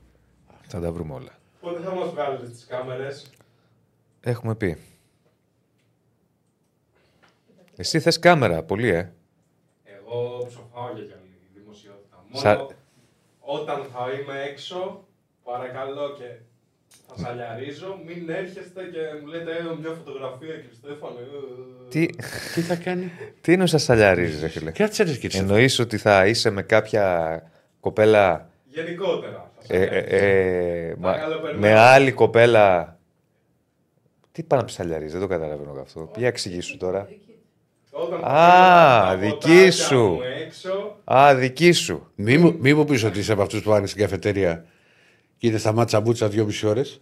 Θα 0.68 0.80
τα 0.80 0.92
βρούμε 0.92 1.14
όλα. 1.14 1.32
Πότε 1.62 1.80
θα 1.80 1.92
μας 1.96 2.10
βγάλετε 2.10 2.48
τις 2.48 2.66
κάμερες; 2.70 3.30
Έχουμε 4.22 4.56
πει. 4.56 4.78
Εσύ 7.76 8.00
θες 8.00 8.20
κάμερα, 8.20 8.64
πολύ, 8.64 8.90
ε. 8.90 9.12
Εγώ 9.84 10.46
ψοφάω 10.48 10.86
για 10.96 11.04
καλή 11.04 11.38
δημοσιότητα. 11.54 12.26
Μόνο 12.30 12.40
Σα- 12.40 12.82
όταν 13.58 13.86
θα 13.94 14.04
είμαι 14.12 14.42
έξω, 14.50 15.08
παρακαλώ 15.44 16.16
και 16.18 16.30
θα 17.08 17.16
σαλιαρίζω, 17.18 18.00
μην 18.06 18.30
έρχεστε 18.30 18.82
και 18.92 19.00
μου 19.22 19.28
λέτε 19.28 19.52
«Ε, 19.52 19.64
μια 19.80 19.90
φωτογραφία 19.90 20.56
κύριε 20.56 20.74
Στέφανε. 20.82 21.20
ε». 21.20 21.90
Τι, 21.90 22.06
Τι 22.54 22.62
θα 22.62 22.76
κάνει; 22.76 23.12
τι 23.42 23.54
είναι 23.54 23.64
όσα 23.64 23.78
σαλιαρίζεις, 23.78 24.42
ρε 24.42 24.48
φίλε; 24.48 24.72
Κάτσε 24.72 25.04
ρε 25.04 25.14
κύριε. 25.14 25.40
Εννοείς 25.40 25.80
ότι 25.80 25.98
θα 25.98 26.26
είσαι 26.28 26.50
με 26.50 26.62
κάποια 26.64 27.42
κοπέλα 27.80 28.50
Γενικότερα. 28.66 29.52
θα 29.60 29.76
ε, 29.76 29.86
σαλιαρίζω. 29.86 30.16
ε, 30.16 30.88
ε, 30.90 30.96
μα- 30.98 31.12
Παρακαλώ, 31.12 31.40
περιμένω. 31.40 31.74
με 31.74 31.80
άλλη 31.80 32.12
κοπέλα. 32.12 32.98
Τι 34.32 34.44
πάνε 34.44 34.62
να 34.62 34.68
ψαλιαρίζεις, 34.68 35.12
δεν 35.12 35.22
το 35.22 35.28
καταλαβαίνω 35.28 35.82
αυτό. 35.82 36.12
Για 36.18 36.28
εξηγήσου 36.28 36.78
τώρα. 36.78 37.10
Όταν 37.96 38.20
θα 38.20 38.28
Α, 38.28 39.06
φέρω 39.06 39.10
τα 39.10 39.18
δική 39.18 39.34
ποτάκια 39.34 39.72
σου. 39.72 40.00
μου 40.04 40.20
Έξω, 40.46 40.98
Α, 41.04 41.36
δική 41.36 41.72
σου. 41.72 42.08
Μη 42.16 42.38
μου, 42.38 42.56
μη 42.60 42.74
μου 42.74 42.86
πεις 42.86 43.04
ότι 43.04 43.20
είσαι 43.20 43.32
από 43.32 43.42
αυτούς 43.42 43.62
που 43.62 43.70
πάνε 43.70 43.88
στην 43.88 44.02
καφετέρια 44.02 44.66
και 45.38 45.48
είναι 45.48 45.58
στα 45.58 45.72
μάτσα 45.72 46.00
μπούτσα 46.00 46.28
δυόμιση 46.30 46.68
ώρες. 46.68 47.02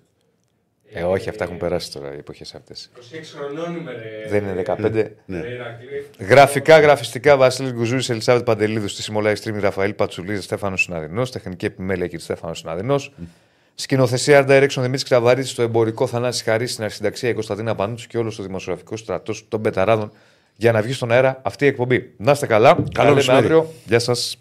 Ε, 0.94 1.04
όχι, 1.04 1.30
αυτά 1.30 1.44
έχουν 1.44 1.58
περάσει 1.58 1.92
τώρα 1.92 2.14
οι 2.14 2.18
εποχές 2.18 2.54
αυτές. 2.56 2.90
26 2.96 3.00
χρονών 3.38 3.76
είμαι 3.76 3.92
ρε. 3.92 4.30
Δεν 4.30 4.44
είναι 4.44 4.54
15. 4.54 5.16
Ναι. 5.26 5.42
Ρε 5.42 5.54
Ηρακλή. 5.54 6.06
Γραφικά, 6.20 6.80
γραφιστικά, 6.80 7.38
Βασίλης 7.38 7.74
Γκουζούρης, 7.74 8.10
Ελισάβετ 8.10 8.44
Παντελίδου, 8.44 8.88
στη 8.88 9.02
Σιμολάη 9.02 9.34
Stream, 9.44 9.60
Ραφαήλ 9.60 9.94
Πατσουλίδης, 9.94 10.44
Στέφανος 10.44 10.82
Συναδεινός, 10.82 11.32
τεχνική 11.32 11.66
επιμέλεια 11.66 12.06
κύριε 12.06 12.20
Στέφανο 12.24 12.54
Συναδεινός. 12.54 13.14
Σκηνοθεσία 13.76 14.46
Art 14.46 14.50
Direction 14.52 14.68
Δημήτρης 14.76 15.04
Κραβαρίτη, 15.04 15.48
στο 15.48 15.62
εμπορικό 15.62 16.08
Θανάση 16.08 16.44
Χαρή, 16.44 16.68
στην 16.68 16.84
αρχισυνταξία 16.84 17.30
η 17.30 17.34
Κωνσταντίνα 17.34 17.76
Πανούτσου 17.76 18.08
και 18.08 18.18
όλο 18.18 18.34
το 18.36 18.44
δημοσιογραφικό 18.44 18.98
στρατός 18.98 19.46
των 19.48 19.62
Πεταράδων 19.62 20.12
για 20.62 20.72
να 20.72 20.82
βγει 20.82 20.94
στον 20.94 21.12
αέρα 21.12 21.40
αυτή 21.44 21.66
η 21.66 21.68
εκπομπή. 21.68 22.14
Να 22.18 22.32
είστε 22.32 22.46
καλά. 22.46 22.74
Καλό 22.74 22.88
Τα 22.94 23.04
λέμε 23.04 23.16
μεσημέρι. 23.16 23.44
αύριο. 23.44 23.68
Γεια 23.86 24.00
σας. 24.00 24.41